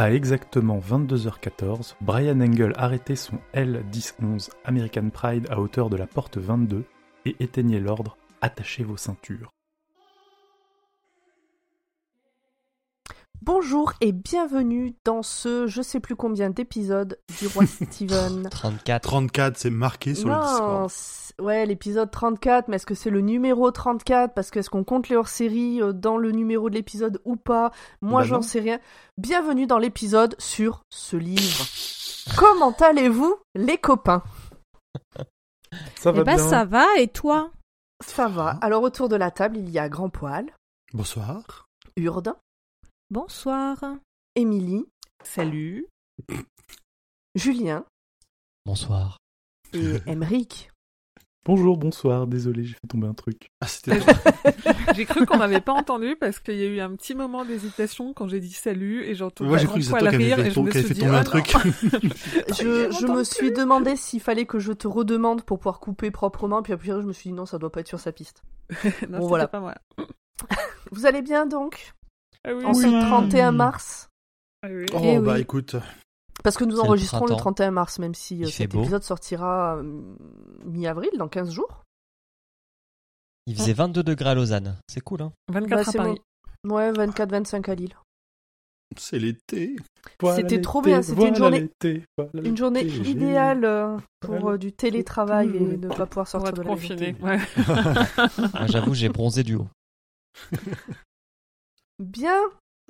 [0.00, 6.38] À exactement 22h14, Brian Engel arrêtait son L-1011 American Pride à hauteur de la porte
[6.38, 6.84] 22
[7.24, 9.50] et éteignait l'ordre Attachez vos ceintures.
[13.42, 18.48] Bonjour et bienvenue dans ce je sais plus combien d'épisodes du roi Steven.
[18.50, 19.02] 34.
[19.02, 20.90] 34, c'est marqué sur le non, Discord.
[20.90, 24.84] c'est- ouais, l'épisode 34, mais est-ce que c'est le numéro 34 Parce que est-ce qu'on
[24.84, 27.70] compte les hors-séries euh, dans le numéro de l'épisode ou pas?
[28.02, 28.80] Moi, Bah j'en sais rien.
[29.16, 31.64] Bienvenue dans l'épisode sur ce livre.
[32.36, 34.22] Comment allez-vous, les copains?
[35.96, 37.50] Ça Eh ben bien ça va, et toi?
[38.04, 38.58] Ça va.
[38.62, 40.46] Alors, autour de la table, il y a Grand Poil,
[40.94, 41.66] Bonsoir.
[41.96, 42.32] Urde,
[43.10, 43.78] Bonsoir.
[44.34, 44.84] Émilie,
[45.24, 45.86] Salut.
[47.34, 47.84] Julien
[48.66, 49.16] Bonsoir.
[49.72, 50.70] et Emeric.
[51.46, 53.48] Bonjour, bonsoir, désolé, j'ai fait tomber un truc.
[53.62, 53.98] Ah, c'était
[54.94, 58.12] J'ai cru qu'on n'avait pas entendu parce qu'il y a eu un petit moment d'hésitation
[58.12, 60.32] quand j'ai dit salut et j'entends Moi, j'ai cru que c'était toi qui avais fait,
[60.32, 61.46] avait fait tomber un truc.
[62.58, 66.62] Je, je me suis demandé s'il fallait que je te redemande pour pouvoir couper proprement,
[66.62, 68.42] puis après je me suis dit non, ça doit pas être sur sa piste.
[69.08, 69.44] non, Bon, voilà.
[69.44, 69.74] c'était pas moi.
[70.90, 71.94] Vous allez bien donc?
[72.44, 74.08] Ah oui, En ce 31 mars
[74.62, 74.86] ah oui.
[74.92, 75.40] Oh, Eh bah oui.
[75.40, 75.76] écoute.
[76.42, 77.36] Parce que nous le enregistrons le, printemps.
[77.54, 78.80] 31 mars, même si euh, Il fait cet beau.
[78.82, 79.82] épisode sortira euh,
[80.64, 81.84] mi-avril, dans 15 jours.
[83.46, 84.76] Il faisait 22 degrés à Lausanne.
[84.88, 86.20] C'est cool, hein 24 Bah, à Paris.
[86.66, 87.94] Ouais, 24-25 à Lille.
[88.96, 89.76] C'est l'été.
[90.36, 94.54] C'était trop bien, c'était une journée- Une Une journée idéale euh, pour Voilà.
[94.54, 97.12] euh, du télétravail et ne pas pouvoir sortir de la confiné.
[97.12, 97.26] maison.
[97.26, 98.66] Ouais.
[98.68, 99.68] J'avoue, j'ai bronzé du haut.
[101.98, 102.36] Bien.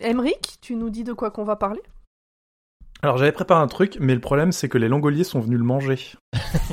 [0.02, 1.80] Emric, tu nous dis de quoi qu'on va parler?
[3.02, 5.64] Alors j'avais préparé un truc, mais le problème c'est que les langoliers sont venus le
[5.64, 5.98] manger.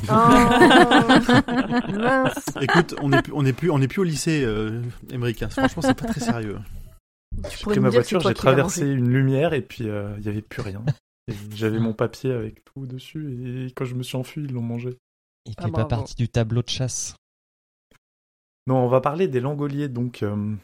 [0.10, 0.60] Ah,
[1.94, 2.46] Mince.
[2.62, 5.50] Écoute, on est plus, on est plus, on est plus au lycée, euh, Émeric, hein.
[5.50, 6.58] Franchement, c'est pas très sérieux.
[7.44, 10.42] Tu J'ai pris ma voiture, j'ai traversé une lumière et puis euh, il y avait
[10.42, 10.84] plus rien.
[11.54, 14.98] J'avais mon papier avec tout dessus et quand je me suis enfui, ils l'ont mangé.
[15.46, 15.90] Il Ah, fait pas bravo.
[15.90, 17.16] partie du tableau de chasse?
[18.68, 20.56] Non, on va parler des Langoliers, donc euh,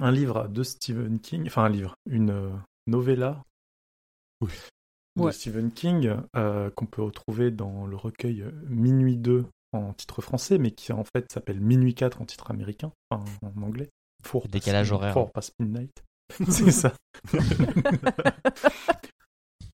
[0.00, 2.50] un livre de Stephen King, enfin un livre, une euh,
[2.86, 3.42] novella
[4.40, 4.52] Oui.
[5.16, 5.32] de Ouais.
[5.32, 10.58] Stephen King euh, qu'on peut retrouver dans le recueil euh, Minuit 2 en titre français,
[10.58, 13.90] mais qui en fait s'appelle Minuit 4 en titre américain, enfin en anglais.
[14.24, 15.12] Four Décalage Past- horaire.
[15.12, 16.02] Four Past Midnight.
[16.48, 16.92] C'est ça.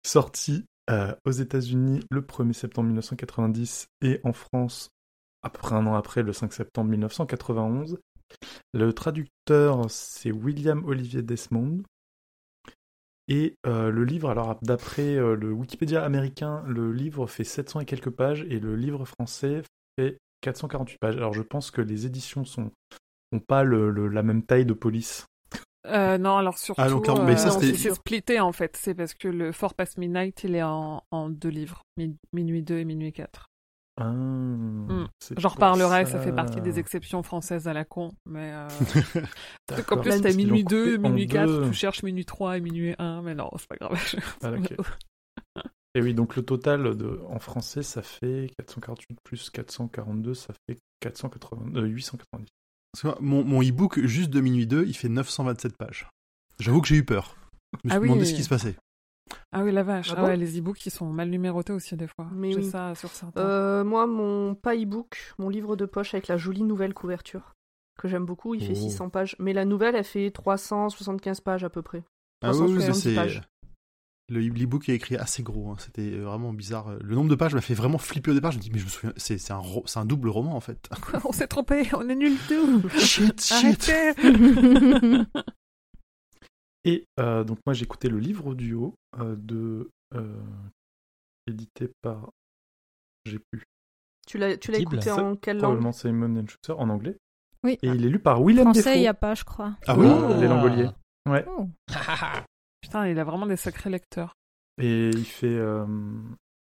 [0.06, 4.90] Sorti euh, aux États-Unis le 1er septembre 1990 et en France
[5.44, 7.98] à peu près un an après, le 5 septembre 1991.
[8.74, 11.84] Le traducteur, c'est William Olivier Desmond.
[13.28, 17.86] Et euh, le livre, alors d'après euh, le Wikipédia américain, le livre fait 700 et
[17.86, 19.62] quelques pages et le livre français
[19.98, 21.16] fait 448 pages.
[21.18, 22.72] Alors je pense que les éditions sont
[23.34, 25.26] ont pas le, le- la même taille de police.
[25.88, 26.82] Euh, non, alors surtout.
[26.82, 28.76] Ah, donc, alors, mais ça, euh, c'est splitté en fait.
[28.78, 31.82] C'est parce que le Fort Past Midnight, il est en, en deux livres.
[31.98, 33.48] Mi- Minuit 2 et Minuit 4.
[33.98, 34.14] Ah,
[35.20, 36.20] c'est J'en reparlerai, ça ça.
[36.22, 38.12] fait partie des exceptions françaises à la con.
[38.26, 38.68] Mais euh,
[39.88, 41.68] qu'en plus, t'as minuit coupé 2, en minuit 4, deux.
[41.68, 44.00] tu cherches minuit 3 et minuit 1, mais non, c'est pas grave.
[44.44, 44.74] Ah, ok.
[45.94, 50.78] Et oui, donc le total de, en français, ça fait 448 plus 442, ça fait
[51.02, 52.48] 480, euh, 890.
[52.94, 56.08] Parce que moi, mon, mon e-book, juste de minuit 2, il fait 927 pages.
[56.60, 57.36] J'avoue que j'ai eu peur.
[57.74, 58.08] Je me suis Ah oui.
[58.08, 58.76] demandé ce qui se passait.
[59.54, 60.10] Ah oui, la vache.
[60.12, 62.28] Ah Ah bon ouais, les e-books, ils sont mal numérotés aussi des fois.
[62.34, 62.70] Mais J'ai oui.
[62.70, 63.42] ça sur certains.
[63.42, 67.54] Euh, moi, mon pas e-book, mon livre de poche avec la jolie nouvelle couverture,
[68.00, 68.82] que j'aime beaucoup, il fait Oh.
[68.90, 69.36] 600 pages.
[69.40, 72.04] Mais la nouvelle, elle fait 375 pages à peu près.
[72.44, 73.16] Ah oui, oui, 370 c'est.
[73.16, 73.42] pages.
[74.30, 75.72] Le e-book est écrit assez gros.
[75.72, 75.76] hein.
[75.80, 76.94] C'était vraiment bizarre.
[77.02, 78.52] Le nombre de pages m'a fait vraiment flipper au départ.
[78.54, 80.56] Je me dis, mais je me souviens, c'est c'est un, ro- c'est un double roman
[80.56, 80.90] en fait.
[81.26, 82.82] on s'est trompé, on est nuls tout.
[82.98, 83.92] shit, shit.
[86.84, 90.42] Et euh, donc moi j'ai écouté le livre audio euh, de euh,
[91.48, 92.30] édité par
[93.26, 93.64] j'ai plus
[94.28, 95.64] Tu l'as, tu l'as écouté en quelle langue?
[95.64, 97.18] Probablement Simon and Schuster en anglais
[97.64, 97.78] Oui.
[97.84, 99.10] et il est lu par William Français, il n'y Defoe.
[99.10, 99.76] a pas, je crois.
[99.88, 100.90] Ah oui Ah, les Langoliers.
[101.30, 101.46] Ouais.
[101.48, 101.68] Oh.
[102.82, 104.34] Putain, il a vraiment des sacrés lecteurs.
[104.82, 105.86] Et il fait euh,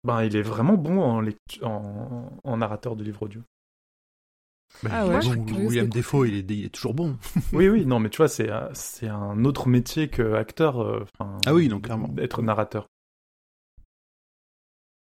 [0.04, 1.22] ben il est vraiment bon en,
[1.62, 3.42] en, en narrateur de livre audio.
[4.82, 5.88] Bah, Ah ouais, bon, William.
[5.88, 7.16] Defoe, il est, il est toujours bon.
[7.52, 11.04] oui oui non mais tu vois c'est euh, c'est un autre métier que acteur euh,
[11.46, 12.08] Ah oui, non, clairement.
[12.08, 12.86] d'être narrateur.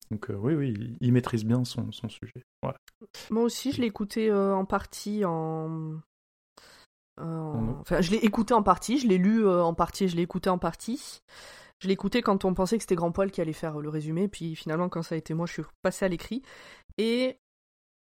[0.09, 2.43] Donc euh, oui oui il, il maîtrise bien son, son sujet.
[2.61, 2.77] Voilà.
[3.29, 5.95] Moi aussi, je l'ai écouté euh, en partie en.
[7.17, 10.15] en- En- Enfin, je l'ai écouté en partie, je l'ai lu euh, en partie, je
[10.15, 11.21] l'ai écouté en partie.
[11.79, 14.27] Je l'ai écouté quand on pensait que c'était Grand Poil qui allait faire le résumé,
[14.27, 16.43] puis finalement, quand ça a été moi, je suis passé à l'écrit.
[16.99, 17.37] Et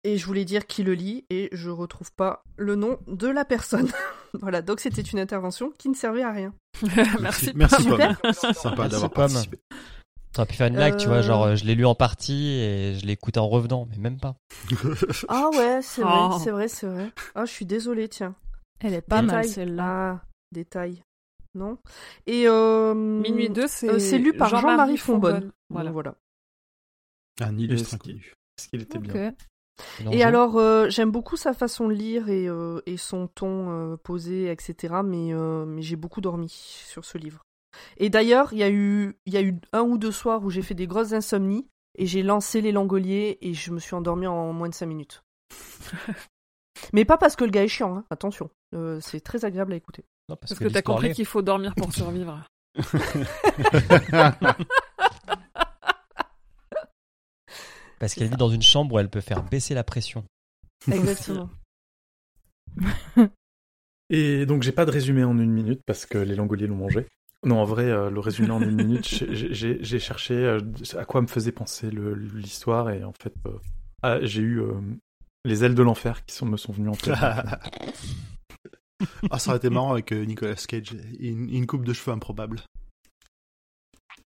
[0.08, 3.44] Et je voulais dire qui le lit et je retrouve pas le nom de la
[3.44, 3.92] personne.
[4.34, 6.54] voilà, donc c'était une intervention qui ne servait à rien.
[7.20, 7.52] Merci.
[7.56, 8.18] Merci, Super.
[8.22, 8.34] Pomme.
[8.54, 9.60] Sympa d'avoir participé.
[10.32, 11.22] T'aurais pu faire une blague, tu vois, Euh.
[11.24, 14.18] genre euh, je l'ai lu en partie et je l'ai écouté en revenant, mais même
[14.20, 14.36] pas.
[15.28, 16.38] Ah ouais, c'est vrai, Oh.
[16.42, 17.12] c'est vrai, c'est vrai.
[17.36, 18.34] Ah, je suis désolée, tiens.
[18.80, 19.50] Elle est pas mal Détail.
[19.50, 20.12] celle-là.
[20.14, 20.22] Ah,
[20.54, 21.04] détail.
[21.56, 21.80] Non.
[22.28, 25.52] Et euh, Minuit 2, c'est euh, c'est lu par Jean-Marie Fonbonne.
[25.70, 25.92] Voilà.
[25.92, 26.16] Voilà.
[27.42, 28.34] Un illustre Est-ce inconnu.
[28.58, 29.04] Est-ce qu'il était Ok.
[29.12, 29.34] bien
[30.12, 33.98] Et alors, euh, j'aime beaucoup sa façon de lire et, euh, et son ton euh,
[33.98, 34.96] posé, etc.
[35.04, 37.42] Mais, euh, mais j'ai beaucoup dormi sur ce livre.
[37.98, 40.50] Et d'ailleurs, il y, a eu- il y a eu un ou deux soirs où
[40.50, 44.28] j'ai fait des grosses insomnies et j'ai lancé les langoliers et je me suis endormie
[44.28, 45.24] en moins de 5 minutes.
[46.94, 48.50] mais pas parce que le gars est chiant, hein, attention.
[48.76, 50.06] Euh, c'est très agréable à écouter.
[50.30, 52.44] Non, parce, Parce que, que t'as compris qu'il faut dormir pour survivre.
[58.00, 60.24] Parce qu'elle vit dans une chambre où elle peut faire baisser la pression.
[60.92, 61.50] Exactement.
[64.10, 67.06] Et donc j'ai pas de résumé en une minute parce que les langoliers l'ont mangé.
[67.44, 70.60] Non, en vrai, euh, le résumé en une minute, j'ai- cherché euh,
[70.98, 73.52] à quoi me faisait penser l'histoire et en fait, euh,
[74.02, 74.74] ah, j'ai eu euh,
[75.46, 77.16] les ailes de l'enfer qui sont, me sont venues en tête.
[79.30, 80.96] ah, ça aurait été marrant avec Nicolas Cage.
[81.20, 82.60] Une, une coupe de cheveux improbable.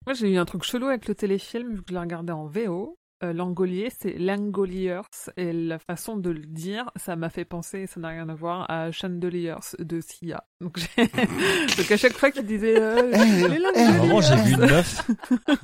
[0.08, 2.46] Moi, j'ai eu un truc chelou avec le téléfilm, vu que je l'ai regardé en
[2.48, 2.98] VO.
[3.26, 5.02] Euh, Langolier, c'est Langoliers,
[5.38, 8.70] et la façon de le dire, ça m'a fait penser, ça n'a rien à voir,
[8.70, 10.44] à Chandeliers de Sia.
[10.62, 10.80] Donc,
[11.92, 15.10] à chaque fois qu'il disait euh, À un moment, j'ai vu une meuf,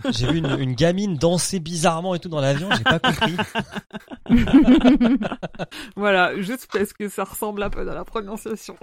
[0.10, 3.36] j'ai vu une, une gamine danser bizarrement et tout dans l'avion, j'ai pas compris.
[5.96, 8.76] Voilà, juste parce que ça ressemble un peu dans la prononciation.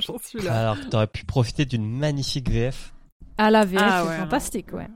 [0.00, 0.60] J'en suis là.
[0.60, 2.92] Alors t'aurais pu profiter d'une magnifique VF.
[3.36, 4.88] À la VF, Ah c'est ouais, fantastique, ouais.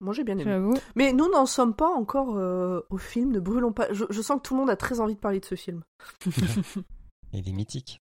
[0.00, 0.44] Moi, j'ai bien aimé.
[0.44, 0.74] J'avoue.
[0.94, 3.86] Mais nous n'en sommes pas encore euh, au film, ne brûlons pas.
[3.92, 5.82] Je, je sens que tout le monde a très envie de parler de ce film.
[7.32, 8.00] Il est mythique.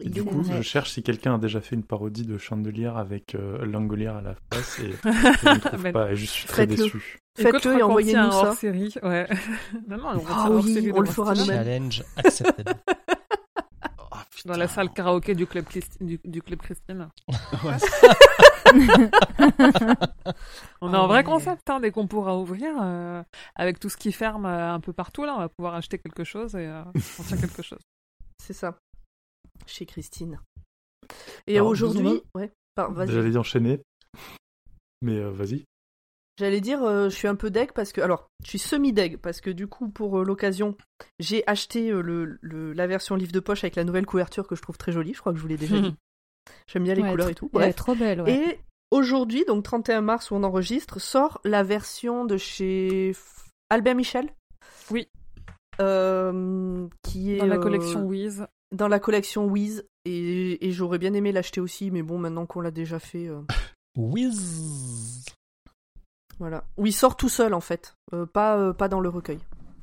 [0.00, 3.34] Et du coup, je cherche si quelqu'un a déjà fait une parodie de Chandelier avec
[3.36, 7.20] euh, Langolier à la face et je ne trouve pas et je suis très déçu.
[7.38, 8.48] Faites-le et envoyez-nous ça.
[8.48, 9.28] hors série, ouais.
[9.88, 11.56] non, non, on Ah hors oui, série on le fera nous-mêmes.
[11.64, 12.74] Challenge accepted.
[14.36, 14.52] Putain.
[14.52, 17.08] Dans la salle karaoké du club, Christi- du, du club Christine.
[17.28, 17.76] Ouais,
[20.80, 21.24] On a Ah un vrai ouais.
[21.24, 22.74] concept hein, dès qu'on pourra ouvrir.
[22.82, 23.22] euh,
[23.54, 26.24] avec tout ce qui ferme euh, un peu partout, là, on va pouvoir acheter quelque
[26.24, 27.80] chose et euh, sortir quelque chose.
[28.42, 28.76] C'est ça.
[29.66, 30.40] Chez Christine.
[31.46, 32.52] Et aujourd'hui, ouais.
[33.06, 33.80] J'allais enchaîner,
[35.02, 35.64] mais euh, vas-y.
[36.38, 39.40] J'allais dire, euh, je suis un peu deg parce que, alors, je suis semi-deg parce
[39.40, 40.76] que du coup, pour euh, l'occasion,
[41.20, 44.56] j'ai acheté euh, le, le- la version livre de poche avec la nouvelle couverture que
[44.56, 45.14] je trouve très jolie.
[45.14, 45.94] Je crois que je vous l'ai déjà dit.
[46.66, 47.48] J'aime bien les Ouais, couleurs et tout.
[47.54, 47.76] Elle est Bref.
[47.76, 48.34] trop belle, ouais.
[48.34, 48.58] Et
[48.90, 53.12] aujourd'hui, donc 31 mars où on enregistre, sort la version de chez
[53.70, 54.28] Albert Michel.
[54.90, 55.08] Oui.
[55.80, 58.46] Euh, qui est Dans la euh, collection Wiz.
[58.72, 62.60] dans la collection Wiz et, et j'aurais bien aimé l'acheter aussi, mais bon, maintenant qu'on
[62.60, 63.40] l'a déjà fait, euh,
[63.96, 65.24] Whiz.
[66.38, 66.64] Voilà.
[66.76, 69.38] Où il sort tout seul en fait, Euh, pas euh, pas dans le recueil,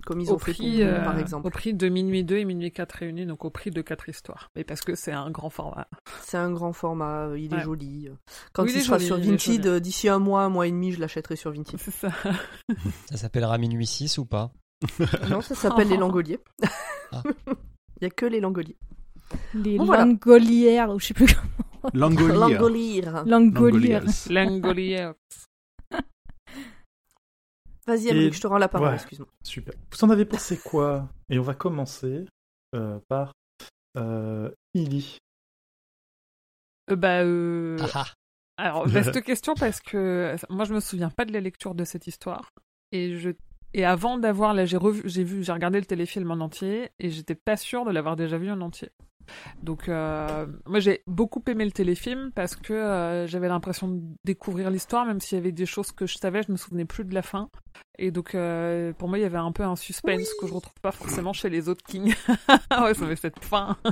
[0.05, 1.49] comme ils Au ont fait pour prix, nous, euh, par au exemple.
[1.51, 4.49] prix de minuit 2 et minuit 4 réunis, donc au prix de 4 histoires.
[4.55, 5.87] Mais parce que c'est un grand format.
[6.23, 7.63] C'est un grand format, il est Ouais.
[7.63, 8.09] joli.
[8.53, 10.67] Quand Oui, il il, est sera joli, sur Vinted, euh, d'ici un mois, un mois
[10.67, 11.79] et demi, je l'achèterai sur Vinted.
[11.79, 12.09] C'est ça.
[13.09, 14.51] Ça s'appellera Minuit 6 ou pas?
[15.29, 16.39] Non, ça s'appelle les langoliers.
[17.11, 17.21] Ah.
[17.99, 18.77] Il y a que les langoliers.
[19.53, 20.05] Les Bon, voilà.
[20.05, 21.91] langolières, ou je sais plus comment.
[21.93, 22.33] Langolier.
[22.35, 23.01] Langoliers.
[23.25, 24.03] Langolières.
[24.29, 25.11] Langolier.
[27.87, 28.95] Vas-y, Et- Emmerich, je te rends la parole, Ouais.
[28.95, 29.27] excuse-moi.
[29.43, 29.73] Super.
[29.91, 31.09] Vous en avez pensé quoi?
[31.29, 32.25] Et on va commencer
[32.75, 33.33] euh, par
[33.97, 35.17] euh, Illy.
[36.89, 38.05] Euh, bah, euh, Ah ah.
[38.57, 42.07] Alors, vaste question parce que moi, je me souviens pas de la lecture de cette
[42.07, 42.49] histoire.
[42.91, 43.31] Et je
[43.73, 47.09] et avant d'avoir là, j'ai revu, j'ai vu, j'ai regardé le téléfilm en entier et
[47.09, 48.89] j'étais pas sûre de l'avoir déjà vu en entier.
[49.63, 54.69] Donc, euh, moi, j'ai beaucoup aimé le téléfilm parce que euh, j'avais l'impression de découvrir
[54.69, 57.13] l'histoire, même s'il y avait des choses que je savais, je me souvenais plus de
[57.13, 57.49] la fin.
[57.97, 60.79] Et donc, euh, pour moi, il y avait un peu un suspense que je retrouve
[60.81, 62.15] pas forcément chez les autres Kings.
[62.81, 63.77] ouais, ça fait cette fin.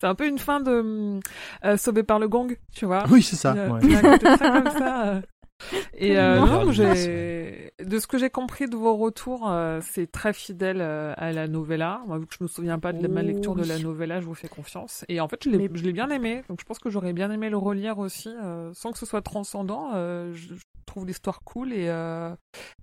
[0.00, 1.20] C'est un peu une fin de
[1.64, 3.04] euh, Sauvé par le gong, tu vois.
[3.10, 3.54] Oui, c'est ça.
[3.54, 3.80] Ouais.
[3.80, 5.22] comme.
[5.96, 7.33] Et euh, non, j'ai
[7.82, 11.48] de ce que j'ai compris de vos retours, euh, c'est très fidèle euh, à la
[11.48, 12.02] novella.
[12.06, 14.26] Moi, vu que je me souviens pas de la- ma lecture de la novella, je
[14.26, 15.04] vous fais confiance.
[15.08, 16.42] Et en fait, je l'ai Mais- bien aimé.
[16.48, 19.22] Donc, je pense que j'aurais bien aimé le relire aussi, euh, sans que ce soit
[19.22, 19.90] transcendant.
[19.94, 21.86] je, je trouve l'histoire cool et,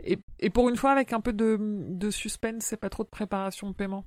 [0.04, 3.10] et et pour une fois avec un peu de, de suspense et pas trop de
[3.10, 4.04] préparation de paiement.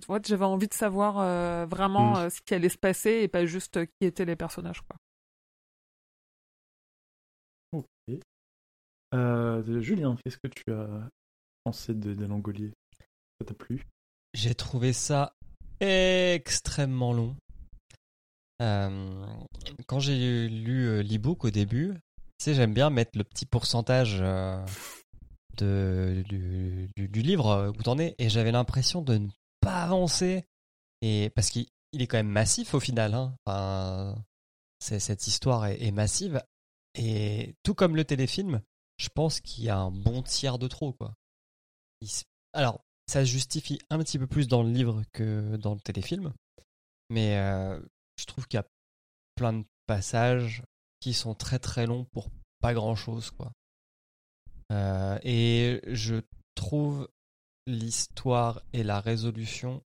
[0.00, 2.30] Tu vois, j'avais envie de savoir vraiment Mm.
[2.30, 4.82] ce qui allait se passer et pas juste qui étaient les personnages.
[4.82, 4.96] Quoi.
[9.14, 11.08] Euh, Julien, qu'est-ce que tu as
[11.64, 12.72] pensé de, des Langoliers
[13.38, 13.86] Ça t'a plu?
[14.34, 15.34] J'ai trouvé ça
[15.80, 17.36] extrêmement long.
[18.62, 19.26] Euh,
[19.86, 21.94] quand j'ai lu euh, l'ebook au début,
[22.38, 24.20] tu sais, j'aime bien mettre le petit pourcentage
[25.58, 29.28] de, du, livre où t'en es, et j'avais l'impression de ne
[29.60, 30.44] pas avancer.
[31.02, 33.14] Et parce qu'il il est quand même massif au final.
[33.14, 34.14] Hein.
[34.78, 36.42] Cette histoire est massive.
[36.94, 38.60] Et tout comme le téléfilm,
[39.00, 40.92] je pense qu'il y a un bon tiers de trop.
[40.92, 41.14] Quoi.
[42.52, 46.34] Alors, ça se justifie un petit peu plus dans le livre que dans le téléfilm.
[47.08, 47.80] Mais euh,
[48.18, 48.68] je trouve qu'il y a
[49.36, 50.62] plein de passages
[51.00, 52.28] qui sont très très longs pour
[52.60, 53.30] pas grand chose.
[53.30, 53.52] Quoi.
[54.70, 56.20] Euh, et je
[56.54, 57.08] trouve
[57.66, 59.82] l'histoire et la résolution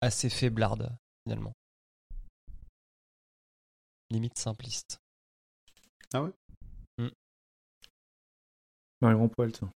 [0.00, 1.52] assez faiblardes, finalement.
[4.10, 5.00] Limite simpliste.
[6.12, 6.32] Dans les
[9.34, 9.68] poils, ça.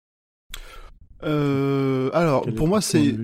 [1.23, 3.15] Euh, alors, Quel pour moi, c'est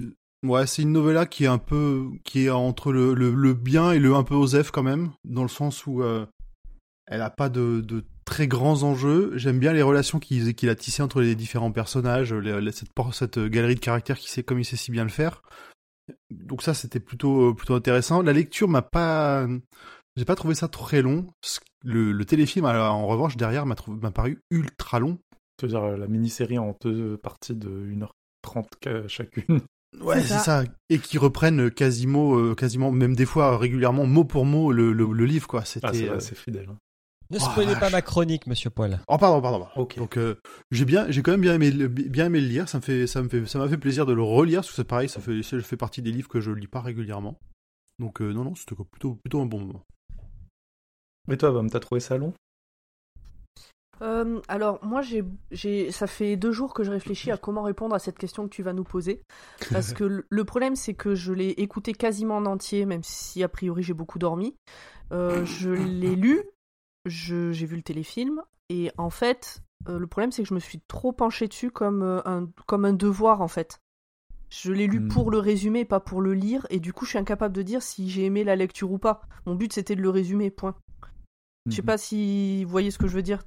[0.43, 3.91] ouais, c'est une novella qui est un peu qui est entre le, le, le bien
[3.91, 6.25] et le un peu osef quand même, dans le sens où euh,
[7.07, 9.33] elle a pas de, de très grands enjeux.
[9.35, 13.39] J'aime bien les relations qu'il qu'il a tissées entre les différents personnages, les- cette, cette
[13.39, 15.41] galerie de caractères qui sait comme il sait si bien le faire.
[16.31, 18.21] Donc ça, c'était plutôt plutôt intéressant.
[18.21, 19.47] La lecture m'a pas,
[20.15, 21.27] j'ai pas trouvé ça très long.
[21.83, 25.19] Le, le téléfilm, alors, en revanche, derrière, m'a trouvé- m'a paru ultra long.
[25.61, 29.61] Tu veux dire euh, la mini-série en deux parties de 1h30 ca- chacune.
[30.01, 30.39] Ouais, C'est ça.
[30.39, 30.63] ça.
[30.89, 35.05] Et qui reprennent quasiment, euh, quasiment, même des fois régulièrement, mot pour mot, le, le,
[35.13, 35.63] le livre, quoi.
[35.63, 35.85] C'était.
[35.85, 36.65] Ah, c'est euh, c'est fidèle.
[36.71, 36.77] hein.
[37.29, 38.99] Ne Oh, spoilez pas ma chronique, monsieur Poil.
[39.07, 39.59] Oh pardon, pardon.
[39.59, 39.81] pardon.
[39.83, 39.97] Ok.
[39.97, 40.33] Donc euh,
[40.71, 42.67] j'ai bien, j'ai quand même bien aimé, le- bien aimé le lire.
[42.67, 44.75] Ça me fait, ça me fait, ça m'a fait plaisir de le relire parce que
[44.75, 47.37] c'est pareil, ça fait, ça fait partie des livres que je lis pas régulièrement.
[47.99, 49.83] Donc euh, non, non, c'était plutôt, plutôt un bon moment.
[51.27, 52.33] Mais toi, Bam, t'as trouvé ça long?
[54.01, 55.01] Euh, alors, moi,
[55.51, 58.49] j'ai, ça fait deux jours que je réfléchis à comment répondre à cette question que
[58.53, 59.21] tu vas nous poser.
[59.71, 63.49] Parce que le- problème, c'est que je l'ai écouté quasiment en entier, même si a
[63.49, 64.55] priori j'ai beaucoup dormi.
[65.13, 66.41] Euh, je l'ai lu,
[67.05, 70.81] j'ai vu le téléfilm, et en fait, euh, le problème, c'est que je me suis
[70.87, 73.79] trop penchée dessus comme, un, comme un devoir, en fait.
[74.49, 75.07] Je l'ai lu Hmm.
[75.07, 77.81] pour le résumer, pas pour le lire, et du coup, je suis incapable de dire
[77.81, 79.21] si j'ai aimé la lecture ou pas.
[79.45, 80.75] Mon but, c'était de le résumer, point.
[81.69, 81.85] Je sais Mhm.
[81.85, 83.43] pas si vous voyez ce que je veux dire.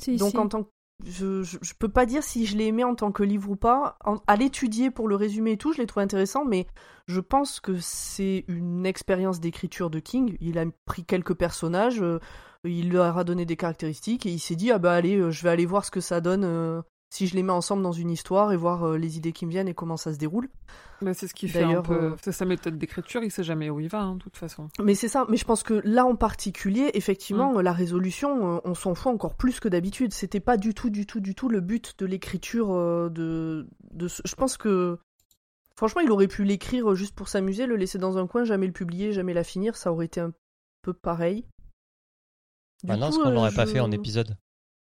[0.00, 0.36] Si, Donc si.
[0.38, 0.68] en tant que
[1.06, 3.56] je, je, je peux pas dire si je l'ai aimé en tant que livre ou
[3.56, 3.96] pas.
[4.04, 6.66] En- à l'étudier pour le résumer et tout, je l'ai trouvé intéressant, mais
[7.06, 10.36] je pense que c'est une expérience d'écriture de King.
[10.40, 12.18] Il a pris quelques personnages, euh,
[12.64, 15.42] il leur a donné des caractéristiques et il s'est dit ah bah allez, euh, je
[15.44, 18.10] vais aller voir ce que ça donne euh, si je les mets ensemble dans une
[18.10, 20.48] histoire et voir euh, les idées qui me viennent et comment ça se déroule.
[21.00, 21.94] Bah, c'est ce qui fait un D'ailleurs, peu.
[21.94, 24.68] euh, C'est sa méthode d'écriture, il sait jamais où il va, hein, de toute façon.
[24.82, 28.74] Mais c'est ça, mais je pense que là en particulier, effectivement, la résolution, euh, on
[28.74, 30.12] s'en fout encore plus que d'habitude.
[30.12, 34.08] C'était pas du tout, du tout, du tout le but de l'écriture euh, de, de
[34.08, 34.98] ce- Je pense que.
[35.76, 38.72] Franchement, il aurait pu l'écrire juste pour s'amuser, le laisser dans un coin, jamais le
[38.72, 40.32] publier, jamais la finir, ça aurait été un
[40.82, 41.44] peu pareil.
[42.82, 44.36] Du Maintenant, coup, ce qu'on euh, n'aurait pas je- fait en épisode.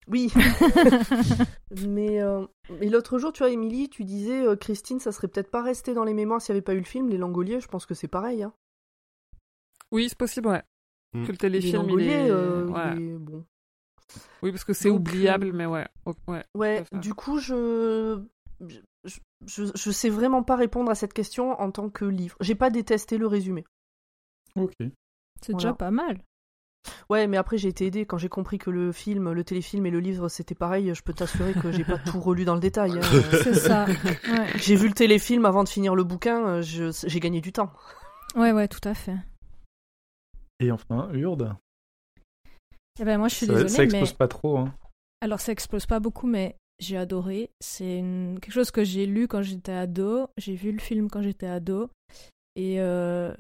[0.09, 0.31] Oui.
[1.87, 2.47] mais euh,
[2.81, 5.95] mais l'autre jour, tu vois, Émilie, tu disais, euh, Christine, ça serait peut-être pas resté
[5.95, 7.95] dans les mémoires s'il n'y avait pas eu le film, Les Langoliers, je pense que
[7.95, 8.43] c'est pareil.
[8.43, 8.53] Hein.
[9.93, 10.63] Oui, c'est possible, ouais.
[11.15, 11.23] Mm.
[11.23, 12.31] Que le Les téléfilm, il Langoliers, est...
[12.31, 12.97] euh, ouais.
[12.97, 13.45] il est- bon.
[14.43, 15.87] Oui, parce que c'est Donc, oubliable, mais ouais.
[16.55, 16.85] Ouais.
[16.93, 18.23] Du coup, je...
[18.61, 22.37] Je, je, je sais vraiment pas répondre à cette question en tant que livre.
[22.41, 23.65] J'ai pas détesté le résumé.
[24.57, 24.73] Ok.
[24.79, 25.59] C'est Voilà.
[25.59, 26.23] déjà pas mal.
[27.11, 29.91] Ouais, mais après j'ai été aidée quand j'ai compris que le film, le téléfilm et
[29.91, 30.95] le livre c'était pareil.
[30.95, 32.93] Je peux t'assurer que j'ai pas tout relu dans le détail.
[32.99, 33.01] hein.
[33.43, 33.87] C'est ça.
[33.87, 34.47] Ouais.
[34.57, 36.61] J'ai vu le téléfilm avant de finir le bouquin.
[36.61, 37.73] je- J'ai gagné du temps.
[38.37, 39.17] ouais, ouais, tout à fait.
[40.61, 41.55] Et enfin, Urde.
[43.01, 44.17] Eh ben, moi, je suis Ça, désolée, ça explose mais...
[44.17, 44.59] pas trop.
[44.59, 44.73] Hein.
[45.21, 47.51] Alors, ça explose pas beaucoup, mais j'ai adoré.
[47.61, 48.39] C'est une...
[48.41, 50.29] quelque chose que j'ai lu quand j'étais ado.
[50.37, 51.91] J'ai vu le film quand j'étais ado.
[52.57, 53.35] Et euh,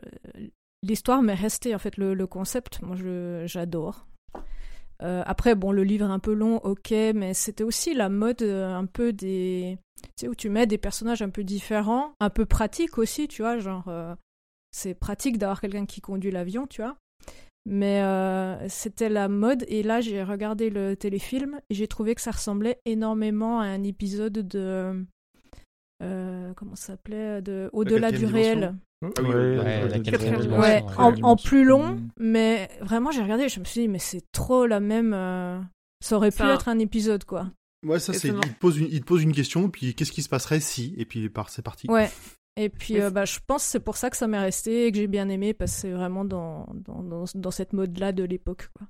[0.84, 2.80] l'histoire m'est restée, en fait, le, le concept.
[2.82, 3.44] Moi, je...
[3.46, 4.06] j'adore.
[5.02, 8.42] Euh, après, bon, le livre est un peu long, ok, mais c'était aussi la mode
[8.42, 9.76] euh, un peu des.
[10.02, 13.42] Tu sais, où tu mets des personnages un peu différents, un peu pratiques aussi, tu
[13.42, 13.88] vois, genre.
[13.88, 14.14] euh,
[14.70, 16.96] c'est pratique d'avoir quelqu'un qui conduit l'avion, tu vois.
[17.66, 18.02] Mais
[18.68, 22.78] c'était la mode, et là j'ai regardé le téléfilm et j'ai trouvé que ça ressemblait
[22.84, 25.06] énormément à un épisode de.
[26.00, 28.74] comment ça s'appelait de Au-delà du réel.
[31.22, 32.08] En, plus long, Mm.
[32.18, 35.12] mais vraiment j'ai regardé et je me suis dit, mais c'est trop la même.
[35.14, 35.60] euh,
[36.02, 37.50] Ça aurait pu Ça- être un épisode, quoi.
[37.86, 38.28] Ouais, ça c'est.
[38.28, 40.94] Il te pose une, il te pose une question, puis qu'est-ce qui se passerait si,
[40.98, 41.88] et puis par- c'est parti.
[41.90, 42.10] Ouais.
[42.56, 44.92] Et puis, euh, bah, je pense que c'est pour ça que ça m'est resté et
[44.92, 48.22] que j'ai bien aimé parce que c'est vraiment dans, dans, dans, dans cette mode-là de
[48.22, 48.68] l'époque.
[48.76, 48.86] quoi.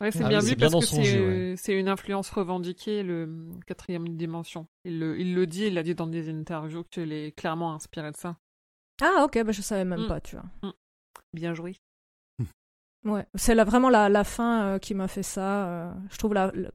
[0.00, 4.66] Ouais, c'est Ah bien vu bien parce que c'est une influence revendiquée, le quatrième dimension.
[4.84, 8.10] Il le, il le dit, il l'a dit dans des interviews qu'il est clairement inspiré
[8.12, 8.36] de ça.
[9.00, 10.08] Ah, ok, bah, je savais même Mm.
[10.08, 10.72] pas, tu vois.
[11.32, 11.76] Bien joué.
[13.04, 15.66] Ouais, c'est la- vraiment la, la fin euh, qui m'a fait ça.
[15.68, 16.70] euh, je trouve la, la,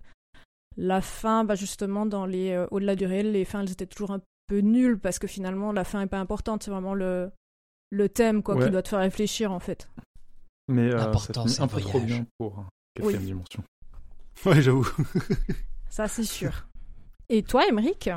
[0.76, 4.10] la fin, bah, justement, dans les euh, Au-delà du réel, les fins, elles étaient toujours
[4.12, 6.64] un peu nulles parce que finalement, la fin est pas importante.
[6.64, 7.32] C'est vraiment le,
[7.92, 8.66] le thème quoi, Ouais.
[8.66, 9.88] qui doit te faire réfléchir, en fait.
[10.68, 13.26] Mais euh, L'important, c'est un peu trop bien pour un quatrième Oui.
[13.28, 13.64] dimension.
[14.46, 14.88] Ouais, j'avoue.
[15.90, 16.68] Ça, c'est sûr.
[17.30, 18.10] Et toi, Emmerich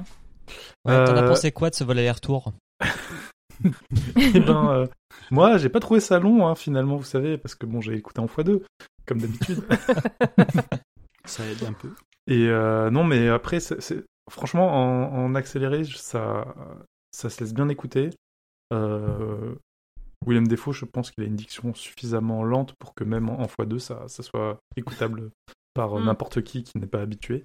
[0.86, 2.52] Ouais, T'en as pensé quoi de ce vol aller-retour?
[4.16, 4.86] Eh ben, euh,
[5.30, 8.20] moi, j'ai pas trouvé ça long, hein, finalement, vous savez, parce que bon, j'ai écouté
[8.20, 8.62] en x2,
[9.06, 9.62] comme d'habitude.
[11.24, 11.90] Ça aide un peu.
[12.26, 16.54] Et euh, non, mais après, c'est- c'est- franchement, en, en accéléré, ça,
[17.12, 18.10] ça se laisse bien écouter.
[18.72, 19.54] Euh,
[20.26, 23.46] William Defoe, je pense qu'il a une diction suffisamment lente pour que même en, en
[23.46, 25.30] x2, ça, ça soit écoutable
[25.74, 26.04] par Mm.
[26.06, 27.44] n'importe qui qui n'est pas habitué.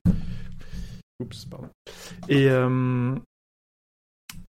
[1.21, 1.69] Oups, pardon.
[2.29, 3.15] Et, euh,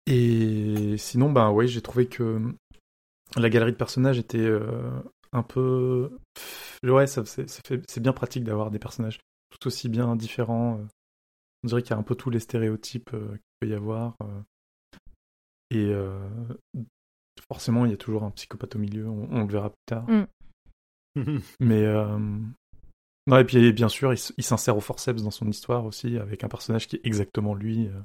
[0.06, 2.40] et sinon, ben ouais, j'ai trouvé que
[3.36, 4.90] la galerie de personnages était euh,
[5.32, 6.10] un peu.
[6.82, 9.18] Ouais, ça, c'est, c'est fait- c'est bien pratique d'avoir des personnages
[9.50, 10.78] tout aussi bien différents.
[10.78, 10.84] euh.
[11.62, 14.14] On dirait qu'il y a un peu tous les stéréotypes euh, qu'il peut y avoir.
[14.22, 14.40] euh.
[15.70, 16.18] Et euh,
[17.50, 20.06] forcément, il y a toujours un psychopathe au milieu, on, on le verra plus tard.
[21.60, 22.18] Mais euh,
[23.26, 26.44] non, et puis bien sûr, il, il s'insère au forceps dans son histoire aussi, avec
[26.44, 28.00] un personnage qui est exactement lui euh,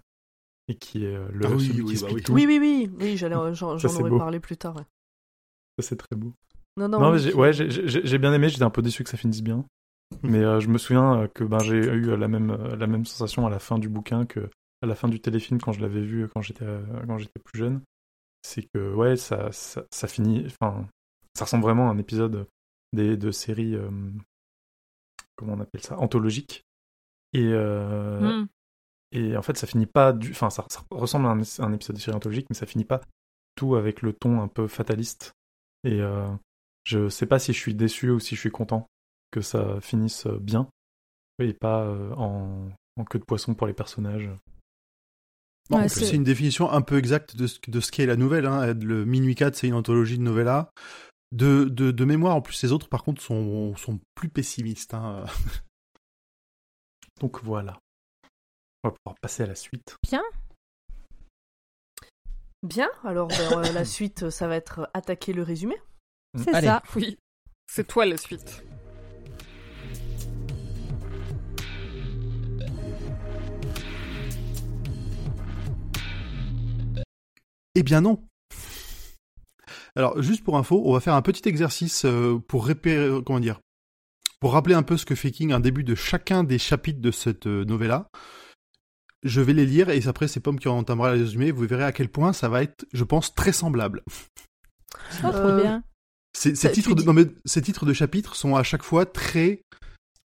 [0.69, 2.23] et qui est euh, le Ah oui, celui oui, qui bah explique oui.
[2.23, 2.33] tout.
[2.33, 4.17] Oui, oui, oui, oui, j'allais, j'en, aurais beau.
[4.17, 4.75] parlé plus tard.
[4.77, 4.83] ouais.
[5.79, 6.33] Ça, c'est très beau.
[6.77, 7.51] Non, non, Non, j'ai, ouais,
[8.19, 9.65] bien aimé, j'étais un peu déçu que ça finisse bien.
[10.23, 12.87] Mais euh, je me souviens euh, que ben, j'ai eu euh, la même, euh, la
[12.87, 14.49] même sensation à la fin du bouquin que
[14.81, 17.59] à la fin du téléfilm quand je l'avais vu quand j'étais, euh, quand j'étais plus
[17.59, 17.81] jeune.
[18.41, 20.45] C'est que, ouais, ça, ça, ça finit.
[20.47, 20.87] Enfin,
[21.35, 22.47] ça ressemble vraiment à un épisode
[22.93, 23.75] des, de séries.
[23.75, 23.89] euh,
[25.35, 26.63] comment on appelle ça Anthologique.
[27.33, 28.47] Et, euh, Mm.
[29.11, 30.31] Et en fait, ça finit pas du.
[30.31, 32.85] Enfin, ça, ça ressemble à un, à un épisode de série anthologique, mais ça finit
[32.85, 33.01] pas
[33.55, 35.33] tout avec le ton un peu fataliste.
[35.83, 36.27] Et euh,
[36.83, 38.87] je sais pas si je suis déçu ou si je suis content
[39.31, 40.67] que ça finisse bien
[41.39, 44.29] et pas euh, en, en queue de poisson pour les personnages.
[45.69, 47.91] Bon, Ouais, en plus, c'est- c'est une définition un peu exacte de ce, de ce
[47.91, 48.45] qu'est la nouvelle.
[48.45, 48.73] Hein.
[48.73, 50.71] Le Minuit 4, c'est une anthologie de novella.
[51.31, 54.95] De, de, de mémoire, en plus, les autres, par contre, sont, sont plus pessimistes.
[54.95, 55.25] Hein.
[57.21, 57.79] Donc voilà.
[58.83, 59.97] On va pouvoir passer à la suite.
[62.63, 65.75] Bien, alors ben, euh, la suite, ça va être attaquer le résumé.
[66.37, 66.67] C'est Allez.
[66.67, 66.83] ça.
[66.95, 67.17] Oui,
[67.67, 68.63] c'est toi la suite.
[77.75, 78.23] Eh bien non.
[79.95, 83.59] Alors, juste pour info, on va faire un petit exercice euh, pour répérer, comment dire,
[84.39, 87.11] pour rappeler un peu ce que fait King un début de chacun des chapitres de
[87.11, 88.07] cette euh, novella.
[89.23, 91.51] Je vais les lire et après c'est Pomme qui entamera le résumé.
[91.51, 94.01] Vous verrez à quel point ça va être, je pense, très semblable.
[95.23, 95.83] Oh, trop Euh, bien.
[96.37, 98.83] Ces, ces Ça, titres de, dis- non, mais ces titres de chapitres sont à chaque
[98.83, 99.61] fois très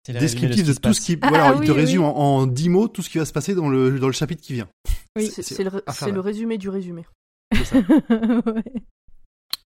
[0.07, 1.17] descriptifs de, tout ce qui.
[1.21, 2.07] Ah, voilà, ah, il oui, te oui, résume oui.
[2.07, 4.41] en, en 10 mots tout ce qui va se passer dans le, dans le chapitre
[4.41, 4.69] qui vient.
[5.17, 5.29] Oui.
[5.31, 7.05] C'est, le, résumé du résumé.
[7.71, 8.63] Ouais.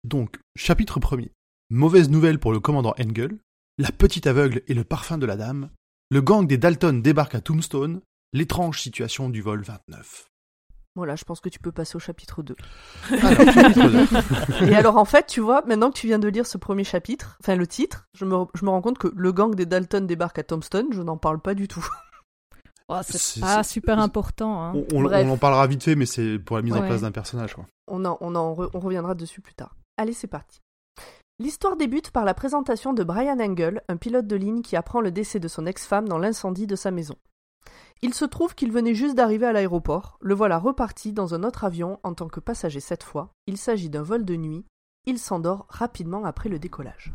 [0.04, 1.30] Donc, chapitre 1er.
[1.70, 3.38] Mauvaise nouvelle pour le commandant Engel.
[3.78, 5.70] La petite aveugle et le parfum de la dame.
[6.12, 8.02] Le gang des Dalton débarque à Tombstone.
[8.36, 10.26] L'étrange situation du vol 29.
[10.98, 12.54] Voilà, je pense que tu peux passer au chapitre 2.
[13.12, 14.66] Alors, chapitre 2.
[14.72, 17.38] Et alors en fait, tu vois, maintenant que tu viens de lire ce premier chapitre,
[17.42, 20.38] enfin le titre, je me, je me rends compte que le gang des Dalton débarque
[20.40, 21.86] à Tombstone, je n'en parle pas du tout.
[22.88, 24.62] Oh, c'est pas super important.
[24.62, 24.74] Hein.
[24.76, 25.26] On, on- Bref.
[25.28, 27.56] on en parlera vite fait, mais c'est pour la mise en place d'un personnage.
[27.56, 27.66] Quoi.
[27.88, 29.76] On, en, on, en re- on reviendra dessus plus tard.
[29.98, 30.60] Allez, c'est parti.
[31.40, 35.10] L'histoire débute par la présentation de Brian Engel, un pilote de ligne qui apprend le
[35.10, 37.16] décès de son ex-femme dans l'incendie de sa maison.
[38.02, 41.64] Il se trouve qu'il venait juste d'arriver à l'aéroport, le voilà reparti dans un autre
[41.64, 43.32] avion en tant que passager cette fois.
[43.48, 44.66] Il s'agit d'un vol de nuit.
[45.06, 47.14] Il s'endort rapidement après le décollage.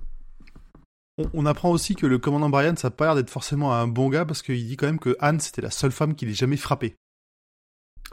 [1.19, 3.87] On, on apprend aussi que le commandant Brian, ça n'a pas l'air d'être forcément un
[3.87, 6.35] bon gars parce qu'il dit quand même que Anne, c'était la seule femme qu'il ait
[6.35, 6.97] jamais frappée.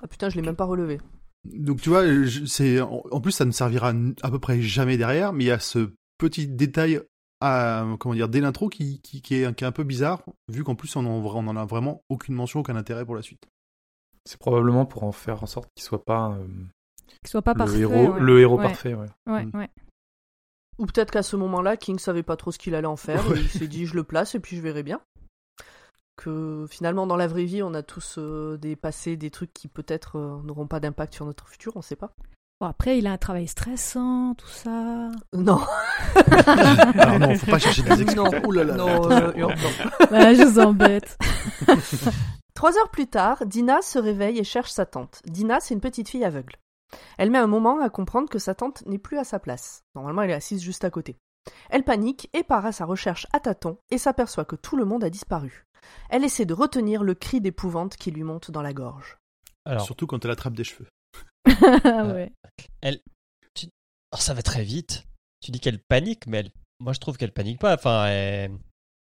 [0.02, 1.00] Ah putain, je l'ai même pas relevé.
[1.46, 2.04] Donc tu vois,
[2.46, 5.60] c'est en, plus ça ne servira à peu près jamais derrière, mais il y a
[5.60, 7.02] ce petit détail
[7.42, 10.64] à comment dire dès l'intro qui, qui, qui est, qui est un peu bizarre, vu
[10.64, 13.48] qu'en plus on en, on en a vraiment aucune mention, aucun intérêt pour la suite.
[14.26, 16.48] C'est probablement pour en faire en sorte qu'il soit pas euh,
[17.24, 17.80] Qu'il soit pas le, parfait.
[17.80, 18.20] héros, ouais.
[18.20, 18.64] le héros Ouais.
[18.64, 18.94] parfait.
[18.94, 19.08] Ouais.
[19.28, 19.52] Ouais, Mm.
[19.58, 19.70] ouais.
[20.80, 23.38] Ou peut-être qu'à ce moment-là, King savait pas trop ce qu'il allait en faire Ouais.
[23.38, 25.02] et il s'est dit je le place et puis je verrai bien.
[26.16, 29.68] Que finalement dans la vraie vie, on a tous euh, des passés, des trucs qui
[29.68, 32.12] peut-être euh, n'auront pas d'impact sur notre futur, on sait pas.
[32.60, 35.12] Bon, après, il a un travail stressant, tout ça.
[35.34, 35.60] Non,
[36.98, 38.16] Alors non, faut pas chercher des excuses.
[38.16, 38.74] non, Oh là là.
[38.76, 39.50] non, euh, non.
[40.10, 41.18] Bah, je vous embête.
[42.56, 45.22] Trois heures plus tard, Dina se réveille et cherche sa tante.
[45.26, 46.56] Dina, c'est une petite fille aveugle.
[47.20, 49.84] Elle met un moment à comprendre que sa tante n'est plus à sa place.
[49.94, 51.18] Normalement, elle est assise juste à côté.
[51.70, 55.04] Elle panique et part à sa recherche à tâtons et s'aperçoit que tout le monde
[55.04, 55.66] a disparu.
[56.10, 59.18] Elle essaie de retenir le cri d'épouvante qui lui monte dans la gorge.
[59.66, 60.88] Alors, Surtout quand elle attrape des cheveux.
[61.84, 62.32] Ah ouais.
[62.84, 65.06] oh, ça va très vite.
[65.42, 66.52] Tu dis qu'elle panique, mais elle...
[66.80, 67.76] moi je trouve qu'elle panique pas.
[67.76, 68.52] Enfin, elle...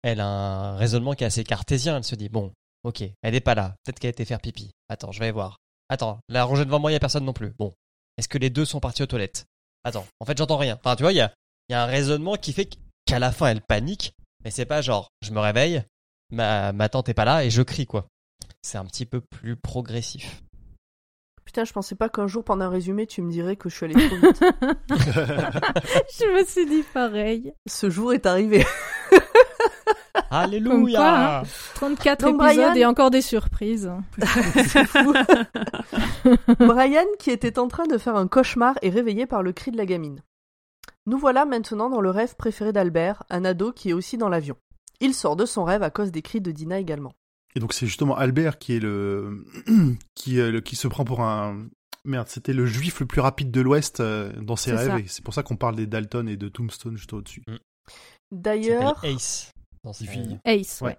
[0.03, 1.97] elle a un raisonnement qui est assez cartésien.
[1.97, 2.53] Elle se dit bon,
[2.83, 3.75] ok, elle est pas là.
[3.85, 4.71] Peut-être qu'elle a été faire pipi.
[4.89, 5.59] Attends, je vais voir.
[5.89, 7.53] Attends, la rangée devant moi, il y a personne non plus.
[7.59, 7.73] Bon,
[8.17, 9.45] est-ce que les deux sont partis aux toilettes?
[9.85, 10.79] Attends, en fait, j'entends rien.
[10.83, 11.33] Enfin, tu vois, il y a,
[11.69, 12.69] y a un raisonnement qui fait
[13.05, 15.85] qu'à la fin, elle panique, mais c'est pas genre, je me réveille,
[16.31, 18.07] ma, ma tante est pas là et je crie quoi.
[18.63, 20.43] C'est un petit peu plus progressif.
[21.45, 23.85] Putain, je pensais pas qu'un jour, pendant un résumé, tu me dirais que je suis
[23.85, 24.41] allée trop vite.
[24.91, 27.53] je me suis dit pareil.
[27.67, 28.65] Ce jour est arrivé.
[30.31, 31.43] Alléluia Comme quoi, hein.
[31.75, 33.91] 34 Donc, épisodes Brian- et encore des surprises.
[34.67, 35.13] C'est fou.
[36.61, 39.77] Brian, qui était en train de faire un cauchemar, est réveillé par le cri de
[39.77, 40.23] la gamine.
[41.07, 44.57] Nous voilà maintenant dans le rêve préféré d'Albert, un ado qui est aussi dans l'avion.
[45.01, 47.13] Il sort de son rêve à cause des cris de Dina également.
[47.55, 49.45] Et donc c'est justement Albert qui est le
[50.15, 51.67] qui, euh, le- qui se prend pour un
[52.05, 52.29] merde.
[52.29, 54.99] C'était le juif le plus rapide de l'Ouest euh, dans ses rêves ça.
[54.99, 57.43] et c'est pour ça qu'on parle des Dalton et de Tombstone juste au-dessus.
[57.47, 57.61] S'appelle
[58.33, 59.53] D'ailleurs, Ace.
[59.85, 60.37] Dans ses- Lui.
[60.45, 60.99] Ace, ouais.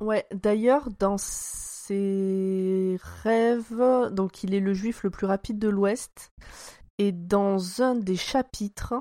[0.00, 0.06] Ouais.
[0.06, 6.30] ouais, d'ailleurs dans ses rêves, donc il est le juif le plus rapide de l'Ouest,
[6.98, 8.94] et dans un des chapitres,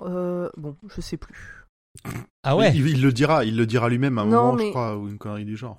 [0.00, 1.63] euh, bon, je sais plus.
[2.42, 4.64] Ah ouais Il, il le dira, il le dira lui-même à un Non, moment, je
[4.64, 5.78] mais- crois, ou une connerie du genre.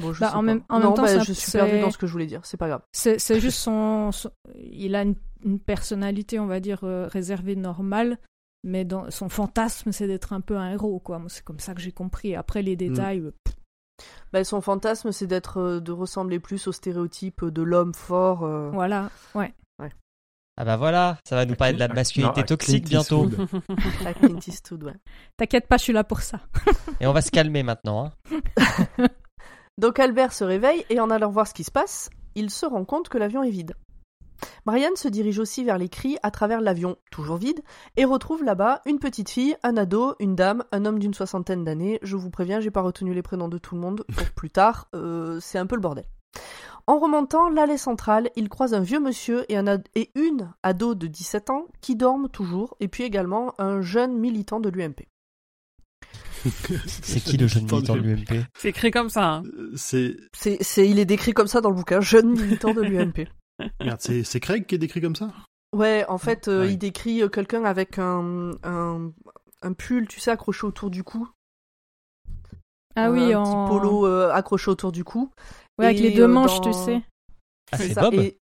[0.00, 0.42] Bon, je Bah, sais en pas.
[0.42, 2.44] même- en non, même temps, bah, je suis perdue dans ce que je voulais dire.
[2.44, 2.82] C'est pas grave.
[2.92, 8.18] C'est juste son, son- Il a une, une personnalité, on va dire, euh, réservée normale,
[8.62, 11.22] mais dans, son fantasme, c'est d'être un peu un héros, quoi.
[11.28, 12.34] C'est comme ça que j'ai compris.
[12.34, 13.20] Après, les détails.
[13.20, 13.32] euh,
[14.34, 18.44] Bah, son fantasme, c'est d'être, euh, de ressembler plus au stéréotype de l'homme fort.
[18.44, 18.68] euh.
[18.70, 19.54] voilà, ouais.
[20.58, 23.28] Ah bah voilà, ça va nous parler de la masculinité toxique bientôt.
[24.82, 24.94] Ouais.
[25.36, 26.40] T'inquiète pas, je suis là pour ça.
[27.00, 28.10] Et on va se calmer maintenant.
[28.28, 29.06] Hein.
[29.78, 32.84] Donc Albert se réveille et en allant voir ce qui se passe, il se rend
[32.84, 33.74] compte que l'avion est vide.
[34.64, 37.60] Brian se dirige aussi vers les cris à travers l'avion, toujours vide,
[37.96, 41.98] et retrouve là-bas une petite fille, un ado, une dame, un homme d'une soixantaine d'années.
[42.02, 44.88] Je vous préviens, j'ai pas retenu les prénoms de tout le monde pour plus tard,
[44.94, 46.04] euh, c'est un peu le bordel.
[46.88, 50.94] En remontant l'allée centrale, il croise un vieux monsieur et, un ad- et une ado
[50.94, 55.08] de 17 ans qui dorment toujours, et puis également un jeune militant de l'UMP.
[56.86, 59.34] C'est qui le jeune militant de l'UMP C'est écrit comme ça.
[59.36, 59.42] hein.
[59.58, 63.26] Euh, C'est il est décrit comme ça dans le bouquin, jeune militant de l'UMP.
[63.80, 65.32] merde, c'est c'est Craig qui est décrit comme ça?
[65.74, 66.72] Ouais, en fait, euh, Ouais.
[66.72, 69.10] il décrit euh, quelqu'un avec un, un,
[69.62, 71.28] un pull, tu sais, accroché autour du cou.
[72.96, 73.66] Ah Euh, oui, un en...
[73.66, 75.30] petit polo euh, accroché autour du cou.
[75.78, 77.02] Ouais, avec les deux euh, manches, dans- tu sais.
[77.72, 78.00] Ah, c'est ça.
[78.02, 78.14] Bob?
[78.14, 78.38] Et-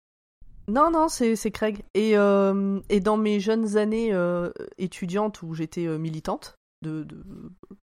[0.69, 1.83] Non, non, c'est, c'est Craig.
[1.95, 7.17] Et, euh, et dans mes jeunes années euh, étudiantes où j'étais euh, militante de, de,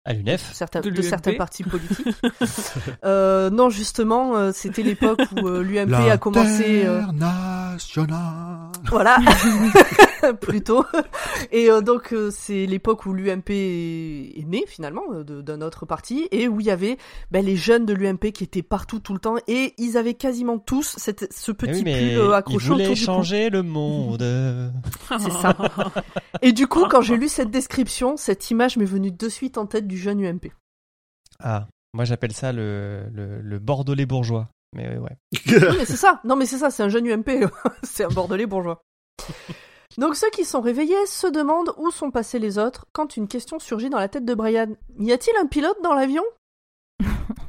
[0.06, 2.08] À l'UNEF certains, De de, certains partis politiques,
[3.06, 6.84] euh, non, justement, euh, c'était l'époque où euh, l'UMP a commencé.
[7.82, 8.72] International.
[8.89, 9.17] Voilà,
[10.41, 10.86] plutôt.
[11.52, 15.86] Et euh, donc euh, c'est l'époque où l'UMP est est né finalement euh, d'un autre
[15.86, 16.98] parti et où il y avait
[17.32, 20.58] ben, les jeunes de l'UMP qui étaient partout tout le temps et ils avaient quasiment
[20.58, 23.06] tous cette, ce petit oui, mais pull euh, accroché voulait autour du cou.
[23.06, 24.22] changer le monde.
[25.20, 25.56] C'est ça.
[26.41, 29.65] Et du coup, quand j'ai lu cette description, cette image m'est venue de suite en
[29.65, 30.52] tête du jeune UMP.
[31.44, 34.50] Ah, moi j'appelle ça le, le, le bordelais bourgeois.
[34.74, 35.18] Mais euh, ouais.
[35.48, 36.22] Oui, mais c'est ça.
[36.24, 37.30] Non, mais c'est ça, c'est un jeune UMP.
[37.84, 38.82] c'est un bordelais bourgeois.
[39.98, 43.60] Donc ceux qui sont réveillés se demandent où sont passés les autres quand une question
[43.60, 44.76] surgit dans la tête de Brian.
[44.98, 46.24] Y a-t-il un pilote dans l'avion?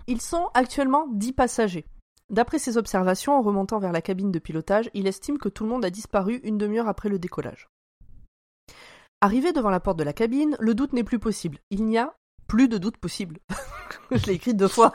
[0.08, 1.86] Ils sont actuellement 10 passagers.
[2.30, 5.70] D'après ses observations, en remontant vers la cabine de pilotage, il estime que tout le
[5.70, 7.68] monde a disparu une demi-heure après le décollage.
[9.20, 11.58] Arrivé devant la porte de la cabine, le doute n'est plus possible.
[11.70, 12.14] Il n'y a
[12.48, 13.38] plus de doute possible.
[14.10, 14.94] Je l'ai écrit deux fois.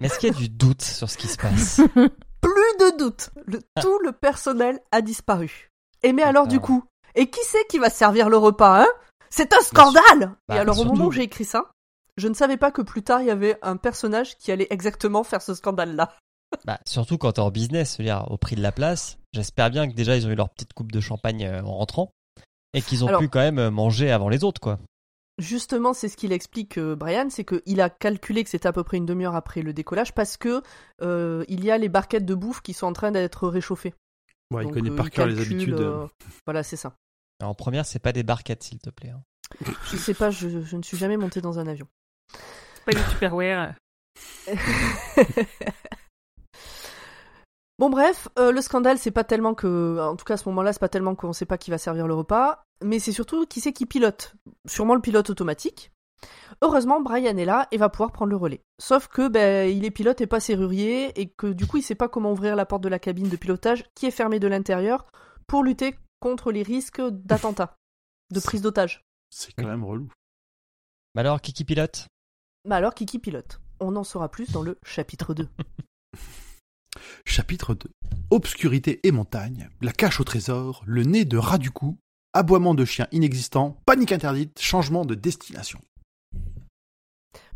[0.00, 1.80] Mais est-ce qu'il y a du doute sur ce qui se passe?
[2.40, 3.30] Plus de doute.
[3.46, 5.70] Le- tout le personnel a disparu.
[6.02, 8.88] Et mais alors du coup, et qui c'est qui va servir le repas, hein?
[9.30, 11.70] C'est un scandale Bah, Et alors au moment où j'ai écrit ça,
[12.16, 15.22] je ne savais pas que plus tard il y avait un personnage qui allait exactement
[15.24, 16.12] faire ce scandale-là.
[16.66, 19.16] Bah, surtout quand t'es en business, je veux dire, au prix de la place.
[19.32, 22.10] J'espère bien que déjà ils ont eu leur petite coupe de champagne euh, en rentrant
[22.74, 24.78] et qu'ils ont Alors- pu quand même euh, manger avant les autres, quoi.
[25.38, 28.84] Justement, c'est ce qu'il explique, euh, Brian, c'est qu'il a calculé que c'était à peu
[28.84, 30.62] près une demi-heure après le décollage parce que
[31.00, 33.94] euh, il y a les barquettes de bouffe qui sont en train d'être réchauffées.
[34.52, 35.72] Ouais, il connaît euh, par cœur les habitudes.
[35.80, 36.06] euh,
[36.46, 36.94] Voilà, c'est ça.
[37.42, 39.10] En première, c'est pas des barquettes, s'il te plaît.
[39.10, 39.22] hein.
[39.90, 41.86] Je sais pas, je, je ne suis jamais monté dans un avion.
[42.84, 43.74] Pas du Tupperware.
[47.78, 50.72] Bon bref, euh, le scandale c'est pas tellement que, en tout cas à ce moment-là
[50.72, 53.60] c'est pas tellement qu'on sait pas qui va servir le repas, mais c'est surtout qui
[53.60, 54.34] c'est qui pilote.
[54.66, 55.92] Sûrement le pilote automatique.
[56.60, 58.62] Heureusement Brian est là et va pouvoir prendre le relais.
[58.78, 61.94] Sauf que ben il est pilote et pas serrurier et que du coup il sait
[61.94, 65.06] pas comment ouvrir la porte de la cabine de pilotage qui est fermée de l'intérieur
[65.46, 67.76] pour lutter contre les risques d'attentat,
[68.30, 69.04] de prise d'otage.
[69.30, 70.08] C'est quand même relou.
[71.14, 72.06] Bah alors, qui qui pilote?
[72.64, 73.60] Bah alors qui qui pilote?
[73.80, 75.48] On en saura plus dans le chapitre 2.
[77.24, 77.90] Chapitre 2.
[78.30, 81.98] Obscurité et montagne, la cache au trésor, le nez de rat du cou,
[82.32, 85.80] aboiement de chien inexistant, panique interdite, changement de destination.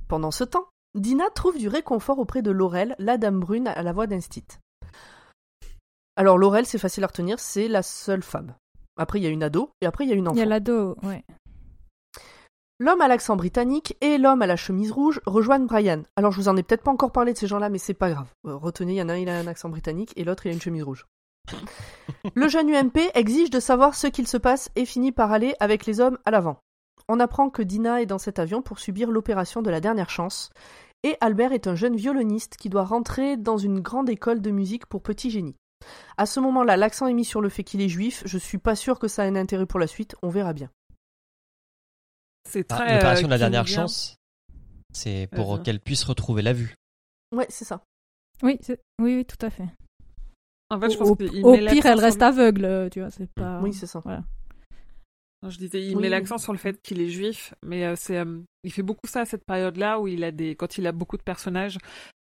[0.09, 3.93] Pendant ce temps, Dina trouve du réconfort auprès de Laurel, la dame brune à la
[3.93, 4.47] voix d'Instit.
[6.17, 8.55] Alors Laurel, c'est facile à retenir, c'est la seule femme.
[8.97, 10.37] Après, il y a une ado, et après, il y a une enfant.
[10.37, 11.25] Il y a l'ado, ouais.
[12.79, 16.03] L'homme à l'accent britannique et l'homme à la chemise rouge rejoignent Brian.
[16.15, 18.11] Alors, je vous en ai peut-être pas encore parlé de ces gens-là, mais c'est pas
[18.11, 18.29] grave.
[18.47, 20.51] Euh, retenez, il y en a un, il a un accent britannique, et l'autre, il
[20.51, 21.07] a une chemise rouge.
[22.35, 25.87] Le jeune UMP exige de savoir ce qu'il se passe et finit par aller avec
[25.87, 26.59] les hommes à l'avant.
[27.09, 30.51] On apprend que Dina est dans cet avion pour subir l'opération de la dernière chance,
[31.03, 34.87] et Albert est un jeune violoniste qui doit rentrer dans une grande école de musique
[34.87, 35.55] pour petits génies.
[36.17, 38.75] À ce moment-là, l'accent est mis sur le fait qu'il est juif, je suis pas
[38.75, 40.71] sûr que ça ait un intérêt pour la suite, on verra bien.
[42.49, 42.95] C'est Ah, très.
[42.95, 43.83] L'opération euh, de la dernière keynésien.
[43.83, 44.17] chance,
[44.93, 46.75] c'est pour qu'elle puisse retrouver la vue.
[47.33, 47.83] Ouais, c'est ça.
[48.43, 49.67] Oui, c'est- oui, oui, tout à fait.
[50.71, 52.89] En fait, je Au, pense au- qu'il au met pire, elle reste le- aveugle, euh,
[52.89, 53.61] tu vois, c'est pas...
[53.63, 54.03] Oui, c'est ça.
[55.43, 57.95] Non, Je disais, il Oui, met l'accent sur le fait qu'il est juif, mais euh,
[57.97, 60.87] c'est, euh, il fait beaucoup ça à cette période-là où il a des, quand il
[60.87, 61.79] a beaucoup de personnages,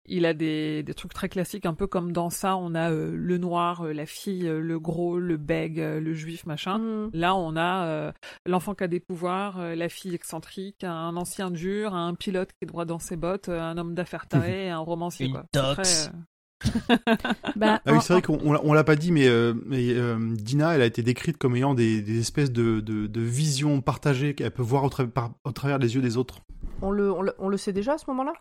[0.06, 3.12] il a des, des trucs très classiques, un peu comme dans ça, on a euh,
[3.14, 6.78] le noir, euh, la fille, euh, le gros, le bègue, euh, le juif, machin.
[6.78, 7.10] Mm.
[7.12, 8.12] Là, on a euh,
[8.46, 12.64] l'enfant qui a des pouvoirs, euh, la fille excentrique, un ancien dur, un pilote qui
[12.64, 15.26] est droit dans ses bottes, euh, un homme d'affaires taré, et un romancier.
[15.26, 15.44] Une quoi.
[15.52, 16.10] Très, euh,
[17.56, 20.74] Bah, Ah oui, c'est vrai qu'on on l'a- pas dit, mais, euh, mais, euh, Dina,
[20.74, 24.50] elle a été décrite comme ayant des, des espèces de, de, de visions partagées qu'elle
[24.50, 26.40] peut voir au, tra- par- au travers des yeux des autres.
[26.80, 28.32] On le, on le, on le sait déjà à ce moment-là?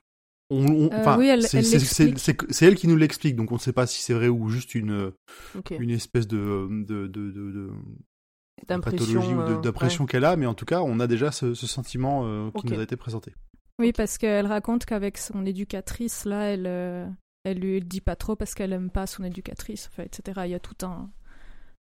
[0.50, 3.88] On, on- Euh, oui, elle- c'est elle qui nous l'explique, donc on ne sait pas
[3.88, 5.12] si c'est vrai ou juste une,
[5.90, 7.70] espèce de, de, de, de- de
[8.68, 9.06] D'impression.
[9.06, 11.54] pathologie ou de- euh, d'impression qu'elle a, mais en tout cas, on a déjà ce,
[11.54, 13.34] ce sentiment euh, qui nous a été présenté.
[13.80, 17.08] Oui, parce qu'elle raconte qu'avec son éducatrice, là, elle, euh,
[17.44, 20.42] elle lui dit pas trop parce qu'elle aime pas son éducatrice, enfin, etc.
[20.46, 21.10] Il y a tout un,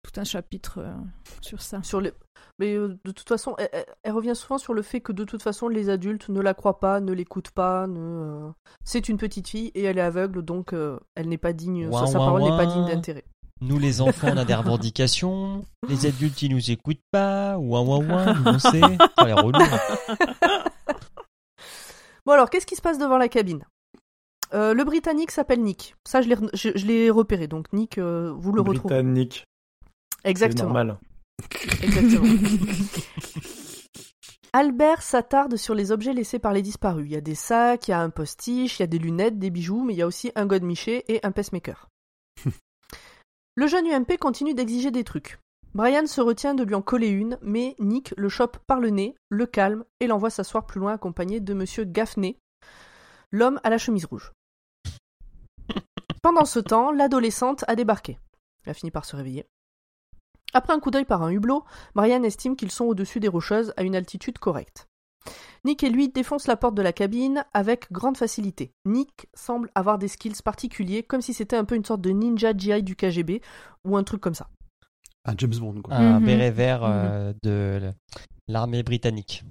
[0.04, 0.94] tout un chapitre euh,
[1.42, 1.84] sur ça.
[1.84, 2.12] Sur les...
[2.60, 5.24] Mais euh, de toute façon, elle, elle- elle revient souvent sur le fait que de
[5.24, 7.86] toute façon, les adultes ne la croient pas, ne l'écoutent pas.
[7.88, 8.00] Ne...
[8.00, 8.50] euh,
[8.84, 11.88] C'est une petite fille et elle est aveugle, donc euh, elle n'est pas digne.
[11.88, 13.26] Ouin, sa ouin, parole n'est pas digne d'intérêt.
[13.64, 15.64] Nous, les enfants, on a des revendications.
[15.88, 17.60] Les adultes, ils nous écoutent pas.
[17.60, 18.82] Ouin, ouin, ouin, nous, on sait.
[19.20, 19.60] Oh, relous.
[22.26, 23.64] Bon alors, qu'est-ce qui se passe devant la cabine?
[24.54, 25.96] Euh, Le Britannique s'appelle Nick.
[26.06, 27.48] Ça, je l'ai, re- je, je l'ai repéré.
[27.48, 28.96] Donc Nick, euh, vous le retrouvez.
[28.96, 29.46] Britannique.
[30.24, 30.66] C'est Exactement.
[30.66, 30.98] normal.
[31.82, 32.26] Exactement.
[34.54, 37.06] Albert s'attarde sur les objets laissés par les disparus.
[37.08, 39.40] Il y a des sacs, il y a un postiche, il y a des lunettes,
[39.40, 41.88] des bijoux, mais il y a aussi un godemiché et un pacemaker.
[43.56, 45.40] le jeune UMP continue d'exiger des trucs.
[45.74, 49.16] Brian se retient de lui en coller une, mais Nick le chope par le nez,
[49.30, 52.38] le calme et l'envoie s'asseoir plus loin accompagné de monsieur Gaffney,
[53.32, 54.34] l'homme à la chemise rouge.
[56.22, 58.18] Pendant ce temps, l'adolescente a débarqué.
[58.66, 59.46] Elle a fini par se réveiller.
[60.54, 61.64] Après un coup d'œil par un hublot,
[61.96, 64.88] Brian estime qu'ils sont au-dessus des rocheuses à une altitude correcte.
[65.64, 68.72] Nick et lui défoncent la porte de la cabine avec grande facilité.
[68.86, 72.54] Nick semble avoir des skills particuliers, comme si c'était un peu une sorte de ninja
[72.58, 73.42] GI du KGB,
[73.86, 74.50] ou un truc comme ça.
[75.26, 75.94] Un James Bond, quoi.
[75.94, 76.26] Un Mhm.
[76.26, 77.92] béret vert euh, de
[78.48, 79.44] l'armée britannique.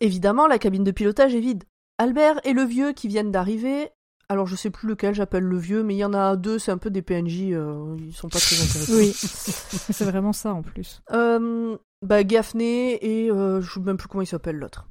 [0.00, 1.64] Évidemment, la cabine de pilotage est vide.
[1.98, 3.90] Albert et le vieux qui viennent d'arriver.
[4.34, 6.72] Alors je sais plus lequel j'appelle le vieux, mais il y en a deux, c'est
[6.72, 8.92] un peu des PNJ, euh, ils sont pas très intéressants.
[8.94, 11.02] Oui, c'est vraiment ça en plus.
[11.12, 14.88] Euh, bah, Gaffney et euh, je sais même plus comment il s'appelle l'autre.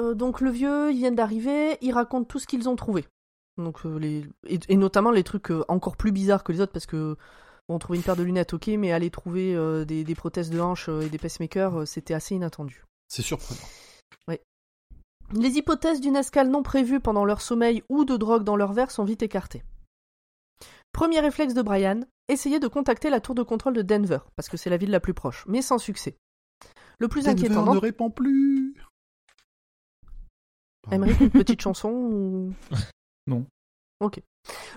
[0.00, 3.04] Euh, donc le vieux, ils viennent d'arriver, ils racontent tout ce qu'ils ont trouvé.
[3.56, 6.72] Donc euh, les et, et notamment les trucs euh, encore plus bizarres que les autres
[6.72, 7.16] parce que
[7.68, 10.58] bon, trouver une paire de lunettes, ok, mais aller trouver euh, des, des prothèses de
[10.58, 12.84] hanche euh, et des pacemakers, euh, c'était assez inattendu.
[13.06, 13.60] C'est surprenant.
[15.34, 18.92] Les hypothèses d'une escale non prévue pendant leur sommeil ou de drogue dans leur verre
[18.92, 19.64] sont vite écartées.
[20.92, 24.56] Premier réflexe de Brian, essayer de contacter la tour de contrôle de Denver, parce que
[24.56, 26.16] c'est la ville la plus proche, mais sans succès.
[27.00, 28.76] Le plus Denver inquiétant, ne répond plus.
[30.92, 32.52] Une petite chanson ou...
[33.26, 33.44] Non.
[34.00, 34.20] Ok.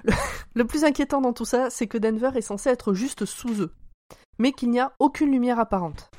[0.05, 0.13] Le...
[0.55, 3.73] le plus inquiétant dans tout ça, c'est que Denver est censé être juste sous eux,
[4.39, 6.09] mais qu'il n'y a aucune lumière apparente.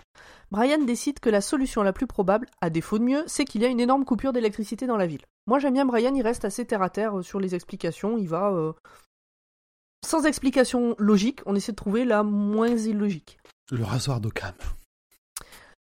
[0.51, 3.67] Brian décide que la solution la plus probable, à défaut de mieux, c'est qu'il y
[3.67, 5.21] a une énorme coupure d'électricité dans la ville.
[5.47, 8.29] Moi j'aime bien Brian, il reste assez terre à terre euh, sur les explications, il
[8.29, 8.73] va euh,
[10.05, 13.39] sans explication logique, on essaie de trouver la moins illogique.
[13.71, 14.55] Le rasoir d'Occam.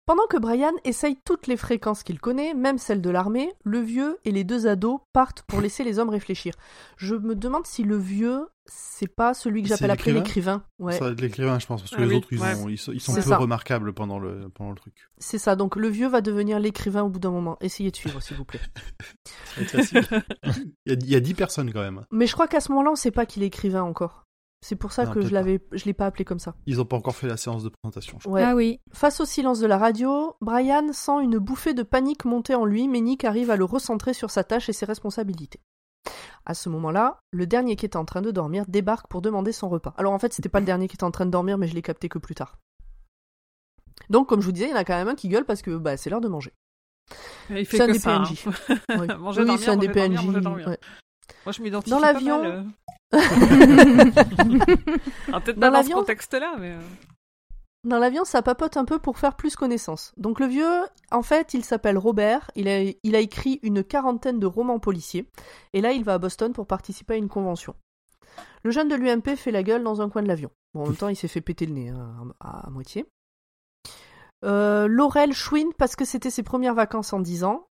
[0.05, 4.17] Pendant que Brian essaye toutes les fréquences qu'il connaît, même celles de l'armée, le vieux
[4.25, 6.53] et les deux ados partent pour laisser les hommes réfléchir.
[6.97, 10.63] Je me demande si le vieux, c'est pas celui que j'appelle après l'écrivain l'écrivain.
[10.79, 12.55] Ouais, Ça va être l'écrivain, je pense, parce que Ah les oui, autres, ils, ouais.
[12.55, 13.37] ont- ils sont, ils sont C'est peu ça.
[13.37, 15.07] remarquables pendant le, pendant le truc.
[15.19, 15.55] c'est ça.
[15.55, 17.57] Donc le vieux va devenir l'écrivain au bout d'un moment.
[17.61, 18.59] Essayez de suivre, s'il vous plaît.
[19.45, 20.01] Ça va être facile.
[20.85, 22.05] il, y a, il y a 10 personnes quand même.
[22.11, 24.25] Mais je crois qu'à ce moment-là, on sait pas qu'il est écrivain encore.
[24.63, 26.55] C'est pour ça Non, que je l'avais, je l'ai pas appelé comme ça.
[26.65, 28.17] Ils ont pas encore fait la séance de présentation.
[28.19, 28.33] je crois.
[28.33, 28.43] Ouais.
[28.43, 28.79] Ah oui.
[28.93, 32.87] Face au silence de la radio, Brian sent une bouffée de panique monter en lui,
[32.87, 35.59] mais Nick arrive à le recentrer sur sa tâche et ses responsabilités.
[36.45, 39.67] À ce moment-là, le dernier qui était en train de dormir débarque pour demander son
[39.67, 39.93] repas.
[39.97, 41.75] Alors en fait, c'était pas le dernier qui était en train de dormir, mais je
[41.75, 42.57] l'ai capté que plus tard.
[44.09, 45.61] Donc, comme je vous disais, il y en a quand même un qui gueule parce
[45.61, 46.53] que bah, c'est l'heure de manger.
[47.49, 48.19] Il fait C'est un que des ça.
[48.19, 48.47] PNJ.
[48.47, 48.77] hein.
[48.99, 50.25] Oui, Manger, Oui, dormir, c'est un des PNJ.
[51.45, 52.63] Moi, je m'identifie Dans pas l'avion- euh.
[55.31, 56.71] Ah, Peut-être Dans pas dans ce l'avion- contexte-là, mais...
[56.71, 56.79] euh,
[57.83, 60.13] Dans l'avion, ça papote un peu pour faire plus connaissance.
[60.17, 60.71] Donc le vieux,
[61.11, 65.27] en fait, il s'appelle Robert, il a, il a écrit une quarantaine de romans policiers,
[65.73, 67.75] et là il va à Boston pour participer à une convention.
[68.63, 70.49] Le jeune de l'UMP fait la gueule dans un coin de l'avion.
[70.73, 73.05] Bon, en même temps, il s'est fait péter le nez hein, à, à moitié.
[74.45, 77.67] Euh, Laurel chouine parce que c'était ses premières vacances en 10 ans.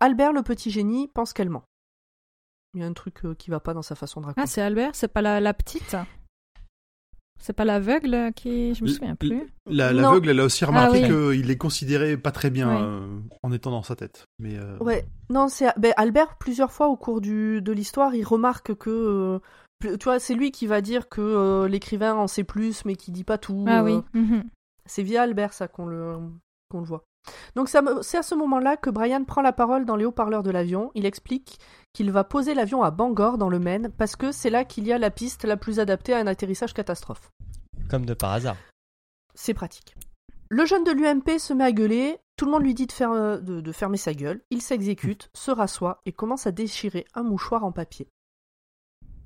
[0.00, 1.64] Albert, le petit génie, pense qu'elle ment.
[2.76, 4.42] Il y a un truc euh, qui va pas dans sa façon de raconter.
[4.44, 5.96] Ah, c'est Albert, c'est pas la, la petite
[7.38, 8.74] C'est pas l'aveugle qui.
[8.74, 9.42] Je me souviens plus.
[9.68, 9.92] La-.
[9.92, 11.38] L'aveugle, elle a aussi remarqué Ah oui.
[11.40, 14.26] qu'il est considéré pas très bien euh, en étant dans sa tête.
[14.38, 18.24] Mais euh, Ouais, non, c'est ben, Albert, plusieurs fois au cours du, de l'histoire, il
[18.24, 18.90] remarque que.
[18.90, 19.38] euh,
[19.96, 23.10] tu vois, c'est lui qui va dire que euh, l'écrivain en sait plus, mais qui
[23.10, 23.64] dit pas tout.
[23.68, 24.20] Ah euh, oui.
[24.20, 24.44] mhm.
[24.86, 26.16] C'est via Albert, ça, qu'on le,
[26.70, 27.04] qu'on le voit.
[27.54, 30.90] Donc, c'est à ce moment-là que Brian prend la parole dans les haut-parleurs de l'avion.
[30.94, 31.58] Il explique
[31.92, 34.92] qu'il va poser l'avion à Bangor, dans le Maine, parce que c'est là qu'il y
[34.92, 37.30] a la piste la plus adaptée à un atterrissage catastrophe.
[37.88, 38.56] Comme de par hasard.
[39.34, 39.94] C'est pratique.
[40.48, 43.38] Le jeune de l'UMP se met à gueuler, tout le monde lui dit de, euh,
[43.40, 47.64] de- de fermer sa gueule, il s'exécute, se rassoit et commence à déchirer un mouchoir
[47.64, 48.08] en papier.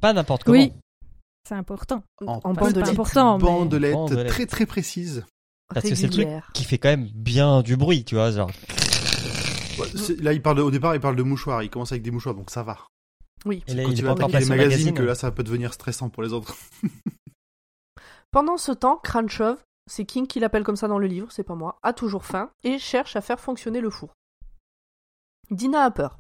[0.01, 0.57] Pas n'importe comment.
[0.59, 0.73] Oui.
[1.47, 2.03] C'est important.
[2.27, 2.95] en, bandelette
[3.93, 4.29] Bandelette.
[4.29, 5.25] très très précise.
[5.73, 8.31] Parce que c'est le truc qui fait quand même bien du bruit, tu vois.
[8.33, 8.51] Genre,
[9.79, 11.63] Ouais, c'est- Là, il parle de- au départ, il parle de mouchoirs.
[11.63, 12.77] Il commence avec des mouchoirs, donc ça va.
[13.47, 13.65] Oui.
[13.67, 14.95] et là, Quand il tu vas magazines, magazine.
[14.95, 16.55] que là, ça peut devenir stressant pour les autres.
[18.31, 19.57] Pendant ce temps, Kranchov,
[19.91, 22.51] c'est King qui l'appelle comme ça dans le livre, c'est pas moi, a toujours faim
[22.63, 24.11] et cherche à faire fonctionner le four.
[25.51, 26.19] Dina a peur.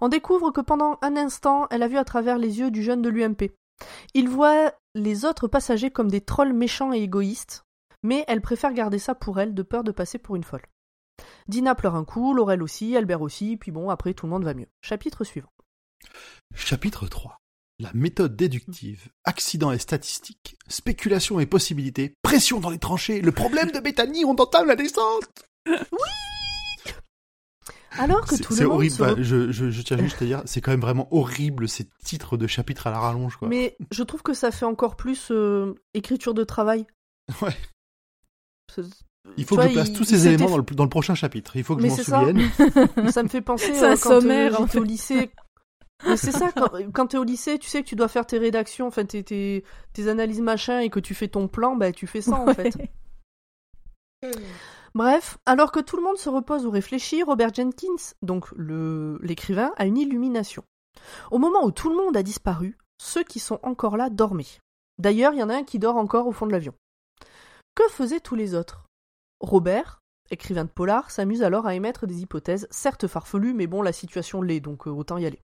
[0.00, 3.02] On découvre que pendant un instant, elle a vu à travers les yeux du jeune
[3.02, 3.50] de l'UMP.
[4.14, 7.64] Il voit les autres passagers comme des trolls méchants et égoïstes,
[8.02, 10.64] mais elle préfère garder ça pour elle de peur de passer pour une folle.
[11.48, 14.54] Dina pleure un coup, Laurel aussi, Albert aussi, puis bon, après tout le monde va
[14.54, 14.68] mieux.
[14.80, 15.52] Chapitre suivant.
[16.54, 17.36] Chapitre 3.
[17.78, 23.70] La méthode déductive, accident et statistiques, spéculation et possibilités, pression dans les tranchées, le problème
[23.70, 25.24] de Bethany, on entame la descente.
[27.98, 28.94] Alors que C'est tout c'est le monde horrible.
[28.94, 31.88] se bah, je, je, je tiens juste à dire, c'est quand même vraiment horrible ces
[32.04, 33.48] titres de chapitres à la rallonge, quoi.
[33.48, 36.86] Mais je trouve que ça fait encore plus euh, écriture de travail.
[37.42, 37.56] Ouais.
[39.36, 40.90] Il faut tu que vois, je place il- tous ces éléments dans le, dans le
[40.90, 41.56] prochain chapitre.
[41.56, 42.20] Il faut que Mais je m'en c'est ça.
[42.20, 43.10] souvienne.
[43.12, 45.30] Ça me fait penser C'est un euh, quand euh, en au lycée.
[46.06, 48.38] Mais c'est ça, quand, quand t'es au lycée, tu sais que tu dois faire tes
[48.38, 52.06] rédactions, enfin tes, tes, tes analyses machin, et que tu fais ton plan, bah tu
[52.06, 52.74] fais ça en fait.
[54.94, 58.46] Bref, alors que tout le monde se repose ou réfléchit, Robert Jenkins, donc
[59.22, 60.64] l'écrivain, a une illumination.
[61.30, 64.58] Au moment où tout le monde a disparu, ceux qui sont encore là dormaient.
[64.98, 66.74] D'ailleurs, il y en a un qui dort encore au fond de l'avion.
[67.74, 68.86] Que faisaient tous les autres?
[69.40, 73.92] Robert, écrivain de polar, s'amuse alors à émettre des hypothèses, certes farfelues, mais bon, la
[73.92, 75.40] situation l'est, donc euh, autant y aller.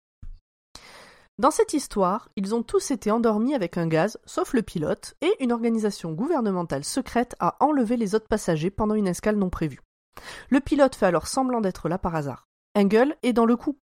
[1.38, 5.34] Dans cette histoire, ils ont tous été endormis avec un gaz, sauf le pilote, et
[5.40, 9.80] une organisation gouvernementale secrète a enlevé les autres passagers pendant une escale non prévue.
[10.48, 12.46] Le pilote fait alors semblant d'être là par hasard.
[12.74, 13.78] Engel est dans le coup.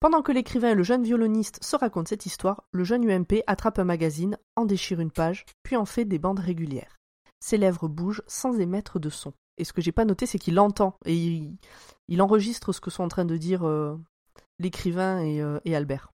[0.00, 3.78] Pendant que l'écrivain et le jeune violoniste se racontent cette histoire, le jeune UMP attrape
[3.78, 6.95] un magazine, en déchire une page, puis en fait des bandes régulières.
[7.40, 9.32] Ses lèvres bougent sans émettre de son.
[9.58, 11.14] Et ce que j'ai pas noté, c'est qu'il entend et
[12.08, 13.98] il, enregistre ce que sont en train de dire euh,
[14.58, 16.10] l'écrivain et, euh, et Albert.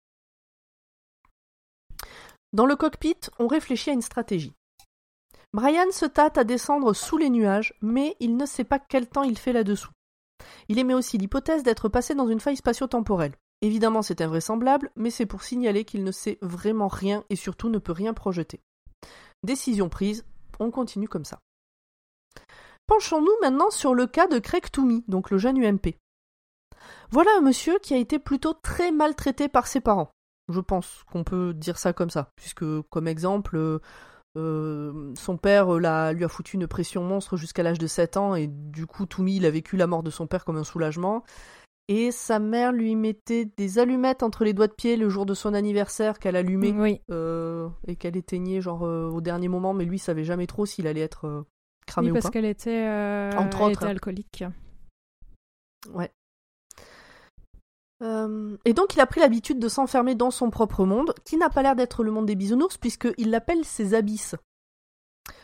[2.52, 4.54] Dans le cockpit, on réfléchit à une stratégie.
[5.52, 9.22] Brian se tâte à descendre sous les nuages, mais il ne sait pas quel temps
[9.22, 9.90] il fait là-dessous.
[10.68, 13.34] Il émet aussi l'hypothèse d'être passé dans une faille spatio-temporelle.
[13.62, 17.78] Évidemment, c'est invraisemblable, mais c'est pour signaler qu'il ne sait vraiment rien et surtout ne
[17.78, 18.60] peut rien projeter.
[19.42, 20.24] Décision prise,
[20.60, 21.38] on continue comme ça.
[22.86, 25.96] Penchons-nous maintenant sur le cas de Craig Toomey, donc le jeune UMP.
[27.10, 30.10] Voilà un monsieur qui a été plutôt très maltraité par ses parents.
[30.48, 33.80] Je pense qu'on peut dire ça comme ça, puisque comme exemple, euh,
[34.36, 38.34] euh, son père euh, lui a foutu une pression monstre jusqu'à l'âge de 7 ans,
[38.36, 41.24] et du coup Toomey il a vécu la mort de son père comme un soulagement.
[41.88, 45.34] Et sa mère lui mettait des allumettes entre les doigts de pied le jour de
[45.34, 47.00] son anniversaire qu'elle allumait Oui.
[47.12, 50.88] euh, et qu'elle éteignait genre euh, au dernier moment, mais lui savait jamais trop s'il
[50.88, 51.42] allait être euh,
[51.86, 52.30] cramé Oui, ou parce pas.
[52.32, 53.90] qu'elle était, euh, Entre autres, était hein.
[53.90, 54.44] alcoolique.
[55.94, 56.10] Ouais.
[58.66, 61.62] Et donc il a pris l'habitude de s'enfermer dans son propre monde, qui n'a pas
[61.62, 64.34] l'air d'être le monde des bisounours, puisqu'il l'appelle ses abysses.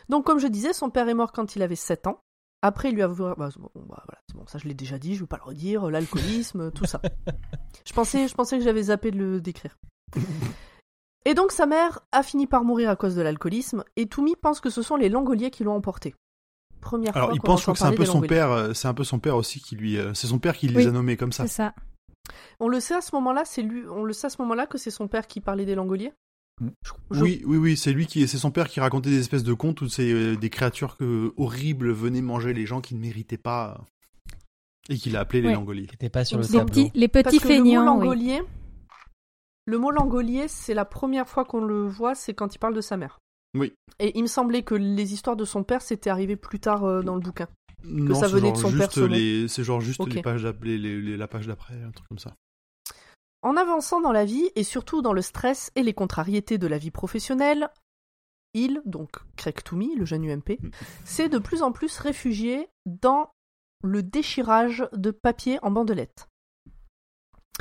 [0.07, 2.19] Donc comme je disais, son père est mort quand il avait 7 ans.
[2.65, 3.35] Après, il lui a ouvert...
[3.35, 5.43] bah, bon, bah, voilà, c'est bon, ça je l'ai déjà dit, je vais pas le
[5.43, 7.01] redire, l'alcoolisme, tout ça.
[7.85, 9.77] Je pensais, je pensais que j'avais zappé de le décrire.
[11.25, 14.59] Et donc sa mère a fini par mourir à cause de l'alcoolisme, et Toumi pense
[14.59, 16.15] que ce sont les Langoliers qui l'ont emporté.
[16.81, 18.51] Première Alors, fois il qu'on pense je crois que c'est un parler peu son père,
[18.51, 20.75] euh, c'est un peu son père aussi qui lui, euh, c'est son père qui les
[20.75, 20.87] Oui.
[20.87, 21.47] a nommés comme ça.
[21.47, 21.73] C'est ça.
[22.59, 23.83] On le sait à ce moment-là, c'est lui.
[23.89, 26.13] On le sait à ce moment-là que c'est son père qui parlait des Langoliers?
[26.61, 26.69] Mm.
[27.11, 29.81] Oui, oui, oui, c'est lui qui, c'est son père qui racontait des espèces de contes
[29.81, 33.81] où c'est euh, des créatures que, horribles venaient manger les gens qui ne méritaient pas
[34.89, 35.53] et qu'il a appelé les Ouais.
[35.53, 35.87] Langoliers.
[35.87, 37.79] Qui pas sur le Les petits, les Parce petits que le mot feignants.
[37.81, 37.85] oui.
[37.85, 38.41] langolier,
[39.65, 42.81] le mot langolier, c'est la première fois qu'on le voit, c'est quand il parle de
[42.81, 43.19] sa mère.
[43.57, 43.73] Oui.
[43.99, 47.01] Et il me semblait que les histoires de son père, c'était arrivé plus tard euh,
[47.01, 47.47] dans le bouquin.
[47.85, 50.45] Non, ça c'est venait genre de son juste père, les- C'est genre juste pages
[50.77, 52.35] les- la page d'après, un truc comme ça.
[53.43, 56.77] En avançant dans la vie, et surtout dans le stress et les contrariétés de la
[56.77, 57.69] vie professionnelle,
[58.53, 60.69] il, donc Craig Toomey, le jeune UMP, Mm.
[61.05, 63.29] s'est de plus en plus réfugié dans
[63.83, 66.29] le déchirage de papier en bandelettes.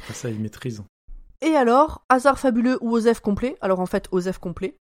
[0.08, 0.82] Ah, Ça, il maîtrise.
[1.40, 4.76] Et alors, hasard fabuleux ou OSEF complet, alors en fait OSEF complet,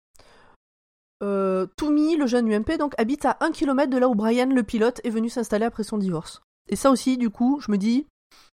[1.22, 4.62] euh, Toomey, le jeune UMP, donc habite à 1 km de là où Brian, le
[4.62, 6.42] pilote, est venu s'installer après son divorce.
[6.68, 8.06] Et ça aussi, du coup, je me dis,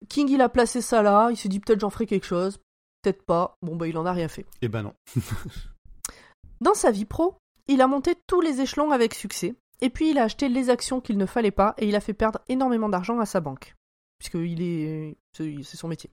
[0.09, 2.59] King il a placé ça là, il s'est dit peut-être j'en ferai quelque chose,
[3.03, 4.47] peut-être pas, bon bah il en a rien fait.
[4.63, 4.95] Eh ben non.
[6.61, 7.37] Dans sa vie pro,
[7.69, 11.01] il a monté tous les échelons avec succès, et puis il a acheté les actions
[11.01, 13.75] qu'il ne fallait pas, et il a fait perdre énormément d'argent à sa banque,
[14.19, 16.11] puisqu'il est, c'est son métier.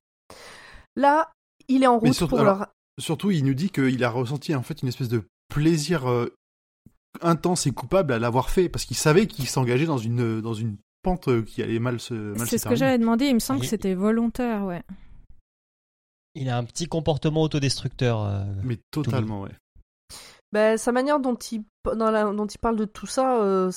[0.95, 1.31] Là,
[1.67, 2.67] il est en route surtout- pour alors, leur...
[2.99, 6.33] Surtout, il nous dit qu'il a ressenti en fait une espèce de plaisir euh,
[7.21, 10.77] intense et coupable à l'avoir fait parce qu'il savait qu'il s'engageait dans une dans une
[11.09, 13.25] pente euh, qui allait mal se mal C'est ce que j'avais demandé.
[13.25, 14.83] Il me semble que c'était volontaire, ouais.
[16.35, 18.21] Il a un petit comportement autodestructeur.
[18.23, 19.51] euh, Mais totalement, ouais.
[20.53, 21.65] Ben, sa manière dont il,
[21.97, 23.69] dans la- dont il parle de tout ça, euh,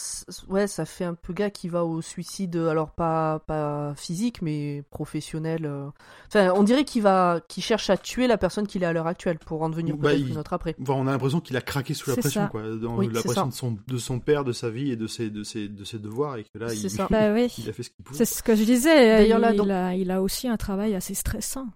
[0.49, 4.85] ouais, ça fait un peu gars qui va au suicide, alors pas, pas physique, mais
[4.91, 5.67] professionnel.
[5.67, 5.89] euh.
[6.29, 9.09] Enfin, on dirait qu'il va, qu'il cherche à tuer la personne qu'il est à l'heure
[9.09, 10.77] actuelle pour en devenir Bah, peut-être il- une autre après.
[10.81, 12.47] Enfin, on a l'impression qu'il a craqué sous la pression, ça.
[12.49, 15.09] quoi, dans Oui, la pression de son de son père, de sa vie et de
[15.09, 17.09] ses de ses de ses devoirs et que là C'est il, ça.
[17.11, 17.53] Bah oui.
[17.59, 18.17] il a fait ce qu'il pouvait.
[18.19, 18.95] C'est ce que je disais.
[19.19, 21.67] D'ailleurs, il, là, donc- a, il a aussi un travail assez stressant.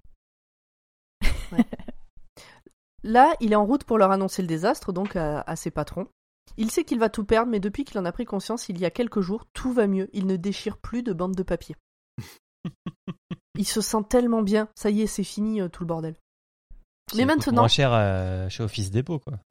[3.05, 6.09] Là, il est en route pour leur annoncer le désastre, donc à, à ses patrons.
[6.57, 8.85] Il sait qu'il va tout perdre, mais depuis qu'il en a pris conscience, il y
[8.85, 10.09] a quelques jours, tout va mieux.
[10.13, 11.77] Il ne déchire plus de bande de papier.
[13.59, 14.69] il se sent tellement bien.
[14.75, 16.17] Ça y est, c'est fini euh, tout le bordel.
[17.15, 19.35] Mais maintenant, Moins cher euh, chez Office Depot, quoi.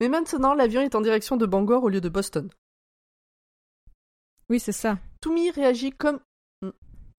[0.00, 2.50] mais maintenant, l'avion est en direction de Bangor au lieu de Boston.
[4.50, 4.98] Oui, c'est ça.
[5.20, 6.18] Toumi réagit comme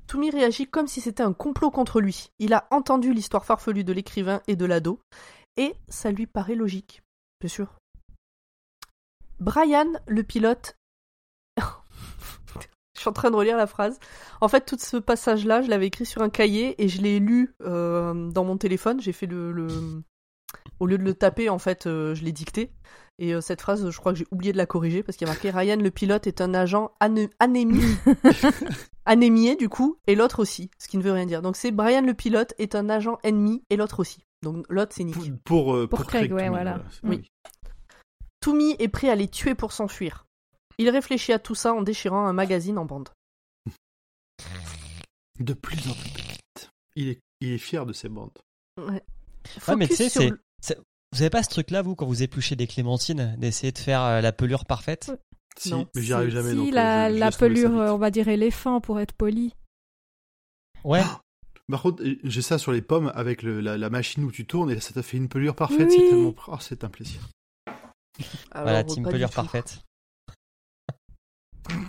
[0.07, 2.29] Toumi réagit comme si c'était un complot contre lui.
[2.39, 4.99] Il a entendu l'histoire farfelue de l'écrivain et de l'ado,
[5.57, 7.01] et ça lui paraît logique.
[7.39, 7.75] Bien sûr.
[9.39, 10.77] Brian, le pilote.
[12.95, 13.99] je suis en train de relire la phrase.
[14.41, 17.53] En fait, tout ce passage-là, je l'avais écrit sur un cahier et je l'ai lu
[17.61, 19.01] euh, dans mon téléphone.
[19.01, 19.67] J'ai fait le,
[20.79, 22.71] Au lieu de le taper, en fait, euh, je l'ai dicté.
[23.19, 25.29] Et euh, cette phrase, je crois que j'ai oublié de la corriger parce qu'il y
[25.29, 27.83] a marqué Ryan, le pilote, est un agent ané- anémie.
[29.05, 30.69] anémié, du coup, et l'autre aussi.
[30.79, 31.41] Ce qui ne veut rien dire.
[31.41, 34.23] Donc c'est Brian, le pilote, est un agent ennemi et l'autre aussi.
[34.41, 35.15] Donc l'autre, c'est Nick.
[35.15, 36.81] pour pour, euh, Pour pour Craig, Craig, ouais, voilà.
[37.03, 37.23] Oui.
[38.41, 40.25] Toomey est prêt à les tuer pour s'enfuir.
[40.77, 43.09] Il réfléchit à tout ça en déchirant un magazine en bande.
[45.39, 46.69] De plus en plus petite.
[46.95, 48.31] Il est il est fier de ses bandes.
[48.77, 49.03] Ouais.
[49.67, 52.23] Ouais, mais tu sais, sur c'est- le- Vous avez pas ce truc-là, vous, quand vous
[52.23, 55.11] épluchez des clémentines, d'essayer de faire euh, la pelure parfaite?
[55.57, 55.87] Si, Non.
[55.95, 56.49] mais j'y arrive jamais.
[56.51, 59.13] si donc, euh, la, je- je la pelure, euh, on va dire éléphant pour être
[59.13, 59.53] poli.
[60.83, 61.01] Ouais.
[61.69, 64.71] Par contre, j'ai ça sur les pommes avec le- la, la machine où tu tournes
[64.71, 65.87] et ça t'a fait une pelure parfaite.
[65.89, 65.95] Oui.
[65.97, 66.33] C'est tellement.
[66.47, 67.21] Oh, c'est un plaisir.
[68.51, 69.79] Alors, Voilà, team pelure parfaite.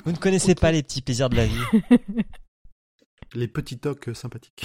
[0.05, 1.61] Vous ne connaissez pas les petits plaisirs de la vie.
[3.35, 4.65] Les petits tocs euh, sympathiques.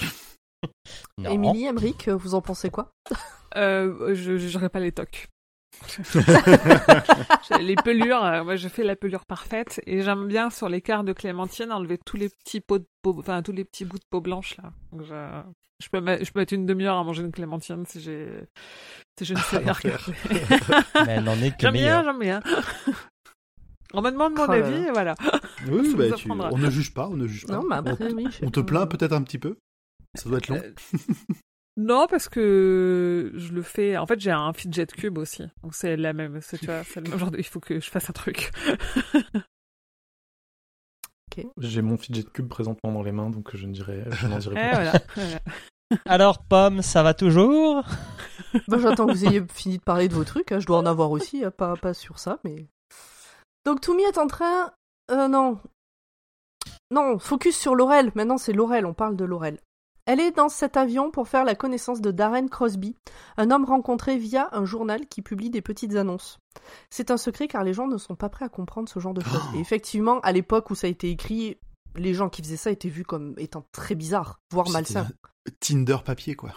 [1.26, 2.92] Émilie, Emmerich, euh, vous en pensez quoi?
[3.56, 5.28] Euh, je jugerai pas les tocs.
[7.60, 11.04] Les pelures, euh, moi je fais la pelure parfaite et j'aime bien sur les quarts
[11.04, 14.06] de clémentine enlever tous les petits pots de peau, enfin tous les petits bouts de
[14.10, 14.72] peau blanche là.
[14.92, 15.42] Donc, je,
[15.84, 18.28] je peux mettre, je peux mettre une demi-heure à manger une clémentine si j'ai
[19.18, 20.14] si je ne sais rien regarder.
[21.06, 22.42] Mais elle n'en est que J'aime bien, j'aime bien.
[23.94, 25.16] On me demande mon Oh avis et voilà.
[25.68, 27.54] Oui, Ça bah, tu- on ne juge pas, on ne juge pas.
[27.54, 28.28] Non, on, oui.
[28.30, 29.58] je sais on te plaint peut-être un petit peu?
[30.16, 30.58] Ça doit être long.
[30.58, 30.74] Euh,
[31.82, 33.96] Non, parce que je le fais.
[33.96, 36.42] En fait, j'ai un fidget cube aussi, donc c'est la même.
[36.42, 37.38] c'est- Tu vois, c'est le même genre de.
[37.38, 38.52] Il faut que je fasse un truc.
[41.60, 44.56] J'ai mon fidget cube présentement dans les mains, donc je ne dirais, je n'en dirai
[44.56, 44.74] Et pas.
[44.76, 44.92] voilà.
[45.16, 45.40] voilà.
[46.06, 47.86] Alors, Pomme, ça va toujours?
[48.68, 50.52] Bah, J'attends que vous ayez fini de parler de vos trucs.
[50.52, 50.60] hein.
[50.60, 52.68] Je dois en avoir aussi, hein, pas, pas sur ça, mais.
[53.66, 54.72] Donc Toumi est en train.
[55.12, 55.60] Euh, non.
[56.92, 58.12] Non, focus sur Laurel.
[58.16, 59.60] Maintenant, c'est Laurel, on parle de Laurel.
[60.06, 62.96] Elle est dans cet avion pour faire la connaissance de Darren Crosby,
[63.38, 66.40] un homme rencontré via un journal qui publie des petites annonces.
[66.90, 69.22] C'est un secret car les gens ne sont pas prêts à comprendre ce genre de
[69.22, 69.44] choses.
[69.56, 71.58] Et effectivement, à l'époque où ça a été écrit,
[71.96, 75.08] les gens qui faisaient ça étaient vus comme étant très bizarres, voire malsains.
[75.60, 76.54] Tinder papier, quoi.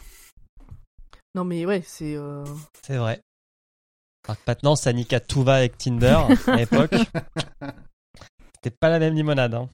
[1.35, 2.15] Non mais ouais, c'est...
[2.17, 2.45] euh,
[2.83, 3.21] C'est vrai.
[4.27, 6.19] Alors que maintenant, ça nique à tout va avec Tinder.
[6.47, 6.95] À l'époque,
[8.55, 9.55] c'était pas la même limonade.
[9.55, 9.69] Hein.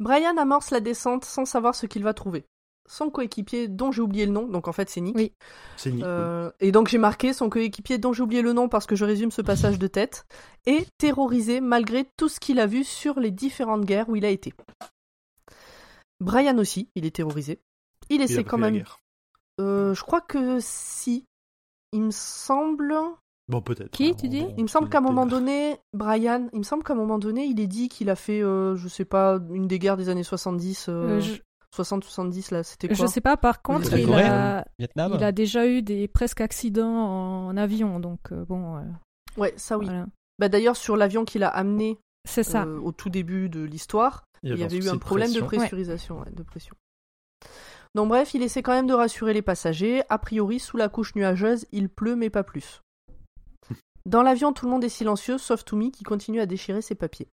[0.00, 2.44] Brian amorce la descente sans savoir ce qu'il va trouver.
[2.88, 5.14] Son coéquipier, dont j'ai oublié le nom, donc en fait c'est Nick.
[5.14, 5.32] Oui.
[5.76, 6.04] C'est Nick.
[6.04, 6.08] oui.
[6.08, 9.04] Euh, et donc j'ai marqué son coéquipier, dont j'ai oublié le nom parce que je
[9.04, 10.24] résume ce passage de tête,
[10.64, 14.30] est terrorisé malgré tout ce qu'il a vu sur les différentes guerres où il a
[14.30, 14.54] été.
[16.20, 17.60] Brian aussi, il est terrorisé.
[18.08, 18.82] Il Il a essaie quand même.
[19.60, 21.24] Euh, je crois que si.
[21.92, 22.94] Il me semble.
[23.48, 23.90] Bon, peut-être.
[23.92, 26.92] Qui, tu dis Il me semble qu'à un moment donné, Brian, il me semble qu'à
[26.92, 29.78] un moment donné, il est dit qu'il a fait, euh, je sais pas, une des
[29.78, 31.40] guerres des années 70, euh, Euh, je,
[31.76, 35.32] 60-70 là, c'était je quoi sais pas, par contre, il Corée, a, Vietnam il a
[35.32, 38.80] déjà eu des presque accidents en avion, donc euh, bon, euh,
[39.36, 39.84] Ouais, ça oui.
[39.86, 40.06] voilà.
[40.38, 42.64] Bah d'ailleurs sur l'avion qu'il a amené C'est ça.
[42.64, 46.30] euh, au tout début de l'histoire, il y avait eu un problème de pressurisation, ouais,
[46.32, 46.74] de pression.
[47.94, 50.02] Donc bref, il essaie quand même de rassurer les passagers.
[50.08, 52.80] A priori, sous la couche nuageuse, il pleut mais pas plus.
[54.06, 57.28] Dans l'avion, tout le monde est silencieux, sauf Toumi qui continue à déchirer ses papiers.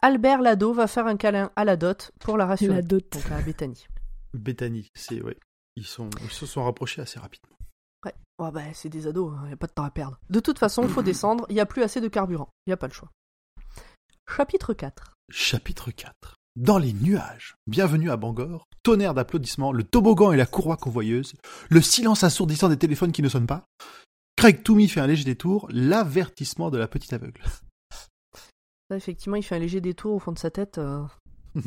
[0.00, 2.74] Albert Lado va faire un câlin à la dot pour la rassurer.
[2.74, 3.04] La dot.
[3.12, 3.86] Donc à Bethany.
[4.34, 5.36] Bethany, c'est ouais.
[5.76, 7.56] Ils sont, ils se sont rapprochés assez rapidement.
[8.04, 10.18] Ouais, ouais bah, c'est des ados, il n'y a pas de temps à perdre.
[10.28, 12.74] De toute façon, il faut descendre, il n'y a plus assez de carburant, il n'y
[12.74, 13.10] a pas le choix.
[14.28, 15.14] Chapitre 4.
[15.30, 16.36] Chapitre 4.
[16.56, 17.54] Dans les nuages.
[17.66, 18.66] Bienvenue à Bangor.
[18.82, 21.34] Tonnerre d'applaudissements, le toboggan et la courroie convoyeuse,
[21.70, 23.64] le silence assourdissant des téléphones qui ne sonnent pas.
[24.42, 27.40] Craig Toomey fait un léger détour, l'avertissement de la petite aveugle.
[28.90, 30.78] Là, effectivement, il fait un léger détour au fond de sa tête.
[30.78, 31.04] euh.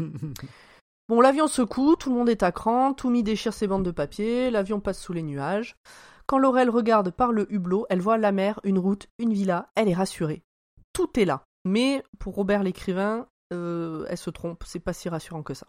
[1.08, 4.52] Bon, l'avion secoue, tout le monde est à cran, Toumi déchire ses bandes de papier,
[4.52, 5.78] l'avion passe sous les nuages.
[6.26, 9.88] Quand Laurel regarde par le hublot, elle voit la mer, une route, une villa, elle
[9.88, 10.44] est rassurée.
[10.92, 11.46] Tout est là.
[11.64, 15.68] Mais pour Robert l'écrivain, euh, elle se trompe, c'est pas si rassurant que ça.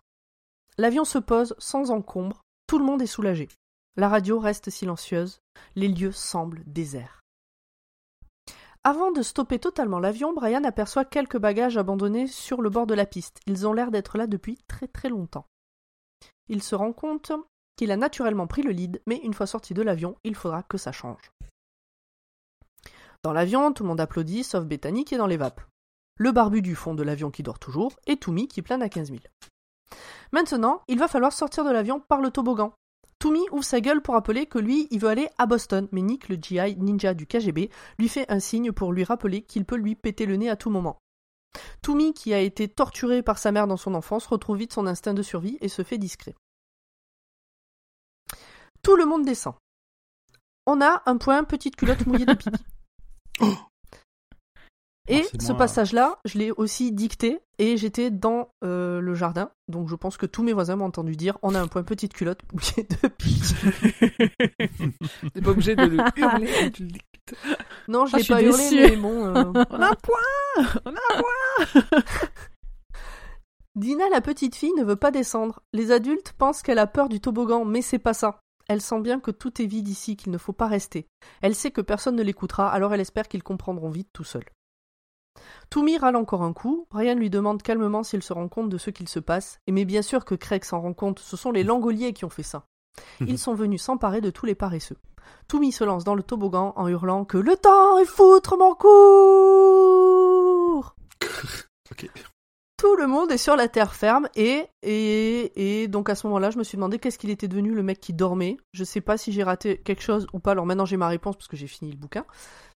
[0.77, 3.47] L'avion se pose sans encombre, tout le monde est soulagé.
[3.99, 5.41] La radio reste silencieuse,
[5.75, 7.23] les lieux semblent déserts.
[8.85, 13.07] Avant de stopper totalement l'avion, Brian aperçoit quelques bagages abandonnés sur le bord de la
[13.07, 13.41] piste.
[13.47, 15.47] Ils ont l'air d'être là depuis très très longtemps.
[16.49, 17.33] Il se rend compte
[17.77, 20.77] qu'il a naturellement pris le lead, mais une fois sorti de l'avion, il faudra que
[20.77, 21.33] ça change.
[23.23, 25.63] Dans l'avion, tout le monde applaudit, sauf Bethany qui est dans les vapes.
[26.19, 29.09] Le barbu du fond de l'avion qui dort toujours, et Toumi qui plane à 15
[29.09, 29.21] 000.
[30.33, 32.75] Maintenant, il va falloir sortir de l'avion par le toboggan.
[33.19, 36.29] Toumi ouvre sa gueule pour rappeler que lui, il veut aller à Boston, mais Nick,
[36.29, 39.95] le GI ninja du KGB, lui fait un signe pour lui rappeler qu'il peut lui
[39.95, 41.01] péter le nez à tout moment.
[41.83, 45.15] Toumi, qui a été torturé par sa mère dans son enfance, retrouve vite son instinct
[45.15, 46.35] de survie et se fait discret.
[48.83, 49.55] Tout le monde descend.
[50.67, 52.65] On a un point petite culotte mouillée de pipi.
[55.09, 55.57] Et ce moi.
[55.59, 60.27] passage-là, je l'ai aussi dicté et j'étais dans euh, le jardin, donc je pense que
[60.27, 62.97] tous mes voisins m'ont entendu dire on a un point petite culotte mouillée de.
[65.33, 67.35] T'es pas obligé de le hurler quand tu le dictes.
[67.89, 68.81] Non, je Ah, l'ai pas hurlé, déçue.
[68.81, 69.27] mais bon.
[69.27, 70.19] euh, On a un point
[70.85, 71.93] On a un point
[73.75, 75.61] Dina, la petite fille, ne veut pas descendre.
[75.73, 78.41] Les adultes pensent qu'elle a peur du toboggan, mais c'est pas ça.
[78.69, 81.07] Elle sent bien que tout est vide ici, qu'il ne faut pas rester.
[81.43, 84.47] Elle sait que personne ne l'écoutera, alors elle espère qu'ils comprendront vite tout seuls.
[85.71, 86.87] Toumi râle encore un coup.
[86.91, 89.61] Brian lui demande calmement s'il se rend compte de ce qu'il se passe.
[89.67, 92.31] Et mais bien sûr que Craig s'en rend compte, ce sont les langoliers qui ont
[92.31, 92.67] fait ça.
[93.21, 94.97] Ils sont venus s'emparer de tous les paresseux.
[95.49, 98.97] Toumi se lance dans le toboggan en hurlant que le temps est foutre mon cours
[101.91, 102.11] Ok.
[102.79, 106.51] Tout le monde est sur la terre ferme et, et, et donc à ce moment-là,
[106.51, 108.59] je me suis demandé qu'est-ce qu'il était devenu le mec qui dormait.
[108.73, 110.51] Je sais pas si j'ai raté quelque chose ou pas.
[110.51, 112.27] Alors maintenant j'ai ma réponse parce que j'ai fini le bouquin.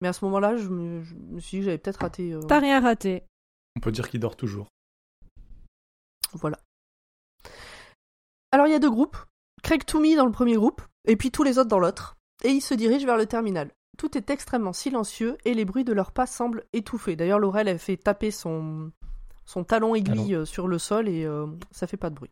[0.02, 2.32] Mais à ce moment-là, je me, je me suis dit que j'avais peut-être raté.
[2.34, 3.24] euh, T'as rien raté.
[3.76, 4.68] On peut dire qu'il dort toujours.
[6.34, 6.60] Voilà.
[8.52, 9.18] Alors il y a deux groupes.
[9.64, 12.16] Craig Toomey dans le premier groupe et puis tous les autres dans l'autre.
[12.44, 13.72] Et ils se dirigent vers le terminal.
[13.98, 17.16] Tout est extrêmement silencieux et les bruits de leurs pas semblent étouffés.
[17.16, 18.92] D'ailleurs, Laurel elle fait taper son,
[19.48, 22.32] son talon aiguille euh, sur le sol et euh, ça fait pas de bruit.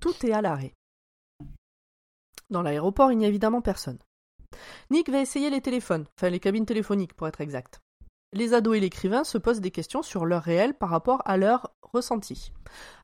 [0.00, 0.74] Tout est à l'arrêt.
[2.50, 3.98] Dans l'aéroport, il n'y a évidemment personne.
[4.90, 7.80] Nick va essayer les téléphones, enfin les cabines téléphoniques pour être exact.
[8.32, 11.72] Les ados et l'écrivain se posent des questions sur leur réel par rapport à leur
[11.82, 12.52] ressenti.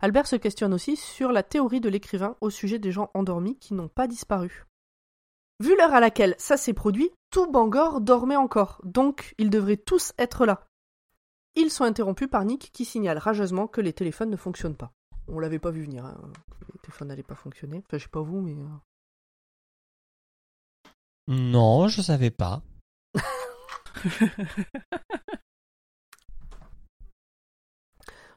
[0.01, 3.75] Albert se questionne aussi sur la théorie de l'écrivain au sujet des gens endormis qui
[3.75, 4.67] n'ont pas disparu.
[5.61, 10.13] Vu l'heure à laquelle ça s'est produit, tout Bangor dormait encore, donc ils devraient tous
[10.19, 10.67] être là.
[11.55, 14.93] Ils sont interrompus par Nick qui signale rageusement que les téléphones ne fonctionnent pas.
[15.29, 16.19] On l'avait pas vu venir, hein,
[16.61, 17.79] que les téléphones n'allaient pas fonctionner.
[17.87, 18.55] Enfin, je sais pas vous, mais.
[18.55, 18.67] euh,
[21.29, 22.63] Non, je savais pas.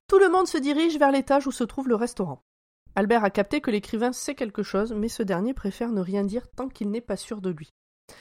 [0.08, 2.44] Tout le monde se dirige vers l'étage où se trouve le restaurant.
[2.96, 6.48] Albert a capté que l'écrivain sait quelque chose, mais ce dernier préfère ne rien dire
[6.52, 7.70] tant qu'il n'est pas sûr de lui.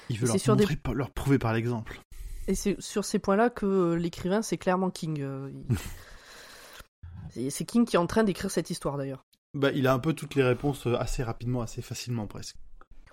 [0.08, 0.26] Il veut
[0.56, 2.00] des- leur prouver par l'exemple.
[2.48, 5.20] Et c'est sur ces points-là que euh, l'écrivain, c'est clairement King.
[5.22, 9.24] euh, il- C'est- King qui est en train d'écrire cette histoire d'ailleurs.
[9.54, 12.56] Bah, il a un peu toutes les réponses euh, assez rapidement, assez facilement presque.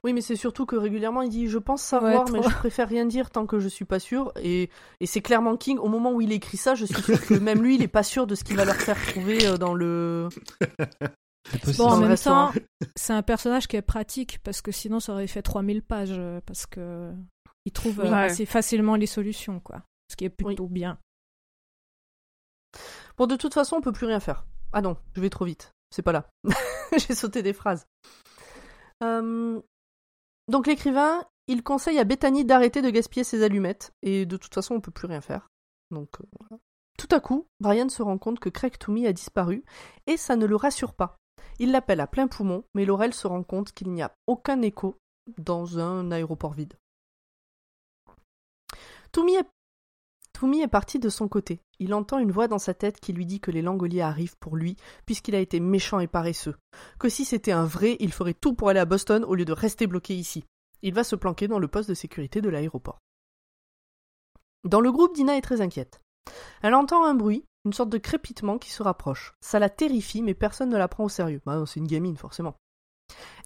[0.04, 2.90] Oui, mais c'est surtout que régulièrement il dit Je pense savoir, Ouais, mais je préfère
[2.90, 4.32] rien dire tant que je suis pas sûr.
[4.42, 4.70] Et,
[5.00, 5.78] et c'est clairement King.
[5.78, 8.02] Au moment où il écrit ça, je suis sûr que même lui, il est pas
[8.04, 10.28] sûr de ce qu'il va leur faire trouver dans le.
[11.78, 12.52] Bon, en même temps,
[12.96, 16.66] c'est un personnage qui est pratique parce que sinon ça aurait fait 3000 pages parce
[16.66, 17.12] que
[17.66, 18.24] il trouve euh, Ouais.
[18.26, 19.84] assez facilement les solutions, quoi.
[20.10, 20.98] Ce qui est plutôt bien.
[23.18, 24.46] Bon, de toute façon, on peut plus rien faire.
[24.74, 25.74] Ah non, je vais trop vite.
[25.92, 26.30] C'est pas là.
[26.98, 27.86] J'ai sauté des phrases.
[29.04, 29.62] Euh,
[30.48, 34.76] Donc l'écrivain, il conseille à Bethany d'arrêter de gaspiller ses allumettes, et de toute façon,
[34.76, 35.50] on peut plus rien faire.
[35.92, 36.62] Donc euh, voilà.
[36.98, 39.64] Tout à coup, Brian se rend compte que Craig Toomey a disparu,
[40.08, 41.18] et ça ne le rassure pas.
[41.60, 44.98] Il l'appelle à plein poumon, mais Laurel se rend compte qu'il n'y a aucun écho
[45.38, 46.74] dans un aéroport vide.
[49.18, 49.46] Est
[50.34, 51.62] Toumi est parti de son côté.
[51.80, 54.56] Il entend une voix dans sa tête qui lui dit que les Langoliers arrivent pour
[54.56, 56.56] lui, puisqu'il a été méchant et paresseux.
[57.00, 59.54] Que si c'était un vrai, il ferait tout pour aller à Boston au lieu de
[59.54, 60.44] rester bloqué ici.
[60.82, 63.00] Il va se planquer dans le poste de sécurité de l'aéroport.
[64.64, 66.00] Dans le groupe, Dina est très inquiète.
[66.62, 69.34] Elle entend un bruit, une sorte de crépitement qui se rapproche.
[69.42, 71.42] Ça la terrifie, mais personne ne la prend au sérieux.
[71.46, 72.56] Bah non, c'est une gamine, forcément.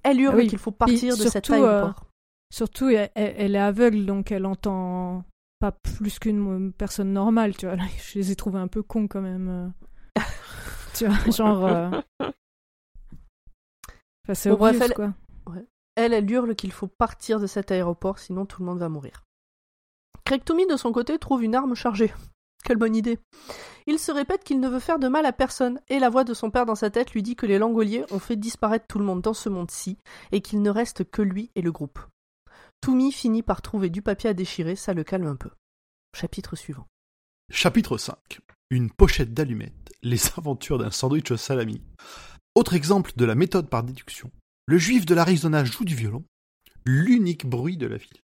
[0.04, 0.48] Elle hurle Ah oui.
[0.48, 2.06] qu'il faut partir de cet euh, aéroport.
[2.54, 5.26] Surtout, elle est aveugle, donc elle entend
[5.60, 7.76] pas plus qu'une personne normale, tu vois.
[7.76, 9.48] Là, je les ai trouvés un peu cons quand même.
[10.18, 10.22] euh.
[10.94, 11.66] tu vois, genre.
[11.66, 11.90] euh,
[14.24, 15.14] Enfin, c'est Bon, bref, elle- quoi.
[15.98, 19.24] Elle, elle hurle qu'il faut partir de cet aéroport, sinon tout le monde va mourir.
[20.26, 22.12] Craig Toomey, de son côté, trouve une arme chargée.
[22.66, 23.18] Quelle bonne idée.
[23.88, 26.34] Il se répète qu'il ne veut faire de mal à personne, et la voix de
[26.34, 29.06] son père dans sa tête lui dit que les Langoliers ont fait disparaître tout le
[29.06, 29.98] monde dans ce monde-ci,
[30.34, 32.00] et qu'il ne reste que lui et le groupe.
[32.86, 35.50] Toomey finit par trouver du papier à déchirer, ça le calme un peu.
[36.16, 36.86] Chapitre suivant.
[37.50, 38.16] Chapitre 5.
[38.70, 39.92] Une pochette d'allumettes.
[40.04, 41.82] Les aventures d'un sandwich au salami.
[42.54, 44.30] Autre exemple de la méthode par déduction.
[44.68, 46.26] Le juif de l'Arizona joue du violon.
[46.86, 48.22] L'unique bruit de la ville.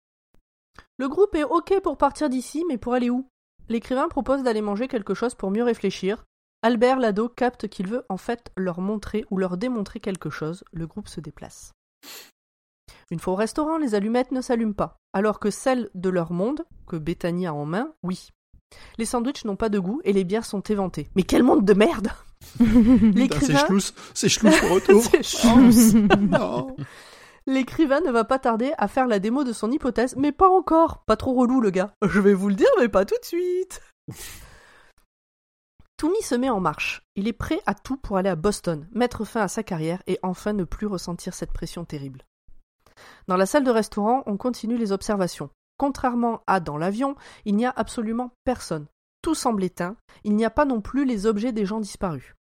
[0.99, 3.28] Le groupe est ok pour partir d'ici, mais pour aller où?
[3.68, 6.24] L'écrivain propose d'aller manger quelque chose pour mieux réfléchir.
[6.62, 10.64] Albert l'ado capte qu'il veut en fait leur montrer ou leur démontrer quelque chose.
[10.72, 11.74] Le groupe se déplace.
[13.12, 16.64] Une fois au restaurant, les allumettes ne s'allument pas, alors que celles de leur monde,
[16.88, 18.30] que Bethany a en main, oui.
[18.97, 21.08] Les sandwichs n'ont pas de goût et les bières sont éventées.
[21.16, 22.10] Mais quel monde de merde
[22.58, 22.66] C'est
[23.14, 23.66] L'écrivain
[24.14, 24.28] c'est
[24.68, 25.03] retour.
[25.12, 25.93] C'est chance.
[26.20, 26.76] Non.
[27.47, 31.03] L'écrivain ne va pas tarder à faire la démo de son hypothèse, mais pas encore.
[31.06, 31.93] Pas trop relou, le gars.
[32.01, 33.82] Je vais vous le dire, mais pas tout de suite.
[35.97, 37.03] Toomey se met en marche.
[37.16, 40.18] Il est prêt à tout pour aller à Boston, mettre fin à sa carrière et
[40.24, 42.26] enfin ne plus ressentir cette pression terrible.
[43.28, 45.50] Dans la salle de restaurant, on continue les observations.
[45.78, 47.16] Contrairement à dans l'avion,
[47.46, 48.88] il n'y a absolument personne.
[49.22, 52.36] Tout semble éteint, il n'y a pas non plus les objets des gens disparus.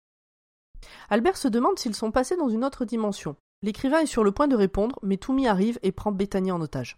[1.11, 3.37] Albert se demande s'ils sont passés dans une autre dimension.
[3.63, 6.97] L'écrivain est sur le point de répondre, mais Toomey arrive et prend Bethany en otage.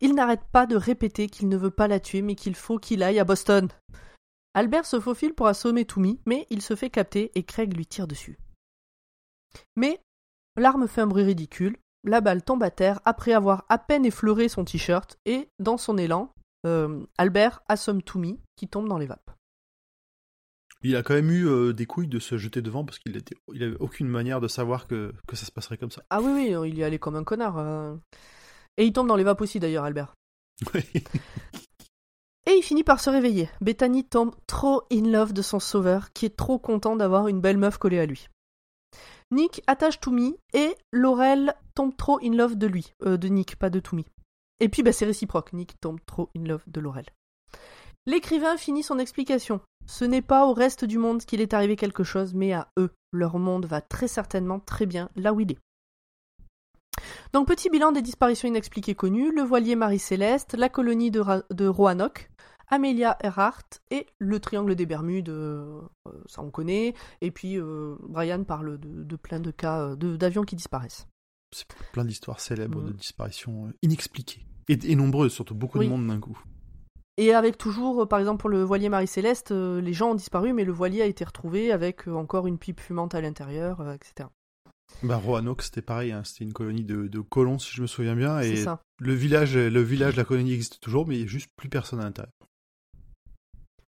[0.00, 3.02] Il n'arrête pas de répéter qu'il ne veut pas la tuer, mais qu'il faut qu'il
[3.02, 3.68] aille à Boston.
[4.52, 8.06] Albert se faufile pour assommer Toomey, mais il se fait capter et Craig lui tire
[8.06, 8.38] dessus.
[9.76, 10.00] Mais
[10.56, 14.48] L'arme fait un bruit ridicule, la balle tombe à terre après avoir à peine effleuré
[14.48, 16.32] son t-shirt et, dans son élan,
[16.66, 19.30] euh, Albert assomme Toumi qui tombe dans les vapes.
[20.82, 23.36] Il a quand même eu euh, des couilles de se jeter devant parce qu'il était,
[23.54, 26.02] il avait aucune manière de savoir que, que ça se passerait comme ça.
[26.10, 27.56] Ah oui, oui, il y allait comme un connard.
[27.58, 27.96] euh.
[28.76, 30.14] Et il tombe dans les vapes aussi d'ailleurs, Albert.
[32.46, 33.48] Et il finit par se réveiller.
[33.62, 37.56] Bethany tombe trop in love de son sauveur, qui est trop content d'avoir une belle
[37.56, 38.28] meuf collée à lui.
[39.30, 42.92] Nick attache Toumi et Laurel tombe trop in love de lui.
[43.04, 44.04] Euh, de Nick, pas de Toumi.
[44.60, 47.06] Et puis bah, c'est réciproque, Nick tombe trop in love de Laurel.
[48.06, 49.60] L'écrivain finit son explication.
[49.86, 52.90] Ce n'est pas au reste du monde qu'il est arrivé quelque chose, mais à eux.
[53.12, 55.58] Leur monde va très certainement très bien là où il est.
[57.32, 62.30] Donc petit bilan des disparitions inexpliquées connues, le voilier Marie-Céleste, la colonie de, de Roanoke,
[62.74, 63.62] Amelia Earhart
[63.92, 68.78] et le triangle des Bermudes, euh, euh, ça on connaît, et puis euh, Brian parle
[68.78, 71.06] de, de plein de cas d'avions qui disparaissent.
[71.54, 72.88] C'est plein d'histoires célèbres Mhm.
[72.88, 74.44] de disparitions inexpliquées.
[74.68, 75.86] Et, et nombreuses, surtout beaucoup Oui.
[75.86, 76.36] de monde d'un coup.
[77.16, 80.72] Et avec toujours, par exemple pour le voilier Marie-Céleste, les gens ont disparu, mais le
[80.72, 84.28] voilier a été retrouvé avec encore une pipe fumante à l'intérieur, etc.
[85.04, 88.16] Bah, Roanoke, c'était pareil, hein, c'était une colonie de, de colons, si je me souviens
[88.16, 88.42] bien.
[88.42, 88.80] C'est Et ça.
[88.98, 92.00] le village, le village, la colonie existe toujours, mais il n'y a juste plus personne
[92.00, 92.32] à l'intérieur.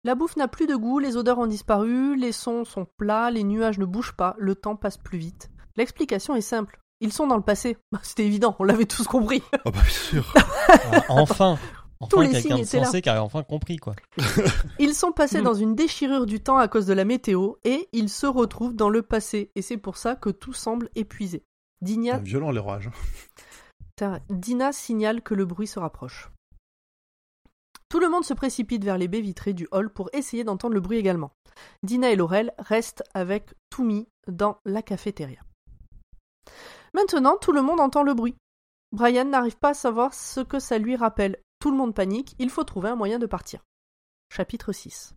[0.05, 3.45] La bouffe n'a plus de goût, les odeurs ont disparu, les sons sont plats, les
[3.45, 5.51] nuages ne bougent pas, le temps passe plus vite.
[5.77, 6.81] L'explication est simple.
[7.01, 7.77] Ils sont dans le passé.
[8.03, 9.43] C'était évident, on l'avait tous compris.
[9.53, 10.35] Ah bah bien sûr.
[10.69, 11.59] Ah, enfin
[12.03, 13.95] Enfin, les quelqu'un de sensé qui a enfin compris, quoi.
[14.79, 18.09] Ils sont passés dans une déchirure du temps à cause de la météo et ils
[18.09, 19.51] se retrouvent dans le passé.
[19.55, 21.45] Et c'est pour ça que tout semble épuisé.
[21.83, 22.87] Dina, Violent l'orage.
[22.87, 22.93] hein.
[23.91, 26.31] Putain, Dina signale que le bruit se rapproche.
[27.91, 30.81] Tout le monde se précipite vers les baies vitrées du hall pour essayer d'entendre le
[30.81, 31.33] bruit également.
[31.83, 35.41] Dina et Laurel restent avec Toumi dans la cafétéria.
[36.95, 38.37] Maintenant, tout le monde entend le bruit.
[38.93, 41.43] Brian n'arrive pas à savoir ce que ça lui rappelle.
[41.59, 43.61] Tout le monde panique, il faut trouver un moyen de partir.
[44.33, 45.15] Chapitre 6.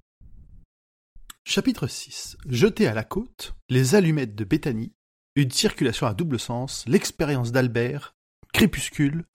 [1.46, 2.38] Chapitre 6.
[2.48, 4.94] Jeté à la côte, les allumettes de Bethany,
[5.36, 8.16] une circulation à double sens, l'expérience d'Albert,
[8.52, 9.26] crépuscule,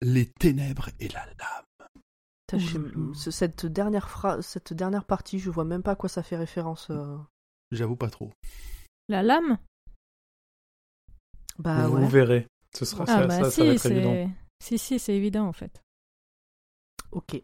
[0.00, 1.64] les ténèbres et la lame.
[2.46, 6.08] Putain, je- ce- cette, dernière phrase, cette dernière partie, je vois même pas à quoi
[6.08, 6.88] ça fait référence.
[6.90, 7.16] euh.
[7.72, 8.30] J'avoue pas trop.
[9.08, 9.58] La lame?
[11.58, 12.06] Bah Vous ouais.
[12.08, 12.46] verrez.
[12.74, 14.12] Ce sera Ah ça, bah ça, ça si, va être évident.
[14.60, 14.76] c'est...
[14.78, 15.82] Si, si, c'est évident en fait.
[17.12, 17.40] Ok.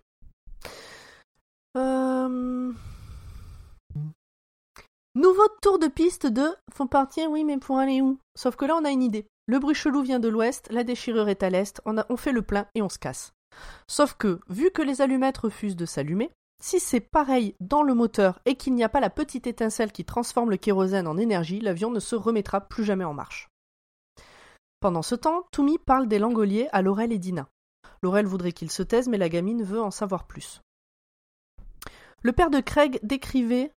[1.77, 2.73] Euh,
[5.15, 8.19] Nouveau tour de piste de Faut partir, oui, mais pour aller où?
[8.37, 9.27] Sauf que là, on a une idée.
[9.47, 12.07] Le bruit chelou vient de l'ouest, la déchirure est à l'est, on, a...
[12.11, 13.33] on fait le plein et on se casse.
[13.87, 16.31] Sauf que, vu que les allumettes refusent de s'allumer,
[16.63, 20.05] si c'est pareil dans le moteur et qu'il n'y a pas la petite étincelle qui
[20.05, 23.49] transforme le kérosène en énergie, l'avion ne se remettra plus jamais en marche.
[24.81, 27.49] Pendant ce temps, Toumi parle des langoliers à Laurel et Dina.
[28.03, 30.63] Laurel voudrait qu'il se taise, mais la gamine veut en savoir plus.
[32.23, 33.73] Le père de Craig décrivait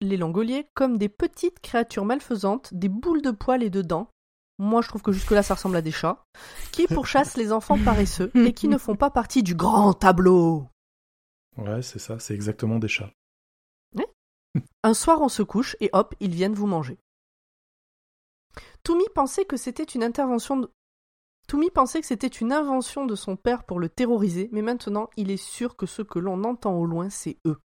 [0.00, 4.08] les langoliers comme des petites créatures malfaisantes, des boules de poils et de dents.
[4.58, 6.24] Moi, je trouve que jusque-là, ça ressemble à des chats,
[6.70, 10.68] qui pourchassent les enfants paresseux et qui ne font pas partie du grand tableau.
[11.56, 13.12] Ouais, c'est ça, c'est exactement des chats.
[14.82, 16.98] Un soir, on se couche et hop, ils viennent vous manger.
[18.82, 20.70] Toumi pensait que c'était une intervention de...
[21.48, 25.30] Toumi pensait que c'était une invention de son père pour le terroriser, mais maintenant il
[25.30, 27.58] est sûr que ce que l'on entend au loin, c'est eux.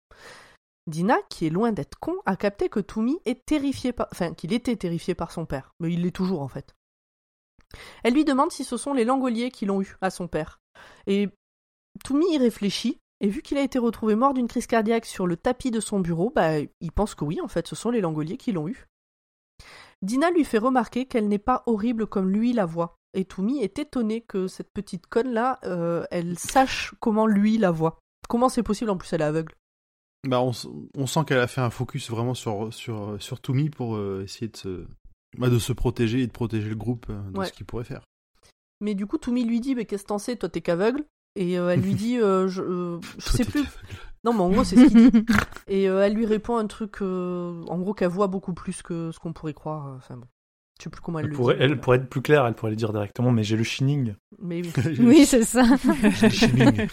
[0.87, 4.09] Dina, qui est loin d'être con, a capté que Toumi est terrifié par...
[4.20, 6.74] était terrifié par son père, mais il l'est toujours en fait.
[8.05, 10.61] Elle lui demande si ce sont les langoliers qui l'ont eu à son père.
[11.07, 11.28] Et
[12.05, 15.37] Toumi y réfléchit, et vu qu'il a été retrouvé mort d'une crise cardiaque sur le
[15.37, 18.37] tapis de son bureau, bah, il pense que oui, en fait, ce sont les langoliers
[18.37, 18.87] qui l'ont eu.
[20.03, 22.97] Dina lui fait remarquer qu'elle n'est pas horrible comme lui la voit.
[23.14, 27.99] Et Toumi est étonné que cette petite conne-là, euh, elle sache comment lui la voit.
[28.28, 29.55] Comment c'est possible En plus, elle est aveugle.
[30.26, 30.50] Bah, on,
[30.96, 34.48] on sent qu'elle a fait un focus vraiment sur, sur, sur Toumi pour euh, essayer
[34.48, 34.84] de se,
[35.38, 37.46] bah, de se protéger et de protéger le groupe euh, de Ouais.
[37.46, 38.02] ce qu'il pourrait faire.
[38.80, 41.04] Mais du coup, Toumi lui dit Mais qu'est-ce que t'en sais Toi, t'es qu'aveugle?
[41.36, 43.64] Et euh, elle lui dit Je, je sais plus.
[44.24, 45.24] Non, mais en gros, c'est ce qu'il dit.
[45.68, 49.32] Et elle lui répond un truc, en gros, qu'elle voit beaucoup plus que ce qu'on
[49.32, 49.94] pourrait croire.
[49.96, 50.26] Enfin bon.
[50.78, 51.62] Je sais plus comment elle, Elle le pourrait, dit.
[51.62, 54.14] elle, pour être plus claire, elle pourrait le dire directement, mais j'ai le shining.
[54.38, 55.62] Mais oui, Oui, c'est ça.
[56.02, 56.88] J'ai le shining.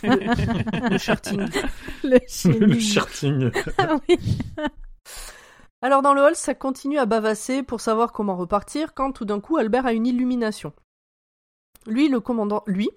[0.90, 1.40] le shirting.
[2.04, 2.82] le le chenille.
[2.82, 3.52] shirting.
[3.78, 4.18] Ah oui.
[5.82, 9.42] Alors dans le hall, ça continue à bavasser pour savoir comment repartir quand tout d'un
[9.42, 10.72] coup Albert a une illumination.
[11.86, 12.90] Lui, le commandant, lui,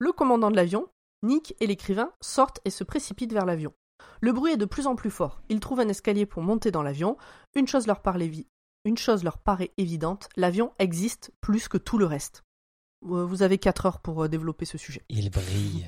[0.00, 0.88] le commandant de l'avion,
[1.22, 3.72] Nick et l'écrivain sortent et se précipitent vers l'avion.
[4.20, 5.40] Le bruit est de plus en plus fort.
[5.48, 7.16] Ils trouvent un escalier pour monter dans l'avion.
[7.54, 8.00] Une chose leur
[8.84, 12.42] une chose leur paraît évidente, l'avion existe plus que tout le reste.
[13.06, 15.02] Euh, Vous avez 4 heures pour euh, développer ce sujet.
[15.08, 15.86] Il brille.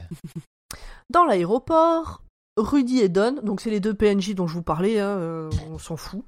[1.11, 2.23] Dans l'aéroport,
[2.57, 5.79] Rudy et Don, donc c'est les deux PNJ dont je vous parlais, hein, euh, on
[5.79, 6.25] s'en fout,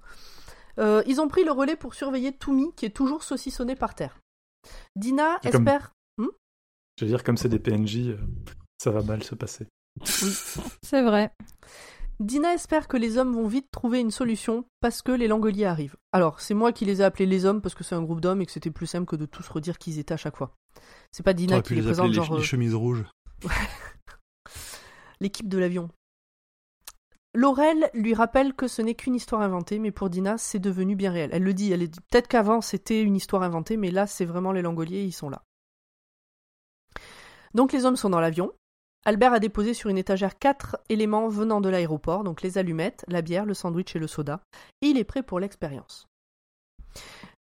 [0.78, 4.18] euh, ils ont pris le relais pour surveiller Toumi qui est toujours saucissonné par terre.
[4.96, 5.92] Dina comme- espère...
[6.18, 8.16] Je veux dire, comme c'est des PNJ,
[8.82, 9.68] ça va mal se passer.
[10.04, 11.30] C'est vrai.
[12.20, 15.96] Dina espère que les hommes vont vite trouver une solution parce que les Langoliers arrivent.
[16.12, 18.40] Alors, c'est moi qui les ai appelés les hommes parce que c'est un groupe d'hommes
[18.40, 20.56] et que c'était plus simple que de tous redire qui ils étaient à chaque fois.
[21.12, 23.04] C'est pas Dina qui les, présente, les, genre les chemises rouges.
[25.20, 25.90] l'équipe de l'avion.
[27.34, 31.12] Laurel lui rappelle que ce n'est qu'une histoire inventée, mais pour Dina, c'est devenu bien
[31.12, 31.30] réel.
[31.32, 34.50] Elle le dit, elle est peut-être qu'avant c'était une histoire inventée, mais là c'est vraiment
[34.50, 35.44] les Langoliers, ils sont là.
[37.54, 38.52] Donc les hommes sont dans l'avion.
[39.08, 43.22] Albert a déposé sur une étagère quatre éléments venant de l'aéroport, donc les allumettes, la
[43.22, 44.42] bière, le sandwich et le soda.
[44.82, 46.06] Il est prêt pour l'expérience.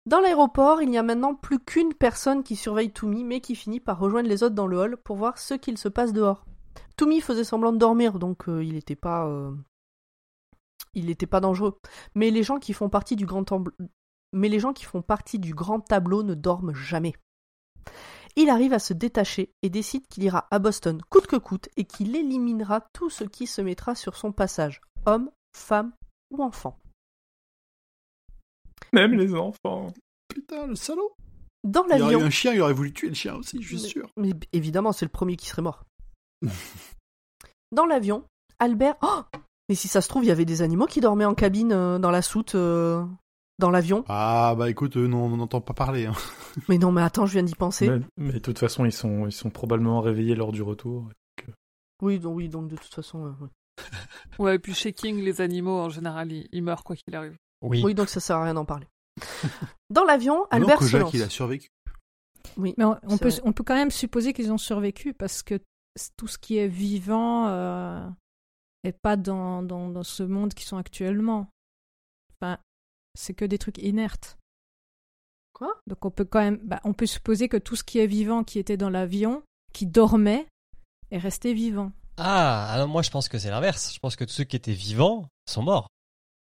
[0.05, 3.79] Dans l'aéroport, il n'y a maintenant plus qu'une personne qui surveille Toumi, mais qui finit
[3.79, 6.45] par rejoindre les autres dans le hall pour voir ce qu'il se passe dehors.
[6.97, 9.53] Toumi faisait semblant de dormir, donc euh, il n'était pas, euh,
[10.95, 11.79] il n'était pas dangereux.
[12.17, 13.45] Mais les gens qui font partie du grand
[15.79, 17.15] tableau ne dorment jamais.
[18.37, 21.85] Il arrive à se détacher et décide qu'il ira à Boston coûte que coûte et
[21.85, 25.93] qu'il éliminera tout ce qui se mettra sur son passage, homme, femme
[26.31, 26.79] ou enfant.
[28.93, 29.93] Même les enfants.
[30.29, 31.13] Putain, le salaud.
[31.63, 33.63] Dans Il y aurait eu l'avion, un chien, il aurait voulu tuer le chien aussi,
[33.63, 34.11] je suis Mais- sûr.
[34.17, 35.85] Mais évidemment, c'est le premier qui serait mort.
[37.73, 38.25] dans l'avion,
[38.59, 38.97] Albert.
[39.03, 39.23] Oh
[39.69, 41.99] Mais si ça se trouve, il y avait des animaux qui dormaient en cabine euh,
[41.99, 43.05] dans la soute, euh,
[43.59, 44.05] dans l'avion.
[44.09, 46.07] Ah bah écoute, euh, non, on n'entend pas parler.
[46.07, 46.15] hein.
[46.69, 47.89] Mais non, mais attends, je viens d'y penser.
[47.89, 51.09] Mais, mais de toute façon, ils sont, ils sont probablement réveillés lors du retour.
[52.03, 53.27] Oui, donc, oui, donc de toute façon.
[53.27, 53.49] euh, ouais.
[54.39, 57.37] Ouais, et puis chez King, les animaux, en général, ils, ils meurent quoi qu'il arrive.
[57.63, 57.83] Oui.
[57.85, 58.87] Oui, donc ça sert à rien d'en parler.
[59.91, 61.69] Dans l'avion, Non, Albert se il a survécu.
[62.57, 62.75] Oui.
[62.77, 65.61] Mais on, peut, on peut quand même supposer qu'ils ont survécu parce que
[66.17, 68.07] tout ce qui est vivant euh,
[68.83, 71.49] est pas dans, dans, dans ce monde qui sont actuellement.
[72.41, 72.59] Enfin,
[73.15, 74.39] c'est que des trucs inertes.
[75.53, 75.73] Quoi?
[75.87, 78.43] Donc on peut quand même, bah, on peut supposer que tout ce qui est vivant
[78.45, 79.43] qui était dans l'avion,
[79.73, 80.47] qui dormait,
[81.11, 81.93] est resté vivant.
[82.17, 83.93] Ah, alors moi je pense que c'est l'inverse.
[83.95, 85.89] Je pense que tous ceux qui étaient vivants sont morts.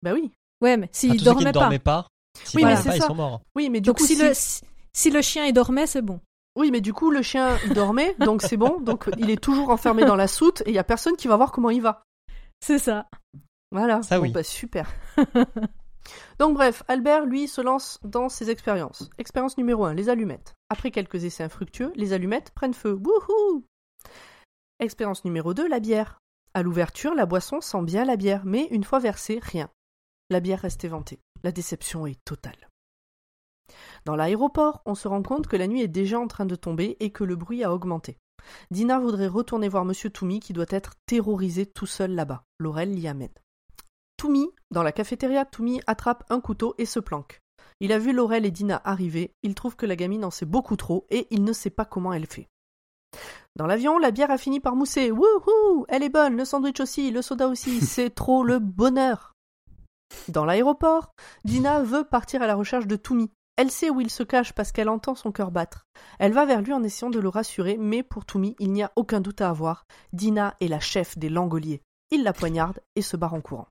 [0.02, 0.32] Bah oui.
[0.62, 1.60] Ouais, mais Enfin, s'ils tous ceux qui dormaient ne pas.
[1.60, 2.08] dormaient pas,
[2.44, 3.08] s'ils Oui, mais dormaient c'est pas, ils ça.
[3.08, 3.42] sont morts.
[3.56, 4.22] Oui, mais du Donc coup, si, si...
[4.22, 4.62] le, si,
[4.94, 6.22] si le chien il dormait, c'est bon.
[6.58, 8.80] oui, mais du coup, le chien il dormait, donc c'est bon.
[8.80, 11.36] Donc il est toujours enfermé dans la soute et il y a personne qui va
[11.36, 12.04] voir comment il va.
[12.62, 13.08] C'est ça.
[13.72, 14.02] Voilà.
[14.04, 14.32] Ça, Bon, oui.
[14.32, 14.90] bah, super.
[16.40, 19.10] Donc bref, Albert, lui, se lance dans ses expériences.
[19.18, 20.54] Expérience numéro 1, les allumettes.
[20.70, 22.94] Après quelques essais infructueux, les allumettes prennent feu.
[22.94, 23.66] Wouhou
[24.80, 26.20] Expérience numéro 2, la bière.
[26.54, 29.70] À l'ouverture, la boisson sent bien la bière, mais une fois versée, rien.
[30.30, 31.20] La bière reste éventée.
[31.44, 32.70] La déception est totale.
[34.06, 36.98] Dans l'aéroport, on se rend compte que la nuit est déjà en train de tomber
[37.00, 38.18] et que le bruit a augmenté.
[38.72, 42.44] Dina voudrait retourner voir Monsieur Toumi qui doit être terrorisé tout seul là-bas.
[42.60, 43.34] Laurel l'y amène.
[44.26, 47.42] Toumi, dans la cafétéria, Toumi attrape un couteau et se planque.
[47.80, 50.76] Il a vu Laurel et Dina arriver, il trouve que la gamine en sait beaucoup
[50.76, 52.48] trop et il ne sait pas comment elle fait.
[53.56, 55.12] Dans l'avion, la bière a fini par mousser.
[55.12, 59.34] Wouhou Elle est bonne, le sandwich aussi, le soda aussi, c'est trop le bonheur
[60.28, 61.12] Dans l'aéroport,
[61.44, 63.30] Dina veut partir à la recherche de Toumi.
[63.58, 65.86] Elle sait où il se cache parce qu'elle entend son cœur battre.
[66.18, 68.92] Elle va vers lui en essayant de le rassurer, mais pour Toumi, il n'y a
[68.96, 69.86] aucun doute à avoir.
[70.14, 71.84] Dina est la chef des Langoliers.
[72.10, 73.68] Il la poignarde et se barre en courant.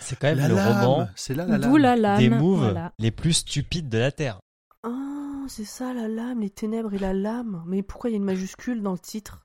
[0.00, 1.82] C'est quand même La le lame, roman c'est là la D'où lame.
[1.82, 2.18] la lame.
[2.18, 2.92] des moves voilà.
[2.98, 4.40] les plus stupides de la Terre.
[4.82, 7.62] Ah, c'est ça la lame, les ténèbres et la lame.
[7.66, 9.44] Mais pourquoi il y a une majuscule dans le titre?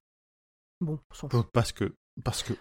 [0.81, 1.45] Bon, on s'en fout.
[1.53, 1.93] Parce que,
[2.23, 2.53] parce que,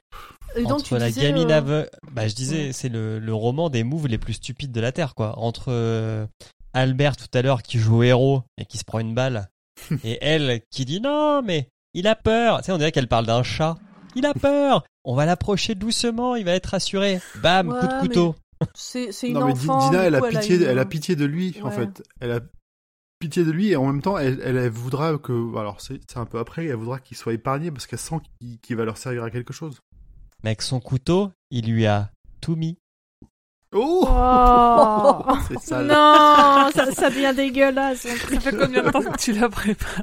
[0.57, 2.73] Et donc, Entre tu la disais, gamine euh, aveugle, bah je disais, ouais.
[2.73, 5.39] c'est le, le roman des moves les plus stupides de la Terre, quoi.
[5.39, 6.27] Entre euh,
[6.73, 9.49] Albert tout à l'heure qui joue au héros et qui se prend une balle,
[10.05, 12.59] et elle qui dit non, mais il a peur.
[12.59, 13.77] Tu sais, on dirait qu'elle parle d'un chat.
[14.17, 14.85] Il a peur.
[15.05, 17.21] On va l'approcher doucement, il va être rassuré.
[17.43, 18.35] Bam, coup de couteau.
[18.75, 19.91] C'est c'est une non mais enfant.
[19.91, 22.03] Dina, elle a coup, pitié, elle a pitié de lui en fait.
[22.21, 22.41] Elle a
[23.19, 26.19] pitié de lui et en même temps, elle, elle, elle voudra que, alors c'est c'est
[26.19, 28.97] un peu après, elle voudra qu'il soit épargné parce qu'elle sent qu'il qu'il va leur
[28.97, 29.81] servir à quelque chose.
[30.43, 32.79] Mais avec son couteau, il lui a tout mis.
[33.75, 35.87] Oh, Oh c'est sale.
[35.87, 38.03] non, ça, ça devient dégueulasse.
[38.03, 40.03] Ça fait combien de temps que tu la prépares?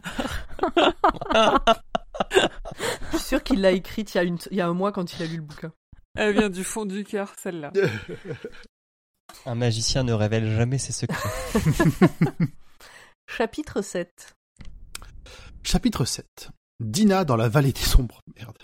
[3.12, 4.38] Je suis sûr qu'il l'a écrite il y, a une...
[4.52, 5.72] il y a un mois quand il a lu le bouquin.
[6.16, 7.72] Elle vient du fond du cœur, celle-là.
[9.46, 11.30] Un magicien ne révèle jamais ses secrets.
[13.28, 14.36] Chapitre 7.
[15.64, 16.50] Chapitre 7.
[16.82, 18.20] Dina dans la vallée des ombres.
[18.36, 18.58] Merde.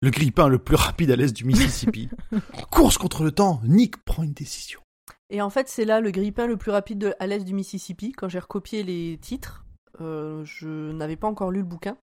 [0.00, 2.08] Le grippin le plus rapide à l'est du Mississippi.
[2.70, 4.80] Course contre le temps, Nick prend une décision.
[5.30, 8.12] Et en fait, c'est là le grippin le plus rapide de- à l'est du Mississippi.
[8.12, 9.64] Quand j'ai recopié les titres,
[10.00, 11.96] euh, je n'avais pas encore lu le bouquin.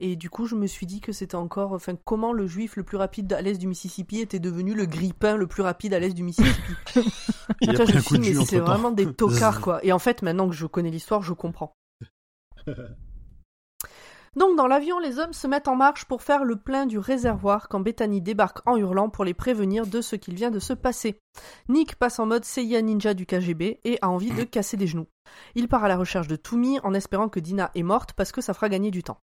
[0.00, 1.72] Et du coup, je me suis dit que c'était encore.
[1.72, 5.36] Enfin, comment le juif le plus rapide à l'est du Mississippi était devenu le grippin
[5.36, 6.72] le plus rapide à l'est du Mississippi.
[7.60, 9.84] Il a Putain, pris je me suis dit, mais c'est vraiment des tocards, quoi.
[9.84, 11.74] Et en fait, maintenant que je connais l'histoire, je comprends.
[14.36, 17.68] Donc, dans l'avion, les hommes se mettent en marche pour faire le plein du réservoir
[17.68, 21.18] quand Bethany débarque en hurlant pour les prévenir de ce qu'il vient de se passer.
[21.68, 25.08] Nick passe en mode Seiya ninja du KGB et a envie de casser des genoux.
[25.56, 28.40] Il part à la recherche de Toumi en espérant que Dina est morte parce que
[28.40, 29.18] ça fera gagner du temps.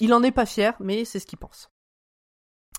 [0.00, 1.70] Il en est pas fier, mais c'est ce qu'il pense.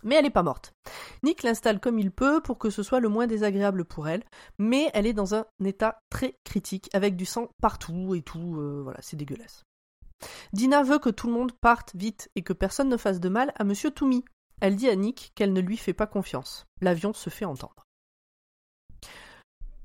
[0.04, 0.74] Mais elle n'est pas morte.
[1.22, 4.24] Nick l'installe comme il peut pour que ce soit le moins désagréable pour elle,
[4.58, 8.82] mais elle est dans un état très critique, avec du sang partout et tout, euh,
[8.84, 9.64] voilà, c'est dégueulasse.
[10.54, 13.54] Dina veut que tout le monde parte vite et que personne ne fasse de mal
[13.56, 14.26] à Monsieur Toumi.
[14.60, 16.66] Elle dit à Nick qu'elle ne lui fait pas confiance.
[16.82, 17.86] L'avion se fait entendre.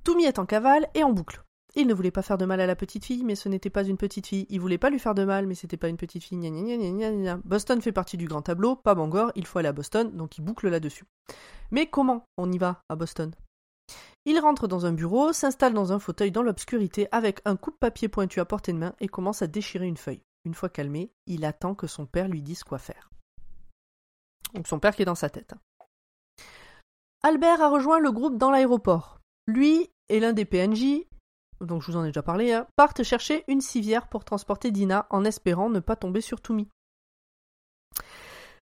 [0.05, 1.43] Toumi est en cavale et en boucle.
[1.79, 3.85] Il ne voulait pas faire de mal à la petite fille, mais ce n'était pas
[3.85, 4.47] une petite fille.
[4.49, 6.39] Il voulait pas lui faire de mal, mais c'était pas une petite fille.
[6.39, 7.37] Gna gna gna.
[7.45, 10.41] Boston fait partie du grand tableau, pas Bangor, il faut aller à Boston, donc il
[10.41, 11.05] boucle là-dessus.
[11.71, 13.31] Mais comment on y va à Boston?
[14.25, 18.41] Il rentre dans un bureau, s'installe dans un fauteuil dans l'obscurité avec un coupe-papier pointu
[18.41, 20.23] à portée de main et commence à déchirer une feuille.
[20.47, 23.11] Une fois calmé, il attend que son père lui dise quoi faire.
[24.55, 25.55] Donc son père qui est dans sa tête.
[27.23, 29.21] Albert a rejoint le groupe dans l'aéroport.
[29.47, 31.05] Lui et l'un des PNJ,
[31.61, 35.07] donc je vous en ai déjà parlé, hein, partent chercher une civière pour transporter Dina
[35.11, 36.69] en espérant ne pas tomber sur Toumi.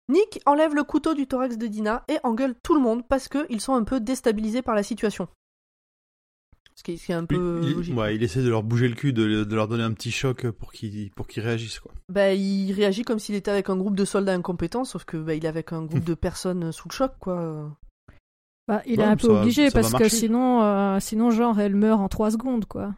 [0.09, 3.61] Nick enlève le couteau du thorax de Dina et engueule tout le monde parce qu'ils
[3.61, 5.29] sont un peu déstabilisés par la situation.
[6.75, 7.97] Ce qui est, un peu il, logique.
[7.97, 10.51] ouais, il essaie de leur bouger le cul, de, de leur donner un petit choc
[10.51, 11.93] pour qu'ils réagissent quoi.
[12.09, 15.35] Bah, il réagit comme s'il était avec un groupe de soldats incompétents, sauf que bah,
[15.35, 17.71] il est avec un groupe de personnes sous le choc, quoi.
[18.69, 21.75] Bah, il Ouais, est un peu obligé ça parce que sinon, euh, sinon, genre, elle
[21.75, 22.95] meurt en 3 secondes, quoi.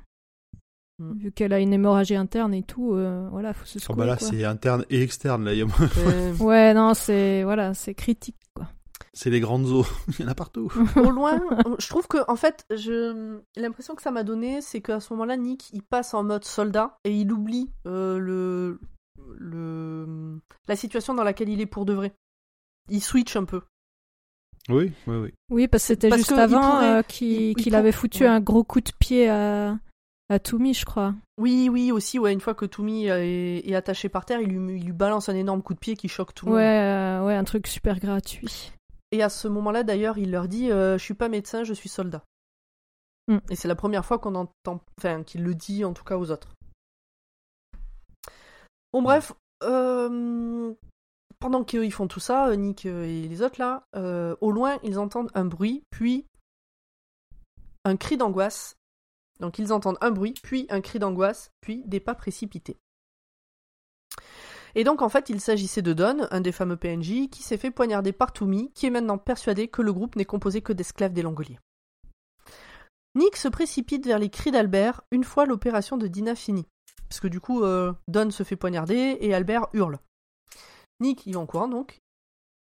[0.98, 1.12] Mm.
[1.18, 4.06] Vu qu'elle a une hémorragie interne et tout, euh, voilà, faut se Ah secouer, bah
[4.06, 4.28] là quoi.
[4.28, 5.66] c'est interne et externe là, il y a-
[6.44, 8.68] Ouais, non, c'est voilà, c'est critique, quoi.
[9.12, 9.86] c'est les grandes eaux,
[10.18, 10.70] il y en a partout.
[10.96, 11.40] au loin,
[11.80, 15.36] je trouve que, en fait, je l'impression que ça m'a donné, c'est qu'à ce moment-là,
[15.36, 18.78] Nick, il passe en mode soldat et il oublie euh, le...
[19.36, 20.38] le
[20.68, 22.14] la situation dans laquelle il est pour de vrai.
[22.90, 23.62] Il switch un peu.
[24.70, 25.34] Oui, oui, oui.
[25.50, 28.28] Oui, parce que c'était Parce juste que avant pourrait- euh, qu'il avait foutu ouais.
[28.28, 29.78] un gros coup de pied à,
[30.30, 31.14] à Toumi, je crois.
[31.38, 34.78] Oui, oui, aussi, ouais, une fois que Toumi est, est attaché par terre, il lui,
[34.78, 37.22] il lui balance un énorme coup de pied qui choque tout le Ouais, monde.
[37.22, 38.72] euh, ouais, un truc super gratuit.
[39.12, 41.88] Et à ce moment-là, d'ailleurs, il leur dit euh, Je suis pas médecin, je suis
[41.90, 42.22] soldat.
[43.28, 43.38] Mm.
[43.50, 44.80] Et c'est la première fois qu'on entend.
[44.98, 46.54] Enfin, qu'il le dit en tout cas aux autres.
[48.92, 49.32] Bon, bref.
[49.62, 50.72] euh,
[51.44, 54.78] pendant qu'ils font tout ça, euh, Nick euh, et les autres là, euh, au loin,
[54.82, 56.24] ils entendent un bruit, puis
[57.84, 58.78] un cri d'angoisse.
[59.40, 62.78] Donc ils entendent un bruit, puis un cri d'angoisse, puis des pas précipités.
[64.74, 67.70] Et donc en fait, il s'agissait de Don, un des fameux PNJ, qui s'est fait
[67.70, 71.20] poignarder par Toumi, qui est maintenant persuadé que le groupe n'est composé que d'esclaves des
[71.20, 71.60] Langoliers.
[73.16, 76.66] Nick se précipite vers les cris d'Albert une fois l'opération de Dina finie.
[77.06, 77.62] Parce que du coup,
[78.08, 79.98] Don se fait poignarder et Albert hurle.
[81.04, 82.00] Nick y va en courant donc.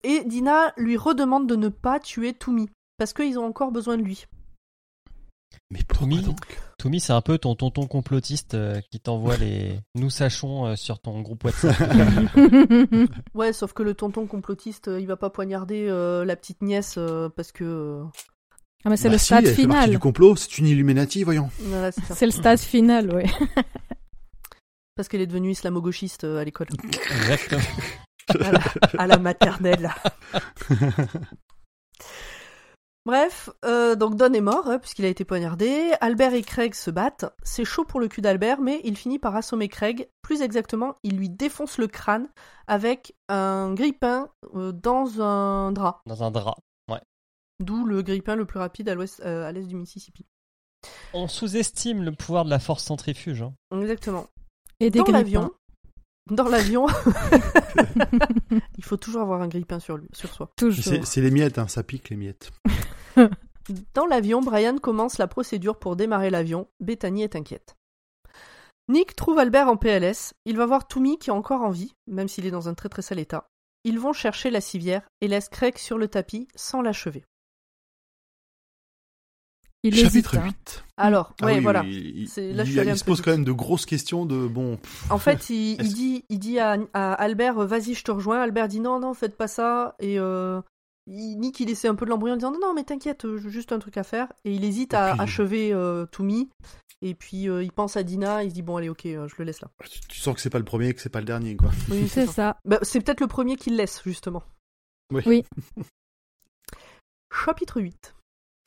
[0.03, 4.03] Et Dina lui redemande de ne pas tuer Toumi, parce qu'ils ont encore besoin de
[4.03, 4.25] lui.
[5.71, 5.80] Mais
[6.21, 6.38] donc?
[6.77, 10.99] Toumi, c'est un peu ton tonton complotiste euh, qui t'envoie les nous sachons euh, sur
[10.99, 11.75] ton groupe WhatsApp.
[13.34, 16.95] Ouais, sauf que le tonton complotiste, euh, il va pas poignarder euh, la petite nièce
[16.97, 17.63] euh, parce que.
[17.63, 18.03] euh,
[18.86, 19.89] Ah, mais c'est Bah le si, stade elle fait partie final.
[19.89, 21.49] du complot, c'est une Illuminati, voyons.
[21.59, 23.25] voilà, c'est le stade final, ouais.
[24.95, 26.67] Parce qu'elle est devenue islamo-gauchiste euh, à l'école.
[26.84, 27.61] Exactement.
[28.41, 28.59] À, la,
[28.97, 29.89] à la maternelle.
[33.05, 35.93] Bref, euh, donc Don est mort, hein, puisqu'il a été poignardé.
[36.01, 37.25] Albert et Craig se battent.
[37.43, 40.09] C'est chaud pour le cul d'Albert, mais il finit par assommer Craig.
[40.21, 42.27] Plus exactement, il lui défonce le crâne
[42.67, 46.01] avec un grippin euh, dans un drap.
[46.05, 46.57] Dans un drap.
[47.61, 50.25] D'où le grippin le plus rapide à l'ouest, euh, à l'est du Mississippi.
[51.13, 53.41] On sous-estime le pouvoir de la force centrifuge.
[53.41, 53.53] hein.
[53.82, 54.27] Exactement.
[54.80, 55.51] Et des dans l'avion,
[56.32, 56.88] dans l'avion,
[58.77, 60.51] il faut toujours avoir un grippin sur lui, sur soi.
[60.55, 60.84] Toujours.
[60.84, 62.51] C'est c'est les miettes, hein, ça pique les miettes.
[63.93, 66.67] Dans l'avion, Brian commence la procédure pour démarrer l'avion.
[66.80, 67.75] Bethany est inquiète.
[68.88, 70.34] Nick trouve Albert en PLS.
[70.45, 72.89] Il va voir Toumi qui est encore en vie, même s'il est dans un très
[72.89, 73.47] très sale état.
[73.84, 77.23] Ils vont chercher la civière et laissent Craig sur le tapis sans l'achever.
[79.84, 80.43] Il Chapitre hésite.
[80.45, 80.47] hein.
[80.47, 80.84] 8.
[80.97, 81.84] Alors, Ah ouais, oui, voilà.
[81.86, 84.75] il, là, se pose quand même de grosses questions de bon.
[84.75, 88.41] pff, En fait, il, dit, il dit à, à Albert, vas-y, je te rejoins.
[88.41, 89.95] Albert dit non, non, faites pas ça.
[89.99, 90.61] Et euh,
[91.07, 93.38] il, Nick il essaie un peu de l'embrouiller en disant non non mais t'inquiète, euh,
[93.38, 96.49] j'ai juste un truc à faire et il hésite à puis- achever euh, Toumi
[97.01, 99.36] et puis euh, il pense à Dina, il se dit bon allez ok euh, je
[99.39, 99.69] le laisse là.
[99.89, 101.71] Tu, tu sens que c'est pas le premier, que c'est pas le dernier, quoi.
[101.89, 102.57] Oui C'est ça.
[102.65, 104.43] Bah, c'est peut-être le premier qui le laisse justement.
[105.13, 105.23] Oui.
[105.25, 105.45] Oui.
[107.32, 108.13] Chapitre 8.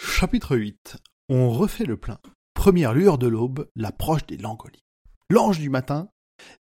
[0.07, 0.96] Chapitre 8.
[1.28, 2.18] On refait le plein.
[2.55, 4.82] Première lueur de l'aube, l'approche des Langoliers.
[5.30, 6.09] L'ange du matin,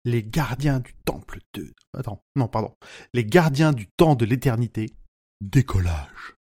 [0.04, 1.74] les gardiens du temple de...
[1.96, 2.74] Attends, non, pardon.
[3.12, 4.90] Les gardiens du temps de l'éternité,
[5.40, 6.34] décollage.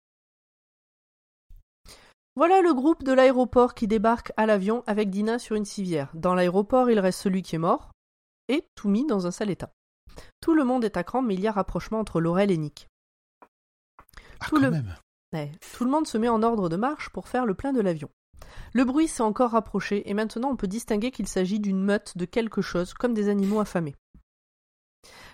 [2.36, 6.10] Voilà le groupe de l'aéroport qui débarque à l'avion avec Dina sur une civière.
[6.14, 7.90] Dans l'aéroport, il reste celui qui est mort
[8.48, 9.72] et Toumi dans un sale état.
[10.40, 12.88] Tout le monde est à cran, mais il y a rapprochement entre Laurel et Nick.
[14.40, 14.96] Ah, Tout quand le- même.
[15.32, 18.10] Tout le monde se met en ordre de marche pour faire le plein de l'avion.
[18.72, 22.24] Le bruit s'est encore rapproché et maintenant on peut distinguer qu'il s'agit d'une meute de
[22.24, 23.94] quelque chose, comme des animaux affamés.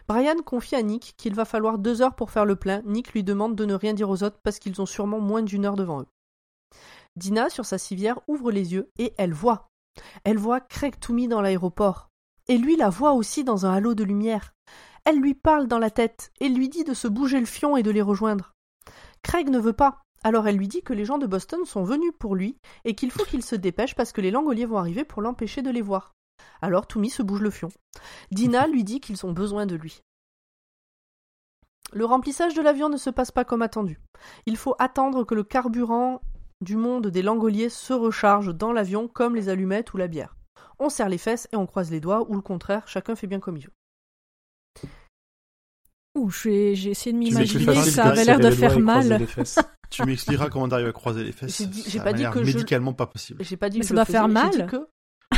[0.09, 2.83] Brian confie à Nick qu'il va falloir deux heures pour faire le plein.
[2.85, 5.65] Nick lui demande de ne rien dire aux autres parce qu'ils ont sûrement moins d'une
[5.65, 6.07] heure devant eux.
[7.17, 9.69] Dina, sur sa civière, ouvre les yeux et elle voit.
[10.25, 12.11] Elle voit Craig Toomey dans l'aéroport.
[12.47, 14.53] Et lui la voit aussi dans un halo de lumière.
[15.05, 17.83] Elle lui parle dans la tête et lui dit de se bouger le fion et
[17.83, 18.56] de les rejoindre.
[19.27, 20.03] Craig ne veut pas.
[20.23, 23.11] Alors elle lui dit que les gens de Boston sont venus pour lui et qu'il
[23.11, 26.13] faut qu'il se dépêche parce que les langoliers vont arriver pour l'empêcher de les voir.
[26.63, 27.71] Alors Toomey se bouge le fion.
[28.31, 30.01] Dina lui dit qu'ils ont besoin de lui.
[31.93, 33.99] Le remplissage de l'avion ne se passe pas comme attendu.
[34.47, 36.21] Il faut attendre que le carburant
[36.61, 40.37] du monde des langoliers se recharge dans l'avion comme les allumettes ou la bière.
[40.79, 43.41] On serre les fesses et on croise les doigts ou le contraire, chacun fait bien
[43.41, 43.73] comme il veut.
[46.17, 49.27] Ouh, j'ai essayé de m'imaginer, ça avait l'air de faire mal.
[49.91, 51.63] Tu m'expliqueras comment t'arrives à croiser les fesses.
[51.87, 53.45] J'ai pas dit que je- médicalement pas possible.
[53.45, 54.51] J'ai pas dit Mais que ça je doit faire mal.
[54.53, 54.87] J'ai dit que,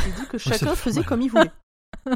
[0.03, 1.07] j'ai dit que ça chacun faisait mal.
[1.09, 1.51] comme il voulait.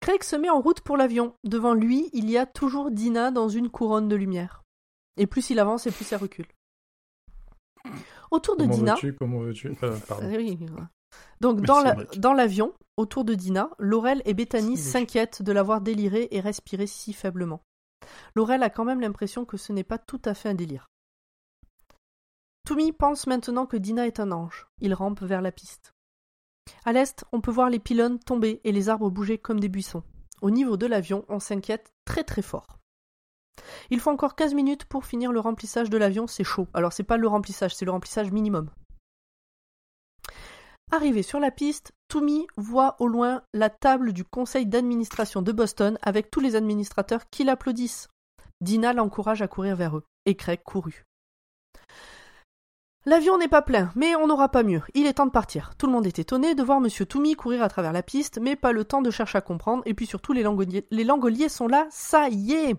[0.00, 1.34] Craig se met en route pour l'avion.
[1.44, 4.62] Devant lui, il y a toujours Dina dans une couronne de lumière.
[5.16, 6.46] Et plus il avance, et plus elle recule.
[8.30, 10.28] Autour de Comment Dina, veux-tu Comment veux-tu Euh, Pardon.
[10.36, 10.88] Oui, voilà.
[11.40, 12.18] Donc dans la- Ulrich.
[12.18, 17.12] dans l'avion, autour de Dina, Laurel et Bethany s'inquiètent de l'avoir déliré et respiré si
[17.12, 17.60] faiblement.
[18.34, 20.86] Laurel a quand même l'impression que ce n'est pas tout à fait un délire.
[22.64, 24.66] Toomey pense maintenant que Dina est un ange.
[24.80, 25.92] Il rampe vers la piste.
[26.84, 30.02] À l'est, on peut voir les pylônes tomber et les arbres bouger comme des buissons.
[30.42, 32.78] Au niveau de l'avion, on s'inquiète très très fort.
[33.90, 36.68] Il faut encore 15 minutes pour finir le remplissage de l'avion, c'est chaud.
[36.74, 38.70] Alors c'est pas le remplissage, c'est le remplissage minimum.
[40.90, 45.98] Arrivé sur la piste, Toomey voit au loin la table du conseil d'administration de Boston
[46.00, 48.08] avec tous les administrateurs qui l'applaudissent.
[48.62, 51.04] Dina l'encourage à courir vers eux, et Craig courut.
[53.04, 54.82] L'avion n'est pas plein, mais on n'aura pas mieux.
[54.94, 55.74] Il est temps de partir.
[55.76, 58.56] Tout le monde est étonné de voir Monsieur Toomey courir à travers la piste, mais
[58.56, 61.68] pas le temps de chercher à comprendre, et puis surtout les langoliers, les langoliers sont
[61.68, 62.76] là, ça y est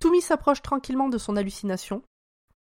[0.00, 2.02] Toomey s'approche tranquillement de son hallucination,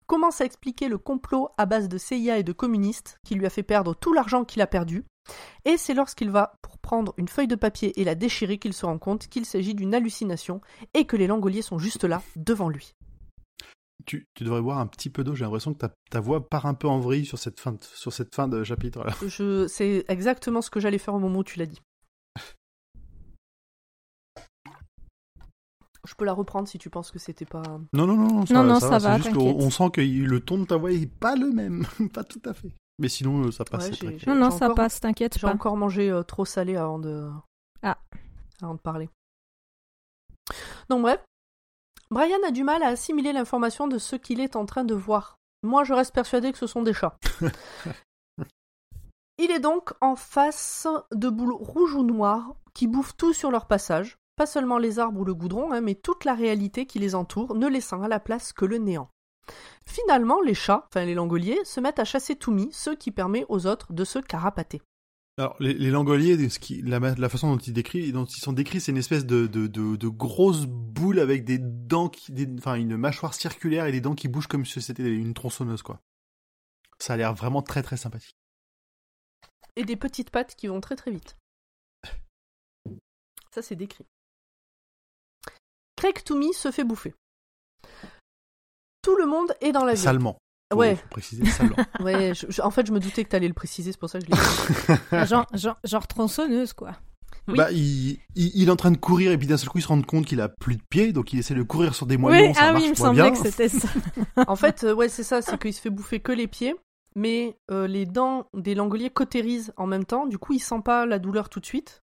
[0.09, 3.51] commence à expliquer le complot à base de CIA et de communistes qui lui a
[3.51, 5.05] fait perdre tout l'argent qu'il a perdu,
[5.63, 8.87] et c'est lorsqu'il va pour prendre une feuille de papier et la déchirer qu'il se
[8.87, 10.61] rend compte qu'il s'agit d'une hallucination
[10.95, 12.95] et que les langoliers sont juste là, devant lui.
[14.07, 15.35] Tu, tu devrais boire un petit peu d'eau.
[15.35, 17.79] J'ai l'impression que ta, ta voix part un peu en vrille sur cette fin de,
[17.83, 19.03] sur cette fin de chapitre.
[19.03, 19.13] Là.
[19.27, 19.67] Je...
[19.67, 21.81] C'est exactement ce que j'allais faire au moment où tu l'as dit.
[26.09, 27.61] Je peux la reprendre si tu penses que c'était pas.
[27.93, 29.17] Non, non, non, non, ça, Non, non, ça, ça va.
[29.17, 31.85] juste on sent que le ton de ta voix est pas le même.
[32.13, 32.71] pas tout à fait.
[32.97, 33.91] Mais sinon, euh, ça passe.
[34.01, 34.17] Ouais.
[34.25, 37.29] Non, non, ça encore- passe, t'inquiète J'ai encore mangé euh, trop salé avant de.
[37.83, 37.99] Ah.
[38.59, 39.07] Avant de parler.
[40.89, 41.23] Donc bref,
[42.09, 45.35] Brian a du mal à assimiler l'information de ce qu'il est en train de voir.
[45.61, 47.19] Moi, je reste persuadé que ce sont des chats.
[49.37, 53.67] Il est donc en face de boules rouges ou noires qui bouffent tout sur leur
[53.67, 57.13] passage, pas seulement les arbres ou le goudron, hein, mais toute la réalité qui les
[57.13, 59.09] entoure, ne laissant à la place que le néant.
[59.85, 63.67] Finalement, les chats, enfin les langoliers, se mettent à chasser Toumi, ce qui permet aux
[63.67, 64.81] autres de se carapater.
[65.37, 68.79] Alors, les, les langoliers, ce qui, la, façon dont ils, décrivent, dont ils sont décrits,
[68.79, 72.75] c'est une espèce de, de, de, de grosse boule avec des dents, qui, des- enfin
[72.75, 75.99] une mâchoire circulaire et des dents qui bougent comme si c'était une tronçonneuse, quoi.
[76.97, 78.35] Ça a l'air vraiment très très sympathique.
[79.75, 81.35] et des petites pattes qui vont très très vite.
[83.51, 84.05] Ça, c'est décrit.
[85.99, 87.13] Craig Toomey se fait bouffer.
[89.01, 90.03] Tout le monde est dans l'avion.
[90.03, 90.37] Salement.
[90.73, 90.95] Ouais.
[90.95, 91.75] Faut préciser salement.
[91.99, 94.19] Ouais, je- je- en fait, je me doutais que t'allais le préciser, c'est pour ça
[94.19, 95.27] que je l'ai dit.
[95.27, 96.91] genre, genre, genre tronçonneuse, quoi.
[97.47, 97.55] Oui.
[97.57, 99.81] Bah, il, il, il est en train de courir et puis d'un seul coup il
[99.81, 102.17] se rend compte qu'il a plus de pieds, donc il essaie de courir sur des
[102.17, 102.47] moignons.
[102.49, 103.31] oui, ça ah marche oui, il me semblait bien.
[103.31, 103.87] que c'était ça.
[104.47, 106.75] En fait, euh, ouais, c'est ça, c'est qu'il se fait bouffer que les pieds,
[107.15, 111.07] mais euh, les dents des langoliers cautérisent en même temps, du coup, il sent pas
[111.07, 112.03] la douleur tout de suite.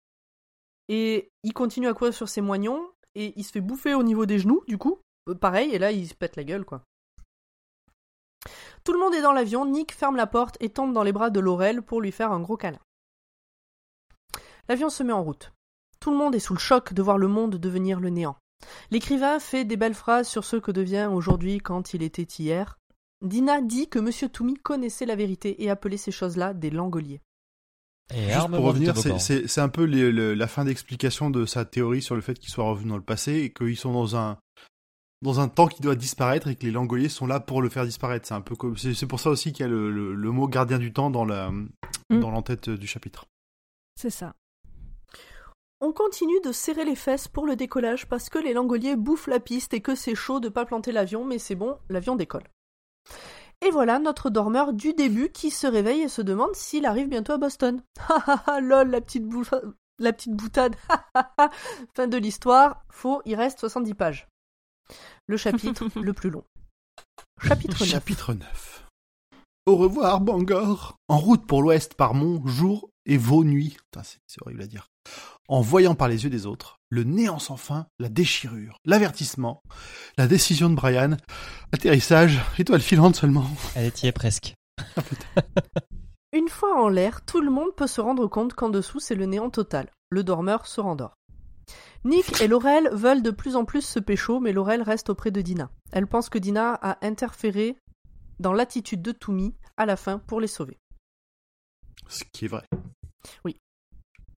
[0.87, 2.81] Et il continue à courir sur ses moignons,
[3.15, 4.99] et il se fait bouffer au niveau des genoux, du coup,
[5.29, 6.83] euh, pareil, et là, il se pète la gueule, quoi.
[8.83, 11.29] Tout le monde est dans l'avion, Nick ferme la porte et tombe dans les bras
[11.29, 12.79] de Laurel pour lui faire un gros câlin.
[14.67, 15.53] L'avion se met en route.
[15.99, 18.35] Tout le monde est sous le choc de voir le monde devenir le néant.
[18.91, 22.77] L'écrivain fait des belles phrases sur ce que devient aujourd'hui quand il était hier.
[23.21, 24.29] Dina dit que M.
[24.29, 27.21] Toumi connaissait la vérité et appelait ces choses-là des langoliers.
[28.13, 32.15] Et Juste pour revenir, c'est- un peu les- la fin d'explication de sa théorie sur
[32.15, 34.37] le fait qu'ils soient revenus dans le passé et qu'ils sont dans un
[35.21, 37.85] dans un temps qui doit disparaître et que les langoliers sont là pour le faire
[37.85, 38.27] disparaître.
[38.27, 40.79] C'est un peu c'est pour ça aussi qu'il y a le, le- le mot gardien
[40.79, 41.49] du temps dans la
[42.09, 43.25] dans l'entête du chapitre.
[43.95, 44.33] C'est ça.
[45.79, 49.39] On continue de serrer les fesses pour le décollage parce que les langoliers bouffent la
[49.39, 52.43] piste et que c'est chaud de pas planter l'avion, mais c'est bon, l'avion décolle.
[53.65, 57.33] Et voilà notre dormeur du début qui se réveille et se demande s'il arrive bientôt
[57.33, 57.81] à Boston.
[58.09, 59.43] Ha ha ha, lol, la petite, bou-
[59.99, 60.75] la petite boutade.
[61.95, 62.83] Fin de l'histoire.
[62.89, 64.27] Faux, il reste 70 pages.
[65.27, 66.43] Le chapitre le plus long.
[67.41, 67.89] Chapitre 9.
[67.89, 68.85] Chapitre 9.
[69.65, 70.95] Au revoir, Bangor.
[71.07, 73.77] En route pour l'ouest par mon jour et vos nuits.
[74.27, 74.87] C'est horrible à dire.
[75.47, 79.63] En voyant par les yeux des autres, le néant sans fin, la déchirure, l'avertissement,
[80.15, 81.17] la décision de Brian,
[81.71, 83.47] atterrissage, étoile filante seulement.
[83.75, 84.53] Elle y est presque.
[86.33, 89.25] Une fois en l'air, tout le monde peut se rendre compte qu'en dessous c'est le
[89.25, 89.89] néant total.
[90.11, 91.15] Le dormeur se rendort.
[92.03, 95.41] Nick et Laurel veulent de plus en plus se pécho, mais Laurel reste auprès de
[95.41, 95.71] Dina.
[95.91, 97.75] Elle pense que Dina a interféré
[98.39, 100.77] dans l'attitude de Toumi à la fin pour les sauver.
[102.07, 102.67] Ce qui est vrai.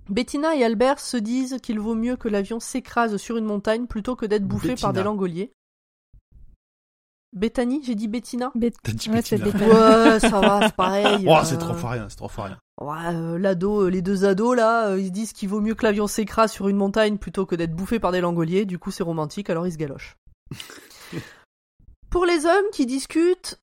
[0.09, 4.17] Bettina et Albert se disent qu'il vaut mieux que l'avion s'écrase sur une montagne plutôt
[4.17, 5.53] que d'être bouffé par des langoliers.
[7.33, 9.45] Bethany, j'ai dit Bettina Bet- T'as dit Ouais, Bettina.
[9.47, 11.27] Ouais, ça va, c'est pareil.
[11.29, 11.45] Oh, euh.
[11.45, 12.59] c'est trop rien, c'est trop fort rien.
[12.81, 15.75] Ouais, euh, l'ado, euh, les deux ados là, euh, ils se disent qu'il vaut mieux
[15.75, 18.65] que l'avion s'écrase sur une montagne plutôt que d'être bouffé par des langoliers.
[18.65, 20.17] Du coup, c'est romantique, alors ils se galochent.
[22.11, 23.59] Pour les hommes qui discutent,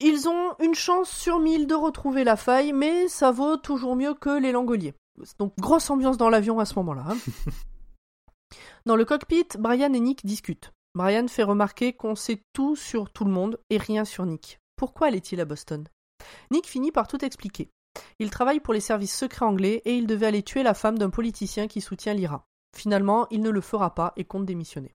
[0.00, 4.14] ils ont une chance sur mille de retrouver la faille, mais ça vaut toujours mieux
[4.14, 4.94] que les langoliers.
[5.38, 7.04] Donc grosse ambiance dans l'avion à ce moment-là.
[7.08, 7.16] hein.
[8.86, 10.72] dans le cockpit, Brian et Nick discutent.
[10.94, 14.58] Brian fait remarquer qu'on sait tout sur tout le monde et rien sur Nick.
[14.76, 15.86] Pourquoi allait-il à Boston?
[16.50, 17.70] Nick finit par tout expliquer.
[18.18, 21.10] Il travaille pour les services secrets anglais et il devait aller tuer la femme d'un
[21.10, 22.46] politicien qui soutient l'IRA.
[22.76, 24.94] Finalement, il ne le fera pas et compte démissionner.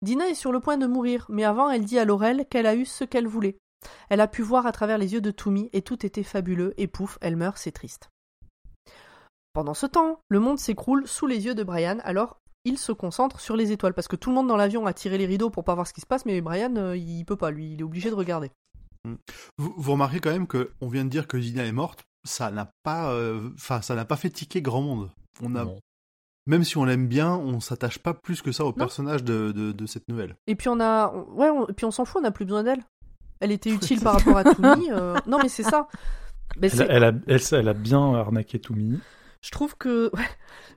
[0.00, 2.74] Dina est sur le point de mourir, mais avant elle dit à Laurel qu'elle a
[2.74, 3.58] eu ce qu'elle voulait.
[4.08, 6.86] Elle a pu voir à travers les yeux de Toumi et tout était fabuleux et
[6.86, 8.10] pouf, elle meurt, c'est triste.
[9.52, 13.40] Pendant ce temps, le monde s'écroule sous les yeux de Brian, alors il se concentre
[13.40, 15.64] sur les étoiles parce que tout le monde dans l'avion a tiré les rideaux pour
[15.64, 17.84] pas voir ce qui se passe, mais Brian euh, il peut pas, lui, il est
[17.84, 18.50] obligé de regarder.
[19.56, 22.50] Vous, vous remarquez quand même que on vient de dire que Dina est morte, ça
[22.50, 25.10] n'a pas, euh, enfin, ça n'a pas fait tiquer grand monde.
[25.42, 25.78] On a, Non.
[26.46, 29.72] même si on l'aime bien, on s'attache pas plus que ça au personnage de, de,
[29.72, 30.36] de cette nouvelle.
[30.46, 32.44] Et puis on a, on- ouais, on- et puis on s'en fout, on n'a plus
[32.44, 32.84] besoin d'elle.
[33.40, 34.90] Elle était utile par rapport à Toumi.
[34.90, 35.88] euh, Non, mais c'est ça.
[36.56, 38.98] Mais Elle, a, elle, elle a bien arnaqué Toumi.
[39.42, 40.28] je trouve que, ouais,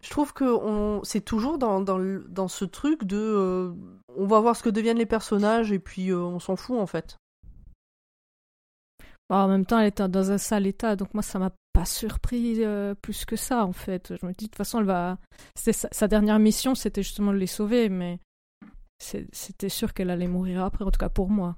[0.01, 3.73] je trouve que on, c'est toujours dans, dans, ce truc de, euh,
[4.15, 6.85] on va voir ce que deviennent les personnages et puis euh, on s'en fout en
[6.85, 7.17] fait.
[9.29, 11.85] Bon, en même temps, elle était dans un sale état, donc moi, ça m'a pas
[11.85, 14.13] surpris euh, plus que ça, en fait.
[14.19, 15.17] Je me dis, de toute façon, elle va.
[15.55, 18.19] c'était Sa, sa dernière mission, c'était justement de les sauver, mais
[18.99, 21.55] c'était sûr qu'elle allait mourir après, en tout cas pour moi.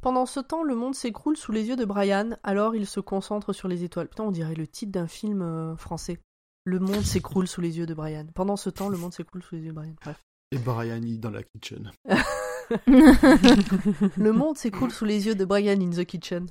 [0.00, 3.52] Pendant ce temps, le monde s'écroule sous les yeux de Brian, alors il se concentre
[3.52, 4.08] sur les étoiles.
[4.08, 6.18] Putain, on dirait le titre d'un film euh, français.
[6.64, 8.26] Le monde s'écroule sous les yeux de Brian.
[8.34, 9.94] Pendant ce temps, le monde s'écroule sous les yeux de Brian.
[10.00, 10.22] Bref.
[10.52, 11.92] Et Brian est dans la kitchen.
[12.86, 16.46] Le monde s'écroule sous les yeux de Brian in the kitchen.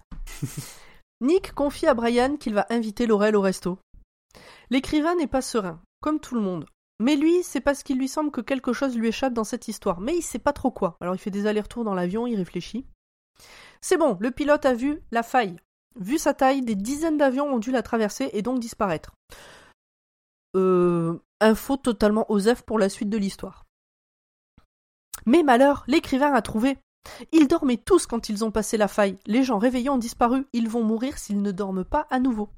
[1.21, 3.79] Nick confie à Brian qu'il va inviter Laurel au resto.
[4.69, 6.65] L'écrivain n'est pas serein, comme tout le monde.
[6.99, 10.01] Mais lui, c'est parce qu'il lui semble que quelque chose lui échappe dans cette histoire,
[10.01, 10.97] mais il sait pas trop quoi.
[10.99, 12.85] Alors il fait des allers-retours dans l'avion, il réfléchit.
[13.81, 15.57] C'est bon, le pilote a vu la faille.
[15.95, 19.11] Vu sa taille, des dizaines d'avions ont dû la traverser et donc disparaître.
[20.55, 23.65] Euh, info totalement osef pour la suite de l'histoire.
[25.25, 26.77] Mais malheur, l'écrivain a trouvé.
[27.31, 29.17] Ils dormaient tous quand ils ont passé la faille.
[29.25, 30.45] Les gens réveillés ont disparu.
[30.53, 32.49] Ils vont mourir s'ils ne dorment pas à nouveau.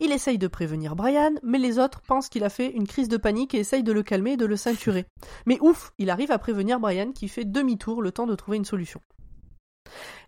[0.00, 3.16] Il essaye de prévenir Brian, mais les autres pensent qu'il a fait une crise de
[3.16, 5.06] panique et essayent de le calmer et de le ceinturer.
[5.46, 8.64] Mais ouf, il arrive à prévenir Brian qui fait demi-tour le temps de trouver une
[8.66, 9.00] solution.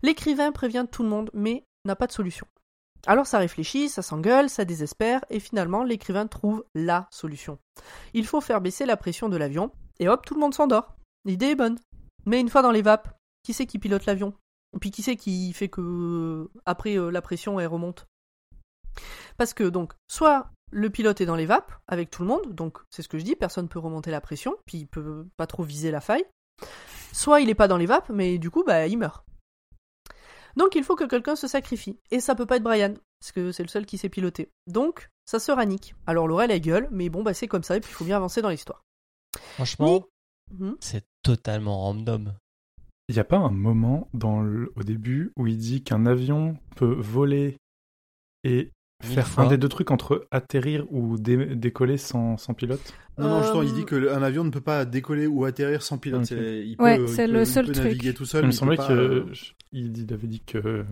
[0.01, 2.47] L'écrivain prévient tout le monde, mais n'a pas de solution.
[3.07, 7.57] Alors ça réfléchit, ça s'engueule, ça désespère, et finalement l'écrivain trouve LA solution.
[8.13, 10.95] Il faut faire baisser la pression de l'avion, et hop, tout le monde s'endort.
[11.25, 11.79] L'idée est bonne.
[12.25, 13.09] Mais une fois dans les vapes,
[13.43, 14.33] qui c'est qui pilote l'avion?
[14.79, 18.05] Puis qui c'est qui fait que après euh, la pression elle remonte?
[19.37, 22.79] Parce que donc, soit le pilote est dans les vapes avec tout le monde, donc
[22.89, 25.63] c'est ce que je dis, personne peut remonter la pression, puis il peut pas trop
[25.63, 26.25] viser la faille.
[27.13, 29.25] Soit il est pas dans les vapes, mais du coup, bah, il meurt.
[30.57, 31.97] Donc il faut que quelqu'un se sacrifie.
[32.11, 34.49] Et ça peut pas être Brian, parce que c'est le seul qui sait piloter.
[34.67, 35.95] Donc, ça sera Nick.
[36.07, 38.17] Alors Laurel, elle gueule, mais bon, bah c'est comme ça, et puis il faut bien
[38.17, 38.83] avancer dans l'histoire.
[39.55, 40.03] Franchement,
[40.51, 40.77] Mhm.
[40.79, 42.33] c'est totalement random.
[43.07, 46.57] Il n'y a pas un moment dans le- au début où il dit qu'un avion
[46.75, 47.57] peut voler
[48.43, 48.71] et
[49.01, 49.43] faire fois.
[49.45, 52.81] un des deux trucs entre atterrir ou dé- décoller sans, sans pilote
[53.17, 55.97] Non, non, justement, il Euh, dit qu'un avion ne peut pas décoller ou atterrir sans
[55.97, 56.29] pilote.
[56.31, 57.85] Il peut, Ouais, il c'est peut- le il seul peut truc.
[57.85, 58.43] naviguer tout seul.
[58.43, 59.25] Il me semblait pas, euh,
[59.71, 60.85] il il avait dit que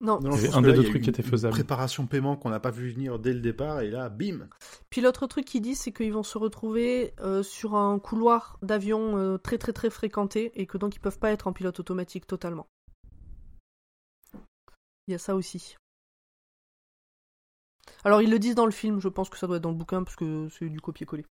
[0.00, 0.20] Non.
[0.20, 1.52] non, il un des là, deux il trucs qui était faisable.
[1.54, 4.48] Préparation paiement qu'on n'a pas vu venir dès le départ, et là, bim
[4.90, 9.16] Puis l'autre truc qu'ils disent, c'est qu'ils vont se retrouver euh, sur un couloir d'avion
[9.18, 12.26] euh, très très très fréquenté et que donc ils peuvent pas être en pilote automatique
[12.26, 12.66] totalement.
[15.08, 15.76] Il y a ça aussi.
[18.06, 19.76] Alors ils le disent dans le film, je pense que ça doit être dans le
[19.76, 21.26] bouquin parce que c'est du copier-coller.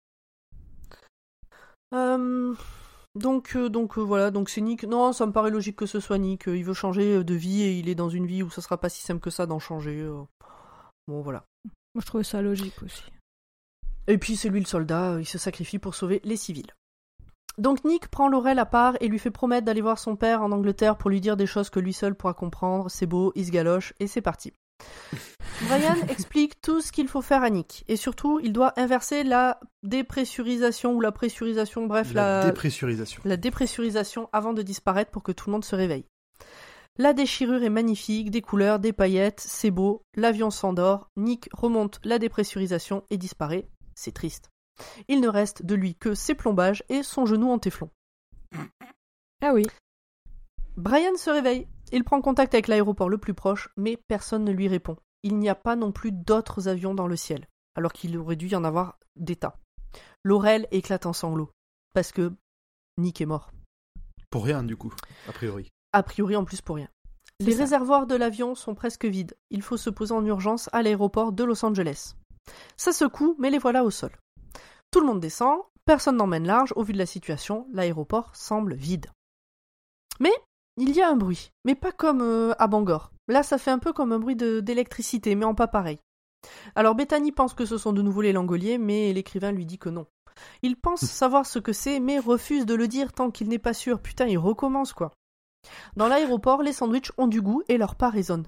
[1.95, 2.53] Euh,
[3.15, 4.83] donc euh, donc euh, voilà, donc c'est Nick.
[4.83, 6.49] Non, ça me paraît logique que ce soit Nick.
[6.49, 8.89] Il veut changer de vie et il est dans une vie où ça sera pas
[8.89, 10.05] si simple que ça d'en changer.
[11.07, 11.45] Bon voilà.
[11.95, 13.05] Moi, je trouvais ça logique aussi.
[14.09, 16.75] Et puis c'est lui le soldat, il se sacrifie pour sauver les civils.
[17.57, 20.51] Donc Nick prend Laurel à part et lui fait promettre d'aller voir son père en
[20.51, 22.91] Angleterre pour lui dire des choses que lui seul pourra comprendre.
[22.91, 24.53] C'est beau, il se galoche et c'est parti.
[25.69, 27.85] Brian explique tout ce qu'il faut faire à Nick.
[27.89, 33.23] Et surtout, il doit inverser la dépressurisation ou la pressurisation, bref, La la, dépressurisation.
[33.25, 36.07] la dépressurisation avant de disparaître pour que tout le monde se réveille.
[36.97, 42.21] La déchirure est magnifique, des couleurs, des paillettes, c'est beau, l'avion s'endort, Nick remonte la
[42.21, 44.51] dépressurisation et disparaît, c'est triste.
[45.09, 47.91] Il ne reste de lui que ses plombages et son genou en téflon.
[49.43, 49.65] Ah oui.
[50.77, 54.67] Brian se réveille, il prend contact avec l'aéroport le plus proche, mais personne ne lui
[54.67, 54.97] répond.
[55.23, 57.47] Il n'y a pas non plus d'autres avions dans le ciel,
[57.77, 59.57] alors qu'il aurait dû y en avoir des tas.
[60.25, 61.51] Laurel éclate en sanglots,
[61.93, 62.33] parce que
[62.99, 63.53] Nick est mort.
[64.31, 64.93] Pour rien, du coup,
[65.29, 65.71] a priori.
[65.93, 66.89] A priori en plus pour rien.
[67.39, 67.63] Les ça.
[67.63, 69.37] réservoirs de l'avion sont presque vides.
[69.51, 72.15] Il faut se poser en urgence à l'aéroport de Los Angeles.
[72.77, 74.11] Ça secoue, mais les voilà au sol.
[74.91, 79.07] Tout le monde descend, personne n'emmène large, au vu de la situation, l'aéroport semble vide.
[80.19, 80.33] Mais
[80.77, 83.13] il y a un bruit, mais pas comme euh, à Bangor.
[83.29, 85.99] Là, ça fait un peu comme un bruit d'électricité, mais en pas pareil.
[86.75, 89.89] Alors Bethany pense que ce sont de nouveau les langoliers, mais l'écrivain lui dit que
[89.89, 90.07] non.
[90.63, 93.73] Il pense savoir ce que c'est, mais refuse de le dire tant qu'il n'est pas
[93.73, 94.01] sûr.
[94.01, 95.13] Putain, il recommence quoi.
[95.97, 98.47] Dans l'aéroport, les sandwichs ont du goût et leur pas résonne.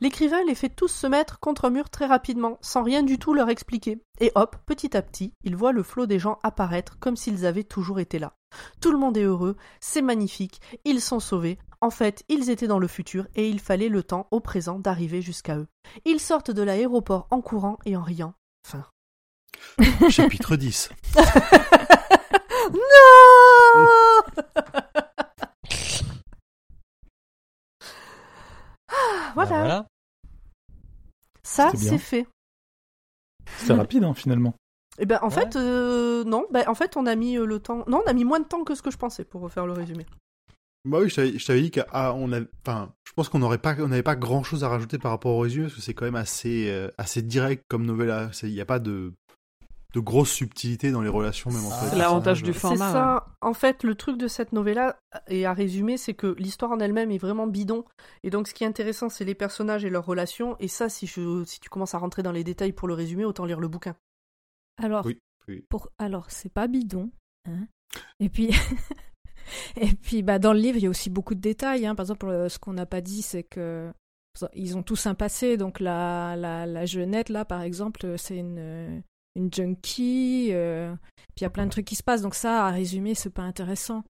[0.00, 3.34] L'écrivain les fait tous se mettre contre un mur très rapidement, sans rien du tout
[3.34, 4.00] leur expliquer.
[4.18, 7.64] Et hop, petit à petit, il voit le flot des gens apparaître comme s'ils avaient
[7.64, 8.37] toujours été là.
[8.80, 11.58] Tout le monde est heureux, c'est magnifique, ils sont sauvés.
[11.80, 15.22] En fait, ils étaient dans le futur et il fallait le temps au présent d'arriver
[15.22, 15.68] jusqu'à eux.
[16.04, 18.34] Ils sortent de l'aéroport en courant et en riant.
[18.66, 18.84] Fin.
[20.10, 20.90] Chapitre 10.
[22.72, 22.78] non
[28.88, 29.46] Ah, Bah, voilà.
[29.58, 29.86] voilà.
[31.42, 32.26] ça c'est fait.
[33.58, 34.54] C'est rapide hein, finalement.
[34.98, 35.34] Et ben en Ouais.
[35.34, 37.84] fait euh, non, ben en fait on a mis euh, le temps.
[37.88, 39.72] Non, on a mis moins de temps que ce que je pensais pour refaire le
[39.72, 40.06] résumé.
[40.84, 44.02] Bah oui, je t'avais dit qu'on a, enfin, je pense qu'on n'aurait pas, on n'avait
[44.02, 46.70] pas grand chose à rajouter par rapport au résumé parce que c'est quand même assez,
[46.70, 48.30] euh, assez direct comme novella.
[48.42, 49.12] Il n'y a pas de,
[49.92, 52.78] de grosses subtilités dans les relations même entre C'est les C'est l'avantage du personnages.
[52.78, 52.92] C'est format.
[53.20, 53.26] ça.
[53.42, 54.96] En fait, le truc de cette novella,
[55.26, 57.84] et à résumer, c'est que l'histoire en elle-même est vraiment bidon.
[58.22, 60.56] Et donc, ce qui est intéressant, c'est les personnages et leurs relations.
[60.60, 63.24] Et ça, si, je, si tu commences à rentrer dans les détails pour le résumer,
[63.26, 63.94] autant lire le bouquin.
[64.78, 65.18] Alors, Oui,
[65.48, 65.64] oui.
[65.68, 67.10] pour alors c'est pas bidon.
[67.46, 67.66] hein.
[68.20, 68.50] Et puis
[69.80, 71.86] et puis bah dans le livre il y a aussi beaucoup de détails.
[71.86, 71.94] hein.
[71.94, 73.92] Par exemple, euh, ce qu'on n'a pas dit, c'est que
[74.54, 75.56] ils ont tous un passé.
[75.56, 79.00] Donc la la, la jeunette là, par exemple, euh, c'est une euh,
[79.36, 80.48] une junkie.
[80.52, 80.94] euh,
[81.34, 82.22] Puis il y a plein de trucs qui se passent.
[82.22, 84.04] Donc ça, à résumer, c'est pas intéressant.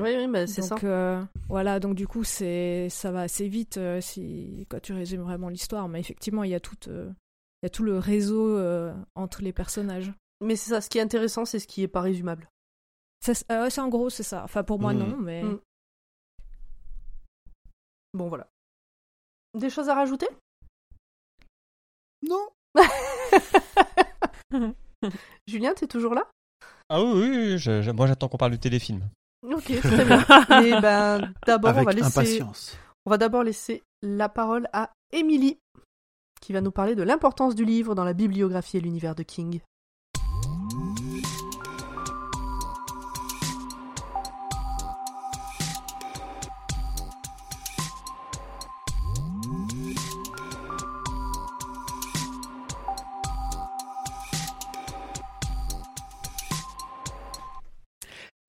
[0.00, 0.74] Oui, oui, bah, c'est ça.
[0.74, 4.92] Donc euh, voilà, donc du coup c'est ça va assez vite euh, si quand tu
[4.92, 5.88] résumes vraiment l'histoire.
[5.88, 7.14] Mais effectivement, il y a tout euh, il
[7.62, 10.12] y a tout le réseau euh, entre les personnages.
[10.40, 10.80] Mais c'est ça.
[10.80, 12.48] Ce qui est intéressant, c'est ce qui est pas résumable.
[13.20, 14.42] C'est- euh, c'est en gros, c'est ça.
[14.44, 14.98] Enfin, pour moi, Mm.
[14.98, 15.42] non, mais.
[15.44, 15.60] Mm.
[18.14, 18.48] Bon, voilà.
[19.54, 20.26] Des choses à rajouter?
[22.28, 22.48] Non.
[25.46, 26.28] Julien, t'es toujours là?
[26.88, 29.02] Ah oui, oui, oui, je- je- moi j'attends qu'on parle du téléfilm.
[29.42, 30.20] Ok, très bien.
[30.64, 32.06] Et ben, d'abord, on va laisser.
[32.06, 32.76] impatience.
[33.06, 35.58] On va d'abord laisser la parole à Émilie,
[36.42, 39.60] qui va nous parler de l'importance du livre dans la bibliographie et l'univers de King.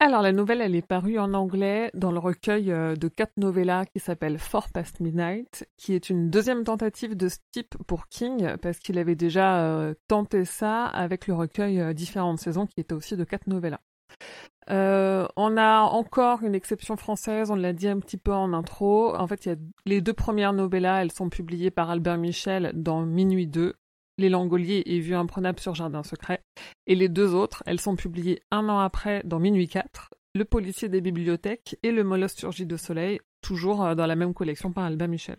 [0.06, 3.86] Alors, la nouvelle, elle est parue en anglais dans le recueil euh, de quatre novellas
[3.86, 8.58] qui s'appelle Four Past Midnight, qui est une deuxième tentative de ce type pour King,
[8.62, 12.94] parce qu'il avait déjà euh, tenté ça avec le recueil euh, Différentes saisons, qui était
[12.94, 13.80] aussi de quatre novellas.
[14.68, 19.16] On a encore une exception française, on l'a dit un petit peu en intro.
[19.16, 22.74] En fait, il y a les deux premières novellas, elles sont publiées par Albert Michel
[22.76, 23.74] dans Minuit 2,
[24.18, 26.42] Les Langoliers et Vue imprenable sur Jardin secret.
[26.88, 30.90] Et les deux autres, elles sont publiées un an après dans Minuit 4, Le policier
[30.90, 34.86] des bibliothèques et Le molosse surgit de soleil, toujours euh, dans la même collection par
[34.86, 35.38] Albert Michel.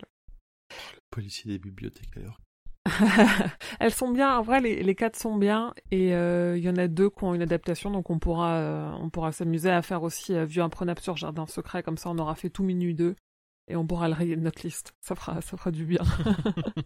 [1.09, 2.39] Policier des bibliothèques d'ailleurs.
[3.79, 6.75] Elles sont bien, en vrai, les, les quatre sont bien, et euh, il y en
[6.77, 10.03] a deux qui ont une adaptation, donc on pourra, euh, on pourra s'amuser à faire
[10.03, 13.15] aussi euh, Vue imprenable sur Jardin secret, comme ça on aura fait tout minuit 2,
[13.67, 14.93] et on pourra le rayer de notre liste.
[15.01, 16.01] Ça fera, ça fera du bien.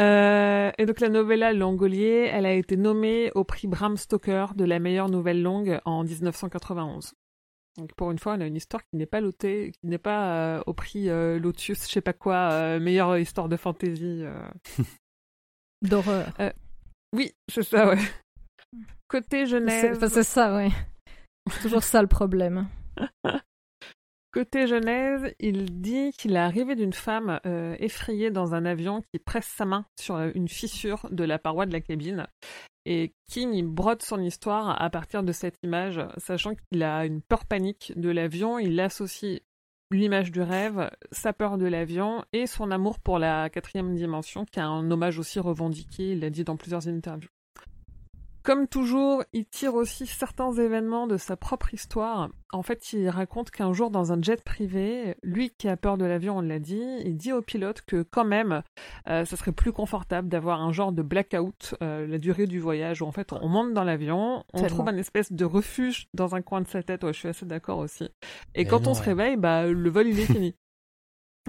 [0.00, 4.64] Euh, et donc la novella Langolier, elle a été nommée au prix Bram Stoker de
[4.64, 7.14] la meilleure nouvelle longue en 1991.
[7.78, 10.34] Donc pour une fois, on a une histoire qui n'est pas lotée, qui n'est pas
[10.34, 14.24] euh, au prix euh, Lotus, je sais pas quoi, euh, meilleure histoire de fantasy.
[15.82, 16.32] D'horreur.
[17.12, 17.98] Oui, c'est ça, ouais.
[19.08, 20.70] Côté C'est Genève, enfin, c'est ça, ouais.
[21.50, 22.68] C'est toujours ça le problème.
[24.36, 29.18] côté Genève, il dit qu'il est arrivé d'une femme euh, effrayée dans un avion qui
[29.18, 32.26] presse sa main sur euh, une fissure de la paroi de la cabine.
[32.84, 37.22] Et King, il brode son histoire à partir de cette image, sachant qu'il a une
[37.22, 39.40] peur panique de l'avion, il associe
[39.90, 44.60] l'image du rêve, sa peur de l'avion et son amour pour la quatrième dimension, qui
[44.60, 47.30] a un hommage aussi revendiqué, il l'a dit dans plusieurs interviews.
[48.46, 52.28] Comme toujours, il tire aussi certains événements de sa propre histoire.
[52.52, 56.04] En fait, il raconte qu'un jour, dans un jet privé, lui qui a peur de
[56.04, 58.62] l'avion, on l'a dit, il dit au pilote que quand même,
[59.08, 63.02] euh, ça serait plus confortable d'avoir un genre de blackout, euh, la durée du voyage,
[63.02, 64.68] où en fait, on monte dans l'avion, on Tellement.
[64.76, 67.02] trouve un espèce de refuge dans un coin de sa tête.
[67.02, 68.04] Ouais, je suis assez d'accord aussi.
[68.04, 68.10] Et
[68.58, 70.54] Mais quand non, on se réveille, bah, le vol, il est fini.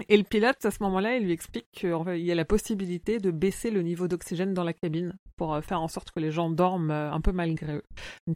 [0.08, 3.30] Et le pilote, à ce moment-là, il lui explique qu'il y a la possibilité de
[3.32, 6.50] baisser le niveau d'oxygène dans la cabine pour euh, faire en sorte que les gens
[6.50, 7.82] dorment euh, un peu malgré eux.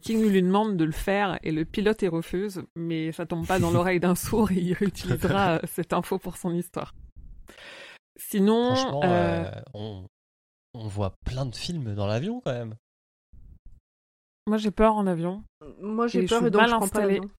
[0.01, 3.59] King lui demande de le faire et le pilote y refuse, mais ça tombe pas
[3.59, 6.93] dans l'oreille d'un sourd et il réutilisera euh, cette info pour son histoire.
[8.19, 10.07] Sinon, Franchement, euh, euh, on,
[10.73, 12.75] on voit plein de films dans l'avion quand même.
[14.47, 15.43] moi j'ai peur en avion.
[15.81, 17.29] Moi, j'ai peur et donc mal je prends pas l'avion.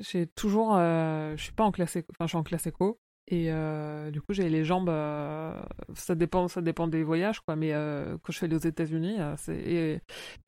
[0.00, 2.98] J'ai toujours, euh, je suis pas en classe, éco- enfin je suis en classe éco
[3.28, 5.54] et euh, du coup j'ai les jambes, euh,
[5.94, 7.56] ça dépend, ça dépend des voyages quoi.
[7.56, 9.16] Mais euh, quand je suis allée aux États-Unis
[9.48, 10.00] et,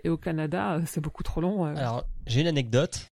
[0.03, 1.65] et au Canada, c'est beaucoup trop long.
[1.65, 3.07] Alors, j'ai une anecdote.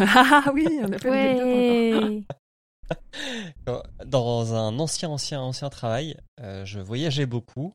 [0.00, 2.22] ah oui, on a fait une Ouais.
[3.66, 7.72] Quand- Dans un ancien, ancien, ancien travail, je voyageais beaucoup.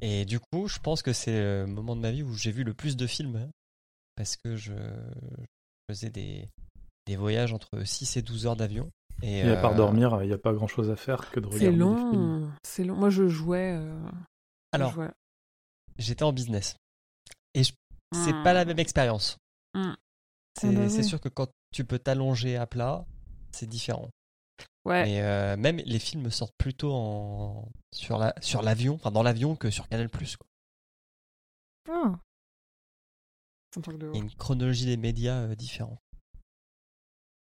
[0.00, 2.64] Et du coup, je pense que c'est le moment de ma vie où j'ai vu
[2.64, 3.36] le plus de films.
[3.36, 3.50] hein,
[4.16, 6.48] Parce que je je faisais des,
[7.06, 8.90] des voyages entre 6 et 12 heures d'avion.
[9.22, 11.38] Et, Et à part euh, dormir, il n'y a pas grand chose à faire que
[11.40, 12.40] de C'est regarder des films.
[12.40, 12.96] long, c'est long.
[12.96, 13.72] Moi je jouais.
[13.76, 14.00] euh,
[14.72, 14.94] Alors,
[15.98, 16.76] j'étais en business.
[17.54, 17.72] Et je-
[18.14, 18.42] c'est Hmm.
[18.42, 19.36] pas la même expérience.
[19.74, 19.92] Hmm.
[20.58, 23.04] C'est Ah bah c'est sûr que quand tu peux t'allonger à plat,
[23.52, 24.10] c'est différent.
[24.84, 25.04] Ouais.
[25.04, 27.68] Mais euh, même les films sortent plutôt en...
[27.94, 30.08] sur la sur l'avion, enfin dans l'avion que sur Canal+.
[33.74, 35.98] C'est truc de Il y a une chronologie des médias euh, différente.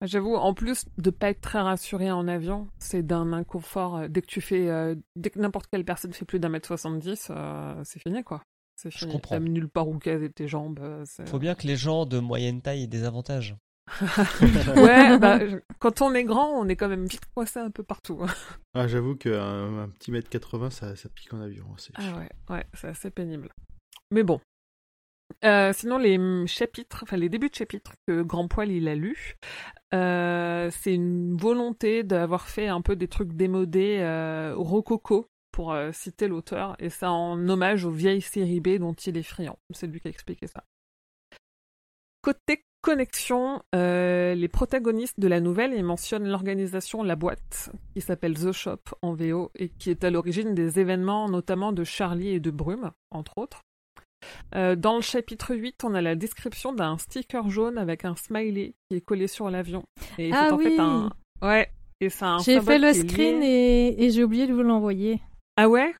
[0.01, 3.97] J'avoue, en plus de pas être très rassuré en avion, c'est d'un inconfort.
[3.97, 6.67] euh, Dès que tu fais, euh, dès que n'importe quelle personne fait plus d'un mètre
[6.67, 8.41] 70, euh, c'est fini quoi.
[8.75, 9.11] C'est Je fini.
[9.11, 9.35] comprends.
[9.35, 10.79] T'as nulle part où caser tes jambes.
[10.81, 13.55] euh, Faut bien que les gens de moyenne taille aient des avantages.
[14.75, 17.83] ouais, bah, je- quand on est grand, on est quand même vite coincé un peu
[17.83, 18.19] partout.
[18.23, 18.33] hein.
[18.73, 21.65] Ah, j'avoue qu'un un petit mètre 80, ça, ça pique en avion.
[21.71, 23.49] hein, c'est Ah ouais, ouais, c'est assez pénible.
[24.11, 24.39] Mais bon.
[25.43, 29.37] Euh, sinon, les chapitres, enfin les débuts de chapitres que Grand Poil il a lu,
[29.93, 36.27] euh, c'est une volonté d'avoir fait un peu des trucs démodés, euh, rococo, pour citer
[36.27, 39.59] l'auteur, et c'est en hommage aux vieilles séries B dont il est friand.
[39.71, 40.63] C'est lui qui a expliqué ça.
[42.21, 48.53] Côté connexion, les protagonistes de la nouvelle, ils mentionnent l'organisation La Boîte, qui s'appelle The
[48.53, 52.51] Shop en VO, et qui est à l'origine des événements notamment de Charlie et de
[52.51, 53.61] Brume, entre autres.
[54.55, 58.73] Euh, dans le chapitre 8, on a la description d'un sticker jaune avec un smiley
[58.89, 59.83] qui est collé sur l'avion.
[60.17, 60.63] Et Ah c'est en oui.
[60.65, 61.09] fait un...
[61.41, 61.69] Ouais,
[61.99, 65.19] et c'est un J'ai fait le lié- screen et, et j'ai oublié de vous l'envoyer.
[65.57, 65.93] Ah ouais?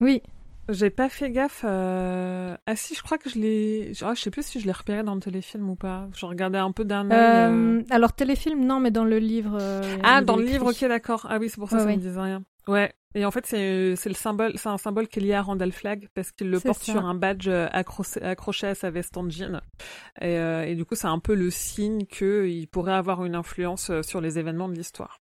[0.00, 0.22] Oui.
[0.68, 1.62] J'ai pas fait gaffe.
[1.64, 3.92] euh, Ah si, je crois que je l'ai.
[4.02, 6.08] Ah, je sais plus si je l'ai repéré dans le téléfilm ou pas.
[6.16, 7.12] Je regardais un peu d'un œil.
[7.12, 9.56] euh, alors téléfilm, non, mais dans le livre.
[10.02, 11.26] Ah, dans le livre, ok, d'accord.
[11.30, 11.96] Ah oui, c'est pour ça Ouais, ça ouais.
[11.96, 12.42] me disait rien.
[12.66, 12.92] Ouais.
[13.16, 15.72] Et en fait, c'est c'est le symbole, c'est un symbole qui est lié à Randall
[15.72, 16.92] Flagg parce qu'il le C'est porte ça.
[16.92, 19.62] sur un badge euh, accroché, accroché à sa veste en jean.
[20.20, 23.88] Et, euh, et du coup, c'est un peu le signe qu'il pourrait avoir une influence
[23.88, 25.18] euh, sur les événements de l'histoire.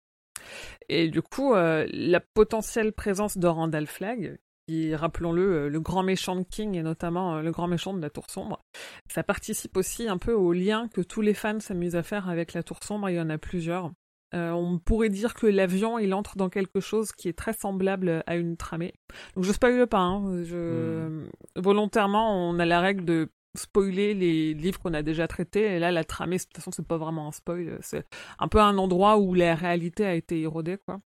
[0.88, 4.39] Et du coup, euh, la potentielle présence de Randall Flagg,
[4.69, 8.30] qui, rappelons-le, le grand méchant de King et notamment le grand méchant de la Tour
[8.30, 8.63] Sombre,
[9.09, 12.53] ça participe aussi un peu au lien que tous les fans s'amusent à faire avec
[12.53, 13.09] la Tour Sombre.
[13.09, 13.91] Il y en a plusieurs.
[14.34, 18.24] Euh, on pourrait dire que l'avion, il entre dans quelque chose qui est très semblable
[18.26, 18.94] à une tramée.
[19.36, 19.99] Donc je spoile pas.
[19.99, 20.44] Hein.
[20.44, 21.26] Je...
[21.56, 25.76] Volontairement, on a la règle de spoiler les livres qu'on a déjà traités.
[25.76, 27.78] Et là, la tramée, de toute façon, c'est pas vraiment un spoil.
[27.82, 28.06] C'est
[28.40, 31.02] un peu un endroit où la réalité a été érodée, quoi.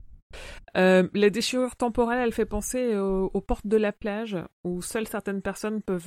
[0.77, 5.43] Euh, la déchirure temporelle, elle fait penser aux, portes de la plage, où seules certaines
[5.43, 6.03] personnes peuvent,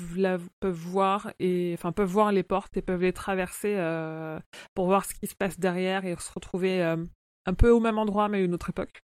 [0.62, 4.40] voir et enfin peuvent voir les portes et peuvent les traverser euh,
[4.74, 6.98] pour voir ce qui se passe derrière et se retrouver euh,
[7.46, 9.02] un peu au même endroit mais à une autre époque.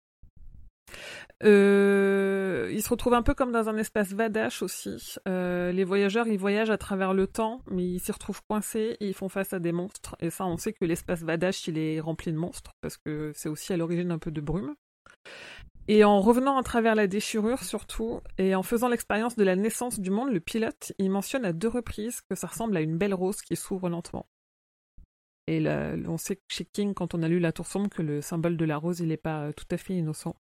[1.43, 5.17] Ils se retrouvent un peu comme dans un espace vadache aussi.
[5.27, 9.15] Les voyageurs, ils voyagent à travers le temps, mais ils s'y retrouvent coincés et ils
[9.15, 10.17] font face à des monstres.
[10.21, 13.49] Et ça, on sait que l'espace vadache, il est rempli de monstres parce que c'est
[13.49, 14.75] aussi à l'origine un peu de brume.
[15.89, 19.99] Et en revenant à travers la déchirure surtout, et en faisant l'expérience de la naissance
[19.99, 23.15] du monde, le pilote, il mentionne à deux reprises que ça ressemble à une belle
[23.15, 24.27] rose qui s'ouvre lentement.
[25.47, 28.23] Et là, on sait chez King, quand on a lu La Tour Sombre, que le
[28.23, 30.37] symbole de la rose, il n'est pas euh, tout à fait innocent.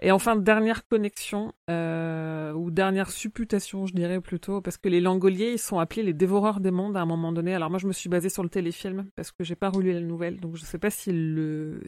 [0.00, 5.52] Et enfin, dernière connexion, euh, ou dernière supputation, je dirais plutôt, parce que les Langoliers,
[5.52, 7.54] ils sont appelés les dévoreurs des mondes à un moment donné.
[7.54, 10.00] Alors moi, je me suis basée sur le téléfilm, parce que j'ai pas relu la
[10.00, 11.10] nouvelle, donc je sais pas si,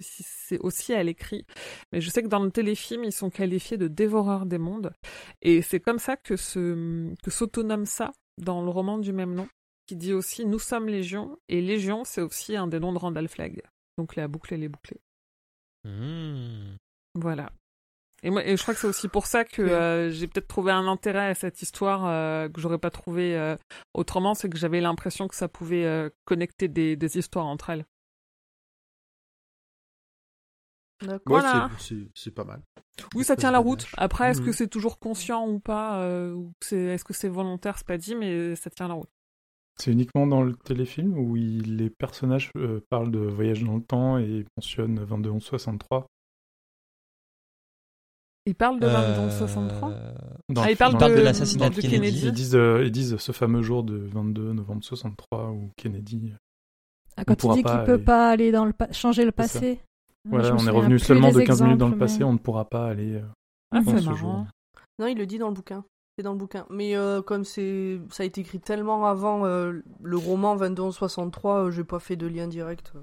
[0.01, 1.47] c'est aussi à l'écrit,
[1.93, 4.93] mais je sais que dans le téléfilm, ils sont qualifiés de dévoreurs des mondes.
[5.41, 9.47] Et c'est comme ça que, se, que s'autonome ça dans le roman du même nom,
[9.93, 13.29] qui dit aussi «Nous sommes Légion», et Légion, c'est aussi un des noms de Randall
[13.29, 13.61] Flagg.
[13.99, 15.03] Donc la boucle, elle est bouclée.
[15.85, 16.77] Hmm.
[17.15, 17.53] Voilà.
[18.23, 20.73] Et, moi, et je crois que c'est aussi pour ça que euh, j'ai peut-être trouvé
[20.73, 23.55] un intérêt à cette histoire euh, que j'aurais pas trouvé euh,
[23.93, 27.85] autrement, c'est que j'avais l'impression que ça pouvait euh, connecter des, des histoires entre elles.
[31.07, 31.69] Ouais, Voilà.
[32.15, 32.63] c'est- pas mal.
[33.15, 33.87] Oui, ça tient la route.
[33.99, 34.53] Après, est-ce que Mhm.
[34.53, 38.55] c'est toujours conscient ou pas euh, ou Est-ce que c'est volontaire C'est pas dit, mais
[38.57, 39.11] ça tient la route.
[39.79, 43.83] C'est uniquement dans le téléfilm où il- les personnages euh, parlent de voyage dans le
[43.83, 46.05] temps et mentionnent 22-11-63.
[48.47, 49.91] Il parle de Euh, 22-63
[50.49, 52.27] Dans Ah, le- il parle dans parle le- de de, l'assassinat de de Kennedy.
[52.27, 56.33] Ils disent, euh, ils disent ce fameux jour de 22 novembre 63 où Kennedy.
[57.17, 59.25] Ah, quand pourra il dit qu'il pas peut aller- pas aller dans le pa- changer
[59.25, 59.81] le passé.
[59.81, 62.25] Ah, Voilà, me on est revenu seulement de 15 minutes dans le exemples, passé, mais-
[62.25, 63.15] on ne pourra pas aller.
[63.15, 63.23] euh,
[63.71, 64.17] Ah, dans c'est ce marrant.
[64.17, 64.47] jour.
[64.99, 65.85] Non, il le dit dans le bouquin.
[66.17, 66.67] C'est dans le bouquin.
[66.71, 71.71] Mais euh, comme c'est, ça a été écrit tellement avant euh, le roman 22-63, euh,
[71.71, 72.93] j'ai pas fait de lien direct.
[72.97, 73.01] euh.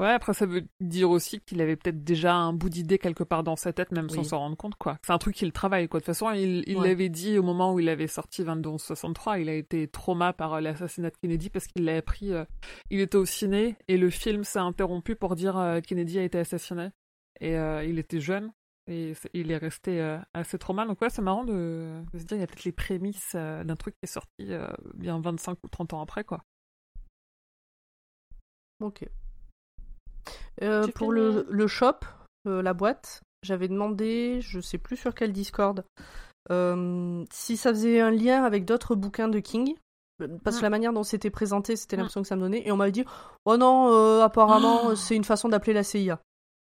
[0.00, 3.42] Ouais, après ça veut dire aussi qu'il avait peut-être déjà un bout d'idée quelque part
[3.42, 4.96] dans sa tête, même sans s'en rendre compte, quoi.
[5.04, 5.98] C'est un truc qu'il travaille, quoi.
[5.98, 6.86] De toute façon, il il Ouais.
[6.88, 11.10] l'avait dit au moment où il avait sorti 22-63, il a été trauma par l'assassinat
[11.10, 12.44] de Kennedy parce qu'il l'a appris, euh,
[12.90, 16.38] il était au ciné et le film s'est interrompu pour dire euh, Kennedy a été
[16.38, 16.90] assassiné.
[17.40, 18.52] Et euh, il était jeune
[18.88, 20.86] et il est resté euh, assez trauma.
[20.86, 23.62] Donc ouais, c'est marrant de, de se dire, il y a peut-être les prémices euh,
[23.64, 26.42] d'un truc qui est sorti euh, bien 25 ou 30 ans après, quoi.
[28.80, 29.04] Ok.
[30.62, 31.98] Euh, pour le, le shop,
[32.46, 35.84] euh, la boîte, j'avais demandé, je sais plus sur quel Discord,
[36.50, 39.74] euh, si ça faisait un lien avec d'autres bouquins de King.
[40.42, 40.64] Parce que Mm.
[40.64, 42.00] la manière dont c'était présenté, c'était Mm.
[42.00, 42.66] l'impression que ça me donnait.
[42.66, 43.04] Et on m'avait dit,
[43.44, 44.96] oh non, euh, apparemment, Oh.
[44.96, 46.18] c'est une façon d'appeler la CIA.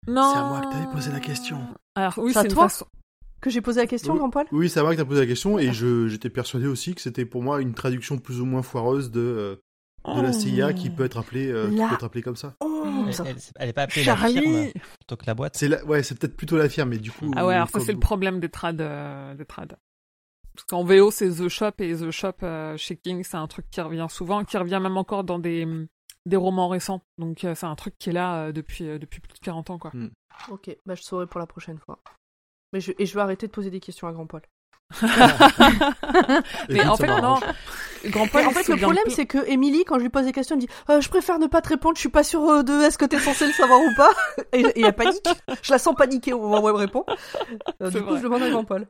[0.06, 0.32] Non.
[0.32, 1.58] C'est à moi que t'avais posé la question.
[1.98, 2.86] Alors oui, C'est toi façon.
[3.40, 4.18] Que j'ai posé la question, Oui.
[4.18, 6.66] Grand Poil Oui, c'est à moi que t'as posé la question et je j'étais persuadé
[6.66, 9.56] aussi que c'était pour moi une traduction plus ou moins foireuse de, euh,
[10.16, 12.54] de la CIA qui peut être appelée, euh, qui peut être appelée comme ça.
[12.60, 15.56] Oh, Elle, ça- elle- elle est pas appelée la firme plutôt que la boîte.
[15.56, 15.84] C'est la...
[15.84, 17.30] ouais, c'est peut-être plutôt la firme, mais du coup.
[17.36, 18.80] Ah ouais, alors ça c'est le problème des trades.
[18.80, 19.76] euh, des trades.
[20.54, 23.66] Parce qu'en VO c'est The Shop et The Shop euh, chez King c'est un truc
[23.70, 25.64] qui revient souvent, qui revient même encore dans des,
[26.28, 27.02] des romans récents.
[27.18, 29.70] Donc euh, c'est un truc qui est là euh, depuis, euh, depuis plus de 40
[29.70, 29.92] ans quoi.
[30.50, 32.00] Ok, bah je saurai pour la prochaine fois.
[32.72, 32.92] Mais je...
[32.98, 34.42] Et je vais arrêter de poser des questions à Grand Poil.
[36.68, 37.38] Mais en fait non.
[38.06, 40.54] Grand Paul en fait, le problème, c'est que Emily, quand je lui pose des questions,
[40.54, 42.62] elle me dit Euh, Je préfère ne pas te répondre, je suis pas sûre euh,
[42.62, 44.10] de est-ce que t'es censé le savoir ou pas.
[44.52, 45.28] Et, et elle panique.
[45.62, 47.04] Je la sens paniquer au moment où elle me répond.
[47.82, 48.86] Euh, du coup, je demande à Grand Paul.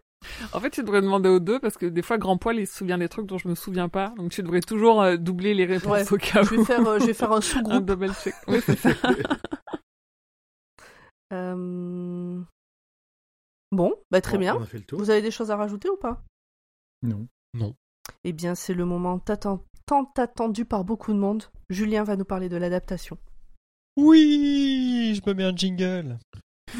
[0.52, 2.76] En fait, tu devrais demander aux deux parce que des fois, Grand Poil, il se
[2.76, 4.12] souvient des trucs dont je me souviens pas.
[4.18, 6.58] Donc, tu devrais toujours euh, doubler les réponses Ouais, au cas Je où.
[6.58, 7.84] vais faire, euh, je vais faire un un sous-groupe.
[7.86, 8.34] double check.
[8.46, 8.90] Oui, c'est ça.
[11.32, 12.40] Euh,
[13.72, 14.56] Bon, bah très Bon, bien.
[14.56, 14.98] On a fait le tour.
[14.98, 16.24] Vous avez des choses à rajouter ou pas?
[17.02, 17.26] Non.
[18.24, 21.44] Eh bien, c'est le moment tant tant attendu par beaucoup de monde.
[21.70, 23.18] Julien va nous parler de l'adaptation.
[23.96, 26.18] Oui, je me mets un jingle.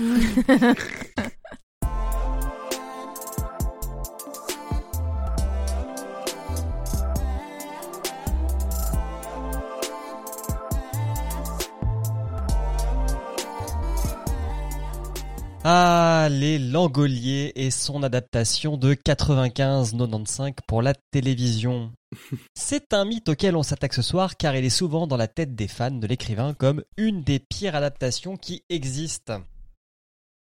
[15.71, 21.93] Ah, les Langoliers et son adaptation de 95-95 pour la télévision.
[22.55, 25.55] C'est un mythe auquel on s'attaque ce soir car il est souvent dans la tête
[25.55, 29.43] des fans de l'écrivain comme une des pires adaptations qui existent.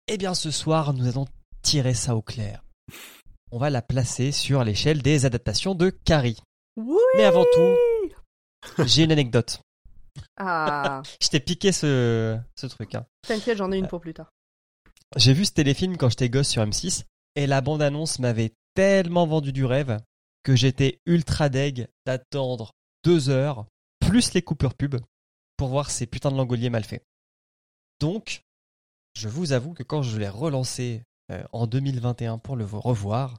[0.09, 1.26] Eh bien ce soir, nous allons
[1.60, 2.62] tirer ça au clair.
[3.51, 6.39] On va la placer sur l'échelle des adaptations de Carrie.
[7.18, 7.76] Mais avant tout,
[8.86, 9.60] j'ai une anecdote.
[10.39, 12.94] Ah, Je t'ai piqué ce, ce truc.
[12.94, 13.05] hein.
[13.28, 14.30] t'inquiète, j'en ai une pour plus tard.
[15.16, 19.52] J'ai vu ce téléfilm quand j'étais gosse sur M6 et la bande-annonce m'avait tellement vendu
[19.52, 20.01] du rêve
[20.43, 22.72] que j'étais ultra deg d'attendre
[23.05, 23.66] deux heures
[24.01, 24.97] plus les coupures pub
[25.56, 27.05] pour voir ces putains de langoliers mal faits.
[28.01, 28.43] Donc,
[29.14, 33.39] je vous avoue que quand je l'ai relancé euh, en 2021 pour le revoir,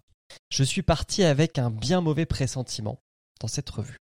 [0.50, 3.02] je suis parti avec un bien mauvais pressentiment
[3.40, 3.98] dans cette revue.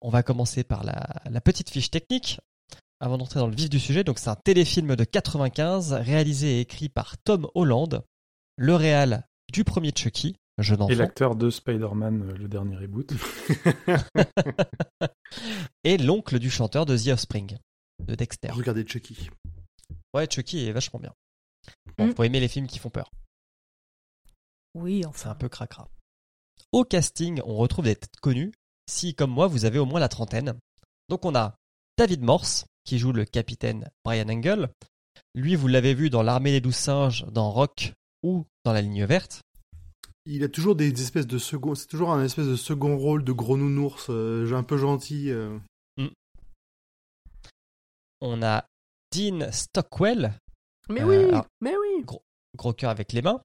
[0.00, 2.40] On va commencer par la, la petite fiche technique
[3.02, 4.04] avant d'entrer dans le vif du sujet.
[4.04, 8.02] Donc c'est un téléfilm de 95 réalisé et écrit par Tom Holland,
[8.56, 13.12] le réal du premier Chucky, jeune Et enfant, l'acteur de Spider-Man, euh, le dernier reboot.
[15.84, 17.58] et l'oncle du chanteur de The Offspring,
[18.06, 18.50] de Dexter.
[18.52, 19.30] Regardez Chucky.
[20.14, 21.12] Ouais, Chucky est vachement bien.
[21.98, 22.14] Bon, Mm.
[22.14, 23.10] faut aimer les films qui font peur.
[24.74, 25.30] Oui, C'est enfin.
[25.30, 25.88] un peu cracra.
[26.70, 28.52] Au casting, on retrouve des têtes connues,
[28.88, 30.54] si comme moi vous avez au moins la trentaine.
[31.08, 31.56] Donc on a
[31.98, 34.68] David Morse, qui joue le capitaine Brian Engel.
[35.34, 37.92] Lui, vous l'avez vu dans L'armée des douze singes, dans Rock
[38.22, 39.40] ou dans La ligne verte.
[40.24, 43.32] Il a toujours des espèces de second, c'est toujours un espèce de second rôle de
[43.32, 45.30] gros nounours, euh, un peu gentil.
[45.30, 45.58] euh.
[48.20, 48.64] On a
[49.12, 50.38] Dean Stockwell,
[50.88, 52.04] Mais Euh, oui, alors- mais oui.
[52.56, 53.40] gros cœur avec les mains.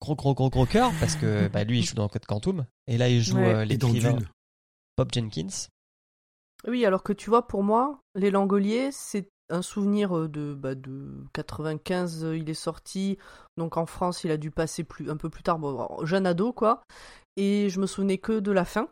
[0.00, 2.66] Gros, gros, gros, gros cœur, parce que bah, lui, il joue dans Code Quantum.
[2.86, 3.54] Et là, il joue Ouais.
[3.54, 4.18] euh, l'écrivain.
[4.98, 5.68] Bob Jenkins.
[6.66, 10.74] Oui, alors que tu vois, pour moi, Les Langoliers, c'est un souvenir euh, de, bah,
[10.74, 13.18] de 95, euh, il est sorti.
[13.58, 16.52] Donc en France, il a dû passer plus, un peu plus tard, bon, jeune ado,
[16.52, 16.82] quoi.
[17.36, 18.88] Et je me souvenais que de la fin.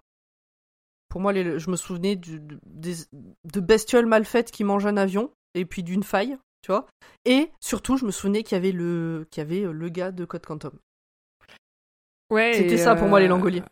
[1.09, 4.87] Pour moi, les- je me souvenais du- de, des- de bestioles mal faites qui mangent
[4.87, 6.87] un avion, et puis d'une faille, tu vois.
[7.25, 10.11] Et surtout, je me souvenais qu'il y avait le, qu'il y avait euh, le gars
[10.13, 10.73] de Code Quantum.
[12.31, 13.63] Ouais, C'était ça pour moi, les Langoliers.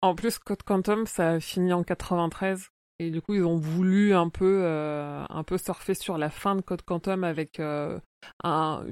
[0.00, 2.68] En plus, Code Quantum, ça a fini en 93.
[3.06, 6.56] Et du coup, ils ont voulu un peu, euh, un peu surfer sur la fin
[6.56, 7.98] de Code Quantum avec euh,
[8.44, 8.84] un,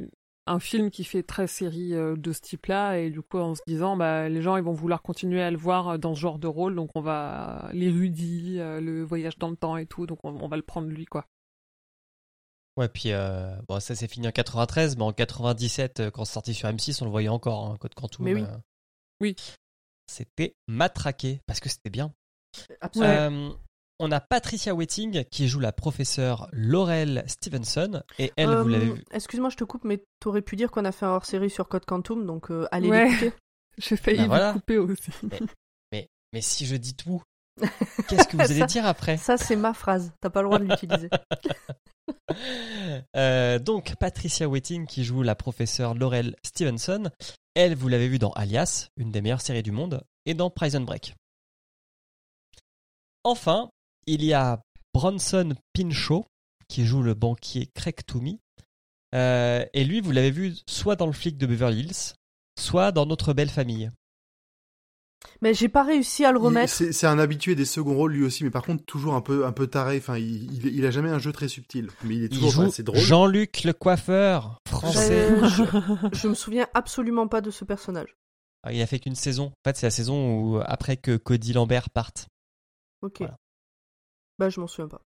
[0.47, 2.99] un film qui fait très série euh, de ce type-là.
[2.99, 5.57] Et du coup, en se disant, bah, les gens, ils vont vouloir continuer à le
[5.59, 6.75] voir dans ce genre de rôle.
[6.75, 10.07] Donc, on va l'érudit, le voyage dans le temps et tout.
[10.07, 11.27] Donc, on, on va le prendre lui, quoi.
[12.77, 16.33] Ouais, puis euh, bon, ça s'est fini en 93, mais en 97, euh, quand c'est
[16.33, 18.25] sorti sur M6, on le voyait encore, hein, Code Quantum.
[18.25, 18.43] Mais oui.
[18.43, 18.57] euh,
[19.21, 19.37] Oui.
[20.07, 22.15] C'était matraqué, parce que c'était bien.
[22.81, 23.13] Absolument.
[23.13, 23.51] Euh,
[24.01, 28.91] on a Patricia Wetting qui joue la professeure Laurel Stevenson, et elle, vous Euh, l'avez
[28.93, 29.05] vu.
[29.13, 31.85] Excuse-moi, je te coupe, mais t'aurais pu dire qu'on a fait un hors-série sur Code
[31.85, 33.09] Quantum, donc euh, allez Ouais.
[33.09, 33.33] l'écouter.
[33.79, 34.53] J'ai failli vous voilà.
[34.55, 35.11] couper aussi.
[35.93, 37.23] Mais, mais si je dis tout,
[38.09, 40.13] qu'est-ce que vous allez Ça- dire après Ça, c'est ma phrase.
[40.21, 41.09] T'as pas le droit de l'utiliser.
[43.17, 47.11] Euh, donc, Patricia Wetting qui joue la professeure Laurel Stevenson.
[47.55, 50.81] Elle, vous l'avez vu dans Alias, une des meilleures séries du monde, et dans Prison
[50.83, 51.15] Break.
[53.25, 53.71] Enfin,
[54.11, 54.61] il y a
[54.95, 56.27] Bronson Pinchot
[56.69, 58.39] qui joue le banquier Craig Toomey.
[59.15, 62.15] Euh, et lui, vous l'avez vu soit dans le flic de Beverly Hills,
[62.59, 63.91] soit dans Notre belle famille.
[65.43, 66.73] Mais j'ai pas réussi à le Il- remettre.
[66.73, 69.45] C'est c'est un habitué des seconds rôles lui aussi, mais par contre toujours un peu
[69.45, 69.99] un peu taré.
[69.99, 72.51] Enfin, il, il, il a jamais un jeu très subtil, mais il est Il toujours
[72.53, 72.99] joue assez drôle.
[73.01, 75.31] Jean-Luc le coiffeur, français.
[75.31, 75.49] Euh,
[76.13, 78.17] je, je me souviens absolument pas de ce personnage.
[78.63, 79.47] Ah, Il a fait qu'une saison.
[79.47, 82.29] En fait, c'est la saison où, après que Cody Lambert parte.
[83.03, 83.19] Ok.
[83.19, 83.37] Voilà.
[84.41, 85.03] Bah, je m'en souviens pas.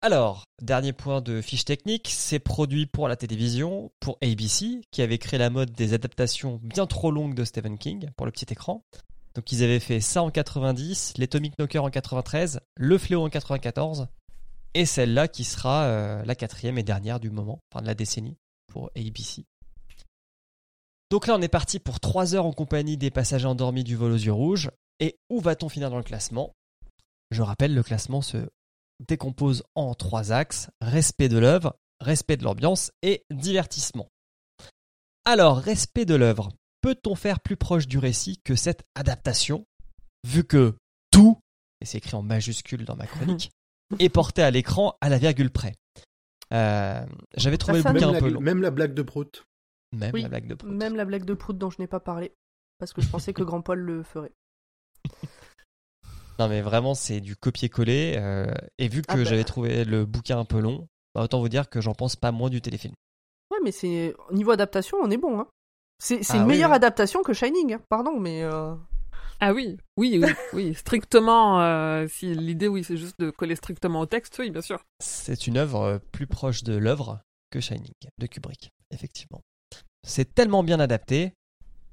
[0.00, 5.18] Alors, dernier point de fiche technique, c'est produit pour la télévision, pour ABC, qui avait
[5.18, 8.82] créé la mode des adaptations bien trop longues de Stephen King pour le petit écran.
[9.34, 13.28] Donc ils avaient fait ça en 90, les Atomic Knocker en 93, Le Fléau en
[13.28, 14.08] 94,
[14.72, 18.38] et celle-là qui sera euh, la quatrième et dernière du moment, enfin de la décennie,
[18.68, 19.44] pour ABC.
[21.10, 24.12] Donc là on est parti pour 3 heures en compagnie des passagers endormis du vol
[24.12, 26.54] aux yeux rouges, et où va-t-on finir dans le classement?
[27.32, 28.48] Je rappelle, le classement se
[29.00, 34.08] décompose en trois axes respect de l'œuvre, respect de l'ambiance et divertissement.
[35.24, 36.52] Alors, respect de l'œuvre.
[36.82, 39.64] Peut-on faire plus proche du récit que cette adaptation,
[40.24, 40.74] vu que
[41.10, 41.38] tout,
[41.80, 43.50] et c'est écrit en majuscule dans ma chronique,
[43.98, 45.74] est porté à l'écran à la virgule près?
[46.52, 47.06] Euh,
[47.36, 48.40] J'avais trouvé le bouquin Même un la, peu long.
[48.40, 49.46] même la blague de Prout.
[49.92, 50.74] Même Oui, la blague de Proust.
[50.74, 52.34] Même la blague de Prout dont je n'ai pas parlé.
[52.78, 54.32] Parce que je pensais que Grand Paul le ferait.
[56.42, 58.14] Non mais vraiment c'est du copier-coller.
[58.18, 58.46] euh,
[58.78, 59.24] et vu que Ah bah.
[59.24, 62.32] j'avais trouvé le bouquin un peu long, bah, autant vous dire que j'en pense pas
[62.32, 62.94] moins du téléfilm.
[63.50, 65.38] Ouais, mais c'est au niveau adaptation, on est bon.
[65.40, 65.46] Hein.
[65.98, 66.76] C'est c'est Ah une oui, meilleure oui.
[66.76, 67.74] adaptation que Shining.
[67.74, 67.80] hein.
[67.88, 68.74] Pardon, mais euh,
[69.40, 71.60] Ah oui, oui, oui, oui, strictement.
[71.60, 74.82] euh, si l'idée, oui, c'est juste de coller strictement au texte, oui, bien sûr.
[75.00, 77.20] C'est une œuvre plus proche de l'œuvre
[77.50, 79.42] que Shining de Kubrick, effectivement.
[80.04, 81.34] C'est tellement bien adapté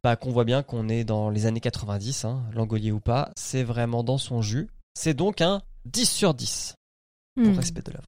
[0.04, 3.64] bah, qu'on voit bien qu'on est dans les années 90, hein, Langolier ou pas, c'est
[3.64, 4.70] vraiment dans son jus.
[4.94, 6.76] C'est donc un 10 sur 10
[7.36, 7.58] pour Hmm.
[7.58, 8.06] respect de l'œuvre.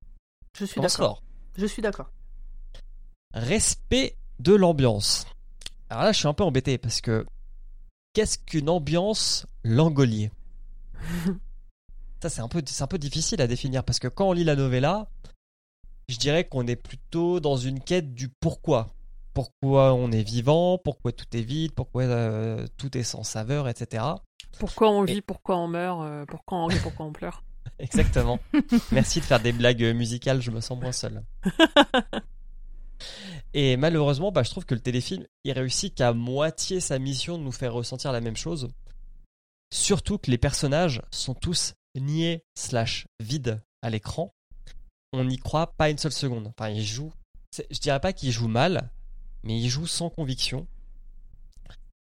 [0.58, 1.24] je suis d'accord.
[1.58, 2.10] Je suis d'accord.
[3.34, 5.26] Respect de l'ambiance.
[5.90, 7.26] Alors là, je suis un peu embêté parce que
[8.14, 10.32] qu'est-ce qu'une ambiance langolier
[12.22, 14.44] Ça, c'est un, peu, c'est un peu difficile à définir parce que quand on lit
[14.44, 15.10] la novella,
[16.08, 18.94] je dirais qu'on est plutôt dans une quête du pourquoi.
[19.34, 24.04] Pourquoi on est vivant, pourquoi tout est vide, pourquoi euh, tout est sans saveur, etc.
[24.60, 27.44] Pourquoi on Et- vit, pourquoi on meurt, euh, pourquoi on rit, pourquoi on pleure.
[27.80, 28.40] Exactement.
[28.92, 31.24] Merci de faire des blagues musicales, je me sens moins seul.
[33.54, 37.44] Et malheureusement, bah, je trouve que le téléfilm, il réussit qu'à moitié sa mission de
[37.44, 38.70] nous faire ressentir la même chose.
[39.74, 44.34] Surtout que les personnages sont tous niais slash vides à l'écran.
[45.14, 46.48] On n'y croit pas une seule seconde.
[46.58, 47.14] Enfin, ils jouent.
[47.70, 48.90] Je dirais pas qu'ils jouent mal,
[49.44, 50.68] mais ils jouent sans conviction.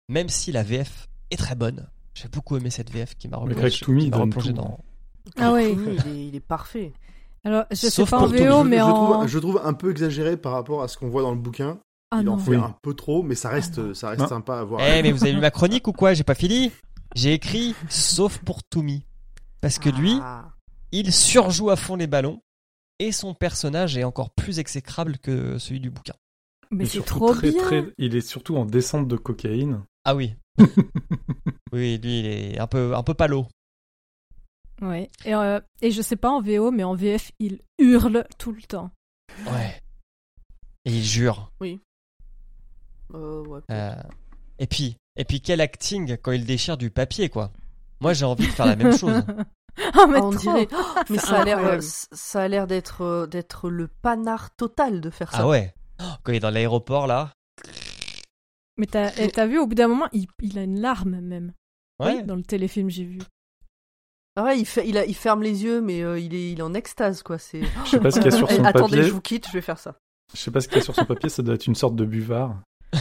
[0.08, 1.88] Même si la VF est très bonne.
[2.14, 5.32] J'ai beaucoup aimé cette VF qui m'a replongé, qui il replongé dans, hein.
[5.36, 5.70] Ah ouais.
[5.74, 6.92] Tommy, il, est, il est parfait.
[7.44, 8.92] Alors, je sais Sauf pas en pour VO, Tommy, je, mais je en.
[9.14, 11.78] trouve, je trouve un peu exagéré par rapport à ce qu'on voit dans le bouquin.
[12.10, 12.56] Ah il en fait Oui.
[12.56, 14.26] un peu trop, mais ça reste, ça reste Non.
[14.28, 14.80] sympa à voir.
[14.84, 16.12] Eh, mais vous avez lu ma chronique ou quoi?
[16.12, 16.72] J'ai pas fini
[17.14, 19.04] J'ai écrit sauf pour Toumi.
[19.60, 20.50] Parce que lui, Ah.
[20.90, 22.42] il surjoue à fond les ballons
[22.98, 26.14] et son personnage est encore plus exécrable que celui du bouquin.
[26.70, 27.62] Mais c'est trop très, bien.
[27.62, 29.82] très- il est surtout en descente de cocaïne.
[30.04, 30.34] Ah oui.
[31.72, 33.46] oui, lui, il est un peu, un peu palo.
[34.80, 35.10] Ouais.
[35.24, 38.62] Et, euh, et je sais pas en VO, mais en VF, il hurle tout le
[38.62, 38.90] temps.
[39.46, 39.80] Ouais.
[40.84, 41.50] Et il jure.
[43.14, 43.60] Euh, ouais.
[43.70, 43.94] Euh,
[44.58, 47.52] Et puis, et puis quel acting quand il déchire du papier, quoi.
[48.00, 49.22] Moi, j'ai envie de faire la même chose.
[49.94, 50.38] Ah, mais Ah, on trop.
[50.40, 50.68] dirait.
[51.08, 55.00] Mais C'est ça a l'air, euh, ça a l'air d'être, euh, d'être le panard total
[55.00, 55.38] de faire ça.
[55.42, 55.72] Ah ouais.
[56.00, 57.32] Oh, Quand il est dans l'aéroport, là.
[58.76, 61.52] Mais t'as et t'as vu, au bout d'un moment, il, il a une larme même.
[61.98, 62.16] Ouais.
[62.16, 63.18] Oui, dans le téléfilm, j'ai vu.
[64.36, 66.60] Ah ouais, il, fait, il, a, il ferme les yeux, mais euh, il, est, il
[66.60, 67.36] est en extase, quoi.
[67.38, 67.60] C'est...
[67.84, 69.02] Je sais pas ce qu'il y a sur Eh, son Attendez, papier.
[69.08, 69.96] je vous quitte, je vais faire ça.
[70.32, 71.96] Je sais pas ce qu'il y a sur son papier, ça doit être une sorte
[71.96, 72.56] de buvard.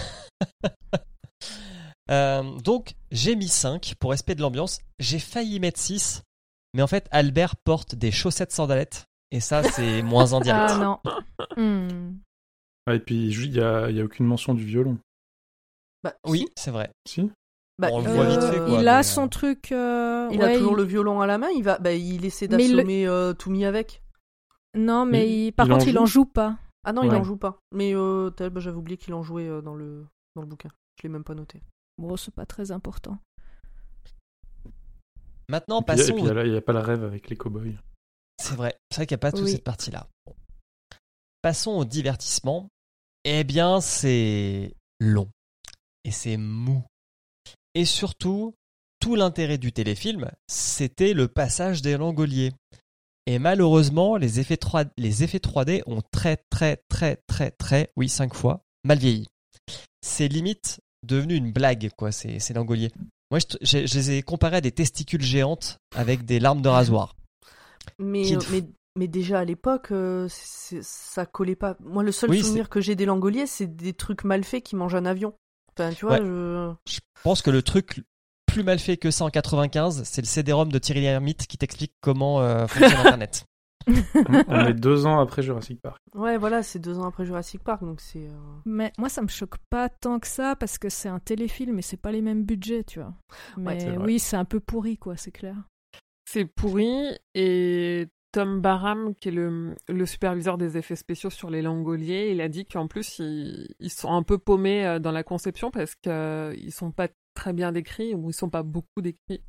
[2.12, 4.80] Euh, donc, j'ai mis 5 pour respect de l'ambiance.
[4.98, 6.24] J'ai failli mettre 6.
[6.74, 9.06] Mais en fait, Albert porte des chaussettes sandalettes.
[9.30, 10.72] Et ça, c'est moins en direct.
[10.72, 11.00] Ah non.
[11.56, 12.16] Hmm.
[12.86, 14.98] Ah, et puis il y a, y a aucune mention du violon.
[16.04, 16.48] Bah, Oui, si.
[16.56, 16.92] c'est vrai.
[17.08, 17.30] Si
[17.78, 18.80] Bah, On le il, voit euh, vite fait, quoi.
[18.82, 19.72] il a mais, son euh, truc.
[19.72, 22.26] euh, Il ouais, a toujours il- le violon à la main, il va, bah, il
[22.26, 24.02] essaie le- d'assommer euh, Toumi avec.
[24.76, 26.58] Non, mais Il- il- par il en contre, il en joue pas.
[26.86, 27.58] Ah non, il en joue pas.
[27.74, 30.70] Mais euh, bah, j'avais oublié qu'il en jouait euh, dans le dans le bouquin.
[30.98, 31.62] Je l'ai même pas noté.
[31.98, 33.18] Bon, c'est pas très important.
[35.50, 36.14] Maintenant, Et puis, et passons.
[36.14, 37.78] puis, il y a là- il y a pas le rêve avec les cowboys.
[38.38, 38.76] C'est vrai.
[38.90, 39.52] C'est vrai qu'il n'y a pas toute Oui.
[39.52, 40.08] cette partie-là.
[40.26, 40.36] Bon.
[41.42, 42.70] Passons au divertissement.
[43.24, 45.30] Eh bien, c'est long.
[46.04, 46.84] Et c'est mou.
[47.76, 48.56] Et surtout,
[49.00, 52.52] tout l'intérêt du téléfilm, c'était le passage des langoliers.
[53.26, 58.10] Et malheureusement, les effets, 3, les effets 3D ont très, très, très, très, très, oui,
[58.10, 59.28] 5 fois, mal vieilli.
[60.02, 62.92] C'est limite devenu une blague, quoi, ces, ces langoliers.
[63.32, 67.16] Moi, je, les ai comparés à des testicules géantes avec des larmes de rasoir.
[68.00, 68.64] Mais, Qui- mais,
[68.96, 71.78] mais déjà à l'époque, euh, ça collait pas.
[71.82, 74.76] Moi, le seul Oui, souvenir que j'ai des langoliers, c'est des trucs mal faits qui
[74.76, 75.34] mangent un avion.
[75.78, 76.26] Enfin, tu vois, Ouais.
[76.26, 76.74] je...
[76.88, 78.04] Je pense que le truc
[78.48, 81.94] plus mal fait que ça en 95, c'est le CD-ROM de Thierry Lhermitte qui t'explique
[82.02, 83.46] comment euh, fonctionne Internet.
[84.48, 85.98] On est deux ans après Jurassic Park.
[86.14, 88.28] Ouais, voilà, c'est deux ans après Jurassic Park, donc c'est.
[88.28, 91.80] euh, Mais moi, ça me choque pas tant que ça parce que c'est un téléfilm
[91.80, 93.14] et c'est pas les mêmes budgets, tu vois.
[93.58, 95.56] Mais oui, c'est un peu pourri, quoi, c'est clair.
[96.26, 101.62] C'est pourri et Tom Barham, qui est le, le superviseur des effets spéciaux sur les
[101.64, 105.24] Langoliers, il a dit qu'en plus ils, ils sont un peu paumés euh, dans la
[105.24, 109.42] conception parce qu'ils sont pas très bien décrits ou ils sont pas beaucoup décrits.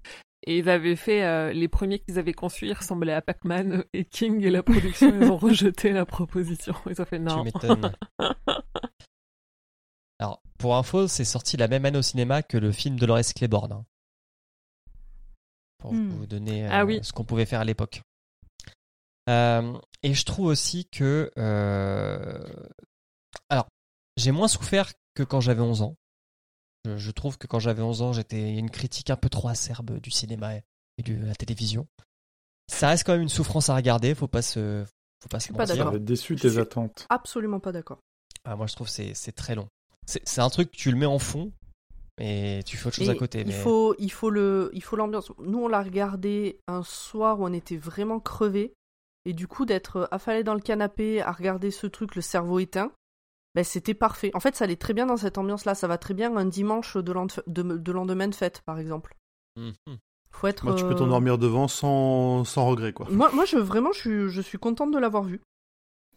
[0.46, 4.06] Et ils avaient fait euh, les premiers qu'ils avaient conçus, ils ressemblaient à Pac-Man et
[4.06, 6.74] King et la production, ils ont rejeté la proposition.
[6.88, 7.44] Ils ont fait Tu non.
[7.44, 7.92] m'étonnes.
[10.18, 13.34] Alors, pour info, c'est sorti la même année au cinéma que le film de Dolores
[13.34, 13.72] Claiborne.
[13.72, 13.84] hein.
[15.78, 16.08] Pour Hmm.
[16.10, 17.00] vous donner euh, Ah oui.
[17.02, 18.02] ce qu'on pouvait faire à l'époque.
[19.28, 21.30] Euh, et je trouve aussi que...
[21.38, 22.42] euh,
[23.48, 23.66] Alors,
[24.16, 25.96] j'ai moins souffert que quand j'avais 11 ans.
[26.84, 30.00] Je, je trouve que quand j'avais 11 ans, j'étais une critique un peu trop acerbe
[30.00, 31.86] du cinéma et de la télévision.
[32.70, 34.84] Ça reste quand même une souffrance à regarder, faut pas se,
[35.22, 35.76] Faut pas Je se suis pas mentir.
[35.76, 36.00] Ça d'accord.
[36.00, 37.06] déçu tes attentes.
[37.10, 37.98] Absolument pas d'accord.
[38.44, 39.68] Ah, moi, je trouve que c'est c'est très long.
[40.06, 41.52] C'est c'est un truc, tu le mets en fond,
[42.18, 43.40] et tu fais autre chose Et à côté.
[43.40, 43.52] Il mais...
[43.52, 45.30] faut, il faut le, il faut l'ambiance.
[45.38, 48.72] Nous, on l'a regardé un soir où on était vraiment crevés,
[49.24, 52.92] et du coup d'être affalé dans le canapé à regarder ce truc, le cerveau éteint,
[53.54, 54.30] ben c'était parfait.
[54.34, 55.74] En fait, ça allait très bien dans cette ambiance-là.
[55.74, 59.16] Ça va très bien un dimanche de, lende- de, de lendemain de fête, par exemple.
[59.56, 59.74] Mhm.
[60.30, 60.64] Faut être.
[60.64, 63.08] Moi, tu peux euh, t'endormir devant sans, sans regret, quoi.
[63.10, 65.40] Moi, moi, je vraiment, je suis, je suis contente de l'avoir vu.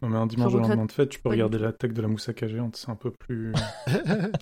[0.03, 2.07] Non, mais un dimanche de lendemain de fête, tu peux pas regarder l'attaque de la
[2.07, 3.53] moussaka géante, c'est un peu plus.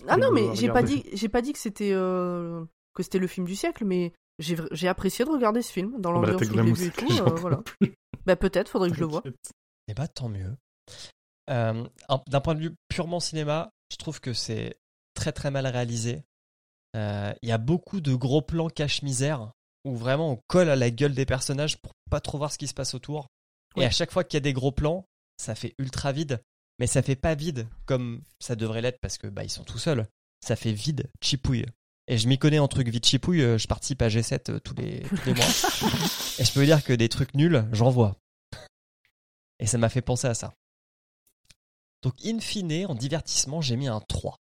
[0.08, 3.28] Ah non, mais j'ai pas dit, j'ai pas dit que c'était euh, que c'était le
[3.28, 6.88] film du siècle, mais j'ai apprécié de regarder ce film dans Bah, l'ambiance l'ai vu
[6.88, 7.11] et tout.
[7.11, 7.61] euh, voilà.
[8.26, 9.22] Bah peut-être, faudrait que je le vois.
[9.22, 9.51] T'inquiète.
[9.88, 10.55] Eh bah, tant mieux.
[11.49, 14.77] Euh, un- D'un point de vue purement cinéma, je trouve que c'est
[15.15, 16.23] très très mal réalisé.
[16.95, 19.51] Euh, Il y a beaucoup de gros plans cache-misère
[19.85, 22.68] où vraiment on colle à la gueule des personnages pour pas trop voir ce qui
[22.68, 23.27] se passe autour.
[23.77, 25.05] Et à chaque fois qu'il y a des gros plans,
[25.38, 26.41] ça fait ultra vide.
[26.77, 29.77] Mais ça fait pas vide comme ça devrait l'être parce que bah ils sont tout
[29.80, 30.07] seuls.
[30.45, 31.65] Ça fait vide, chipouille.
[32.07, 34.76] Et je m'y connais en truc vide chipouille, euh, je participe à G7 euh, tous
[34.76, 35.45] les, tous les mois.
[36.40, 38.18] Et je peux vous dire que des trucs nuls, j'en vois.
[39.60, 40.53] Et ça m'a fait penser à ça.
[42.02, 44.36] Donc, in fine, en divertissement, j'ai mis un 3.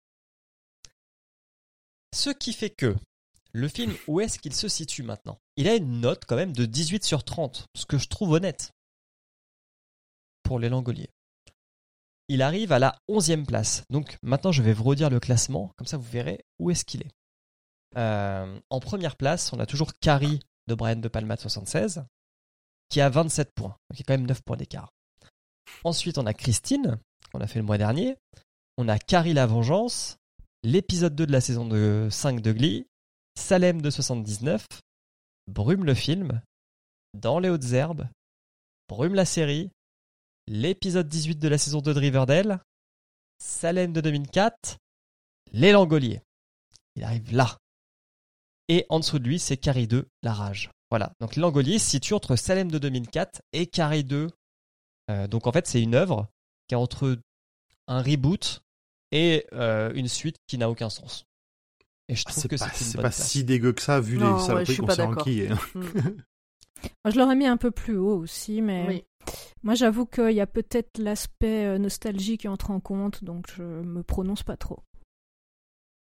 [2.13, 2.95] Ce qui fait que
[3.51, 5.39] le film, où est-ce qu'il se situe maintenant?
[5.55, 8.71] Il a une note quand même de 18 sur 30, ce que je trouve honnête
[10.43, 11.09] pour les Langoliers.
[12.29, 13.83] Il arrive à la 11e place.
[13.89, 17.01] Donc maintenant, je vais vous redire le classement, comme ça vous verrez où est-ce qu'il
[17.01, 17.11] est.
[17.95, 22.03] Euh, en première place, on a toujours Carrie de Brian De Palma de 76,
[22.89, 23.77] qui a 27 points.
[23.89, 24.91] Donc il y a quand même 9 points d'écart.
[25.83, 26.99] Ensuite, on a Christine,
[27.31, 28.17] qu'on a fait le mois dernier.
[28.77, 30.17] On a Carrie la Vengeance,
[30.63, 32.87] l'épisode 2 de la saison de 5 de Glee,
[33.35, 34.65] Salem de 79,
[35.47, 36.41] Brume le film,
[37.13, 38.07] Dans les hautes herbes,
[38.89, 39.71] Brume la série,
[40.47, 42.61] l'épisode 18 de la saison 2 de Riverdale,
[43.39, 44.77] Salem de 2004,
[45.53, 46.21] Les Langoliers.
[46.95, 47.57] Il arrive là.
[48.69, 50.69] Et en dessous de lui, c'est Carrie 2, La Rage.
[50.89, 51.11] Voilà.
[51.19, 54.29] Donc Les Langoliers se situe entre Salem de 2004 et Carrie 2.
[55.09, 56.27] Euh, donc en fait, c'est une œuvre
[56.67, 57.17] qui est entre
[57.87, 58.61] un reboot
[59.11, 61.25] et euh, une suite qui n'a aucun sens.
[62.09, 63.27] Et je Ah, trouve c'est que pas, c'est une c'est bonne pas place.
[63.29, 65.49] si dégueu que ça, vu Non, les ouais, saloperies suis qu'on pas s'est enquillées.
[65.51, 65.59] hein.
[65.75, 65.81] Mm.
[67.03, 69.03] Moi, je l'aurais mis un peu plus haut aussi, mais Oui.
[69.63, 73.63] moi, j'avoue qu'il y a peut-être l'aspect euh, nostalgie qui entre en compte, donc je
[73.63, 74.79] me prononce pas trop.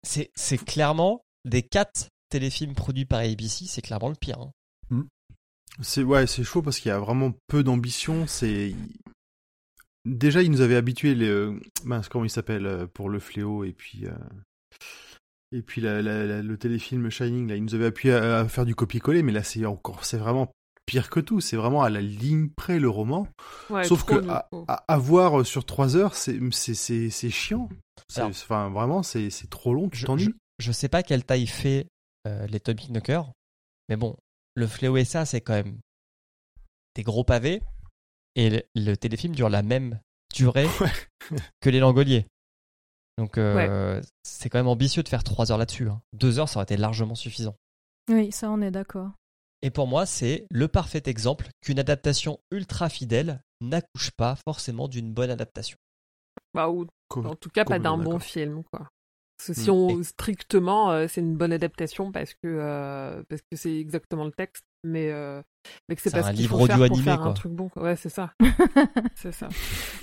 [0.03, 4.39] C'est c'est clairement des quatre téléfilms produits par ABC, c'est clairement le pire.
[4.41, 5.05] hein.
[5.81, 8.27] C'est ouais, c'est chaud parce qu'il y a vraiment peu d'ambition.
[8.27, 8.75] C'est
[10.05, 11.49] déjà ils nous avaient habitués les
[11.85, 14.13] mince, comment il s'appelle euh, pour le fléau et puis euh,
[15.53, 18.49] et puis la- la- la- le téléfilm Shining là, ils nous avaient appuyé à, à
[18.49, 20.53] faire du copier-coller, mais là c'est encore c'est vraiment
[20.85, 21.41] pire que tout.
[21.41, 23.27] C'est vraiment à la ligne près le roman.
[23.71, 24.65] Ouais, Sauf que à, coup.
[24.69, 27.71] à- à voir sur trois heures, c'est c'est c'est c'est chiant.
[28.09, 29.89] C'est- Alors- Enfin vraiment c'est c'est trop long.
[29.89, 30.35] Tu Je, t'ennuies.
[30.59, 31.87] je, je sais pas quelle taille fait
[32.27, 33.31] euh, les Tommy Knocker,
[33.89, 34.16] mais bon,
[34.55, 35.78] le fléau et ça, c'est quand même
[36.94, 37.62] des gros pavés.
[38.35, 40.01] Et le, le téléfilm dure la même
[40.35, 40.66] durée
[41.61, 42.27] que les Langoliers.
[43.19, 45.89] Donc euh, c'est quand même ambitieux de faire 3 heures là-dessus.
[45.90, 46.01] hein.
[46.15, 47.57] Deux heures, ça aurait été largement suffisant.
[48.09, 49.11] Oui, ça, on est d'accord.
[49.61, 55.12] Et pour moi, c'est le parfait exemple qu'une adaptation ultra fidèle n'accouche pas forcément d'une
[55.12, 55.77] bonne adaptation.
[56.55, 58.89] Bah, ou en tout cas pas d'un bon film quoi.
[59.47, 59.74] Parce que si Mm.
[59.74, 64.31] on strictement euh, c'est une bonne adaptation parce que euh, parce que c'est exactement le
[64.32, 65.43] texte mais euh,
[65.89, 67.69] mais que c'est pas un ce livre faut faire audio pour animé, un truc bon
[67.69, 67.82] quoi.
[67.82, 68.32] ouais c'est ça
[69.14, 69.48] c'est ça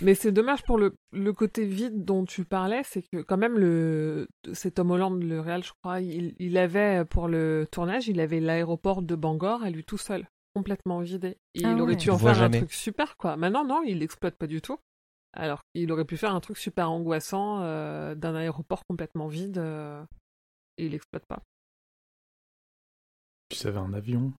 [0.01, 3.57] mais c'est dommage pour le le côté vide dont tu parlais c'est que quand même
[3.57, 8.19] le c'est Tom Holland le réal je crois il, il avait pour le tournage il
[8.19, 11.95] avait l'aéroport de Bangor à lui tout seul complètement vidé et Ah il aurait ouais.
[11.97, 12.57] dû On en faire un jamais.
[12.59, 14.77] truc super quoi maintenant non il l'exploite pas du tout
[15.33, 20.03] alors il aurait pu faire un truc super angoissant euh, d'un aéroport complètement vide euh,
[20.77, 21.43] et il l'exploite pas
[23.49, 24.33] Puis ça avait un avion?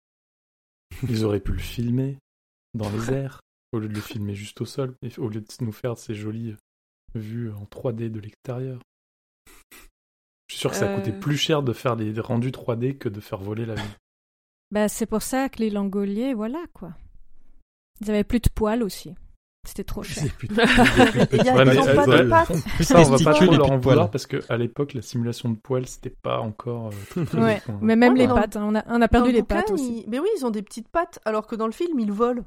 [1.09, 2.19] Ils auraient pu le filmer
[2.75, 3.41] dans les airs,
[3.73, 6.15] au lieu de le filmer juste au sol, et au lieu de nous faire ces
[6.15, 6.57] jolies
[7.15, 8.81] vues en 3D de l'extérieur.
[10.49, 11.21] Je suis sûr que ça a coûté Euh.
[11.21, 13.91] plus cher de faire les rendus 3D que de faire voler l'avion.
[14.73, 16.95] Bah, c'est pour ça que les Langoliers, voilà quoi.
[18.01, 19.15] Ils avaient plus de poils aussi.
[19.66, 20.24] C'était trop cher.
[20.43, 22.53] Ils mais ont ça- pas de pattes.
[22.82, 25.87] Ça, on va pas trop leur en vouloir parce qu'à l'époque, la simulation de poils,
[25.87, 26.91] c'était pas encore.
[27.16, 29.28] euh, très, Ouais, mais même Ouais, les pattes, hein, on, a, on a Dans perdu
[29.31, 30.03] le les bouquin, pattes aussi.
[30.05, 32.43] ils- Mais oui, ils ont des petites pattes, alors que dans le film, ils volent.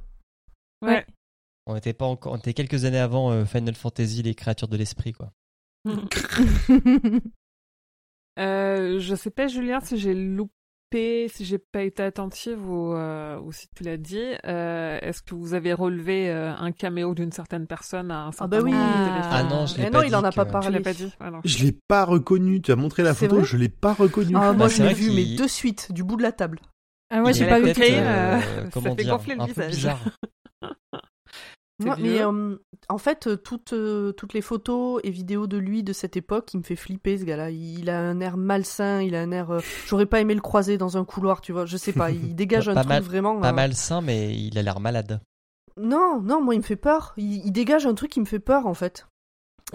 [0.82, 1.06] ouais
[1.68, 4.76] On était pas encore, on était quelques années avant euh, Final Fantasy, les créatures de
[4.78, 5.32] l'esprit, quoi.
[8.40, 10.52] Euh, je sais pas Julien si j'ai loupé
[10.94, 14.22] si j'ai pas été attentive ou, euh, ou si tu l'as dit.
[14.46, 18.48] Euh, Est-ce que vous avez relevé euh, un caméo d'une certaine personne à un certain
[18.48, 18.72] bah oui.
[18.74, 19.30] Ah.
[19.32, 20.80] Ah non, je l'ai pas non, il dit en a pas Tu parlé.
[20.82, 21.40] pas dit Ah non.
[21.44, 22.62] Je l'ai pas reconnu.
[22.62, 24.34] Tu as montré la photo, je l'ai pas reconnu.
[24.36, 26.60] Ah, moi, Bah, je l'ai vu, mais de suite, du bout de la table.
[27.10, 27.74] Ah, moi, Il j'ai a pas vu.
[27.80, 28.40] euh,
[28.74, 29.70] comment ça fait dire, gonfler le un peu visage.
[29.76, 30.00] bizarre.
[31.84, 32.56] Ouais, mais euh,
[32.88, 36.58] en fait, toutes, euh, toutes les photos et vidéos de lui de cette époque, il
[36.60, 37.50] me fait flipper ce gars-là.
[37.50, 39.50] Il a un air malsain, il a un air.
[39.52, 41.66] euh, J'aurais pas aimé le croiser dans un couloir, tu vois.
[41.66, 43.40] Je sais pas, il dégage un truc mal- vraiment.
[43.40, 45.20] Pas euh, malsain, mais il a l'air malade.
[45.76, 47.14] Non, non, moi il me fait peur.
[47.18, 49.08] Il, il dégage un truc qui me fait peur en fait.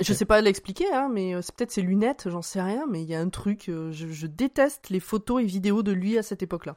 [0.01, 3.09] Je sais pas l'expliquer, hein, mais c'est peut-être ses lunettes, j'en sais rien, mais il
[3.09, 3.65] y a un truc.
[3.67, 6.77] je, je déteste les photos et vidéos de lui à cette époque-là.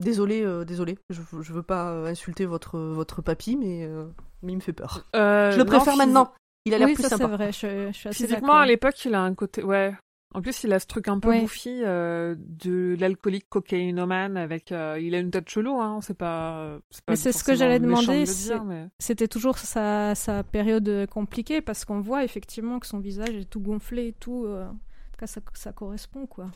[0.00, 4.06] Désolé, euh, désolé, je, je veux pas euh, insulter votre, votre papy, mais, euh,
[4.42, 5.06] mais il me fait peur.
[5.14, 6.32] Euh, Je le préfère maintenant.
[6.64, 7.36] Il a l'air Oui, plus ça c'est sympa.
[7.36, 9.62] vrai, je, je suis assez Physiquement, à l'époque, il a un côté.
[9.62, 9.94] Ouais.
[10.34, 11.40] En plus, il a ce truc un peu Ouais.
[11.42, 14.72] bouffi euh, de l'alcoolique cocaïnomane avec.
[14.72, 15.98] euh, il a une tête chelou, hein.
[16.02, 16.78] C'est pas.
[17.04, 21.06] pas Mais c'est ce que j'allais de demander, c'est- mais- C'était toujours sa, sa période
[21.10, 24.46] compliquée parce qu'on voit effectivement que son visage est tout gonflé et tout.
[24.46, 26.46] euh, En tout cas, ça, ça correspond quoi.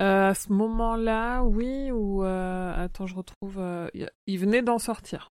[0.00, 2.24] Euh, à ce moment-là, oui, ou.
[2.24, 3.58] euh, Attends, je retrouve.
[3.58, 3.88] euh,
[4.26, 5.28] il- venait d'en sortir.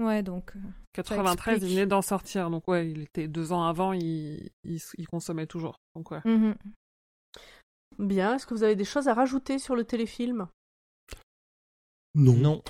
[0.00, 0.52] Ouais, donc.
[0.56, 0.60] euh,
[0.92, 2.50] 93, il venait d'en sortir.
[2.50, 5.76] Donc, ouais, il était deux ans avant, il, il, il consommait toujours.
[5.96, 6.20] Donc, ouais.
[6.24, 6.54] mhm.
[7.98, 10.48] Bien, est-ce que vous avez des choses à rajouter sur le téléfilm?
[12.14, 12.34] Non.
[12.34, 12.62] Non.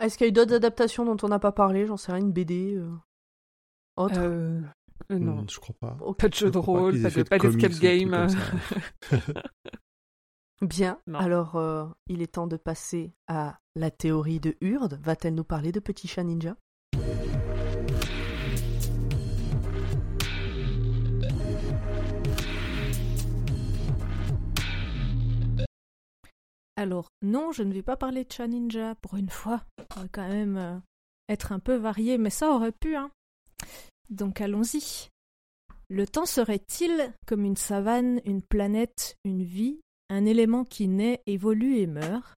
[0.00, 1.86] Est-ce qu'il y a eu d'autres adaptations dont on n'a pas parlé?
[1.86, 2.90] J'en sais rien, une BD euh,
[3.96, 4.18] autre?
[4.18, 4.60] Euh,
[5.10, 5.42] euh, non.
[5.42, 5.96] Hmm, je crois pas.
[6.18, 8.26] Pas de jeu Je de rôle, pas d'escape game.
[10.62, 11.18] Bien, Non.
[11.18, 14.94] alors euh, il est temps de passer à la théorie de Hurd.
[15.02, 16.56] Va-t-elle nous parler de Petit Chat Ninja?
[26.76, 29.62] Alors, non, je ne vais pas parler de Chat Ninja pour une fois.
[29.94, 30.78] Ça va quand même euh,
[31.28, 33.10] être un peu varié, mais ça aurait pu, hein.
[34.10, 35.08] Donc allons-y.
[35.88, 41.78] Le temps serait-il comme une savane, une planète, une vie, un élément qui naît, évolue
[41.78, 42.34] et meurt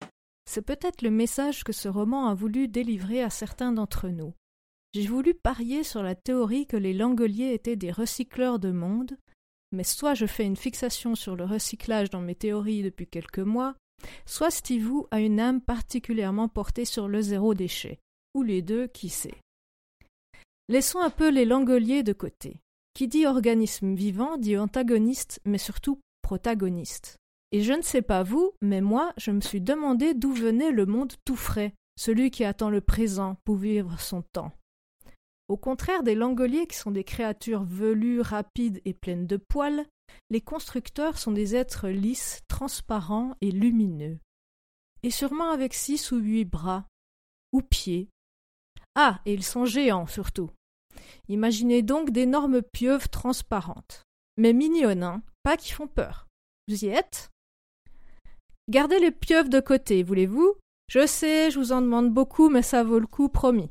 [0.48, 4.34] C'est peut-être le message que ce roman a voulu délivrer à certains d'entre nous.
[4.94, 9.16] J'ai voulu parier sur la théorie que les langoliers étaient des recycleurs de monde,
[9.72, 13.74] mais soit je fais une fixation sur le recyclage dans mes théories depuis quelques mois,
[14.24, 17.98] soit Steve Wu a une âme particulièrement portée sur le zéro déchet,
[18.34, 19.34] ou les deux, qui sait.
[20.68, 22.60] Laissons un peu les langoliers de côté.
[22.94, 27.18] Qui dit organisme vivant dit antagoniste, mais surtout protagoniste.
[27.52, 30.86] Et je ne sais pas vous, mais moi, je me suis demandé d'où venait le
[30.86, 34.52] monde tout frais, celui qui attend le présent pour vivre son temps.
[35.48, 39.86] Au contraire des langoliers qui sont des créatures velues, rapides et pleines de poils,
[40.30, 44.18] les constructeurs sont des êtres lisses, transparents et lumineux.
[45.02, 46.86] Et sûrement avec six ou huit bras.
[47.52, 48.10] Ou pieds.
[48.96, 50.50] Ah, et ils sont géants surtout.
[51.28, 54.02] Imaginez donc d'énormes pieuvres transparentes.
[54.36, 56.26] Mais mignonnes, hein, pas qui font peur.
[56.68, 57.30] Vous y êtes?
[58.68, 60.54] Gardez les pieuvres de côté, voulez-vous?
[60.88, 63.70] Je sais, je vous en demande beaucoup, mais ça vaut le coup, promis.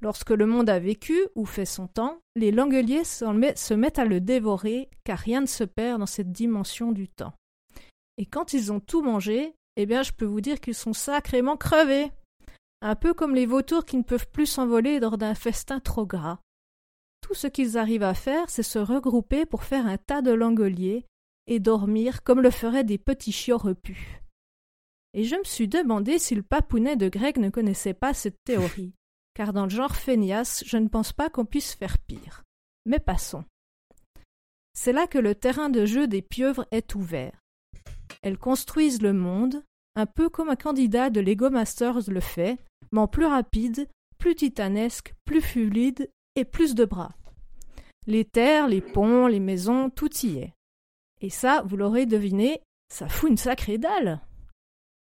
[0.00, 4.20] Lorsque le monde a vécu ou fait son temps, les langoliers se mettent à le
[4.20, 7.32] dévorer, car rien ne se perd dans cette dimension du temps.
[8.18, 11.56] Et quand ils ont tout mangé, eh bien je peux vous dire qu'ils sont sacrément
[11.56, 12.10] crevés.
[12.82, 16.38] Un peu comme les vautours qui ne peuvent plus s'envoler lors d'un festin trop gras.
[17.20, 21.04] Tout ce qu'ils arrivent à faire, c'est se regrouper pour faire un tas de langoliers
[21.46, 24.20] et dormir comme le feraient des petits chiots repus.
[25.14, 28.92] Et je me suis demandé si le papounet de Greg ne connaissait pas cette théorie
[29.34, 32.42] car dans le genre feignasse, je ne pense pas qu'on puisse faire pire.
[32.86, 33.44] Mais passons.
[34.72, 37.38] C'est là que le terrain de jeu des pieuvres est ouvert.
[38.22, 39.62] Elles construisent le monde,
[39.94, 42.58] un peu comme un candidat de Lego Masters le fait,
[42.92, 47.14] mais en plus rapide, plus titanesque, plus fluide et plus de bras.
[48.06, 50.55] Les terres, les ponts, les maisons, tout y est.
[51.20, 54.20] Et ça, vous l'aurez deviné, ça fout une sacrée dalle.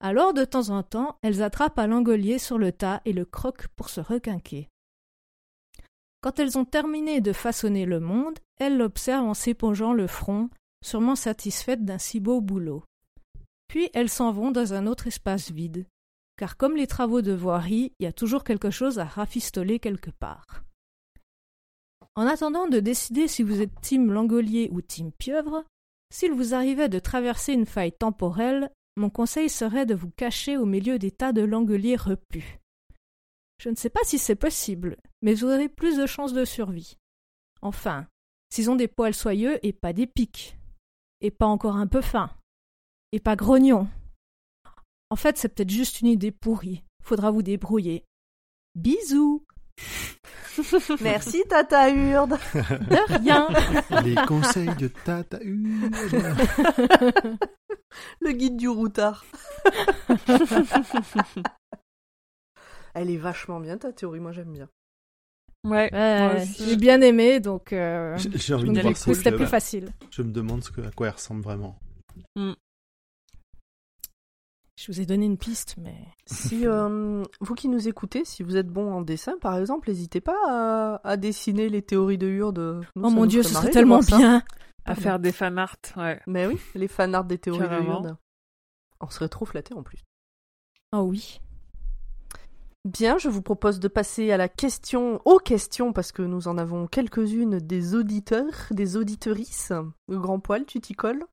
[0.01, 3.66] Alors, de temps en temps, elles attrapent un langolier sur le tas et le croquent
[3.76, 4.68] pour se requinquer.
[6.20, 10.51] Quand elles ont terminé de façonner le monde, elles l'observent en s'épongeant le front,
[10.85, 12.85] sûrement satisfaites d'un si beau boulot.
[13.68, 15.86] Puis elles s'en vont dans un autre espace vide,
[16.36, 20.10] car comme les travaux de voirie, il y a toujours quelque chose à rafistoler quelque
[20.10, 20.64] part.
[22.14, 25.64] En attendant de décider si vous êtes team langolier ou team pieuvre,
[26.15, 30.65] s'il vous arrivait de traverser une faille temporelle, mon conseil serait de vous cacher au
[30.65, 32.61] milieu des tas de langoliers repus.
[33.59, 36.99] Je ne sais pas si c'est possible, mais vous aurez plus de chances de survie.
[37.62, 38.07] Enfin,
[38.49, 40.57] s'ils ont des poils soyeux et pas des pics.
[41.20, 42.31] Et pas encore un peu fins.
[43.11, 43.89] et pas grognon.
[45.11, 46.85] En fait, c'est peut-être juste une idée pourrie.
[47.03, 48.05] Faudra vous débrouiller.
[48.77, 49.43] Bisous.
[51.02, 52.38] Merci Tata Hurde.
[52.55, 53.48] De rien.
[54.05, 55.94] Les conseils de Tata Hurde.
[58.20, 59.24] Le guide du routard.
[62.94, 64.68] Elle est vachement bien ta théorie, moi j'aime bien.
[65.64, 65.90] Ouais,
[66.59, 69.88] j'ai bien aimé, donc euh, J'ai envie de voir c'était Je- plus facile.
[70.10, 71.78] Je me demande ce que, à quoi elle ressemble vraiment.
[74.76, 75.94] Je vous ai donné une piste, mais
[76.26, 80.20] Si euh, vous qui nous écoutez, si vous êtes bon en dessin par exemple, n'hésitez
[80.20, 82.84] pas à, à dessiner les théories de Hurde.
[82.96, 84.42] Nous, oh mon dieu, ce serait tellement bien.
[84.84, 86.20] À faire des fan art, ouais.
[86.26, 88.01] Mais oui, les fanarts des théories Carrément.
[88.01, 88.16] de Hurde.
[89.01, 90.02] On serait trop flattés en plus.
[90.92, 91.40] Oh oui.
[92.84, 96.59] Bien, je vous propose de passer à la question, aux questions, parce que nous en
[96.59, 99.72] avons quelques-unes des auditeurs, des auditorices.
[100.09, 101.24] Le grand poil, tu t'y colles?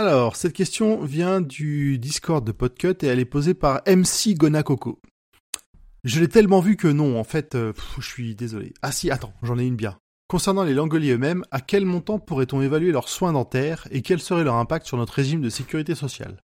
[0.00, 4.98] Alors, cette question vient du Discord de Podcut et elle est posée par MC Gonacoco.
[6.04, 8.72] Je l'ai tellement vu que non, en fait, euh, pff, je suis désolé.
[8.80, 9.98] Ah si, attends, j'en ai une bien.
[10.26, 14.42] Concernant les langoliers eux-mêmes, à quel montant pourrait-on évaluer leurs soins dentaires et quel serait
[14.42, 16.40] leur impact sur notre régime de sécurité sociale?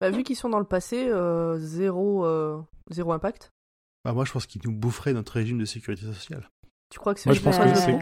[0.00, 2.60] Bah, Vu qu'ils sont dans le passé, euh, zéro, euh,
[2.92, 3.50] zéro impact.
[4.04, 6.48] Bah moi, je pense qu'ils nous boufferaient notre régime de sécurité sociale.
[6.88, 7.98] Tu crois que c'est Moi, je pense que de- c'est-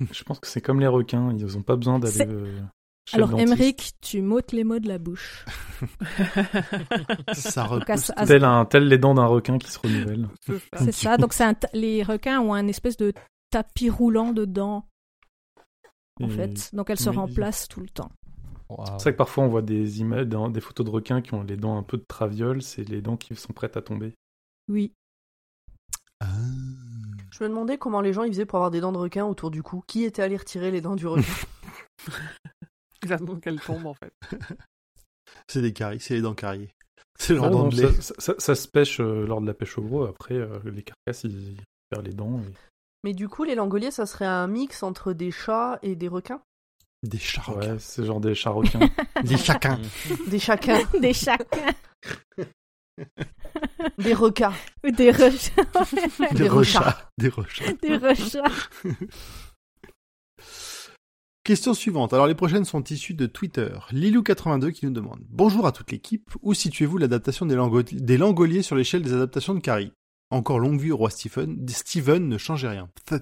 [0.12, 2.60] Je pense que c'est comme les requins, ils n'ont pas besoin d'aller C'est- euh,
[3.12, 3.38] Alors.
[3.38, 5.44] Emmerich, tu m'ôtes les mots de la bouche.
[7.34, 8.10] Ça repousse.
[8.26, 10.28] Tel, un, tel les dents d'un requin qui se renouvellent.
[10.76, 10.92] C'est ça.
[10.92, 11.16] Ça.
[11.16, 13.12] Donc, c'est un les requins ont un espèce de
[13.50, 14.86] tapis roulant dedans,
[16.20, 16.74] en Et fait.
[16.74, 17.16] Donc, elles se oui.
[17.16, 18.10] remplacent tout le temps.
[18.70, 21.42] C'est vrai que parfois on voit des images, dans- des photos de requins qui ont
[21.44, 24.14] les dents un peu de traviole, c'est les dents qui sont prêtes à tomber.
[24.68, 24.92] Oui.
[26.20, 26.26] Ah.
[27.30, 29.50] Je me demandais comment les gens ils faisaient pour avoir des dents de requin autour
[29.50, 29.82] du cou.
[29.86, 31.22] Qui était allé retirer les dents du requin?
[33.04, 34.12] Ils attendent qu'elle tombe, en fait.
[35.48, 36.70] C'est des caries, c'est les dents carriées.
[37.18, 37.92] C'est leur Ah, de lait.
[38.00, 41.24] ça, ça- se pêche euh, lors de la pêche au gros, après euh, les carcasses
[41.24, 41.60] ils, ils
[41.90, 42.40] perdent les dents.
[42.40, 42.52] et-
[43.04, 46.40] Mais du coup, les langoliers, ça serait un mix entre des chats et des requins?
[47.02, 47.72] Des chats requins.
[47.74, 48.80] Ouais, c'est genre des chats requins.
[49.24, 49.78] Des chacun.
[50.28, 51.72] Des chacun Des chacun.
[53.98, 54.52] Des requins
[54.84, 55.62] Ou des rechats.
[56.32, 57.10] Des Des rechats.
[57.18, 57.72] Des rechats.
[57.82, 58.44] des rechats.
[61.44, 62.14] Question suivante.
[62.14, 63.68] Alors les prochaines sont issues de Twitter.
[63.90, 66.30] Lilou82 qui nous demande Bonjour à toute l'équipe.
[66.42, 69.92] Où situez-vous l'adaptation des, lango- des langoliers sur l'échelle des adaptations de Carrie?
[70.30, 71.68] Encore longue vue au roi Stephen.
[71.68, 72.88] Steven ne changeait rien.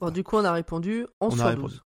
[0.00, 1.74] Bon, du coup, on a répondu 11 On a sur répondu.
[1.74, 1.82] 12.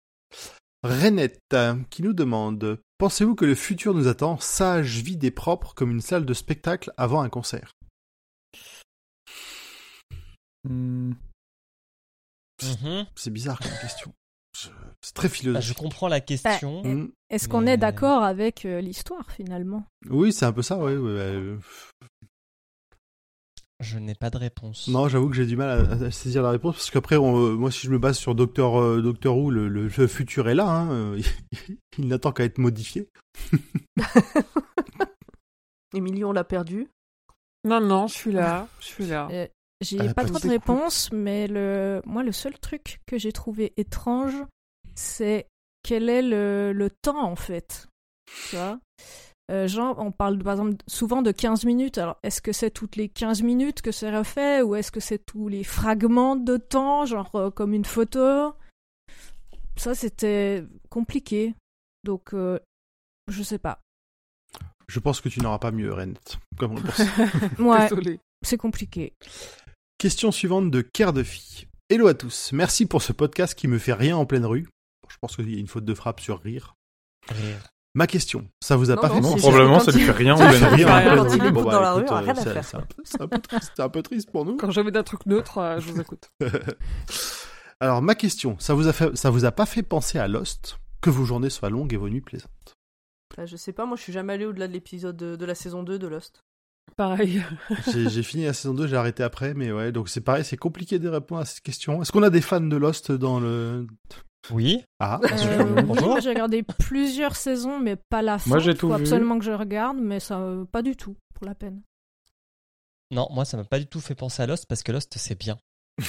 [0.82, 5.74] Renette euh, qui nous demande Pensez-vous que le futur nous attend sage, vide et propre
[5.76, 7.74] comme une salle de spectacle avant un concert?
[10.64, 11.12] Hmm,
[12.62, 13.06] Mhm.
[13.16, 14.12] C'est bizarre comme question.
[14.61, 14.69] Je-
[15.02, 15.68] C'est très Bah, philosophique.
[15.69, 16.81] je comprends la question.
[16.81, 17.07] Bah, Hmm.
[17.30, 19.86] Est-ce qu'on est d'accord avec euh, l'histoire, finalement?
[20.10, 20.91] Oui, c'est un peu ça, oui.
[23.81, 24.90] Je n'ai pas de réponse.
[24.90, 27.53] Non, j'avoue que j'ai du mal à, à saisir la réponse parce qu'après, on, euh,
[27.56, 30.56] moi, si je me base sur Docteur euh, Doctor Who, le, le- le futur est
[30.56, 30.68] là.
[30.69, 31.22] Hein, euh,
[31.98, 33.07] il n'attend qu'à être modifié.
[35.94, 36.90] Émilie, on l'a perdu.
[37.64, 38.68] Non, non, je suis là.
[38.81, 39.30] Je suis là.
[39.31, 39.48] Euh,
[39.81, 42.01] J'ai pas pas trop de réponses, mais le...
[42.06, 44.35] moi, le seul truc que j'ai trouvé étrange,
[44.95, 45.47] c'est
[45.84, 47.88] quel est le, le temps, en fait.
[48.49, 48.80] Tu vois?
[49.49, 51.97] Euh, genre, on parle par exemple souvent de 15 minutes.
[51.97, 55.26] Alors, est-ce que c'est toutes les 15 minutes que c'est refait ou est-ce que c'est
[55.26, 58.53] tous les fragments de temps, genre euh, comme une photo?
[59.76, 61.56] Ça, c'était compliqué.
[62.03, 62.60] Donc, euh,
[63.27, 63.80] je sais pas.
[64.88, 66.38] Je pense que tu n'auras pas mieux, Renette.
[66.57, 66.99] Comme réponse.
[67.60, 68.19] Ouais, Désolé.
[68.43, 69.14] c'est compliqué.
[69.99, 71.67] Question suivante de Care de Fille.
[71.89, 72.51] Hello à tous.
[72.53, 74.69] Merci pour ce podcast qui me fait rien en pleine rue.
[75.09, 76.76] Je pense qu'il y a une faute de frappe sur rire.
[77.27, 77.67] Rire.
[77.95, 80.11] Ma question, ça vous a Non, pas non, fait Non, probablement ça lui il- fait
[80.13, 80.76] rien en pleine rue.
[80.85, 81.15] rien.
[81.17, 82.65] Quand il écoute dans la rue, écoute, rien à c'est- faire.
[83.03, 84.55] C'est un, peu- triste- c'est un peu triste pour nous.
[84.55, 86.30] Quand j'avais d'un truc neutre, euh, je vous écoute.
[87.81, 90.77] Alors ma question, ça vous a fait, ça vous a pas fait penser à Lost?
[91.01, 92.76] Que vos journées soient longues et vos nuits plaisantes
[93.35, 95.55] Bah, je sais pas, moi je suis jamais allé au-delà de l'épisode de, de la
[95.55, 96.41] saison 2 de Lost.
[96.95, 97.41] Pareil.
[97.88, 100.99] J'ai fini la saison 2, j'ai arrêté après, mais ouais, donc c'est pareil, c'est compliqué
[100.99, 102.02] de répondre à cette question.
[102.02, 103.88] Est-ce qu'on a des fans de Lost dans le...
[104.52, 104.84] Oui.
[104.99, 106.07] Ah, Euh, oui, Bonjour.
[106.10, 108.49] moi j'ai regardé plusieurs saisons, mais pas la fin.
[108.49, 109.02] Moi, j'ai Il tout faut vu.
[109.02, 111.82] absolument que je regarde, mais ça, euh, pas du tout, pour la peine.
[113.11, 115.38] Non, moi ça m'a pas du tout fait penser à Lost parce que Lost c'est
[115.38, 115.57] bien.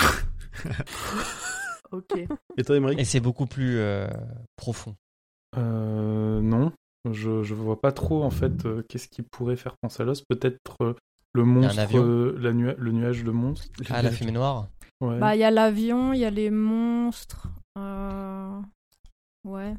[1.93, 2.17] Ok.
[2.57, 3.01] et toi, Émeric?
[3.01, 4.07] Et c'est beaucoup plus euh,
[4.57, 4.95] profond.
[5.57, 6.73] Euh, non,
[7.11, 10.25] je je vois pas trop en fait euh, qu'est-ce qui pourrait faire penser à Lost.
[10.29, 10.95] Peut-être euh,
[11.33, 13.69] le monstre, euh, la nua- le nuage de monstres.
[13.89, 14.69] Ah, la fumée noire
[15.01, 15.19] Ouais.
[15.19, 17.49] Bah, il y a l'avion, il y a les monstres.
[17.79, 18.61] euh,
[19.47, 19.75] Ouais.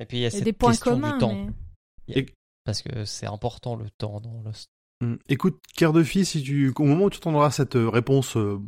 [0.00, 1.12] Et puis il y a Il y a cette des points question communs.
[1.12, 1.46] du temps.
[2.08, 2.26] mais-
[2.64, 4.66] Parce que c'est important le temps dans Lost.
[5.00, 5.14] Hmm.
[5.28, 8.58] Écoute, Cœur de fille, si tu, au moment où tu entendras cette réponse, euh,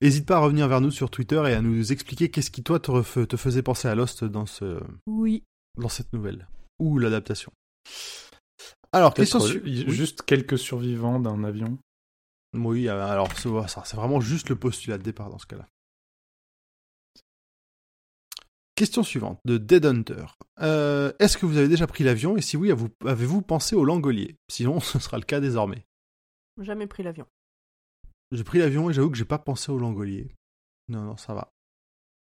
[0.00, 2.80] hésite pas à revenir vers nous sur Twitter et à nous expliquer qu'est-ce qui toi
[2.80, 5.44] te, faisait penser à Lost dans ce, Oui.
[5.78, 6.48] dans cette nouvelle
[6.82, 7.52] ou l'adaptation.
[8.92, 11.78] Alors, question su- juste quelques survivants d'un avion.
[12.54, 15.66] Oui, euh, alors c'est ça, c'est vraiment juste le postulat de départ dans ce cas-là.
[18.74, 20.24] Question suivante de Dead Hunter.
[20.60, 23.84] Euh, Est-ce que vous avez déjà pris l'avion et si oui, avez-vous avez-vous pensé au
[23.84, 24.36] Langolier?
[24.50, 25.84] Sinon, ce sera le cas désormais.
[26.60, 27.26] Jamais pris l'avion.
[28.32, 30.34] J'ai pris l'avion et j'avoue que j'ai pas pensé au Langolier.
[30.88, 31.52] Non, non, ça va.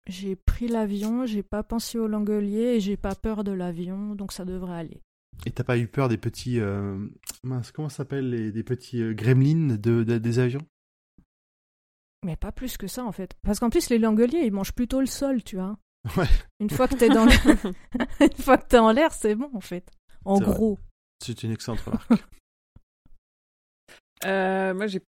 [0.08, 4.32] J'ai pris l'avion, j'ai pas pensé au Langolier et j'ai pas peur de l'avion, donc
[4.32, 5.02] ça devrait aller.
[5.44, 6.60] Et t'as pas eu peur des petits...
[6.60, 6.98] euh,
[7.42, 10.64] mince, comment ça s'appelle les, Des petits euh, gremlins de, de- des avions?
[12.24, 13.34] Mais pas plus que ça en fait.
[13.44, 15.76] Parce qu'en plus, les Langoliers, ils mangent plutôt le sol, tu vois.
[16.16, 16.26] Ouais.
[16.60, 17.44] Une fois que t'es dans l'air,
[18.20, 19.90] une fois que t'es en l'air, c'est bon en fait.
[20.24, 20.78] En gros.
[21.24, 22.12] C'est une excellente remarque.
[24.24, 25.00] Euh, moi, j'ai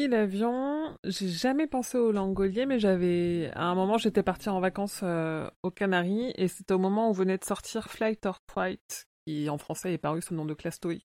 [0.00, 0.96] l'avion.
[1.04, 3.50] J'ai jamais pensé au Langolier, mais j'avais.
[3.54, 7.12] À un moment, j'étais partie en vacances euh, aux Canaries et c'était au moment où
[7.12, 10.54] venait de sortir Flight or Fight, qui en français est paru sous le nom de
[10.54, 11.04] Clastoï.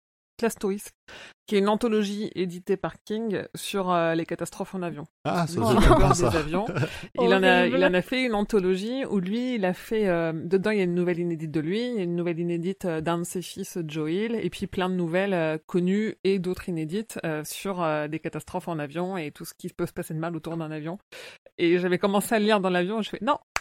[1.47, 5.05] Qui est une anthologie éditée par King sur euh, les catastrophes en avion.
[5.25, 6.15] Ah, ça Oh.
[6.15, 6.31] ça.
[6.31, 6.67] des avions.
[7.21, 7.77] Il en, a, Horrible.
[7.79, 10.09] il en a fait une anthologie où lui, il a fait.
[10.09, 12.39] euh, dedans, il y a une nouvelle inédite de lui, il y a une nouvelle
[12.39, 16.15] inédite euh, d'un de ses fils, Joe Hill, et puis plein de nouvelles euh, connues
[16.25, 19.87] et d'autres inédites euh, sur euh, des catastrophes en avion et tout ce qui peut
[19.87, 20.99] se passer de mal autour d'un avion.
[21.59, 23.39] Et j'avais commencé à lire dans l'avion et je fais non,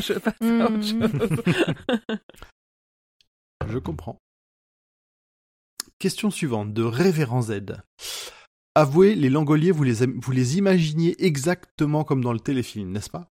[0.00, 0.82] je vais passer à autre Mm.
[0.82, 2.18] chose.
[3.68, 4.16] Je comprends.
[6.00, 7.60] Question suivante de Révérend Z.
[8.74, 13.10] Avouez, les Langoliers, vous les, am- vous les imaginiez exactement comme dans le téléfilm, n'est-ce
[13.10, 13.28] pas?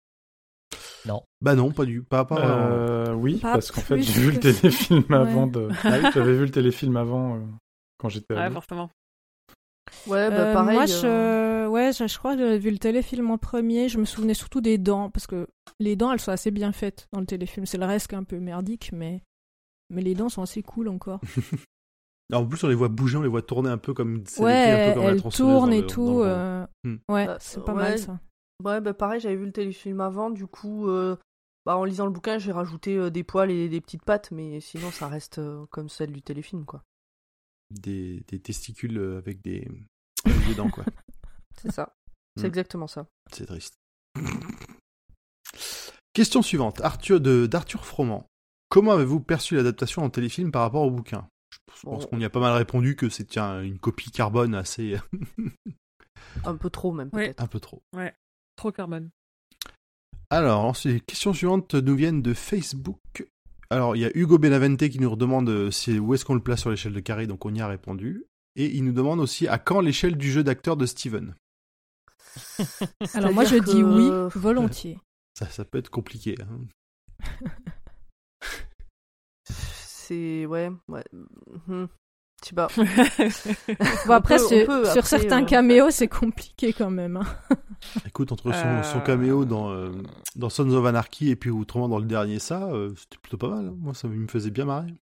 [1.05, 1.23] Non.
[1.39, 2.27] Bah non, pas du, pas.
[2.31, 5.15] Euh, oui, Pas parce qu'en fait, j'ai vu le téléfilm Ouais.
[5.15, 5.69] avant de.
[5.85, 7.39] Ah oui, j'avais vu le téléfilm avant euh,
[7.99, 8.89] quand j'étais ouais, forcément.
[10.05, 10.75] Ouais, bah Euh, pareil.
[10.75, 11.67] moi, euh, je...
[11.69, 13.87] Ouais, je, je crois que j'avais vu le téléfilm en premier.
[13.87, 15.47] Je me souvenais surtout des dents, parce que
[15.79, 17.65] les dents, elles sont assez bien faites dans le téléfilm.
[17.65, 19.21] C'est le reste qui est un peu merdique, mais...
[19.89, 21.21] mais les dents sont assez cool encore.
[22.33, 24.23] En plus, on les voit bouger, on les voit tourner un peu comme.
[24.27, 26.21] c'est ouais, décrit un peu comme tournent dans et le- tout.
[26.23, 26.95] euh, Hmm.
[27.09, 27.81] Ouais, Bah, c'est pas ouais.
[27.81, 28.19] mal ça.
[28.63, 31.15] Ouais, bah pareil, j'avais vu le téléfilm avant, du coup, euh,
[31.65, 34.59] bah, en lisant le bouquin, j'ai rajouté euh, des poils et des petites pattes, mais
[34.61, 36.83] sinon, ça reste euh, comme celle du téléfilm, quoi.
[37.71, 39.67] Des, des testicules avec des,
[40.25, 40.83] avec des dents, quoi.
[41.61, 41.93] C'est ça.
[42.35, 42.47] C'est Mm.
[42.47, 43.07] exactement ça.
[43.31, 43.75] C'est triste.
[46.13, 48.25] Question suivante, Arthur de d'Arthur Froment.
[48.69, 51.27] Comment avez-vous perçu l'adaptation en téléfilm par rapport au bouquin?
[51.75, 54.97] Je pense qu'on y a pas mal répondu que c'était un- une copie carbone assez
[56.45, 57.25] Un peu trop, même, Ouais.
[57.25, 57.43] peut-être.
[57.43, 57.81] un peu trop.
[58.55, 59.09] Trop carbone.
[60.29, 63.27] Alors, les questions suivantes nous viennent de Facebook.
[63.69, 65.69] Alors, il y a Hugo Benavente qui nous redemande euh,
[65.99, 68.25] où est-ce qu'on le place sur l'échelle de carré, donc on y a répondu.
[68.55, 71.35] Et il nous demande aussi à quand l'échelle du jeu d'acteur de Steven.
[73.13, 74.99] Alors moi, je dis oui, volontiers.
[75.37, 76.35] Ça, ça peut être compliqué.
[76.41, 76.59] hein.
[80.07, 80.45] C'est.
[80.45, 81.03] Ouais, ouais.
[81.67, 81.87] mhm.
[82.43, 82.67] Je sais pas.
[84.05, 87.17] Bon, après, peut- sur- peut, sur après, certains euh, caméos, c'est compliqué quand même.
[87.17, 87.25] hein.
[88.05, 89.89] Écoute, entre son, Euh, son caméo dans, euh,
[90.35, 93.49] dans Sons of Anarchy et puis autrement dans le dernier, ça, euh, c'était plutôt pas
[93.49, 93.65] mal.
[93.67, 93.75] hein.
[93.79, 94.93] Moi, ça me faisait bien marrer.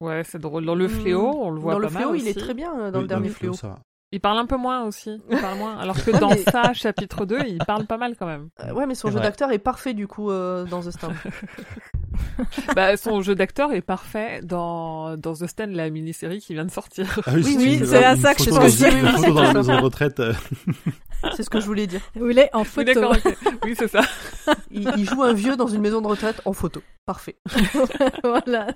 [0.00, 0.64] Ouais, c'est drôle.
[0.64, 2.90] Dans le fléau, on le voit Dans le mal fléau, il est très bien euh,
[2.90, 3.54] dans Oui, le dernier fléau, fléau.
[3.54, 3.78] ça va.
[4.12, 5.22] Il parle un peu moins aussi.
[5.30, 5.78] Il parle moins.
[5.78, 8.48] Alors que Ouais, dans mais- ça, chapitre 2, il parle pas mal quand même.
[8.64, 11.14] Euh, ouais, mais son jeu d'acteur est parfait du coup euh, dans The Stand.
[12.74, 16.70] bah, son jeu d'acteur est parfait dans, dans The Stand, la mini-série qui vient de
[16.70, 17.20] sortir.
[17.26, 18.90] Ah Oui, oui, c'est à ça que je pensais.
[18.90, 20.20] une- Oui, oui, dans la maison de retraite.
[21.36, 22.00] C'est ce que je voulais dire.
[22.16, 23.12] Il est en Oui, photo.
[23.12, 23.36] ok.
[23.66, 24.00] Oui, c'est ça.
[24.70, 26.80] Il, il joue un vieux dans une maison de retraite en photo.
[27.04, 27.36] Parfait.
[28.24, 28.68] voilà.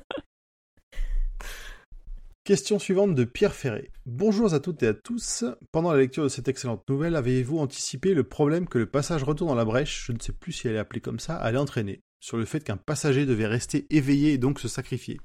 [2.45, 3.91] Question suivante de Pierre Ferré.
[4.05, 5.45] Bonjour à toutes et à tous.
[5.73, 9.49] Pendant la lecture de cette excellente nouvelle, avez-vous anticipé le problème que le passage retour
[9.49, 12.03] dans la brèche, je ne sais plus si elle est appelée comme ça, allait entraîner?
[12.21, 15.19] Sur le fait qu'un passager devait rester éveillé et donc se sacrifier.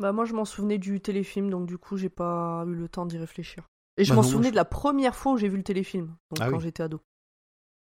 [0.00, 3.06] Bah moi je m'en souvenais du téléfilm donc du coup j'ai pas eu le temps
[3.06, 3.68] d'y réfléchir.
[3.96, 6.06] Et je Bah m'en souvenais je- de la première fois où j'ai vu le téléfilm,
[6.30, 6.62] donc Ah quand oui.
[6.64, 7.00] j'étais ado.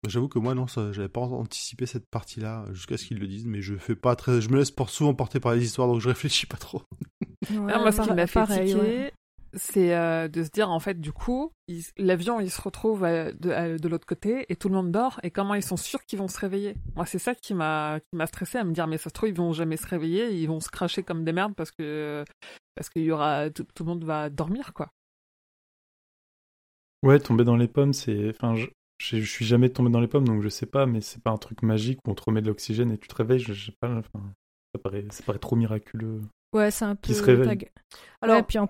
[0.07, 3.45] J'avoue que moi non, ça, j'avais pas anticipé cette partie-là jusqu'à ce qu'ils le disent,
[3.45, 6.01] mais je fais pas très, je me laisse pour souvent porter par les histoires, donc
[6.01, 6.81] je réfléchis pas trop.
[7.51, 9.13] Ouais, Alors, moi, ce qui m'a fait pareil, tiquer, ouais.
[9.53, 13.31] c'est euh, de se dire en fait du coup il- l'avion il se retrouve à-
[13.31, 16.03] de, à- de l'autre côté et tout le monde dort et comment ils sont sûrs
[16.05, 16.75] qu'ils vont se réveiller?
[16.95, 19.29] Moi c'est ça qui m'a qui m'a stressé à me dire mais ça se trouve
[19.29, 22.25] ils vont jamais se réveiller ils vont se cracher comme des merdes parce que
[22.73, 24.89] parce qu'il y aura tout, tout le monde va dormir quoi
[27.03, 28.29] Ouais, tomber dans les pommes, c'est.
[28.29, 28.65] Enfin, je...
[28.97, 31.31] je je suis jamais tombé dans les pommes, donc je sais pas, mais c'est pas
[31.31, 33.39] un truc magique où on te remet de l'oxygène et tu te réveilles.
[33.39, 33.89] Je je sais pas.
[33.89, 34.33] Enfin,
[34.73, 36.21] ça paraît, ça paraît trop miraculeux.
[36.53, 37.07] Ouais, c'est un peu.
[37.07, 37.69] Qui se réveille.
[38.21, 38.69] Alors, Ouais, puis en...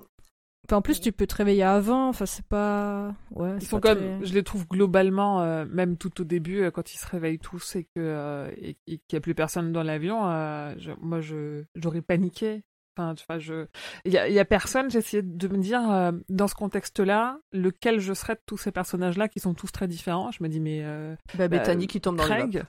[0.66, 2.10] enfin, en plus, tu peux te réveiller avant.
[2.10, 3.16] Enfin, c'est pas.
[3.32, 6.24] Ouais, ils c'est sont pas comme très- je les trouve globalement euh, même tout au
[6.24, 9.22] début euh, quand ils se réveillent tous et que euh, et, et qu'il y a
[9.22, 12.64] plus personne dans l'avion euh, je- moi je j'aurais paniqué
[12.98, 13.66] enfin tu vois je
[14.06, 17.00] il y a, il y a personne essayé de me dire euh, dans ce contexte
[17.00, 20.44] là lequel je serais de tous ces personnages là qui sont tous très différents je
[20.44, 22.64] me dis mais euh, bah, Bethany euh, qui tombe dans le Craig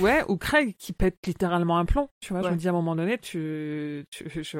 [0.00, 2.74] ouais ou Craig qui pète littéralement un plomb tu vois je me dis à un
[2.74, 4.58] moment donné tu tu je-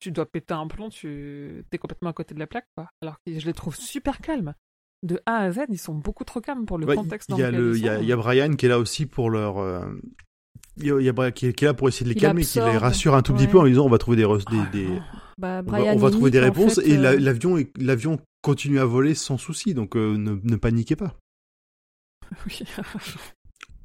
[0.00, 2.88] tu dois péter un plomb, tu es complètement à côté de la plaque, quoi.
[3.02, 4.54] Alors que je les trouve super calmes.
[5.02, 7.40] De A à Z, ils sont beaucoup trop calmes pour le Ouais, contexte dans Il
[7.40, 8.02] y le, y a, sont.
[8.02, 9.58] il y a Brian qui est là aussi pour leur.
[10.80, 12.16] Il y a, il y a Brian qui est, qui là pour essayer de les
[12.16, 13.50] Il calmer, qui les rassure un tout petit Ouais.
[13.50, 14.24] peu en disant on va trouver des,
[14.72, 15.00] des-
[15.38, 18.84] Bah, on va, on trouver des en réponses fait, et euh, l'avion l'avion continue à
[18.84, 21.14] voler sans souci donc euh, ne, ne paniquez pas.
[22.46, 22.60] Oui.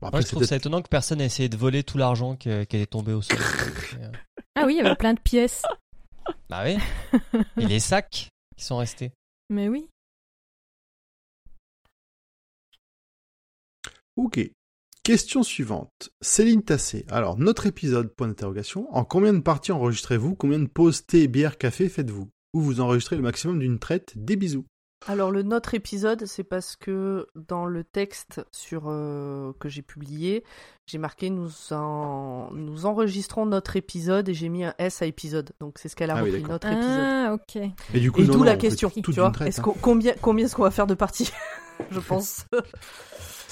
[0.02, 2.66] Bon, Moi, je trouve ça étonnant que personne ait essayé de voler tout l'argent que-
[2.66, 3.38] qui est tombé au sol.
[4.56, 5.64] Ah oui, il y avait plein de pièces.
[6.50, 6.78] bah oui.
[7.58, 9.12] Et les sacs qui sont restés.
[9.50, 9.88] Mais oui.
[14.16, 14.40] Ok.
[15.04, 16.12] Question suivante.
[16.22, 17.06] Céline Tassé.
[17.10, 18.88] Alors, notre épisode, point d'interrogation.
[18.96, 20.36] En combien de parties enregistrez-vous?
[20.36, 22.30] Combien de pauses thé, bière, café faites-vous?
[22.54, 24.14] Ou vous enregistrez le maximum d'une traite?
[24.16, 24.66] Des bisous.
[25.06, 30.46] Alors le notre épisode, c'est parce que dans le texte sur euh, que j'ai publié,
[30.88, 32.50] j'ai marqué nous en...
[32.54, 35.52] nous enregistrons notre épisode et j'ai mis un S à épisode.
[35.60, 36.90] Donc c'est ce qu'elle a Ah oui, repris notre épisode.
[36.90, 37.62] Ah, ok.
[37.94, 39.32] Et du coup, Et non, d'où non, la question, tout tu d'une vois.
[39.32, 39.64] traite, Est-ce hein.
[39.64, 41.30] qu'on- combien combien est-ce qu'on va faire de parties?
[41.92, 42.46] Je pense.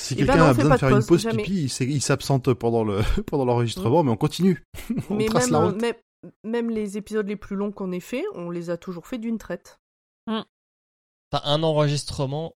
[0.01, 1.43] Si Eh ben quelqu'un on a besoin de de faire une pause, jamais.
[1.43, 4.63] pipi, il s'absente pendant le pendant l'enregistrement, mais on continue.
[5.09, 5.81] on Mais trace même, la route.
[5.81, 5.95] même
[6.43, 9.37] même les épisodes les plus longs qu'on ait fait, on les a toujours fait d'une
[9.37, 9.79] traite.
[10.27, 10.45] Enfin,
[11.45, 12.53] un enregistrement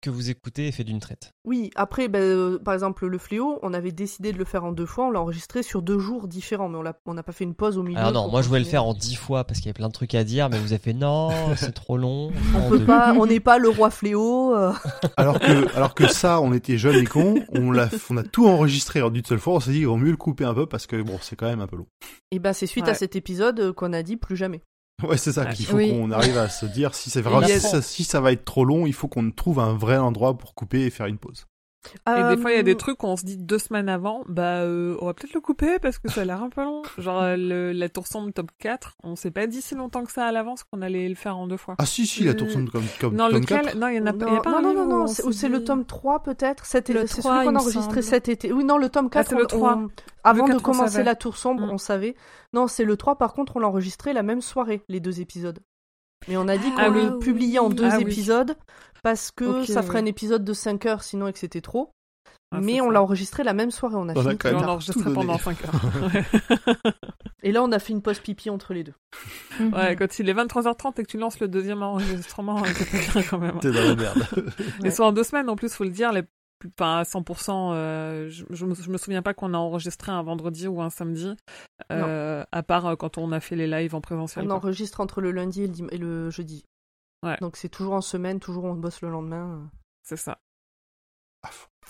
[0.00, 1.32] que vous écoutez est fait d'une traite.
[1.44, 4.72] Oui, après, ben, euh, par exemple, le fléau, on avait décidé de le faire en
[4.72, 7.54] deux fois, on l'a enregistré sur deux jours différents, mais on n'a pas fait une
[7.54, 7.98] pause au milieu.
[7.98, 9.88] Alors non, moi je voulais le faire en dix fois parce qu'il y a plein
[9.88, 12.30] de trucs à dire, mais vous avez fait non, c'est trop long.
[12.56, 14.54] On peut pas, on n'est pas le roi fléau.
[14.54, 14.72] euh.
[15.16, 17.88] Alors que alors que ça, on était jeunes et cons, on a
[18.22, 19.54] tout enregistré en d'une seule fois.
[19.54, 21.46] On s'est dit il vaut mieux le couper un peu parce que bon, c'est quand
[21.46, 21.86] même un peu long.
[22.30, 22.90] Et ben c'est suite Ouais.
[22.90, 24.62] à cet épisode qu'on a dit plus jamais.
[25.08, 25.90] Ouais, c'est ça qu'il faut Oui.
[25.90, 27.22] qu'on arrive à se dire si c'est
[27.60, 30.36] si, ça, si ça va être trop long, il faut qu'on trouve un vrai endroit
[30.38, 31.46] pour couper et faire une pause.
[32.06, 33.88] Et des fois, il y a des Euh, trucs où on se dit deux semaines
[33.88, 36.62] avant, bah, euh, on va peut-être le couper parce que ça a l'air un peu
[36.62, 36.82] long.
[36.98, 40.12] Genre, euh, le, la tour sombre top 4, on s'est pas dit si longtemps que
[40.12, 41.76] ça à l'avance qu'on allait le faire en deux fois.
[41.78, 43.76] Ah si si, la tour Euh, sombre comme comme non, tome lequel 4.
[43.76, 45.06] Non, il y en a, pas- il y Non, a pas non, non, non, non,
[45.06, 46.66] c'est c'est le dit- tome 3 peut-être.
[46.66, 48.52] C'était Le c'est 3, celui qu'on a enregistré cet été.
[48.52, 49.76] Oui, non, le tome 4, c'est le on- 3.
[49.76, 49.88] on-
[50.22, 51.70] avant Le de 4, on commencer la tour sombre, Mm.
[51.70, 52.14] on savait.
[52.52, 55.60] Non, c'est le 3, par contre, on l'a enregistré la même soirée, les deux épisodes.
[56.28, 57.18] Mais on a dit qu'on Ah le oui.
[57.20, 58.02] publiait en deux Ah oui.
[58.02, 58.56] épisodes
[59.02, 60.04] parce que ça ferait oui.
[60.04, 61.90] un épisode de 5 heures sinon et que c'était trop.
[62.52, 65.12] Ah, mais on l'a enregistré la même soirée, on a On a fini même on
[65.14, 66.12] pendant 5 heures.
[67.42, 68.92] Et là, on a fait une pause pipi entre les deux.
[69.58, 69.72] Mhm.
[69.72, 73.12] ouais, quand il est 23h30 et que tu lances le deuxième enregistrement, euh, c'est pas
[73.12, 73.58] bien quand même.
[73.60, 74.26] T'es dans la merde.
[74.84, 76.22] Et soit en deux semaines, en plus, faut le dire, les...
[76.78, 80.22] enfin, à 100%, euh, je, je, me, je me souviens pas qu'on a enregistré un
[80.22, 81.34] vendredi ou un samedi,
[81.92, 84.44] euh, à part euh, quand on a fait les lives en présentiel.
[84.44, 84.56] On quoi.
[84.56, 86.64] enregistre entre le lundi et le, dim- et le jeudi.
[87.24, 87.36] Ouais.
[87.40, 89.70] Donc c'est toujours en semaine, toujours on bosse le lendemain.
[90.02, 90.38] C'est ça.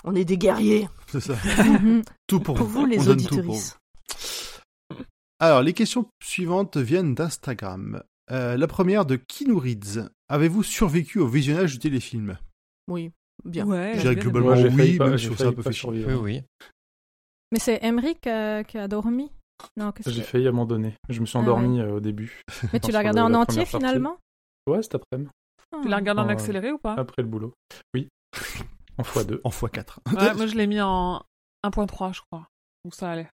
[0.04, 0.88] On est des guerriers.
[1.08, 1.34] C'est ça.
[2.26, 3.76] Tout pour, Pour vous, les auditrices.
[4.88, 4.96] vous.
[5.38, 8.02] Alors, les questions suivantes viennent d'Instagram.
[8.30, 10.08] Euh, la première de Kinu Reads.
[10.28, 12.38] Avez-vous survécu au visionnage du téléfilm?
[12.88, 13.10] Oui,
[13.44, 13.66] bien.
[13.66, 15.90] Ouais, Je dirais globalement oui, pas- même si ça un peu fait chier.
[16.06, 16.42] Oui, oui.
[17.52, 19.30] Mais c'est Emery qui a, qui a dormi
[19.76, 20.94] Non, J'ai failli abandonner.
[21.08, 22.40] Je me suis Ah endormi euh, au début.
[22.72, 24.16] Mais tu l'as regardé en la entier finalement
[24.68, 25.30] Ouais, cet après-midi,
[25.82, 26.32] Tu l'as regardé en Ah.
[26.32, 27.52] accéléré ou pas après le boulot.
[27.94, 28.08] Oui.
[28.98, 29.40] En x2.
[29.44, 29.96] En x4.
[30.14, 31.22] Ouais, moi je l'ai mis en
[31.64, 32.46] 1.3, je crois.
[32.84, 33.30] Où ça allait.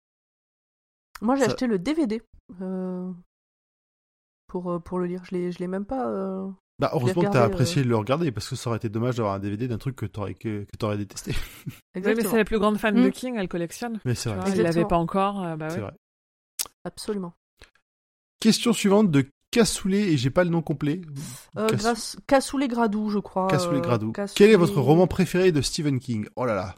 [1.21, 2.21] Moi, j'ai Ça- acheté le DVD
[2.61, 3.11] euh,
[4.47, 5.23] pour, euh, pour le lire.
[5.25, 6.07] Je l'ai, je l'ai même pas.
[6.87, 9.33] Bah, heureusement que t'as apprécié de le regarder parce que ça aurait été dommage d'avoir
[9.35, 11.31] un DVD d'un truc que t'aurais, que, que t'aurais détesté.
[11.65, 12.31] Oui, mais Exactement.
[12.31, 13.99] c'est la plus grande fan de King, elle collectionne.
[14.03, 14.39] Mais c'est vrai.
[14.39, 14.87] vois, il l'avait Exactement.
[14.89, 15.43] pas encore.
[15.43, 15.81] euh, bah C'est ouais.
[15.83, 15.93] vrai.
[16.85, 17.33] Absolument.
[18.39, 21.01] Question suivante de Cassoulet, et j'ai pas le nom complet.
[21.57, 21.69] Euh,
[22.27, 23.47] Cassoulet Gradou, je crois.
[23.47, 24.11] Cassoulet euh, Gradou.
[24.11, 26.25] Cassoulet- Quel est votre roman préféré de Stephen King?
[26.35, 26.75] Oh là là.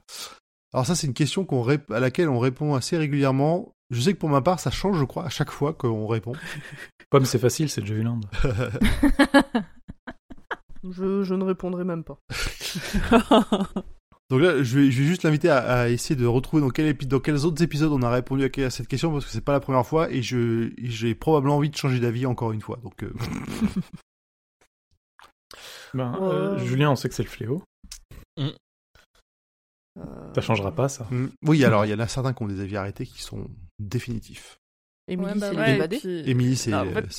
[0.74, 3.72] Alors ça, c'est une question qu'on à laquelle on répond assez régulièrement.
[3.92, 6.34] Je sais que pour ma part, ça change, je crois, à chaque fois qu'on répond.
[7.10, 8.20] Comme c'est facile, c'est Joyland.
[10.92, 12.20] Je, je ne répondrai même pas.
[14.30, 16.88] Donc là, je vais, je vais juste l'inviter à, à essayer de retrouver dans, quel
[16.88, 19.42] épi- dans quels autres épisodes on a répondu à, à cette question parce que c'est
[19.42, 22.80] pas la première fois et je j'ai probablement envie de changer d'avis encore une fois.
[22.84, 23.14] Donc euh,
[25.94, 26.20] Ben, Ouais.
[26.34, 27.64] euh, Julien, on sait que c'est le fléau.
[28.40, 28.52] Euh,
[30.34, 31.08] Ça changera pas, ça.
[31.12, 33.48] mm, oui, alors il y en a certains qui ont des avis arrêtés qui sont
[33.80, 34.58] définitifs.
[35.08, 37.12] Émilie, Ouais, bah c'est ouais, puis- Émilie, c'est Ah, en fait-.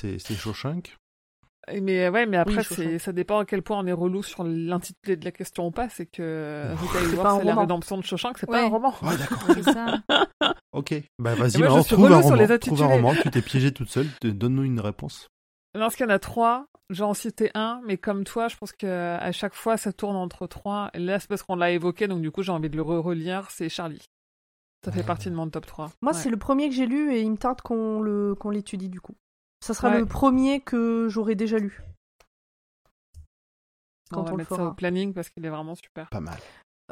[1.83, 5.17] Mais ouais, mais après, Oui, ça dépend à quel point on est relou sur l'intitulé
[5.17, 5.89] de la question ou pas.
[5.89, 6.65] C'est que
[7.11, 7.61] C'est pas un c'est la roman.
[7.63, 8.59] rédemption de Shawshank, c'est Ouais.
[8.61, 8.95] pas un roman.
[9.03, 9.39] Ouais, d'accord.
[9.55, 9.99] C'est ça.
[10.73, 10.95] Ok.
[11.19, 12.59] Bah vas-y, suis trouve un roman.
[12.59, 13.15] Trouve un roman.
[13.15, 14.07] Tu t'es piégée toute seule.
[14.23, 15.29] Donne-nous une réponse.
[15.75, 16.67] Non, parce qu'il y en a trois.
[16.91, 20.47] J'en citais un, mais comme toi, je pense que à chaque fois, ça tourne entre
[20.47, 20.91] trois.
[20.95, 23.51] Et là, c'est parce qu'on l'a évoqué, donc du coup, j'ai envie de le re-relire.
[23.51, 24.05] C'est Charlie.
[24.85, 25.05] Ça fait Ah.
[25.05, 25.91] partie de mon top 3.
[26.03, 26.19] Moi, Ouais.
[26.19, 29.01] c'est le premier que j'ai lu et il me tarde qu'on le qu'on l'étudie du
[29.01, 29.17] coup.
[29.61, 29.99] Ça sera Ouais.
[30.01, 31.83] le premier que j'aurai déjà lu.
[34.13, 34.69] on Quand va on le mettre ça fera.
[34.69, 36.09] au planning parce qu'il est vraiment super.
[36.11, 36.39] Pas mal.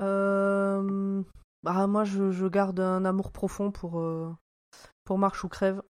[0.01, 1.23] Euh...
[1.63, 4.31] Bah, moi, je, je garde un amour profond pour, euh,
[5.05, 5.83] pour Marche ou Crève.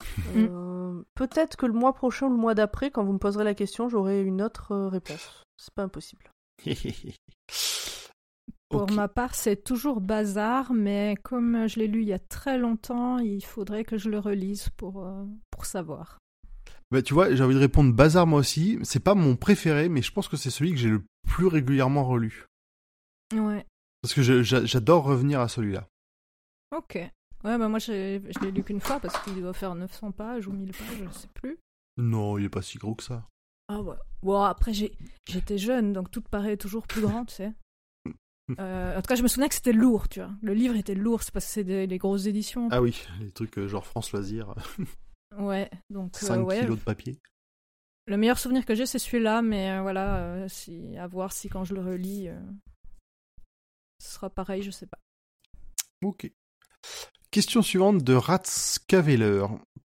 [0.36, 3.54] Euh, Peut-être que le mois prochain ou le mois d'après, quand vous me poserez la
[3.54, 5.42] question, j'aurai une autre réponse.
[5.56, 6.30] C'est pas impossible.
[8.78, 12.58] Pour ma part, c'est toujours Bazar, mais comme je l'ai lu il y a très
[12.58, 16.18] longtemps, il faudrait que je le relise pour, euh, pour savoir.
[16.90, 18.78] Bah, tu vois, j'ai envie de répondre Bazar moi aussi.
[18.82, 22.04] C'est pas mon préféré, mais je pense que c'est celui que j'ai le plus régulièrement
[22.04, 22.46] relu.
[23.34, 23.66] Ouais,
[24.02, 25.88] Parce que j'adore revenir à celui-là.
[26.76, 26.94] ok.
[27.44, 27.92] Ouais, bah moi je
[28.42, 31.28] l'ai lu qu'une fois parce qu'il doit faire 900 pages ou 1000 pages, je sais
[31.34, 31.58] plus.
[31.98, 33.26] Non, il est pas si gros que ça.
[33.68, 33.96] Ah ouais.
[34.22, 34.96] Bon, après j'ai-
[35.28, 37.52] j'étais jeune, donc tout paraît toujours plus grand, tu sais.
[38.60, 40.30] Euh, en tout cas, je me souviens que c'était lourd, tu vois.
[40.42, 42.68] Le livre était lourd, c'est parce que c'est des, grosses éditions.
[42.70, 44.54] Ah oui, les trucs euh, genre France Loisirs,
[45.38, 47.18] Ouais, donc euh, 5 ouais, kilos de papier.
[48.06, 51.48] Le meilleur souvenir que j'ai, c'est celui-là, mais euh, voilà, euh, si, à voir si
[51.48, 52.38] quand je le relis, euh,
[53.98, 54.98] ce sera pareil, je sais pas.
[56.02, 56.30] Ok.
[57.30, 59.46] Question suivante de Ratskaveler.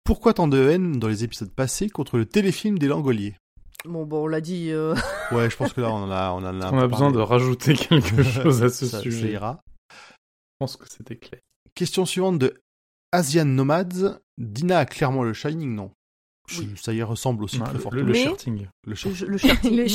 [0.04, 3.36] Pourquoi tant de haine dans les épisodes passés contre le téléfilm des Langoliers?
[3.84, 4.70] Bon, bon, on l'a dit.
[4.70, 4.94] euh,
[5.32, 7.18] Ouais, je pense que là, on en a, on en a, On a besoin de
[7.18, 9.32] rajouter quelque chose à ce Ça- ça sujet.
[9.32, 9.60] ira.
[9.90, 9.96] Je
[10.60, 11.40] pense que c'était clair.
[11.74, 12.60] Question suivante de
[13.12, 14.18] Asian Nomads.
[14.38, 15.90] Dina a clairement le Shining, non?
[16.59, 16.70] Oui.
[16.76, 18.02] Ça y ressemble aussi Non, très le, fortement.
[18.04, 18.66] le, shirting.
[18.86, 19.16] Le Shining.
[19.16, 19.76] je- le Shining.
[19.76, 19.88] Le Mais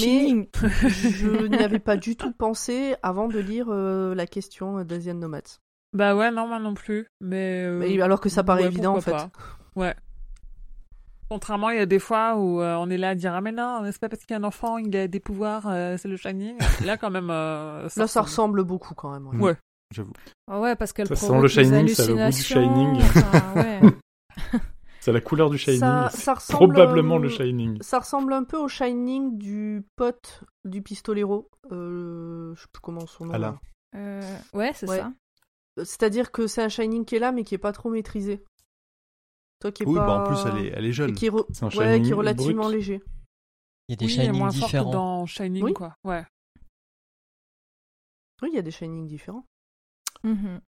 [1.12, 5.60] je n'y avais pas du tout pensé avant de lire euh, la question d'Asian Nomads.
[5.94, 7.08] Bah ouais, non, moi non plus.
[7.22, 9.12] Mais, euh, Mais alors que ça paraît ouais, évident en fait.
[9.12, 9.30] pas.
[9.76, 9.96] Ouais.
[11.30, 13.52] Contrairement, il y a des fois où euh, on est là à dire Ah, mais
[13.52, 16.08] non, c'est pas parce qu'il y a un enfant, il a des pouvoirs, euh, c'est
[16.08, 16.56] le Shining.
[16.86, 17.30] Là, quand même.
[17.30, 18.64] euh, Là, ça ressemble.
[18.64, 19.28] beaucoup quand même.
[19.28, 19.38] ouais.
[19.52, 19.56] Ouais.
[19.94, 20.14] J'avoue.
[20.50, 23.02] Ah ouais, parce qu'elle Ça sent le des Shining, ça a le goût du Shining.
[23.02, 23.82] enfin, ouais.
[25.00, 25.80] C'est la couleur du Shining.
[25.80, 27.78] Ça, ressemble, probablement euh, le Shining.
[27.82, 31.50] Ça ressemble un peu au Shining du pote du pistolero.
[31.72, 33.34] Euh, je sais plus comment son nom.
[33.34, 33.60] Alain.
[33.96, 34.98] Euh, ouais, c'est Ouais.
[34.98, 35.12] ça.
[35.78, 38.44] C'est-à-dire que c'est un Shining qui est là, mais qui est pas trop maîtrisé.
[39.60, 40.06] Toi qui est Oui, pas...
[40.06, 41.14] bah en plus, elle est, elle est et jeune.
[41.16, 42.76] qui est, re- ouais, qui est relativement brut.
[42.76, 43.02] léger.
[43.88, 44.92] Il y a des Oui, Shining moins que différents.
[44.92, 45.74] dans Shining, Oui.
[45.74, 45.96] quoi.
[46.04, 46.26] Ouais.
[48.42, 49.46] Oui, il y a des Shining différents.
[50.24, 50.62] Mhm.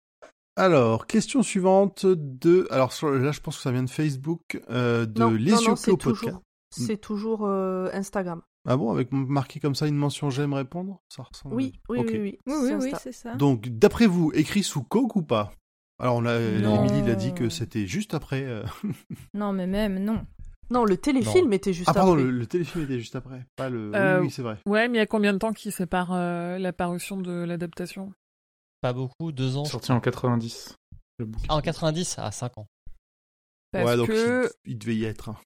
[0.56, 2.68] Alors, question suivante de.
[2.72, 5.68] Alors là, je pense que ça vient de Facebook, euh, de non, Les non, Yeux
[5.70, 6.20] non, Clos c'est Podcast.
[6.20, 6.42] toujours,
[6.72, 8.42] c'est toujours euh, Instagram.
[8.68, 11.56] Ah bon, avec marqué comme ça une mention j'aime répondre Ça ressemble.
[11.56, 12.08] Oui, oui, Ok.
[12.12, 12.40] oui, oui.
[12.48, 13.36] Oui, oui, c'est ça.
[13.36, 15.54] Donc, d'après vous, écrit sous Coke ou pas?
[16.00, 16.86] Alors, on a, Non.
[16.86, 18.44] Émilie l'a dit que c'était juste après.
[18.44, 18.64] euh,
[19.34, 20.26] Non, mais même, non.
[20.72, 22.24] Non, le téléfilm était juste Ah, pardon, après.
[22.26, 23.44] le, le téléfilm était juste après.
[23.56, 23.92] Pas le.
[23.96, 24.58] Euh, Oui, oui, c'est vrai.
[24.68, 28.14] Ouais, mais il y a combien de temps qui sépare euh, la parution de l'adaptation?
[28.82, 29.66] Pas beaucoup, deux ans.
[29.66, 30.76] je Sorti en 90.
[31.18, 31.46] Le bouquin.
[31.50, 32.68] Ah, en 90, à 5 ans.
[33.72, 34.50] Parce ouais, donc que.
[34.66, 35.30] il, il devait y être.
[35.30, 35.38] hein.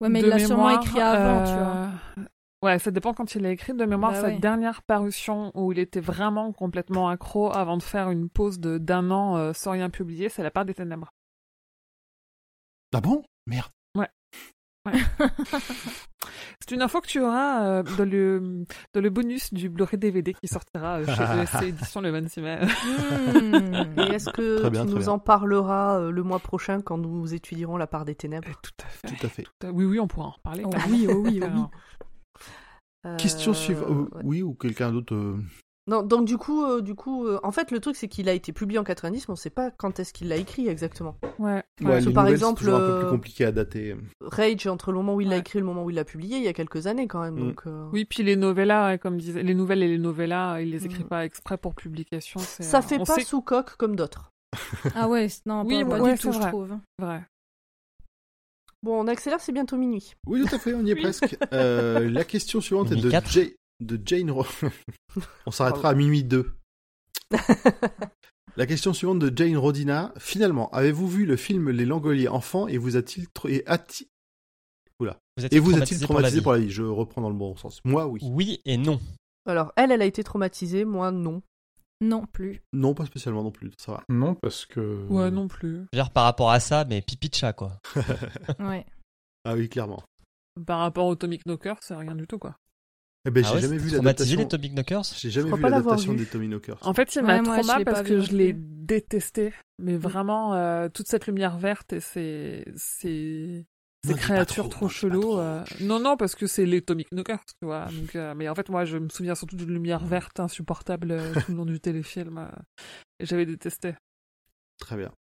[0.00, 2.22] Ouais, mais de il l'a sûrement mémoire, écrit avant, tu vois.
[2.22, 2.26] euh,
[2.62, 3.74] Ouais, ça dépend quand il l'a écrit.
[3.74, 4.38] De mémoire, Bah sa ouais.
[4.38, 9.10] dernière parution où il était vraiment complètement accro avant de faire une pause de- d'un
[9.10, 11.12] an euh, sans rien publier, c'est La part des ténèbres.
[12.94, 13.22] Ah bon?
[13.46, 13.70] Merde.
[16.60, 18.64] C'est une info que tu auras euh, dans, le,
[18.94, 22.60] dans le bonus du Blu-ray DVD qui sortira euh, chez ESC Édition le 26 mai.
[22.60, 23.98] Hmm.
[24.00, 25.08] Et est-ce que bien, tu nous bien.
[25.08, 28.48] en parleras euh, le mois prochain quand nous étudierons La part des ténèbres?
[28.62, 29.08] Tout à fait.
[29.08, 29.42] Tout à fait.
[29.42, 30.62] Tout à- Oui, oui, on pourra en reparler.
[30.64, 31.62] Oh oui, oh oui, oh oui.
[33.18, 33.88] Question Euh, suivante.
[34.14, 34.22] ouais.
[34.24, 35.14] Oui, ou quelqu'un d'autre.
[35.14, 35.36] euh,
[35.88, 38.32] Non, donc du coup, euh, du coup, euh, en fait, le truc c'est qu'il a
[38.32, 41.16] été publié en 90, mais on sait pas quand est-ce qu'il l'a écrit exactement.
[41.38, 41.62] Ouais.
[41.82, 43.94] Ouais, que les par exemple, c'est un peu euh, plus compliqué à dater.
[44.20, 46.38] Rage entre le moment où il l'a écrit et le moment où il l'a publié,
[46.38, 47.34] il y a quelques années quand même.
[47.36, 47.38] Mm.
[47.48, 50.84] Donc, euh, Oui, puis les novellas, comme disait, les nouvelles et les novellas, il les
[50.86, 51.08] écrit Mhm.
[51.08, 52.40] pas exprès pour publication.
[52.40, 54.32] ça euh, fait on pas sait- sous coque comme d'autres.
[54.96, 56.48] Ah ouais, non, Oui, pas, pas ouais, du tout, je vrai.
[56.48, 56.76] trouve.
[56.98, 57.22] Vrai.
[58.86, 60.12] Bon, on accélère, c'est bientôt minuit.
[60.28, 61.36] Oui, tout à fait, on y est presque.
[61.52, 62.94] Euh, la question suivante est
[63.80, 64.30] de, Jane.
[65.46, 66.52] On s'arrêtera à minuit 2.
[68.56, 70.14] La question suivante de Jane Rodina.
[70.18, 74.06] Finalement, avez-vous vu le film Les Langoliers enfants et vous a-t-il tra- et a-t-il-
[75.00, 76.70] Vous êtes et vous a-t-il traumatisé pour la traumatisé vie pour la vie?
[76.70, 77.80] Je reprends dans le bon sens.
[77.84, 78.20] Moi, oui.
[78.22, 79.00] Oui et non.
[79.46, 81.42] Alors, elle, elle a été traumatisée, moi, non.
[82.00, 82.60] Non plus.
[82.72, 83.70] Non, pas spécialement non plus.
[83.78, 84.04] Ça va.
[84.08, 85.06] Non, parce que.
[85.08, 85.72] Ouais, non plus.
[85.92, 87.80] Je veux dire, par rapport à ça, mais pipi de chat, quoi.
[88.60, 88.84] Ouais.
[89.44, 90.02] Ah oui, clairement.
[90.66, 92.56] Par rapport au Atomic Knocker, c'est rien du tout, quoi.
[93.26, 94.38] Eh ben, Ah j'ai ouais, jamais vu l'adaptation.
[94.38, 96.18] les Topic Knockers J'ai jamais vu l'adaptation vu.
[96.18, 96.78] des Tommy Knockers.
[96.86, 99.52] En fait, il Ouais, m'a moi, je trauma parce que je l'ai détesté.
[99.78, 103.64] Mais vraiment, euh, toute cette lumière verte et ces, ces,
[104.06, 105.20] ces créatures trop, trop, chelous.
[105.20, 105.38] trop.
[105.40, 107.86] euh, Non, non, parce que c'est les Atomic Knockers, tu vois.
[107.86, 111.34] Donc, euh, mais en fait, moi, je me souviens surtout d'une lumière verte insupportable euh,
[111.34, 112.38] tout le long du téléfilm.
[112.38, 112.48] euh,
[113.18, 113.94] et j'avais détesté.
[114.78, 115.12] Très bien.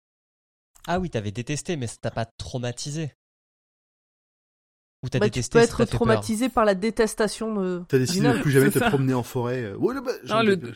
[0.88, 3.14] Ah oui, t'avais détesté, mais ça t'a pas traumatisé.
[5.04, 7.84] Ou t'as Bah, tu détesté peux ça t'a être traumatisé par la détestation de.
[7.88, 8.90] T'as décidé de plus jamais te ça.
[8.90, 9.64] promener en forêt.
[9.64, 10.74] euh, ouais, bah, j'en le- Euh,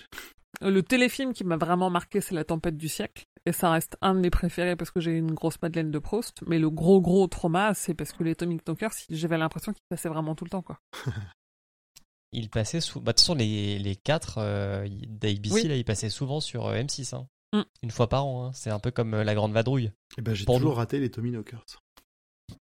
[0.61, 3.26] Le téléfilm qui m'a vraiment marqué, c'est La Tempête du siècle.
[3.45, 6.41] Et ça reste un de mes préférés parce que j'ai une grosse Madeleine de Proust.
[6.48, 10.10] Mais le gros, gros trauma, c'est parce que les Atomic Knockers, j'avais l'impression qu'ils passaient
[10.10, 10.80] vraiment tout le temps, quoi.
[12.31, 12.99] Il passait sous.
[12.99, 15.64] Bah, de toute façon, les, les quatre euh, d'ABC, Oui.
[15.68, 17.15] là, ils passaient souvent sur euh, M6.
[17.15, 17.27] Hein.
[17.53, 17.61] Mm.
[17.81, 18.45] Une fois par an.
[18.48, 18.52] hein.
[18.53, 19.91] C'est un peu comme euh, La Grande Vadrouille.
[20.18, 20.76] Eh ben, j'ai Pour toujours nous.
[20.77, 21.65] raté les Tommy Knockers.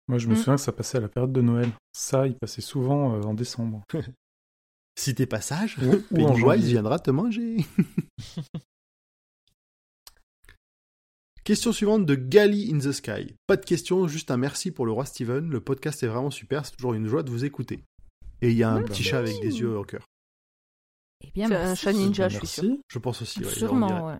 [0.09, 0.37] Moi, je me Mm.
[0.37, 1.69] souviens que ça passait à la période de Noël.
[1.93, 3.83] Ça, il passait souvent euh, en décembre.
[4.95, 6.69] Si t'es pas sage, Ou- ou en Pennywise janvier.
[6.69, 7.57] viendra te manger.
[11.43, 13.35] Question suivante de Gali in the Sky.
[13.47, 15.49] Pas de question, juste un merci pour le roi Steven.
[15.49, 17.83] Le podcast est vraiment super, c'est toujours une joie de vous écouter.
[18.41, 18.93] Et il y a un Merci.
[18.93, 20.05] petit chat avec des yeux au cœur.
[21.23, 22.77] Eh bien, C'est un chat ninja, je suis sûr.
[22.87, 23.39] Je pense aussi.
[23.39, 23.49] ouais.
[23.49, 24.17] Sûrement, ouais.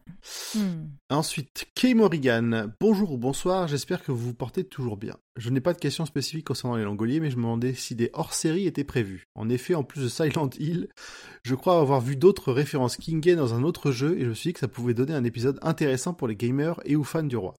[0.56, 0.88] Hmm.
[1.10, 2.72] Ensuite, Kay Morrigan.
[2.80, 5.18] Bonjour ou bonsoir, j'espère que vous vous portez toujours bien.
[5.36, 8.10] Je n'ai pas de questions spécifiques concernant les Langoliers, mais je me demandais si des
[8.14, 9.28] hors-séries étaient prévus.
[9.36, 10.90] En effet, en plus de Silent Hill,
[11.44, 14.50] je crois avoir vu d'autres références Kingen dans un autre jeu, et je me suis
[14.50, 17.38] dit que ça pouvait donner un épisode intéressant pour les gamers et ou fans du
[17.38, 17.54] roi.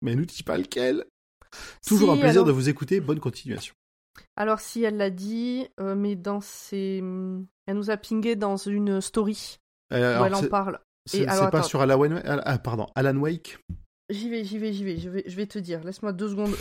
[0.00, 1.04] Mais nous dis pas lequel?
[1.86, 3.74] Toujours Si, un plaisir alors- de vous écouter, bonne continuation.
[4.36, 6.98] Alors, si elle l'a dit, euh, mais dans ses.
[7.66, 9.58] Elle nous a pingé dans une story
[9.92, 10.78] Euh, où elle en c'est- parle.
[11.06, 11.68] c'est Et c'est alors, pas attends.
[11.68, 13.58] sur Alan Wake, ah, pardon, Alan Wake
[14.10, 15.82] J'y vais, j'y vais, j'y vais, je vais, je vais, te dire.
[15.84, 16.54] Laisse-moi deux secondes.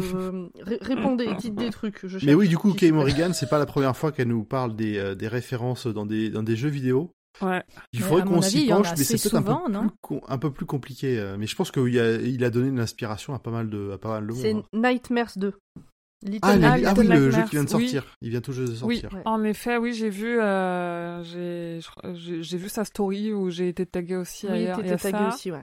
[0.00, 2.06] Euh, euh, ré- répondez, dites des trucs.
[2.06, 2.92] Je Mais oui, du coup, Kay c'est.
[2.92, 6.30] Morrigan, c'est pas la première fois qu'elle nous parle des, euh, des références dans des,
[6.30, 7.10] dans des jeux vidéo.
[7.42, 7.62] Ouais.
[7.92, 11.34] Il faudrait qu'on s'y penche, mais c'est peut-être un, peu un peu plus compliqué.
[11.38, 13.98] Mais je pense qu'il a, il a donné de l'inspiration à pas mal de, à
[13.98, 14.64] pas mal de C'est monde.
[14.72, 14.78] hein.
[14.90, 15.52] Nightmares 2.
[16.22, 17.88] Little Ah, le- Ah, ah oui, Little le jeu qui vient de oui.
[17.88, 18.16] sortir.
[18.20, 19.16] Il vient tout juste de Oui, sortir.
[19.18, 19.22] Ouais.
[19.24, 21.78] en effet, oui, j'ai vu, euh, j'ai,
[22.58, 24.78] vu sa story où j'ai été tagué aussi Oui, ailleurs.
[24.78, 25.28] t'étais tagué ça.
[25.28, 25.62] aussi, ouais.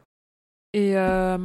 [0.74, 1.38] Et euh,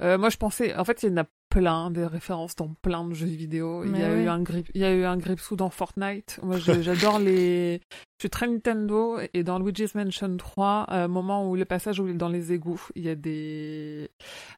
[0.00, 1.26] euh, moi, je pensais, en fait, il y en a
[1.60, 3.82] plein des références dans plein de jeux vidéo.
[3.84, 6.38] Il y a eu un grip, il y a eu un Gripsou dans Fortnite.
[6.42, 7.80] Moi, j'adore les.
[8.18, 12.06] Je suis très Nintendo et dans Luigi's Mansion 3, euh, moment où le passage où
[12.08, 14.10] il est dans les égouts, il y a des,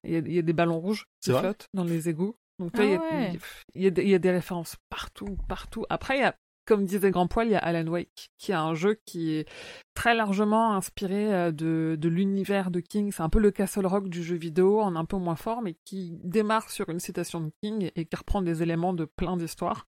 [0.04, 2.34] il y a, il y a des ballons rouges C'est qui flottent dans les égouts.
[2.58, 3.38] Donc, Ah il y a- ouais.
[3.76, 5.84] il y, a des- il y a des références partout, partout.
[5.90, 6.34] Après, il y a,
[6.68, 9.48] comme disait Grand Poil, il y a Alan Wake, qui est un jeu qui est
[9.94, 13.10] très largement inspiré euh, de, de l'univers de King.
[13.10, 15.76] C'est un peu le Castle Rock du jeu vidéo, en un peu moins fort, mais
[15.86, 19.86] qui démarre sur une citation de King et qui reprend des éléments de plein d'histoires.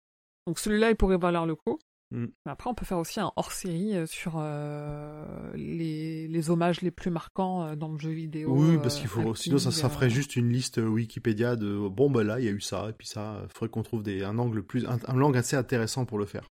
[0.48, 1.78] Donc celui-là, il pourrait valoir le coup.
[2.10, 2.26] Mm.
[2.46, 7.12] Après, on peut faire aussi un hors-série euh, sur euh, les, les hommages les plus
[7.12, 8.50] marquants dans le jeu vidéo.
[8.52, 9.36] Oui, parce qu'il faut.
[9.36, 12.50] Sinon, ça, King, ça ferait juste une liste Wikipédia de bon, bah là, il y
[12.50, 13.42] a eu ça, et puis ça.
[13.44, 16.26] Il faudrait qu'on trouve des, un angle plus, un, un angle assez intéressant pour le
[16.26, 16.50] faire.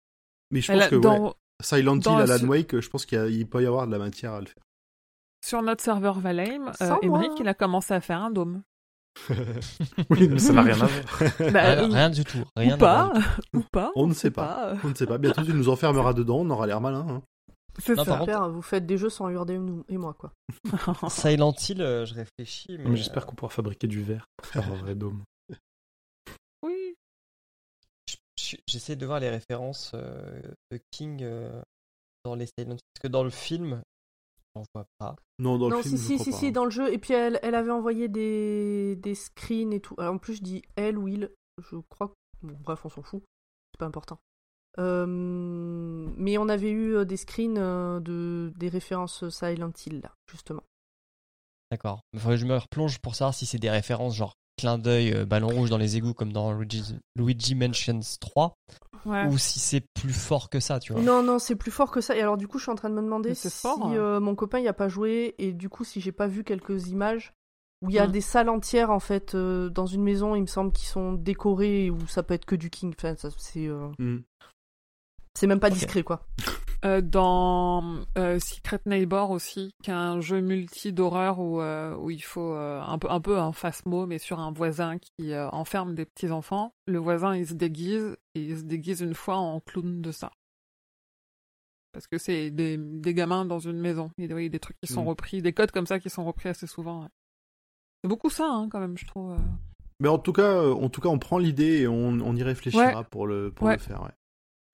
[0.51, 3.47] Mais je pense a- que ouais, Silent Hill, Alan ce- Wake, je pense qu'il il
[3.47, 4.63] peut y avoir de la matière à le faire.
[5.45, 6.95] Sur notre serveur Valheim, euh.
[7.01, 8.61] Emmerich, il a commencé à faire un dôme.
[10.09, 11.51] Oui, mais ça n'a rien à voir.
[11.51, 12.43] Bah, rien, euh, rien du tout.
[12.55, 13.13] Rien ou pas,
[13.53, 13.91] ou pas.
[13.95, 14.45] On ne sait pas.
[14.45, 14.67] pas.
[14.69, 15.17] euh, On ne sait pas.
[15.17, 17.05] Bientôt, tu nous enfermeras dedans, on aura l'air malin.
[17.09, 17.21] hein.
[17.79, 18.03] C'est ça.
[18.05, 20.31] contre- Super, vous faites des jeux sans regarder nous et moi, quoi.
[21.09, 22.75] Silent Hill, euh, je réfléchis.
[22.77, 25.21] Mais, Mais j'espère qu'on pourra fabriquer du verre pour faire un vrai dôme.
[28.67, 30.41] J'essaie de voir les références euh,
[30.71, 31.61] de King euh,
[32.23, 32.79] dans les Silent Hill.
[32.93, 33.81] Parce que dans le film,
[34.55, 35.15] j'en vois pas.
[35.39, 36.51] Non, dans non, le film, si, je si, crois si, pas, si, hein.
[36.51, 36.93] dans le jeu.
[36.93, 39.95] Et puis elle, elle avait envoyé des, des screens et tout.
[39.97, 41.31] Alors, en plus, je dis elle ou il.
[41.59, 42.13] Je crois que.
[42.43, 43.23] bon, bref, on s'en fout.
[43.73, 44.19] C'est pas important.
[44.79, 47.55] Euh, mais on avait eu des screens
[47.99, 50.63] de, des références Silent Hill, là, justement.
[51.71, 52.01] D'accord.
[52.13, 55.13] Il faudrait que je me replonge pour savoir si c'est des références genre clin d'œil
[55.13, 58.53] euh, ballon rouge dans les égouts comme dans Luigi, Luigi Mansions 3
[59.05, 59.25] Ouais.
[59.27, 61.01] ou si c'est plus fort que ça, tu vois.
[61.01, 62.15] Non, non, c'est plus fort que ça.
[62.17, 63.93] Et alors, du coup, je suis en train de me demander si fort, hein.
[63.93, 66.87] euh, mon copain il a pas joué et du coup, si j'ai pas vu quelques
[66.89, 67.31] images
[67.81, 68.11] où il y a Mm.
[68.11, 71.85] des salles entières en fait euh, dans une maison, il me semble, qui sont décorées
[71.85, 72.93] et où ça peut être que du King.
[72.97, 74.17] Enfin, ça, c'est euh, Hmm.
[75.35, 76.25] c'est même pas discret quoi.
[76.85, 82.11] Euh, dans euh, Secret Neighbor aussi, qui est un jeu multi d'horreur où, euh, où
[82.11, 86.05] il faut un peu un peu un face-mot, mais sur un voisin qui enferme des
[86.05, 86.73] petits enfants.
[86.85, 90.31] Le voisin il se déguise et il se déguise une fois en clown de ça.
[91.93, 94.11] Parce que c'est des, des gamins dans une maison.
[94.19, 95.07] Il y a des trucs qui sont Mm.
[95.07, 97.01] repris, des codes comme ça qui sont repris assez souvent.
[97.01, 97.09] ouais.
[98.03, 99.35] C'est beaucoup ça, hein, quand même, je trouve.
[99.99, 103.03] Mais en tout cas, en tout cas, on prend l'idée et on, on y réfléchira
[103.03, 103.73] pour le pour Ouais.
[103.73, 104.11] le faire.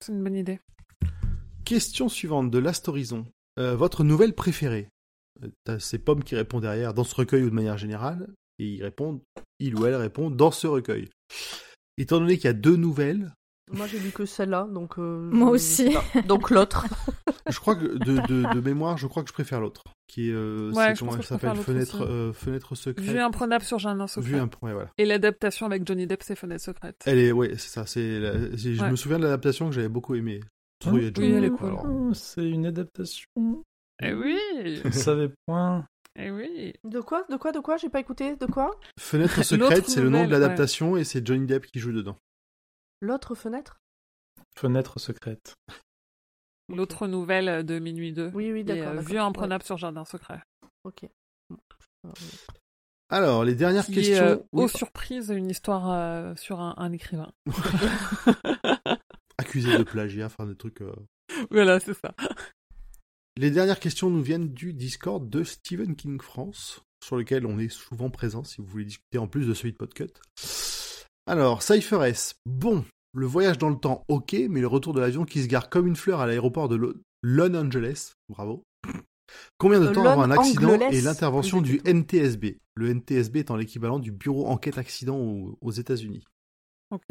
[0.00, 0.60] C'est une bonne idée.
[1.64, 3.26] Question suivante de Last Horizon.
[3.58, 4.88] Euh, votre nouvelle préférée
[5.42, 8.28] Euh, T'as ces pommes qui répondent derrière dans ce recueil ou de manière générale,
[8.58, 9.20] et ils répondent,
[9.58, 11.08] il ou elle répond dans ce recueil.
[11.98, 13.32] Étant donné qu'il y a deux nouvelles,
[13.72, 14.98] Moi, j'ai lu que celle-là, donc.
[14.98, 15.90] euh, Moi aussi.
[15.90, 16.20] pas.
[16.28, 16.86] Donc l'autre.
[17.50, 20.32] je crois que de, de, de mémoire, je crois que je préfère l'autre, qui est,
[20.34, 23.04] euh, Ouais, c'est comment elle s'appelle, fenêtre, euh, fenêtre secrète.
[23.06, 24.28] Vue imprenable sur Jardin secret.
[24.30, 24.90] Vue imp- ouais, voilà.
[24.98, 26.96] Et l'adaptation avec Johnny Depp, c'est Fenêtre secrète.
[27.06, 27.86] Elle est, ouais, c'est ça.
[27.86, 28.90] C'est, la- c'est- je Ouais.
[28.90, 30.40] me souviens de l'adaptation que j'avais beaucoup aimé.
[30.88, 31.80] Trop, il y a Oui, Johnny.
[31.86, 33.26] Oh, c'est une adaptation.
[34.02, 34.38] Eh oui
[34.84, 35.86] Je savais point.
[36.16, 37.76] Eh oui De quoi De quoi De quoi?
[37.76, 38.36] J'ai pas écouté.
[38.36, 38.70] De quoi?
[38.98, 42.16] Fenêtre secrète, c'est le nom de l'adaptation et c'est Johnny Depp qui joue dedans.
[43.00, 43.78] L'autre fenêtre?
[44.56, 45.54] Fenêtre secrète.
[46.68, 48.30] L'autre nouvelle de Minuit 2.
[48.34, 48.84] Oui, oui, Et, d'accord.
[48.88, 49.08] euh, d'accord.
[49.10, 50.40] Vue imprenable sur Jardin secret.
[50.84, 51.06] Ok.
[53.10, 54.14] Alors, les dernières Qui questions.
[54.14, 57.30] est, euh, Oui, aux surprises, une histoire euh, sur un, un écrivain.
[59.54, 60.80] accusé de plagiat, enfin des trucs.
[60.80, 60.92] euh.
[61.50, 62.14] voilà, c'est ça.
[63.36, 67.68] Les dernières questions nous viennent du Discord de Stephen King France, sur lequel on est
[67.68, 70.12] souvent présent si vous voulez discuter en plus de celui de Podcut.
[71.26, 72.34] Alors, Cypher S.
[72.46, 75.68] Bon, le voyage dans le temps, ok, mais le retour de l'avion qui se gare
[75.70, 78.62] comme une fleur à l'aéroport de Lo- Los Angeles, bravo.
[79.58, 81.80] Combien de temps avant un accident et l'intervention du.
[81.84, 86.24] NTSB Le NTSB étant l'équivalent du Bureau Enquête Accident aux, aux États-Unis.
[86.90, 87.06] Ok.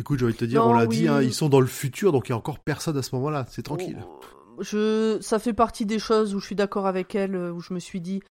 [0.00, 0.96] Écoute, j'ai envie de te dire, Non, on l'a oui.
[1.00, 3.14] dit, hein, ils sont dans le futur, donc il y a encore personne à ce
[3.16, 3.98] moment-là, c'est tranquille.
[4.02, 7.60] Oh, Je, ça fait partie des choses où je suis d'accord avec elle, euh, où
[7.60, 8.22] je me suis dit,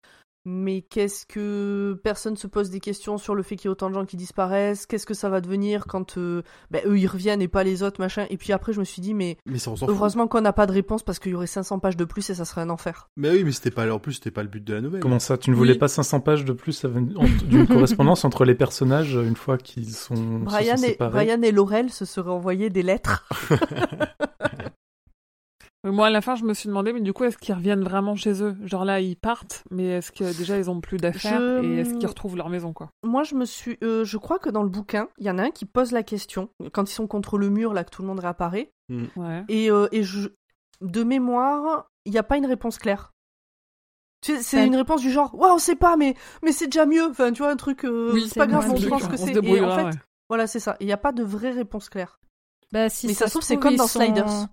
[0.51, 3.91] mais qu'est-ce que personne se pose des questions sur le fait qu'il y ait autant
[3.91, 4.87] de gens qui disparaissent?
[4.87, 8.01] Qu'est-ce que ça va devenir quand euh, ben, eux ils reviennent et pas les autres
[8.01, 8.27] machin?
[8.31, 11.03] Et puis après je me suis dit, mais ça, heureusement qu'on n'a pas de réponse
[11.03, 13.11] parce qu'il y aurait 500 pages de plus et ça serait un enfer.
[13.17, 15.03] Mais oui, mais c'était pas, en plus, c'était pas le but de la nouvelle.
[15.03, 15.59] Comment ça Tu ne Oui.
[15.59, 20.17] voulais pas 500 pages de plus d'une correspondance entre les personnages une fois qu'ils sont,
[20.17, 21.11] se Brian sont et, séparés?
[21.27, 23.29] Brian et Laurel se seraient envoyés des lettres.
[25.85, 27.85] Mais Moi, à la fin, je me suis demandé, mais du coup, est-ce qu'ils reviennent
[27.85, 28.57] vraiment chez eux?
[28.65, 31.95] Genre là, ils partent, mais est-ce que déjà ils ont plus d'affaires Je- et est-ce
[31.95, 32.91] qu'ils retrouvent leur maison, quoi?
[33.05, 35.45] Moi, je me suis, euh, je crois que dans le bouquin, il y en a
[35.45, 38.09] un qui pose la question quand ils sont contre le mur là que tout le
[38.09, 38.73] monde réapparaît.
[39.17, 39.45] Ouais.
[39.49, 40.31] Et, euh, et je,
[40.81, 43.13] de mémoire, il n'y a pas une réponse claire.
[44.21, 44.67] Tu sais, C'est Ouais.
[44.67, 47.07] une réponse du genre, waouh, on sait pas, mais, mais c'est déjà mieux.
[47.09, 49.31] Enfin, tu vois, un truc, euh, Oui, c'est pas grave, on pense que c'est.
[49.33, 49.91] Et en fait, ouais.
[50.29, 50.77] voilà, c'est ça.
[50.81, 52.19] Il n'y a pas de vraie réponse claire.
[52.73, 54.47] Bah, si Mais ça se trouve, c'est comme dans sont- Sliders.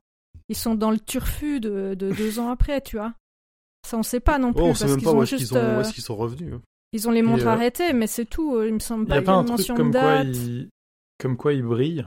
[0.49, 3.13] Ils sont dans le turfu de, de deux ans après, tu vois.
[3.87, 4.61] Ça, on sait pas non plus.
[4.61, 5.49] Oh, on parce sait même qu'ils pas où ont est-ce juste.
[5.49, 6.55] qu'ils euh, est-ce qu'ils sont revenus.
[6.91, 8.61] Ils ont les montres euh, arrêtées, mais c'est tout.
[8.63, 10.15] Il me semble Il pas n'y a qu'il pas y un truc comme de quoi,
[10.17, 10.69] ils...
[11.19, 12.05] comme quoi ils brillent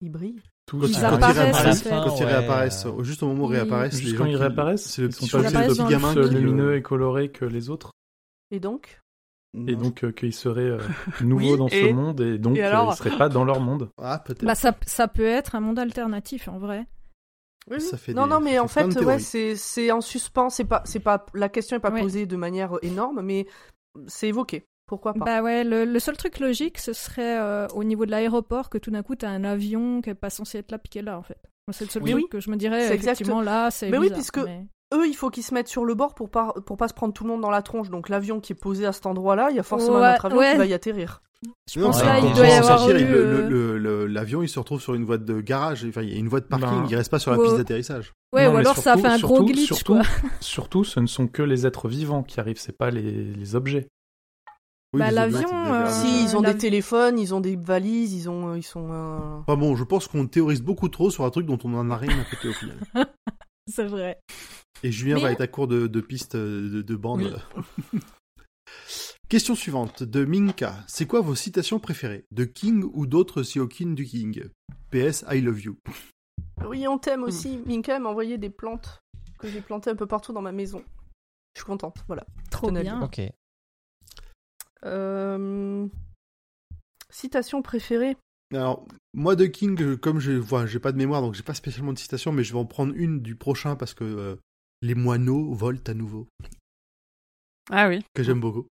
[0.00, 0.40] Il Ils
[0.88, 2.30] ils, à quand ils apparaissent, réapparaissent, quand ils Ouais.
[2.30, 5.28] réapparaissent, juste au moment où ils réapparaissent, Juste quand ils réapparaissent, c'est le ils petit,
[5.88, 7.92] gamin plus qui lumineux et colorés que les autres,
[8.50, 9.00] Et donc?
[9.66, 10.78] Et donc euh, qu'ils seraient euh,
[11.22, 12.92] nouveaux Oui, dans et- ce monde, et donc et euh, alors?
[12.92, 13.90] ils seraient pas dans leur monde.
[13.96, 14.44] Ah, peut-être.
[14.44, 16.86] Bah, ça, ça peut être un monde alternatif, en vrai.
[17.70, 17.98] Oui, Ça oui.
[17.98, 20.50] fait non, des- non, mais ça en fait ouais, c'est c'est en suspens.
[20.50, 22.00] C'est pas, c'est pas, la question est pas Ouais.
[22.02, 23.46] posée de manière énorme, mais
[24.06, 24.64] c'est évoqué.
[24.86, 25.24] Pourquoi pas?
[25.24, 28.78] Bah ouais, le, le seul truc logique, ce serait euh, au niveau de l'aéroport que
[28.78, 31.02] tout d'un coup, t'as un avion qui est pas censé être là, puis qui est
[31.02, 31.38] là, en fait.
[31.72, 32.28] C'est le seul Oui, truc oui.
[32.30, 34.64] que je me dirais, C'est effectivement, là, c'est Mais oui, puisque- mais-
[34.94, 37.12] Eux, il faut qu'ils se mettent sur le bord pour pas, pour pas se prendre
[37.12, 37.90] tout le monde dans la tronche.
[37.90, 40.26] Donc l'avion qui est posé à cet endroit-là, il y a forcément Ouais, un autre
[40.26, 40.52] avion ouais.
[40.52, 41.22] qui va y atterrir.
[41.72, 43.12] Je Non, pense là, il doit y avoir sortir, eu...
[43.12, 45.84] euh, L'avion, il se retrouve sur une voie de garage.
[45.88, 46.68] Enfin, il y a une voie de parking.
[46.82, 48.12] Ben, il reste pas sur la piste d'atterrissage.
[48.32, 50.02] Ouais, Non, ou alors ça fait un gros surtout- glitch, surtout, quoi.
[50.40, 53.02] Surtout, ce ne sont que les êtres vivants qui arrivent, c'est pas les,
[53.34, 53.88] les objets.
[54.92, 58.28] Oui, Bah, les l'avion, euh, si, ils ont des téléphones, ils ont des valises, ils
[58.30, 58.88] ont, ils sont.
[58.92, 61.90] euh, Enfin bon, je pense qu'on théorise beaucoup trop sur un truc dont on en
[61.90, 62.76] a rien à côté au final.
[63.68, 64.18] C'est vrai.
[64.82, 67.40] Et Julien Mais- va être à court de, de pistes euh, de, de bandes.
[67.92, 68.00] Oui.
[69.28, 70.76] Question suivante de Minka.
[70.86, 72.24] C'est quoi vos citations préférées?
[72.30, 74.44] De King ou d'autres Siokin du King?
[74.90, 75.76] PS, I love you.
[76.64, 77.58] Oui, on t'aime aussi.
[77.66, 79.00] Minka m'a envoyé des plantes
[79.38, 80.82] que j'ai plantées un peu partout dans ma maison.
[81.54, 82.24] Je suis contente, voilà.
[82.50, 83.00] Trop Tenez, bien.
[83.02, 83.20] Ok.
[84.84, 85.86] Euh,
[87.10, 88.16] Citation préférée?
[88.54, 91.92] Alors, moi de King, comme je vois, j'ai pas de mémoire, donc j'ai pas spécialement
[91.92, 94.36] de citation, mais je vais en prendre une du prochain parce que euh,
[94.82, 96.28] les moineaux volent à nouveau,
[97.72, 98.04] Ah oui.
[98.14, 98.66] que j'aime beaucoup.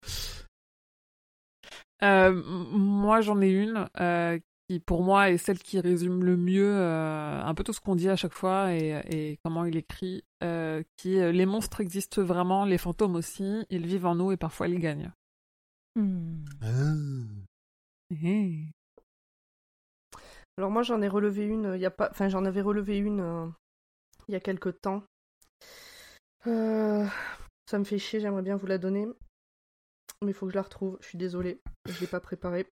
[2.03, 2.31] Euh,
[2.71, 7.41] moi, j'en ai une euh, qui, pour moi, est celle qui résume le mieux euh,
[7.41, 10.23] un peu tout ce qu'on dit à chaque fois et, et comment il écrit.
[10.43, 13.65] euh, qui est, les monstres existent vraiment, les fantômes aussi.
[13.69, 15.11] Ils vivent en nous et parfois ils gagnent.
[15.95, 16.43] Hmm.
[16.61, 16.93] Ah.
[18.11, 18.67] Hé.
[20.57, 23.21] Alors moi j'en ai relevé une, il y a pas, enfin j'en avais relevé une
[23.21, 23.47] euh,
[24.27, 25.03] il y a quelque temps.
[26.45, 27.05] Euh,
[27.65, 29.07] ça me fait chier, j'aimerais bien vous la donner,
[30.23, 30.97] mais il faut que je la retrouve.
[31.01, 32.67] Je suis désolée, je l'ai pas préparée.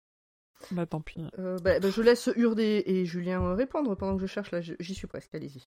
[0.73, 1.25] Bah tant pis.
[1.39, 4.51] Euh, bah, bah, je laisse Urde et Julien euh, répondre pendant que je cherche.
[4.51, 5.35] Là, j'y suis presque.
[5.35, 5.63] Allez-y.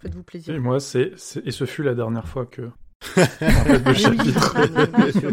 [0.00, 0.60] Faites-vous Et plaisir.
[0.60, 1.12] moi, c'est,
[1.44, 2.70] et ce fut la dernière fois que.
[3.16, 5.10] le chapitre.
[5.18, 5.32] Sûr.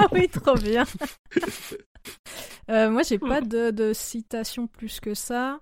[0.00, 0.84] Ah oui, trop bien.
[2.70, 5.60] Euh, moi, j'ai pas de, de citation plus que ça.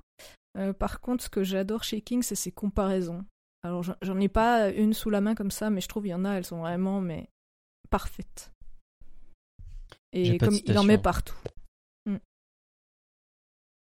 [0.58, 3.24] Euh, par contre, ce que j'adore chez King, c'est ses comparaisons.
[3.62, 6.10] Alors, j'en- j'en ai pas une sous la main comme ça, mais je trouve il
[6.10, 7.28] y en a, elles sont vraiment mais
[7.90, 8.50] parfaites.
[10.12, 11.36] Et comme il en met partout.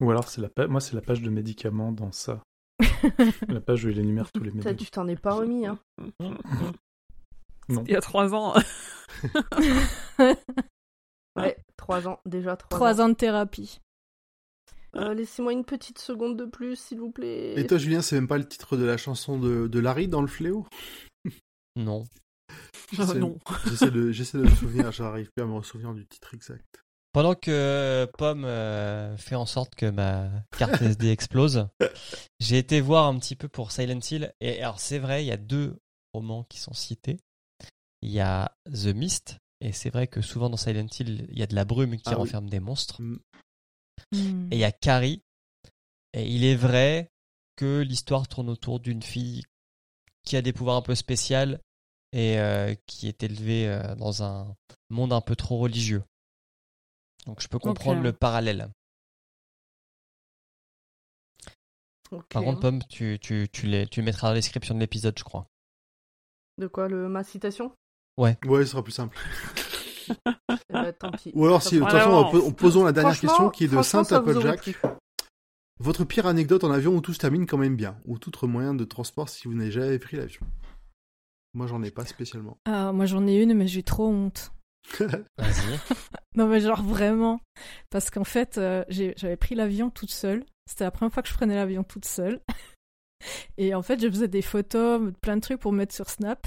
[0.00, 2.42] Ou alors, c'est la pa- moi, c'est la page de médicaments dans ça.
[3.48, 4.76] La page où il énumère tous les Ça, médicaments.
[4.76, 5.78] tu t'en es pas remis, hein.
[7.70, 7.82] Non.
[7.86, 8.54] Il y a trois ans.
[11.36, 13.04] Ouais, trois ans, déjà trois, Trois ans.
[13.04, 13.80] ans de thérapie.
[14.94, 17.58] Euh, Laissez-moi une petite seconde de plus, s'il vous plaît.
[17.60, 20.22] Et toi, Julien, c'est même pas le titre de la chanson de, de Larry dans
[20.22, 20.66] le fléau?
[21.76, 22.04] Non.
[22.98, 23.36] Ah, non.
[23.66, 26.84] J'essaie de, j'essaie de me souvenir, j'arrive plus à me souvenir du titre exact.
[27.12, 31.66] Pendant que Pomme euh, fait en sorte que ma carte SD explose,
[32.38, 34.32] j'ai été voir un petit peu pour Silent Hill.
[34.40, 35.80] Et alors, c'est vrai, il y a deux
[36.12, 37.18] romans qui sont cités.
[38.02, 41.42] Il y a The Mist, et c'est vrai que souvent dans Silent Hill, il y
[41.42, 42.16] a de la brume qui Ah oui.
[42.18, 43.00] renferme des monstres.
[43.00, 43.18] Mm.
[44.12, 44.48] Hmm.
[44.50, 45.22] Et il y a Carrie.
[46.12, 47.10] Et il est vrai
[47.56, 49.42] que l'histoire tourne autour d'une fille
[50.24, 51.56] qui a des pouvoirs un peu spéciaux
[52.16, 54.56] et euh, qui est élevée euh, dans un
[54.88, 56.02] monde un peu trop religieux.
[57.26, 58.70] Donc je peux comprendre le parallèle.
[62.10, 62.24] Ok.
[62.30, 65.24] Par contre, Pomme, tu, tu, tu, les, tu mettras dans la description de l'épisode, je
[65.24, 65.46] crois.
[66.56, 67.06] De quoi, le...
[67.08, 67.76] ma citation?
[68.16, 69.18] Ouais, ce sera plus simple.
[70.08, 71.32] Eh ben, tant pis.
[71.34, 73.76] Ou alors, si, de toute façon, on, on posons la dernière question qui est de
[73.76, 74.70] aurait Applejack.
[75.80, 78.46] Votre pire anecdote en avion où tout se termine quand même bien, ou tout autre
[78.46, 80.40] moyen de transport si vous n'avez jamais pris l'avion?
[81.56, 82.58] Moi, j'en ai pas spécialement.
[82.66, 84.52] Ah, moi j'en ai une, mais j'ai trop honte.
[85.00, 85.08] Vas-y.
[86.36, 87.40] Non, mais genre vraiment.
[87.88, 90.44] Parce qu'en fait, euh, j'avais pris l'avion toute seule.
[90.68, 92.42] C'était la première fois que je prenais l'avion toute seule.
[93.56, 96.46] Et en fait, je faisais des photos, plein de trucs pour mettre sur Snap.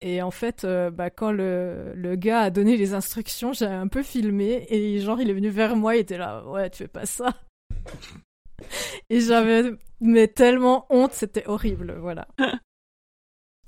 [0.00, 3.88] Et en fait, euh, bah, quand le, le gars a donné les instructions, j'ai un
[3.88, 4.64] peu filmé.
[4.68, 7.34] Et genre, il est venu vers moi, il était là, ouais, tu fais pas ça.
[9.10, 12.28] Et j'avais mais tellement honte, c'était horrible, voilà.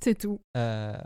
[0.01, 0.41] C'est tout.
[0.57, 0.97] Euh,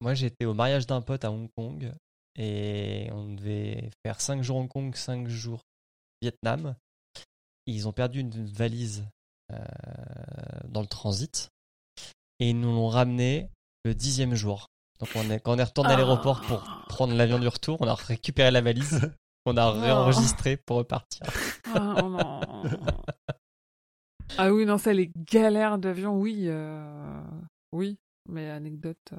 [0.00, 1.92] moi, j'étais au mariage d'un pote à Hong Kong
[2.36, 5.62] et on devait faire 5 jours Hong Kong, 5 jours
[6.20, 6.74] Vietnam.
[7.66, 9.04] Ils ont perdu une valise
[9.52, 9.58] euh,
[10.68, 11.48] dans le transit
[12.38, 13.48] et ils nous l'ont ramené
[13.84, 14.66] le dixième jour.
[15.00, 17.86] Donc on est, quand on est retourné à l'aéroport pour prendre l'avion du retour, on
[17.86, 19.00] a récupéré la valise,
[19.46, 21.26] on a réenregistré pour repartir.
[21.74, 22.40] Ah, oh non.
[24.38, 26.44] Ah oui, non, ça, les galères d'avion, oui.
[26.48, 27.22] euh,
[27.72, 27.96] Oui,
[28.28, 28.96] mais anecdote.
[29.12, 29.16] euh,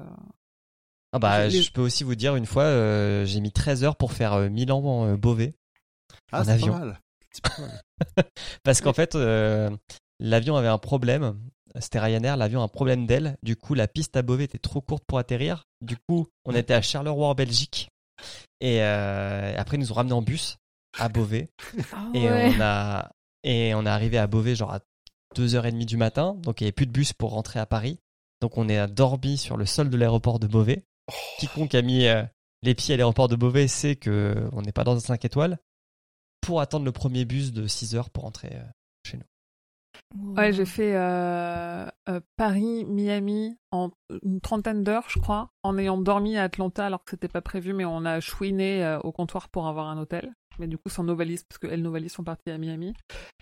[1.12, 3.96] Ah bah, Les- je peux aussi vous dire, une fois, euh, j'ai mis 13 heures
[3.96, 5.54] pour faire euh, Milan-Beauvais.
[6.32, 6.72] Ah, En c'est avion.
[6.74, 7.00] pas mal.
[7.30, 7.82] C'est pas mal.
[8.62, 9.70] Parce qu'en fait, euh,
[10.20, 11.38] l'avion avait un problème.
[11.80, 13.36] C'était Ryanair, l'avion a un problème d'aile.
[13.42, 15.64] Du coup, la piste à Beauvais était trop courte pour atterrir.
[15.82, 17.88] Du coup, on était à Charleroi en Belgique.
[18.60, 20.56] Et euh, après, ils nous ont ramenés en bus
[20.98, 21.48] à Beauvais.
[21.92, 22.52] Ah Et ouais.
[22.56, 23.10] on a
[23.44, 24.80] et on est arrivé à Beauvais genre à
[25.36, 26.34] 2h30 du matin.
[26.42, 28.00] Donc il n'y avait plus de bus pour rentrer à Paris.
[28.40, 30.84] Donc on est dormi sur le sol de l'aéroport de Beauvais.
[31.38, 32.22] Quiconque a mis euh,
[32.62, 35.58] les pieds à l'aéroport de Beauvais sait que on n'est pas dans un 5 étoiles.
[36.40, 38.64] Pour attendre le premier bus de 6 heures pour rentrer euh,
[39.04, 39.24] chez nous.
[40.36, 43.90] Ouais, j'ai fait euh, euh, Paris, Miami en
[44.22, 47.74] une trentaine d'heures, je crois, en ayant dormi à Atlanta alors que c'était pas prévu,
[47.74, 50.32] mais on a chouiné euh, au comptoir pour avoir un hôtel.
[50.58, 52.94] Mais du coup, sans nos valises, parce que elles, nos valises sont parties à Miami.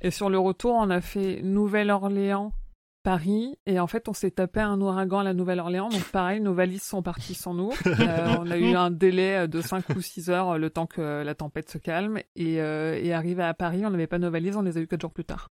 [0.03, 2.53] Et sur le retour, on a fait Nouvelle-Orléans,
[3.07, 5.91] Paris, et en fait, on s'est tapé un ouragan à la Nouvelle-Orléans.
[5.91, 7.71] Donc pareil, nos valises sont parties sans nous.
[7.87, 11.23] Euh, on a eu un délai de 5 ou 6 heures, euh, le temps que
[11.23, 12.19] la tempête se calme.
[12.35, 14.89] Et, euh, et arrivé à Paris, on n'avait pas nos valises, on les a eu
[14.89, 15.51] 4 jours plus tard.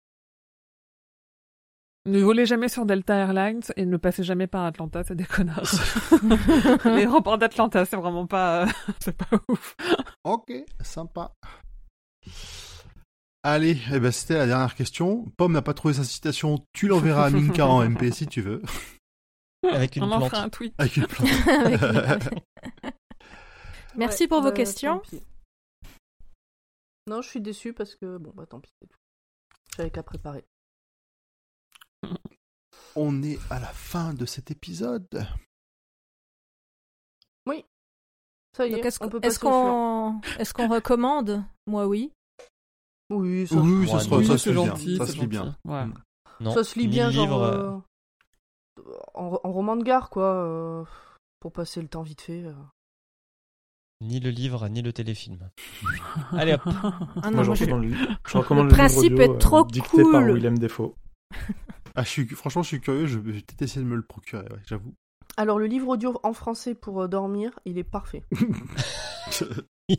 [2.06, 5.74] Ne volez jamais sur Delta Airlines et ne passez jamais par Atlanta, c'est des connards.
[6.86, 8.66] L'aéroport d'Atlanta, c'est vraiment pas,
[9.02, 9.76] c'est pas ouf.
[10.24, 11.34] Ok, sympa.
[13.44, 15.26] Allez, eh ben, c'était la dernière question.
[15.38, 16.64] Pomme n'a pas trouvé sa citation.
[16.74, 18.62] Tu l'enverras à Minka en MP si tu veux.
[19.64, 20.30] Avec une On en plante.
[20.32, 20.74] fera un tweet.
[20.78, 21.30] Avec une plante.
[21.48, 22.40] Avec une-
[23.96, 25.02] Merci Ouais, pour vos bah, questions.
[27.08, 28.70] Non, je suis déçue parce que bon bah tant pis.
[28.82, 28.98] c'est tout.
[29.76, 30.46] J'avais qu'à préparer.
[32.96, 35.26] On est à la fin de cet épisode.
[38.54, 40.20] Ça y est, Donc, est-ce qu'on suivant.
[40.22, 41.42] qu'on est-ce qu'on recommande?
[41.68, 42.12] Moi, oui.
[43.12, 44.66] Oui, ça, Oui, ça, Ouais, se, oui, ça lit bien.
[44.66, 45.56] gentil, Ça c'est se lit bien.
[45.66, 45.84] Ouais.
[46.40, 47.78] Non, ça se lit bien genre livre, euh,
[49.14, 50.84] en, en roman de gare quoi, euh,
[51.40, 52.44] pour passer le temps vite fait.
[52.46, 52.54] euh.
[54.02, 55.50] ni le livre, ni le téléfilm.
[56.32, 56.62] Allez hop.
[57.24, 59.36] Ah non, moi, je moi, je- recommande, le- je recommande Le le, principe livre audio,
[59.36, 60.32] est trop euh, dicté par cool.
[60.34, 60.96] Willem Defoe.
[61.94, 63.06] Ah, je suis, franchement, je suis curieux.
[63.06, 64.94] Je vais peut-être essayer de me le procurer, ouais, j'avoue.
[65.36, 68.24] Alors le livre audio en français pour euh, dormir, il est parfait.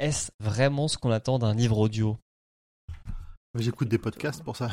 [0.00, 2.16] Est-ce vraiment ce qu'on attend d'un livre audio?
[3.54, 4.70] J'écoute des podcasts pour ça.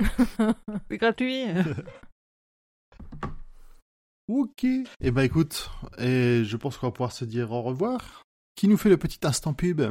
[0.90, 1.44] C'est gratuit.
[4.28, 4.64] Ok.
[4.64, 8.22] Eh ben écoute, et je pense qu'on va pouvoir se dire au revoir.
[8.54, 9.82] Qui nous fait le petit instant pub?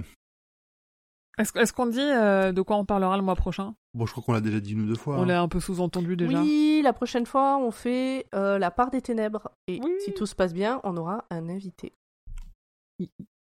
[1.37, 3.75] Est-ce est-ce qu'on dit euh, de quoi on parlera le mois prochain?
[3.93, 5.17] Bon, je crois qu'on l'a déjà dit une ou deux fois.
[5.17, 5.25] On hein.
[5.25, 6.41] l'a un peu sous-entendu déjà.
[6.41, 9.91] Oui, la prochaine fois on fait euh, la part des ténèbres et Oui.
[9.99, 11.93] si tout se passe bien, on aura un invité.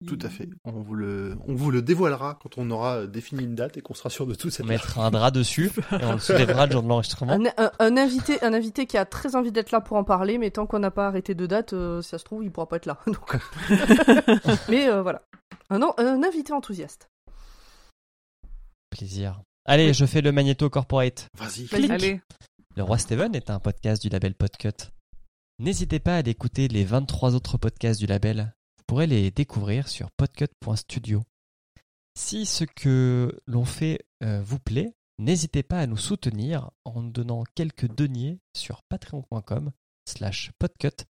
[0.07, 0.47] Tout à fait.
[0.63, 3.93] On vous le, on vous le dévoilera quand on aura défini une date et qu'on
[3.93, 5.69] sera sûr de tout On cette mettra un drap dessus
[5.99, 7.33] et on le soulèvera le jour de l'enregistrement.
[7.33, 10.37] Un, un- un invité, un invité qui a très envie d'être là pour en parler,
[10.37, 12.67] mais tant qu'on n'a pas arrêté de date, euh, si ça se trouve, il pourra
[12.69, 12.99] pas être là.
[13.07, 13.35] Donc-
[14.69, 15.21] mais euh, voilà,
[15.69, 15.81] un,
[16.23, 17.09] invité enthousiaste.
[18.89, 19.41] Plaisir.
[19.65, 21.27] Allez, je fais le Magneto Corporate.
[21.37, 21.65] Vas-y.
[21.65, 21.91] Vas-y.
[21.91, 22.21] Allez.
[22.75, 24.89] Le Roi Steven est un podcast du label Podcut.
[25.59, 28.53] N'hésitez pas à écouter les 23 autres podcasts du label.
[28.89, 31.21] Vous pourrez les découvrir sur podcut.studio.
[32.15, 37.11] Si ce que l'on fait euh, vous plaît, n'hésitez pas à nous soutenir en nous
[37.11, 39.71] donnant quelques deniers sur patreon.com
[40.07, 41.05] slash podcut.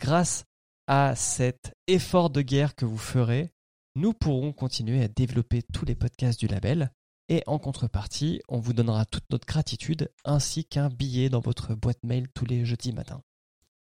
[0.00, 0.44] Grâce
[0.86, 3.50] à cet effort de guerre que vous ferez,
[3.96, 6.92] nous pourrons continuer à développer tous les podcasts du label
[7.28, 12.04] et en contrepartie, on vous donnera toute notre gratitude ainsi qu'un billet dans votre boîte
[12.04, 13.24] mail tous les jeudis matins.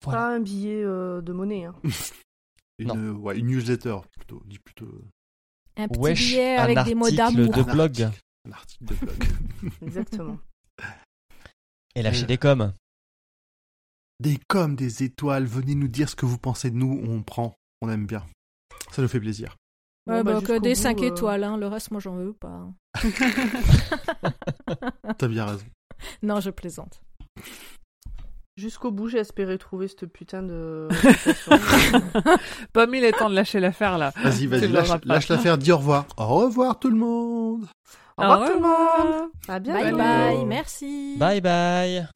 [0.02, 0.20] Voilà.
[0.20, 1.66] Pas un billet euh, de monnaie.
[1.66, 1.74] Hein.
[2.78, 4.42] Une, ouais, une newsletter, plutôt.
[4.46, 4.88] Dis plutôt.
[5.76, 7.54] Un petit Wesh, billet un avec des mots article d'amour.
[7.54, 8.02] de Un blog.
[8.02, 8.20] article.
[8.48, 9.24] Un article de blog.
[9.82, 10.38] Exactement.
[11.94, 12.72] Et lâchez des coms.
[14.20, 17.54] des comme des étoiles, venez nous dire ce que vous pensez de nous, on prend,
[17.80, 18.24] on aime bien.
[18.92, 19.56] Ça nous fait plaisir.
[20.06, 21.56] Ouais, Bon, bah, bah, que des bout, 5 euh, étoiles, hein.
[21.56, 22.68] le reste, moi, j'en veux pas.
[25.18, 25.66] T'as bien raison.
[26.22, 27.02] Non, je plaisante.
[28.56, 30.88] Jusqu'au bout, j'ai espéré trouver cette putain de.
[32.72, 34.14] Pomme, il est temps de lâcher l'affaire là.
[34.24, 34.98] Vas-y, vas-y, pas.
[35.04, 36.06] lâche l'affaire, dis au revoir.
[36.16, 37.66] Au revoir tout le monde.
[38.16, 39.28] Au revoir tout le monde.
[39.46, 39.82] À bientôt.
[39.82, 41.16] Bye bye, merci.
[41.18, 42.08] Bye bye.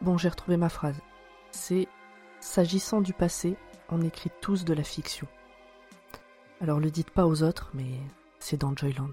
[0.00, 1.00] Bon, j'ai retrouvé ma phrase.
[1.50, 1.88] C'est
[2.40, 3.56] S'agissant du passé,
[3.88, 5.26] on écrit tous de la fiction.
[6.60, 7.98] Alors le dites pas aux autres, mais
[8.38, 9.12] c'est dans Joyland.